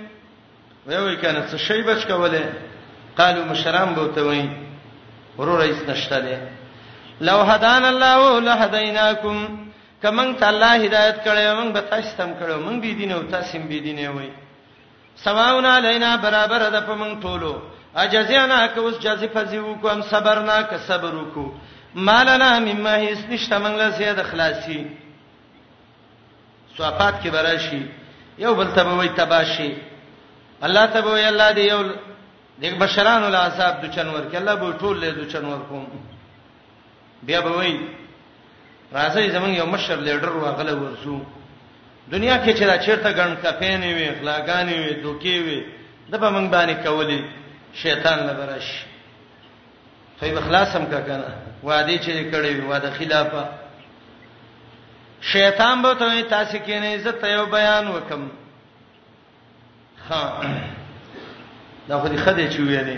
وایي 0.88 1.16
کنه 1.18 1.44
څه 1.52 1.58
شی 1.58 1.84
بچکولې 1.84 2.46
قالو 3.18 3.44
مشرام 3.46 3.94
به 3.96 4.08
ته 4.16 4.22
وایي 4.24 4.50
ورور 5.38 5.60
رئیس 5.60 5.82
نشته 5.90 6.20
دي 6.20 6.38
لو 7.22 7.40
هدان 7.50 7.86
الله 7.86 8.40
لهديناکم 8.40 9.67
کمن 10.02 10.36
ته 10.40 10.48
الله 10.48 10.74
هدایت 10.86 11.18
کړي 11.26 11.46
موږ 11.60 11.70
به 11.76 11.82
تاسو 11.92 12.12
تم 12.18 12.32
کړو 12.40 12.60
موږ 12.66 12.78
به 12.82 12.94
دین 13.00 13.12
او 13.14 13.22
تاسو 13.34 13.58
به 13.70 13.80
دین 13.86 14.00
وای 14.08 14.30
سواون 15.26 15.66
علینا 15.66 16.10
برابر 16.26 16.62
ده 16.74 16.80
په 16.90 16.94
موږ 17.02 17.14
ټولو 17.26 17.52
اجزینا 18.02 18.68
که 18.74 18.80
اوس 18.80 18.96
جزی 19.06 19.28
فزیو 19.34 19.74
کوم 19.82 20.02
صبرنا 20.12 20.62
که 20.70 20.78
صبر 20.88 21.14
وکو 21.16 21.46
مالنا 22.08 22.50
مما 22.68 22.90
هیڅ 23.06 23.20
نشته 23.30 23.58
موږ 23.60 23.76
له 23.82 23.90
زیاده 24.00 24.24
خلاصي 24.24 24.80
صفات 26.78 27.16
کې 27.24 27.28
براشي 27.36 27.82
یو 28.40 28.54
بل 28.56 28.68
ته 28.76 28.82
وای 28.84 29.10
تباشي 29.10 29.72
الله 30.66 30.86
ته 30.94 31.00
وای 31.06 31.26
الله 31.26 31.54
دی 31.54 31.62
یو 31.72 31.82
دغه 32.62 32.76
بشران 32.84 33.24
العذاب 33.24 33.74
د 33.82 33.86
چنور 33.96 34.24
کې 34.32 34.36
الله 34.36 34.56
به 34.56 34.74
ټول 34.80 34.96
له 35.02 35.10
د 35.12 35.28
چنور 35.32 35.60
کوم 35.70 35.86
بیا 37.24 37.42
به 37.42 37.50
وای 37.50 37.76
راځي 38.96 39.26
زمونږ 39.36 39.54
یو 39.60 39.66
مشر 39.74 39.98
لیډر 40.08 40.30
واغله 40.38 40.74
ورسو 40.76 41.18
دنیا 42.12 42.38
کې 42.44 42.54
چې 42.54 42.66
دا 42.66 42.78
چیرته 42.86 43.12
ګڼ 43.18 43.34
کفین 43.44 43.82
وي 43.84 44.06
اخلاقانی 44.10 44.78
وي 44.80 44.94
دوکي 45.02 45.40
وي 45.48 45.60
د 46.12 46.16
په 46.20 46.30
منګ 46.36 46.48
باندې 46.54 46.84
کولی 46.84 47.20
شیطان 47.84 48.20
لبرش 48.28 48.68
خو 50.20 50.26
به 50.36 50.42
خلاصم 50.48 50.86
کا 50.92 51.02
کنه 51.08 51.30
وادي 51.64 51.98
چې 52.00 52.32
کړي 52.32 52.52
وي 52.60 52.66
واده 52.72 52.92
خلافه 52.92 53.44
شیطان 55.34 55.82
به 55.82 55.94
ته 56.00 56.22
تاسو 56.38 56.58
کې 56.58 56.72
نه 56.80 56.96
عزت 56.96 57.24
یو 57.24 57.46
بیان 57.58 57.88
وکم 57.88 58.28
ها 60.10 60.24
دا 61.90 62.00
خو 62.00 62.08
دې 62.08 62.20
خدای 62.20 62.52
چې 62.52 62.60
ویلې 62.60 62.98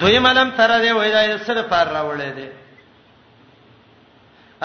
دوی 0.00 0.18
ملم 0.24 0.50
تر 0.56 0.68
دې 0.68 0.92
وای 0.96 1.12
دا 1.12 1.38
سره 1.50 1.62
پار 1.72 1.86
راولې 1.98 2.32
دي 2.36 2.48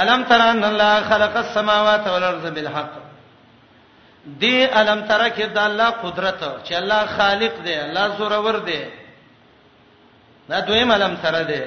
الم 0.02 0.24
تر 0.30 0.42
ان 0.52 0.64
الله 0.64 0.96
خلق 1.10 1.34
السماوات 1.46 2.08
والارض 2.08 2.46
بالحق 2.54 2.92
دی 4.42 4.64
الم 4.80 5.06
تر 5.08 5.22
کې 5.30 5.42
د 5.56 5.58
الله 5.58 5.90
قدرت 5.90 6.40
چې 6.66 6.74
الله 6.82 7.06
خالق 7.18 7.62
دی 7.66 7.76
الله 7.86 8.08
زورور 8.18 8.58
دی 8.70 8.82
دا 10.50 10.60
دویم 10.68 10.92
الم 10.92 11.16
تر 11.24 11.36
دی 11.50 11.62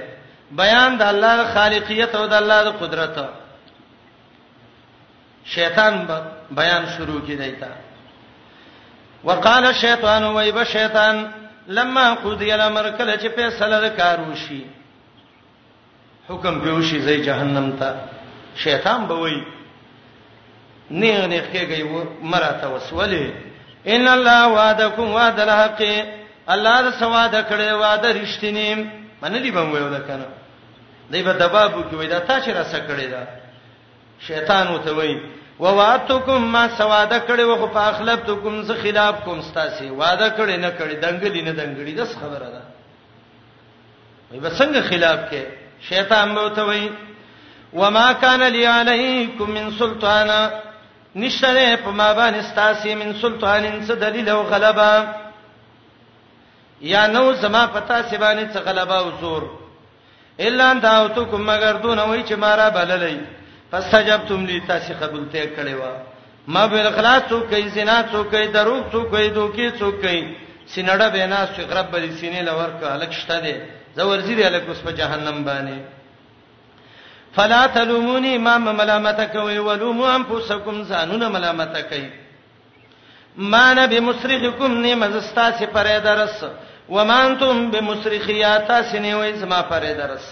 بیان 0.61 0.97
د 0.97 1.03
الله 1.03 1.55
خالقیت 1.55 2.15
او 2.15 2.27
د 2.27 2.33
الله 2.43 2.65
د 2.65 2.71
قدرت 2.83 3.17
شیطان 5.55 5.95
بیان 6.51 6.85
شروع 6.97 7.21
کیدای 7.27 7.51
تا 7.61 7.67
وقال 9.25 9.65
الشیطان 9.67 10.25
وایب 10.25 10.63
شیطان 10.65 11.17
لما 11.69 12.15
قضي 12.15 12.53
الامر 12.53 12.91
کله 12.91 13.17
چې 13.17 13.29
فیصله 13.37 13.81
وکړو 13.81 14.35
شي 14.37 14.65
حکم 16.29 16.61
به 16.61 16.73
وشي 16.73 17.01
زې 17.07 17.25
جهنم 17.27 17.71
ته 17.81 18.16
شیطان 18.63 19.07
به 19.07 19.15
وای 19.15 19.43
نه 21.01 21.27
نه 21.33 21.41
کېږي 21.53 21.83
مراته 22.33 22.69
وسولې 22.77 23.25
ان 23.87 24.09
الله 24.09 24.49
وعدکم 24.49 25.07
وعد 25.15 25.41
الحق 25.41 25.81
الله 26.49 26.83
دا 26.83 26.91
سواده 26.93 27.43
کړي 27.43 27.73
وعده 27.73 28.13
رښتینی 28.13 28.75
منلی 29.23 29.51
به 29.51 29.61
وایو 29.61 29.91
دا 29.91 30.01
کنه 30.01 30.27
دای 31.13 31.23
په 31.23 31.33
دبابو 31.33 31.83
کې 31.91 31.95
وای 31.95 32.07
دا 32.09 32.19
تا 32.21 32.41
چې 32.41 32.49
را 32.49 32.65
سکړي 32.65 33.05
دا 33.11 33.27
شیطان 34.21 34.67
وته 34.75 34.93
وای 34.93 35.21
و 35.61 35.65
وعدتکم 35.65 36.39
ما 36.43 36.69
سواده 36.69 37.19
کړي 37.29 37.41
و 37.41 37.57
خو 37.57 37.67
په 37.67 37.79
اخلبتکم 37.81 38.63
ز 38.63 38.71
خلاف 38.83 39.21
کوم 39.25 39.41
ستاسي 39.43 39.91
وعده 39.91 40.29
کړي 40.37 40.57
نه 40.59 40.71
کړي 40.71 40.97
دنګلی 41.05 41.43
نه 41.43 41.53
دنګړي 41.57 41.97
داس 41.97 42.17
خبره 42.17 42.49
ده 42.57 42.63
وای 44.31 44.41
به 44.41 44.51
څنګه 44.51 44.81
خلاف 44.81 45.19
کې 45.33 45.37
شیطان 45.81 46.35
به 46.35 46.41
وته 46.45 46.63
وای 46.65 46.89
وما 47.73 48.13
كان 48.13 48.43
لي 48.49 48.67
عليكم 48.67 49.51
من 49.51 49.71
سلطان 49.71 50.51
نشره 51.17 51.77
په 51.77 51.91
ما 51.91 52.13
باندې 52.13 52.41
ستاسي 52.51 52.95
من 52.95 53.15
سلطان 53.23 53.87
څه 53.87 53.93
دلیل 53.95 54.29
او 54.29 54.43
غلبا 54.43 55.13
یا 56.81 57.07
نو 57.07 57.33
زما 57.33 57.67
پتا 57.73 58.03
سی 58.03 58.17
باندې 58.19 58.55
څه 58.55 58.59
غلبا 58.67 58.97
او 58.99 59.11
زور 59.21 59.43
الا 60.41 60.73
ان 60.73 60.81
دعوتكم 60.81 61.41
مگر 61.47 61.77
دون 61.83 61.99
وای 61.99 62.23
چې 62.25 62.33
مارا 62.33 62.69
بللې 62.69 63.15
فاستجبتم 63.73 64.47
لي 64.47 64.61
تاسو 64.61 64.93
قبول 65.01 65.25
ته 65.33 65.47
کړي 65.57 65.75
وا 65.81 65.93
ما 66.49 66.67
بل 66.67 66.87
اخلاص 66.87 67.23
څوک 67.31 67.51
یې 67.53 67.67
زنا 67.69 68.03
څوک 68.13 68.33
یې 68.33 68.49
دروغ 68.55 68.83
څوک 68.93 69.11
یې 69.13 69.29
دوکي 69.35 69.71
څوک 69.71 70.03
یې 70.03 70.35
سینړه 70.73 71.09
به 71.13 71.27
نه 71.27 71.49
څوک 71.57 71.69
رب 71.73 71.91
دې 71.93 72.11
سینې 72.21 72.43
لور 72.49 72.71
کا 72.81 72.93
الک 72.95 73.13
شته 73.13 73.41
دې 73.45 73.55
زور 73.97 74.19
زیری 74.19 74.45
الک 74.45 74.65
اوس 74.69 74.79
په 74.85 74.91
جهنم 74.93 75.45
باندې 75.45 75.77
فلا 77.37 77.63
تلوموني 77.77 78.35
ما 78.47 78.55
ملامت 78.79 79.21
کوي 79.35 79.59
ولومو 79.69 80.05
انفسکم 80.17 80.77
زانون 80.91 81.23
ملامت 81.35 81.75
کوي 81.91 82.11
ما 83.53 83.67
نه 83.77 83.85
بمصرخکم 83.93 84.73
نه 84.85 84.95
مزستا 85.03 85.47
سي 85.59 85.67
پرې 85.75 85.99
درس 86.09 86.37
و 86.95 87.05
ما 87.11 87.19
انتم 87.27 87.71
بمصرخياتا 87.71 88.83
سني 88.91 89.13
وې 89.21 89.35
زما 89.43 89.61
پرې 89.71 89.93
درس 90.01 90.27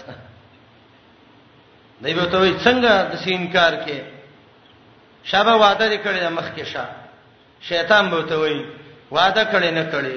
دایو 2.01 2.25
ته 2.25 2.37
وې 2.43 2.53
څنګه 2.65 2.93
د 3.11 3.15
سینکار 3.23 3.73
کې 3.85 3.97
شابه 5.23 5.53
وعده 5.55 5.89
کړې 6.03 6.29
مخ 6.37 6.47
کې 6.55 6.63
شا 6.65 6.85
شیطان 7.61 8.09
به 8.09 8.21
ته 8.29 8.35
وې 8.43 8.57
وعده 9.11 9.43
کړې 9.51 9.71
نه 9.79 9.85
کړې 9.93 10.15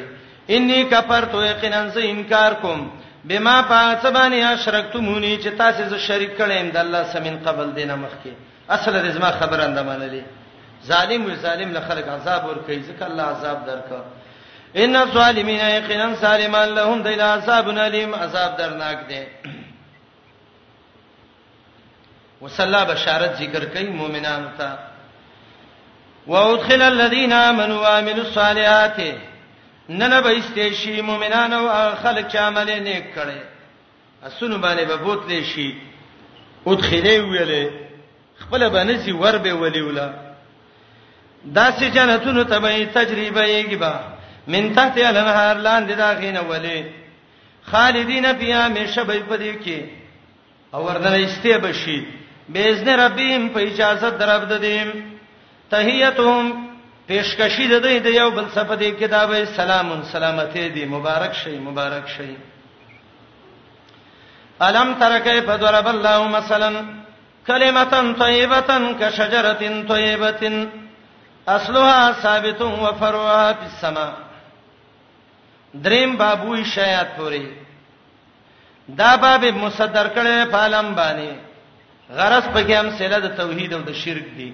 انی 0.54 0.84
کفرت 0.90 1.34
یقینا 1.34 1.80
انکار 1.96 2.52
کوم 2.60 2.80
بما 3.24 3.60
پاتبانی 3.68 4.42
اشرکتمونی 4.42 5.36
چې 5.42 5.48
تاسو 5.58 5.88
زه 5.88 5.98
شریک 5.98 6.36
کړم 6.38 6.70
د 6.72 6.76
الله 6.76 7.04
سمین 7.12 7.38
قبل 7.44 7.72
دینه 7.80 7.94
مخکي 8.02 8.32
اصل 8.68 8.96
رزما 9.06 9.30
خبر 9.30 9.60
اندمانه 9.60 10.06
لې 10.08 10.24
ظالم 10.86 11.24
و 11.24 11.34
ظالم 11.42 11.72
له 11.72 11.80
خلق 11.88 12.08
عذاب 12.08 12.44
ور 12.46 12.58
کوي 12.66 12.82
ځکه 12.88 13.02
الله 13.04 13.22
عذاب 13.22 13.66
درکا 13.66 14.02
ان 14.76 14.96
الظالمین 14.96 15.60
یقینا 15.60 16.14
سالمان 16.20 16.68
لهم 16.68 17.02
دیل 17.02 17.20
عذاب 17.20 17.68
الیم 17.68 18.14
عذاب 18.14 18.56
درناک 18.56 18.98
دی 19.08 19.20
وصلا 22.42 22.84
بشارت 22.84 23.34
ذکر 23.38 23.64
کوي 23.64 23.90
مؤمنانو 23.90 24.48
ته 24.58 24.78
وادخل 26.26 26.82
الذين 26.82 27.32
امنوا 27.32 27.80
وعملوا 27.80 28.22
الصالحات 28.24 29.00
نن 29.88 30.20
به 30.20 30.38
استه 30.38 30.70
شي 30.70 31.00
مؤمنان 31.00 31.52
او 31.52 31.94
خلک 32.02 32.28
چې 32.28 32.36
عمل 32.36 32.68
نیک 32.82 33.04
کړي 33.14 33.40
اسونو 34.26 34.58
باندې 34.62 34.80
به 34.84 34.96
بوتلې 35.04 35.42
شي 35.54 35.74
ادخلې 36.66 37.16
ویلې 37.20 37.70
خپل 38.42 38.68
باندې 38.68 38.96
سي 39.04 39.12
ور 39.12 39.38
به 39.38 39.52
ولي 39.54 39.80
ولا 39.82 40.08
داسې 41.52 41.82
جنتونو 41.82 42.44
تبعي 42.44 42.86
تجربه 42.86 43.42
یېږي 43.62 43.74
با 43.76 44.00
من 44.46 44.74
تحت 44.74 44.98
الانهار 44.98 45.56
لاندې 45.56 45.92
دا 45.96 46.12
غینه 46.14 46.40
ولي 46.40 46.84
خالدین 47.62 48.38
فیها 48.38 48.68
مشبې 48.74 49.22
پدې 49.30 49.52
کې 49.64 49.80
او 50.74 50.84
ورنه 50.84 51.24
استه 51.24 51.58
بشي 51.58 52.06
باذن 52.48 52.88
ربهم 53.00 53.48
په 53.48 53.58
اجازه 53.60 54.10
دربد 54.10 54.60
دیم 54.60 54.92
تحیتهم 55.70 56.67
پیشکشی 57.08 57.66
د 57.68 57.78
دې 57.84 57.94
د 58.06 58.08
یو 58.20 58.28
بل 58.36 58.46
صفه 58.54 58.74
دی 58.80 58.88
کتابه 59.02 59.36
سلام 59.58 59.88
سلامتی 60.12 60.64
دی 60.74 60.84
مبارک 60.94 61.32
شي 61.42 61.52
مبارک 61.68 62.06
شي 62.16 62.32
الم 64.66 64.92
ترکه 65.02 65.34
فضرب 65.46 65.88
الله 65.94 66.28
مثلا 66.36 66.70
کلمه 67.46 67.84
طیبه 68.24 68.78
کشجره 69.04 69.54
طیبه 69.94 70.68
اصلها 71.56 72.12
ثابت 72.22 72.60
و 72.70 72.86
فروعها 73.00 73.52
فی 73.60 73.66
السما 73.70 74.06
دریم 75.84 76.16
بابوی 76.16 76.64
شیات 76.76 77.10
پوری 77.16 77.46
دا 78.98 79.16
باب 79.16 79.44
مصدر 79.44 80.06
کړي 80.16 80.50
په 80.52 80.56
عالم 80.62 80.94
باندې 80.96 81.32
غرض 82.18 82.44
پکې 82.54 82.72
هم 82.72 82.90
سیله 82.98 83.18
د 83.18 83.28
توحید 83.36 83.72
او 83.74 83.80
د 83.80 83.92
شرک 83.94 84.26
دی 84.36 84.52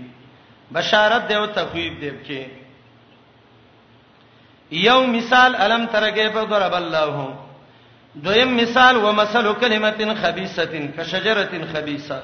بشارت 0.73 1.29
دی 1.29 1.35
او 1.35 1.47
تخویب 1.47 2.01
دی 2.01 2.11
کې 2.27 2.47
یو 4.71 5.07
مثال 5.07 5.55
الم 5.63 5.87
ترګه 5.87 6.29
په 6.35 6.45
ضرب 6.51 6.75
الله 6.75 7.35
دویم 8.15 8.57
مثال 8.57 8.97
ومثل 9.05 9.53
کلمه 9.53 10.15
خبيثه 10.23 10.87
کشجره 10.99 11.73
خبيثه 11.73 12.23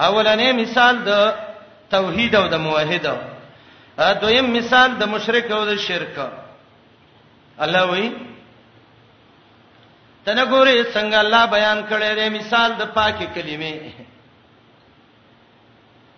اولنې 0.00 0.52
مثال 0.52 0.98
د 1.06 1.34
توحید 1.90 2.34
او 2.36 2.48
د 2.48 2.54
موحد 2.60 3.06
دویم 4.20 4.52
مثال 4.56 4.94
د 4.94 5.02
مشرک 5.08 5.50
او 5.50 5.64
د 5.64 5.74
شرک 5.76 6.18
الله 7.60 7.86
وی 7.90 8.12
تنګوري 10.26 10.84
څنګه 10.94 11.20
الله 11.20 11.46
بیان 11.46 11.78
کړی 11.90 12.14
دی 12.18 12.28
مثال 12.38 12.72
د 12.78 12.82
پاکي 12.94 13.26
کلمې 13.34 14.03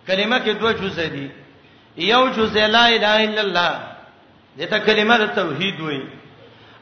کلمه 0.06 0.38
کې 0.44 0.50
دوه 0.62 0.72
جزې 0.72 1.06
دي 1.16 1.28
یو 2.08 2.22
جزء 2.38 2.66
لا 2.66 2.86
اله 2.88 3.24
الا 3.24 3.40
الله 3.40 3.80
دته 4.58 4.78
کلمه 4.78 5.16
د 5.22 5.26
توحید 5.40 5.80
وایي 5.80 6.06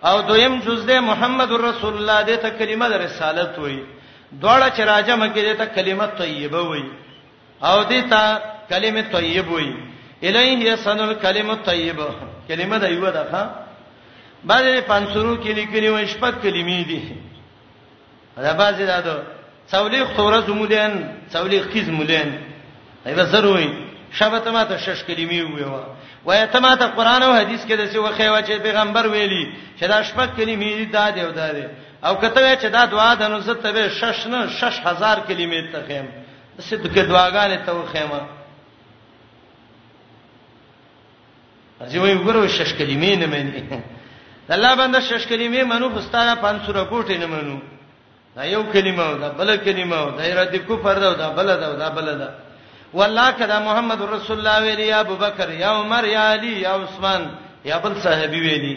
او 0.09 0.21
دویم 0.29 0.61
جزء 0.67 1.01
محمد 1.11 1.53
رسول 1.69 1.95
الله 1.97 2.23
دته 2.29 2.51
کلمه 2.59 2.89
د 2.89 2.93
رسالت 3.07 3.59
وایي 3.59 3.83
دواړه 4.43 4.69
چې 4.77 4.81
راجم 4.81 5.27
کې 5.35 5.39
دته 5.49 5.67
کلمه 5.67 6.07
طیبه 6.07 6.63
وایي 6.63 6.91
او 7.69 7.77
دته 7.85 8.41
کلمه 8.71 9.03
طیب 9.13 9.51
وایي 9.53 9.75
الیه 10.23 10.73
یسن 10.73 11.01
الکلم 11.11 11.51
الطیب 11.51 12.01
کلمه 12.49 12.79
د 12.79 12.85
یو 12.95 13.07
دغه 13.21 13.43
بعضې 14.49 14.81
پنځورو 14.91 15.37
کې 15.45 15.49
لیکلي 15.59 15.89
وایي 15.91 16.07
شپږ 16.09 16.33
کلمې 16.45 16.89
دي 16.89 17.01
دا 18.37 18.53
بعضې 18.53 18.85
دا 18.93 18.99
څولې 19.71 20.01
خورز 20.17 20.49
مولین 20.49 20.93
څولې 21.33 21.59
خیز 21.73 21.91
مولین 21.91 22.31
ایو 23.07 23.25
زروي 23.25 23.69
شبه 24.13 24.39
ته 24.39 24.51
ماته 24.51 24.77
شش 24.77 25.03
کلمې 25.05 25.41
ویوا 25.53 25.87
وای 26.25 26.47
ته 26.47 26.59
ماته 26.61 26.87
قران 26.87 27.23
او 27.23 27.33
حديث 27.35 27.65
کې 27.65 27.73
د 27.77 27.87
څه 27.93 27.97
وخی 27.99 28.29
و 28.29 28.43
چې 28.43 28.63
پیغمبر 28.63 29.07
ویلي 29.07 29.53
چې 29.81 29.85
دا 29.85 30.03
شپږ 30.03 30.29
کلمې 30.37 30.93
دا 30.93 31.11
دی 31.11 31.21
او 31.21 31.31
دا 31.31 31.53
دی 31.53 31.63
او 32.05 32.15
کته 32.17 32.57
چې 32.57 32.67
دا 32.73 32.85
دعا 32.87 33.15
د 33.15 33.23
نو 33.23 33.41
زه 33.41 33.55
ته 33.55 33.89
شش 33.89 34.27
نه 34.27 34.47
6000 34.47 35.21
کلمې 35.29 35.73
ته 35.73 35.87
خیم 35.87 36.07
صدق 36.59 36.93
دعاګانې 36.95 37.67
ته 37.67 37.73
وخیمه 37.75 38.21
ځي 41.85 41.97
وي 41.99 42.15
وګورو 42.19 42.47
شش 42.49 42.73
کلمې 42.75 43.19
نه 43.19 43.27
مانی 43.27 43.65
الله 44.51 44.75
باندې 44.77 45.01
شش 45.01 45.27
کلمې 45.27 45.65
منو 45.65 45.91
خستانه 45.99 46.35
500 46.41 46.89
کوټې 46.91 47.13
نه 47.19 47.27
منو 47.27 47.59
دا 48.37 48.45
یو 48.45 48.65
کلمه 48.73 49.13
دا 49.15 49.29
بل 49.29 49.57
کلمه 49.57 50.11
دا 50.17 50.23
رد 50.43 50.57
کفر 50.69 50.99
دا 50.99 51.29
بل 51.29 51.47
دا 51.47 51.57
بل 51.71 51.79
دا, 51.79 51.89
بل 51.89 52.19
دا. 52.19 52.44
والله 52.99 53.31
کدا 53.41 53.59
محمد 53.69 54.01
رسول 54.03 54.39
الله 54.39 54.57
ویلی 54.63 54.87
یا 54.87 54.99
ابو 55.01 55.15
بکر 55.25 55.49
یا 55.51 55.71
عمر 55.81 56.05
یا 56.05 56.25
علی 56.35 56.53
یا 56.67 56.73
عثمان 56.83 57.23
یا 57.71 57.77
بل 57.85 57.95
صحابي 58.05 58.41
ویلی 58.47 58.75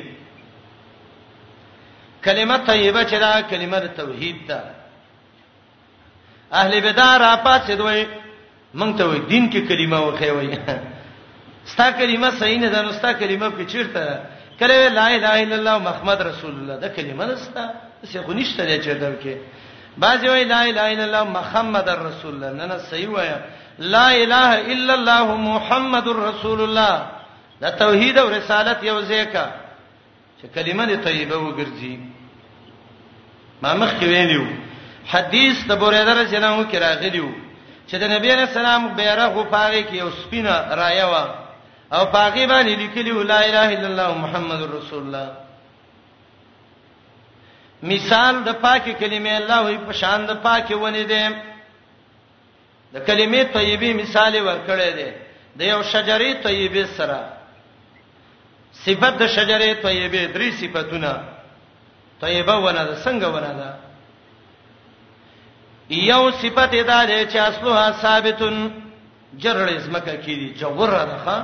کلمه 2.26 2.58
طیبه 2.58 3.04
چې 3.10 3.14
دا 3.26 3.32
کلمه 3.52 3.80
توحید 3.98 4.40
ده 4.48 4.60
اهل 6.54 6.80
بدع 6.82 7.18
را 7.18 7.32
پاتې 7.46 7.72
دوی 7.82 8.06
مونږ 8.80 8.98
ته 8.98 9.04
وای 9.06 9.20
دین 9.20 9.46
کې 9.52 9.60
کلمه 9.70 10.00
وخی 10.08 10.30
وای 10.30 10.58
ستا 11.74 11.92
کلمه 11.92 12.32
صحیح 12.40 12.60
نه 12.60 12.70
ده 12.70 12.82
نو 12.82 12.92
ستا 12.92 13.14
کلمه 13.14 13.50
په 13.50 13.66
چیرته 13.66 14.20
کله 14.60 14.90
لا 14.90 15.06
اله 15.16 15.34
الا 15.44 15.56
الله 15.56 15.78
محمد 15.80 16.22
رسول 16.32 16.52
الله 16.60 16.78
دا 16.80 16.88
کلمه 16.90 17.26
ده 17.28 17.36
ستا 17.36 17.70
څه 18.06 18.18
خو 18.26 18.34
نشته 18.34 18.66
چې 18.84 18.88
دا 18.88 19.12
کې 19.22 19.36
بعضی 19.98 20.28
وای 20.30 20.44
لا 20.44 20.58
اله 20.64 20.82
الا 20.94 21.04
الله 21.06 21.24
محمد 21.24 21.90
رسول 21.90 22.34
الله 22.36 22.52
نه 22.54 22.66
نه 22.66 22.78
صحیح 22.90 23.10
وای 23.10 23.30
لا 23.78 24.10
اله 24.24 24.62
الا 24.74 24.94
الله 24.94 25.38
محمد 25.38 26.08
رسول 26.08 26.62
الله 26.62 26.96
دا 27.62 27.70
توحید 27.70 28.18
او 28.20 28.30
رسالت 28.30 28.84
یو 28.84 29.02
ځکه 29.02 29.46
چې 30.42 30.46
کلمه 30.56 30.98
طیبه 31.06 31.38
وګرځي 31.38 31.98
ما 33.62 33.74
مخکې 33.74 34.04
ویلو 34.06 34.46
حدیث 35.08 35.68
د 35.70 35.76
بوریده 35.78 36.14
رضی 36.22 36.36
الله 36.38 36.48
عنه 36.54 36.70
کې 36.72 36.76
راغلیو 36.78 37.30
چې 37.90 37.96
د 38.02 38.04
نبی 38.10 38.30
رسول 38.36 38.66
الله 38.66 38.90
بیره 38.94 39.28
خو 39.34 39.44
پاره 39.44 39.84
کې 39.90 39.94
یو 39.96 40.10
سپینه 40.12 40.74
رايه 40.76 41.06
و 41.06 41.26
او 41.96 42.06
پاغي 42.12 42.48
باندې 42.48 42.80
لیکلی 42.80 43.12
لا 43.24 43.38
اله 43.46 43.70
الا 43.80 43.88
الله 43.88 44.18
محمد 44.18 44.62
رسول 44.64 45.04
الله 45.04 45.30
مثال 47.84 48.44
د 48.44 48.52
پاکي 48.62 48.94
کلمې 48.94 49.30
الله 49.42 49.62
وي 49.62 49.78
په 49.78 49.94
شان 49.94 50.26
د 50.26 50.34
پاکي 50.42 50.74
ونی 50.74 51.04
دي 51.04 51.30
د 52.94 53.00
کلمې 53.00 53.44
طیبه 53.54 53.94
مثال 54.02 54.34
ورکړی 54.48 54.92
دی 54.98 55.10
د 55.58 55.62
یو 55.72 55.84
شجرې 55.84 56.32
طیبه 56.44 56.84
سره 56.98 57.20
صفت 58.86 59.14
د 59.22 59.28
شجرې 59.36 59.72
طیبه 59.88 60.24
درې 60.36 60.50
صفاتونه 60.62 61.12
طیبه 62.22 62.56
ونه 62.66 62.84
ده 62.90 62.96
څنګه 63.06 63.28
ونه 63.36 63.54
ده 63.60 63.70
یو 65.90 66.32
صفت 66.32 66.72
دا 66.90 67.06
ده 67.12 67.26
چې 67.32 67.36
اصلها 67.50 67.92
ثابتون 67.92 68.56
جرړې 69.44 69.78
زمکه 69.86 70.16
کې 70.24 70.34
دي 70.40 70.50
جوړه 70.60 71.04
ده 71.12 71.18
ښا 71.26 71.38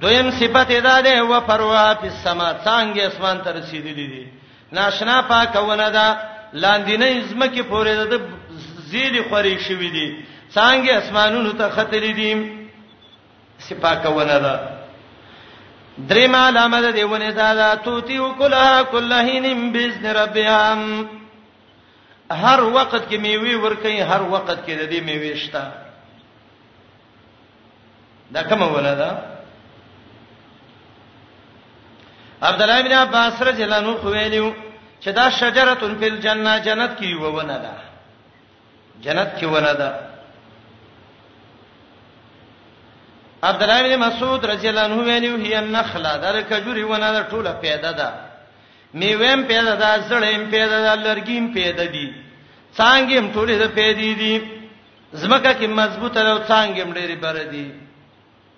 دویم 0.00 0.30
صفت 0.30 0.70
دا 0.88 1.00
ده 1.02 1.24
و 1.24 1.40
پروا 1.40 1.94
په 2.00 2.08
سما 2.24 2.50
څنګه 2.64 3.00
اسمان 3.02 3.38
ته 3.44 3.50
رسیدلې 3.52 4.06
دي 4.14 4.26
ناشنا 4.72 5.22
پاکونه 5.28 5.90
ده 5.90 6.08
لاندې 6.62 6.96
نه 7.00 7.20
زمکه 7.32 7.62
پورې 7.62 7.92
ده 8.10 8.20
زیلی 8.90 9.20
خوري 9.28 9.54
شوې 9.66 9.90
دي 9.96 10.06
څنګه 10.56 10.92
اسمانونو 11.00 11.52
ته 11.60 11.66
خطرې 11.76 12.12
دي 12.20 12.32
سپاکونه 13.68 14.36
ده 14.46 14.56
درې 16.08 16.26
علامه 16.48 16.80
ده 16.84 16.90
دیونه 16.98 17.30
دا 17.40 17.50
ده 17.60 17.70
توتی 17.86 18.16
وکلها 18.26 18.82
کلهینم 18.92 19.60
باذن 19.74 20.06
ربهم 20.20 20.80
هر 22.42 22.60
وخت 22.76 23.02
کې 23.08 23.16
میوي 23.24 23.56
ورکې 23.64 23.94
هر 24.10 24.22
وخت 24.32 24.58
کې 24.64 24.74
د 24.80 24.82
دې 24.90 25.00
میوي 25.08 25.34
شته 25.36 25.64
دا 28.34 28.42
کومه 28.42 28.68
ولدا 28.76 29.10
عبد 32.42 32.62
الله 32.62 32.80
بن 32.82 32.92
عباس 32.92 33.42
رضی 33.42 33.62
الله 33.64 33.76
عنه 33.76 33.94
خویلیو 33.96 34.52
چې 35.02 35.08
دا 35.20 35.30
شجره 35.30 35.74
فل 35.74 36.16
جننه 36.20 36.58
جنت 36.58 36.98
کې 36.98 37.14
وونه 37.22 37.58
ده 37.66 37.72
جنت 39.02 39.34
کې 39.38 39.46
ونه 39.46 39.72
ده 39.72 39.98
عبد 43.42 43.62
الله 43.62 43.82
بن 43.96 43.98
مسعود 44.08 44.44
رضی 44.46 44.68
الله 44.68 44.80
عنه 44.82 44.96
ویلو 45.02 45.36
هي 45.36 45.58
النخله 45.58 46.16
در 46.18 46.42
کجوري 46.42 46.82
ونه 46.84 47.12
ده 47.12 47.22
ټوله 47.28 47.60
پیدا 47.62 47.92
ده 47.92 48.12
میویم 48.94 49.42
پیدا 49.46 49.74
ده 49.74 50.08
زړیم 50.08 50.50
پیدا 50.50 50.78
ده 50.84 50.94
لرګیم 50.96 51.54
پیدا 51.54 51.84
دي 51.86 52.14
څنګه 52.78 53.34
ټوله 53.34 53.58
ده 53.58 53.66
پیدا 53.68 54.00
دي 54.00 54.42
زمکه 55.12 55.54
کې 55.54 55.66
مضبوطه 55.66 56.22
لو 56.22 56.38
څنګه 56.38 56.94
ډېری 56.94 57.14
بر 57.16 57.36
دي 57.52 57.70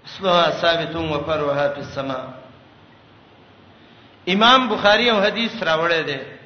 اسمها 0.07 0.51
ثابتون 0.51 1.09
وفروها 1.11 1.69
فی 1.69 1.81
السما 1.81 2.35
امام 4.29 4.69
بخاری 4.69 5.11
او 5.11 5.21
حدیث 5.21 5.63
راوړی 5.63 6.03
دی 6.07 6.38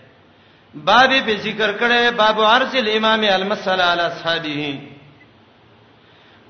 باب 0.75 1.11
په 1.21 1.37
ذکر 1.37 1.73
کړه 1.79 2.11
باب 2.17 2.41
عرض 2.41 2.75
الامام 2.75 3.25
المسل 3.25 3.81
علی 3.81 4.03
اصحابه 4.03 4.79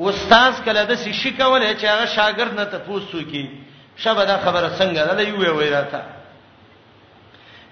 استاد 0.01 0.53
کله 0.65 0.85
د 0.85 0.95
شي 0.95 1.31
کوله 1.31 1.75
چې 1.75 1.85
هغه 1.85 2.07
شاګرد 2.07 2.55
نه 2.57 2.65
تفوسو 2.65 3.19
کی 3.31 3.49
شبه 3.97 4.25
دا 4.25 4.39
خبره 4.39 4.71
څنګه 4.79 5.15
ده 5.15 5.23
یو 5.23 5.57
وی 5.59 5.71
راته 5.71 6.01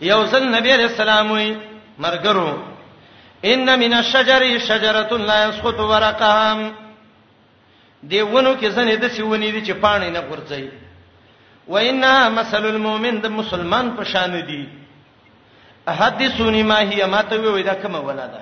یو 0.01 0.25
ځل 0.27 0.43
نبی 0.49 0.73
علیہ 0.75 0.85
السلام 0.91 1.31
وی 1.31 1.57
مرګرو 1.99 2.57
ان 3.45 3.79
من 3.79 3.93
الشجر 3.95 4.59
شجره 4.59 5.17
لا 5.19 5.47
يسقط 5.49 5.79
ورقها 5.81 6.71
دیونو 8.03 8.57
کې 8.61 8.67
ځنه 8.71 8.95
د 8.97 9.09
شي 9.15 9.23
ونی 9.23 9.51
دي 9.53 9.63
چې 9.67 9.73
پانی 9.83 10.11
نه 10.11 10.21
غورځي 10.21 10.69
و 11.69 11.77
انها 11.79 12.29
مثل 12.29 12.67
المؤمن 12.67 13.21
د 13.21 13.27
مسلمان 13.31 13.97
په 13.97 14.05
شان 14.05 14.41
دي 14.47 14.80
احدثوني 15.89 16.63
ما 16.63 16.81
هي 16.81 17.07
ما 17.07 17.23
ته 17.23 17.41
وې 17.43 17.63
دا 17.67 17.75
کومه 17.83 18.01
ولاده 18.01 18.41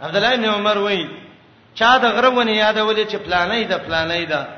عبد 0.00 0.16
الله 0.16 0.36
بن 0.36 0.44
عمر 0.44 0.74
وې 0.74 1.08
چا 1.78 1.96
د 1.98 2.04
غرونه 2.04 2.50
یادولې 2.52 3.06
چې 3.10 3.16
پلانې 3.16 3.64
ده 3.68 3.78
پلانې 3.78 4.24
ده 4.32 4.48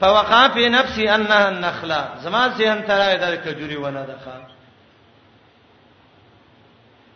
فوقع 0.00 0.48
في 0.48 0.68
نفسي 0.68 1.14
انها 1.14 1.48
النخله 1.48 2.08
زما 2.22 2.46
ذهن 2.48 2.84
ترای 2.86 3.16
د 3.16 3.44
کجوري 3.44 3.76
ونه 3.76 4.02
ده 4.04 4.16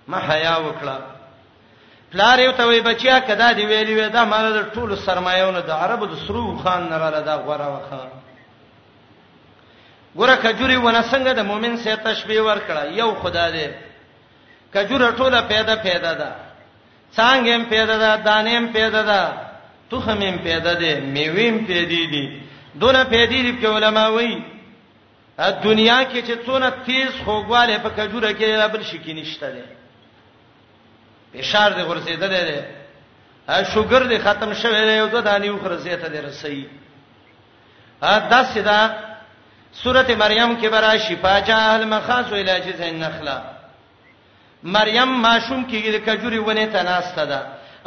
ما 0.06 0.18
حیا 0.28 0.56
وکړه 0.56 0.98
پلار 2.12 2.38
یو 2.40 2.52
ته 2.52 2.66
وی 2.66 2.80
بچیا 2.80 3.18
کدا 3.18 3.52
دی 3.52 3.66
ویلی 3.66 3.94
وې 4.08 4.12
دا 4.12 4.24
مال 4.24 4.52
د 4.62 4.72
ټولو 4.74 4.96
سرمایونه 5.06 5.60
د 5.60 5.70
عربو 5.70 6.06
د 6.06 6.14
سرو 6.28 6.56
خان 6.58 6.88
نه 6.90 6.96
غره 6.96 7.20
دا 7.20 7.36
غره 7.36 7.68
وخه 7.80 8.08
ګوره 10.16 10.34
کجوري 10.42 10.76
ونه 10.76 11.02
څنګه 11.02 11.32
د 11.34 11.40
مؤمن 11.44 11.76
سره 11.76 11.94
تشبيه 11.94 12.40
ورکړه 12.42 12.82
یو 12.92 13.14
خدای 13.14 13.52
دی 13.52 13.74
کجوره 14.74 15.10
ټوله 15.18 15.40
پیدا 15.48 15.74
پیدا 15.86 16.12
ده 16.20 16.28
څنګه 17.16 17.54
هم 17.54 17.64
پیدا 17.72 17.98
ده 18.02 18.16
دانه 18.28 18.50
هم 18.58 18.66
پیدا 18.72 19.02
ده 19.02 19.22
تخم 19.90 20.22
هم 20.22 20.38
پیدا 20.38 20.74
ده 20.74 21.00
میوه 21.00 21.48
هم 21.48 21.58
پیدا 21.66 21.88
دي 21.88 22.42
دونه 22.80 23.04
پیدا 23.04 23.26
دي 23.32 23.56
چې 23.60 23.64
علما 23.64 24.06
وایي 24.08 24.36
دنیا 25.64 26.00
کې 26.04 26.20
چې 26.28 26.34
څونه 26.46 26.70
تیز 26.86 27.08
خوګواله 27.26 27.78
په 27.78 27.90
کجوره 27.96 28.32
کې 28.32 28.68
بل 28.72 28.82
شي 28.82 28.98
کې 28.98 29.08
نشته 29.12 29.48
ده 29.52 29.64
فشار 31.32 31.70
دې 31.72 31.84
ورسېده 31.90 32.28
ده 32.32 32.66
ا 33.48 33.64
شوګر 33.64 34.02
دې 34.10 34.26
ختم 34.26 34.54
شوه 34.54 34.84
دی 34.86 34.98
او 34.98 35.20
دانی 35.20 35.50
وخرسېته 35.58 36.08
دې 36.08 36.20
رسېږي 36.28 36.66
ا 38.02 38.20
داسې 38.30 38.58
ده 38.68 38.94
سورته 39.72 40.14
مریم 40.16 40.56
کې 40.62 40.66
برا 40.68 40.96
شفا 40.98 41.40
جاء 41.40 41.74
المخاص 41.74 42.32
الى 42.32 42.60
جذع 42.64 42.84
النخله 42.86 43.57
مریم 44.62 45.08
ماشوم 45.22 45.62
کې 45.64 45.78
د 45.94 45.98
کجوري 46.06 46.38
ونه 46.38 46.66
ته 46.74 46.82
ناسته 46.82 47.24
ده 47.30 47.40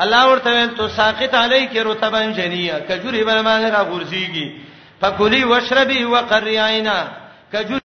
الله 0.04 0.22
ورته 0.32 0.50
ویل 0.52 0.74
تو 0.80 0.88
ساقط 0.88 1.34
علیک 1.44 1.78
رطبا 1.78 2.22
جنیه 2.32 2.80
کجوري 2.90 3.24
بل 3.24 3.42
باندې 3.44 3.70
را 3.72 3.82
غورځيږي 3.92 4.48
فکلی 5.02 5.44
واشربی 5.44 6.04
وقریاینا 6.06 6.98
کجوري 7.54 7.80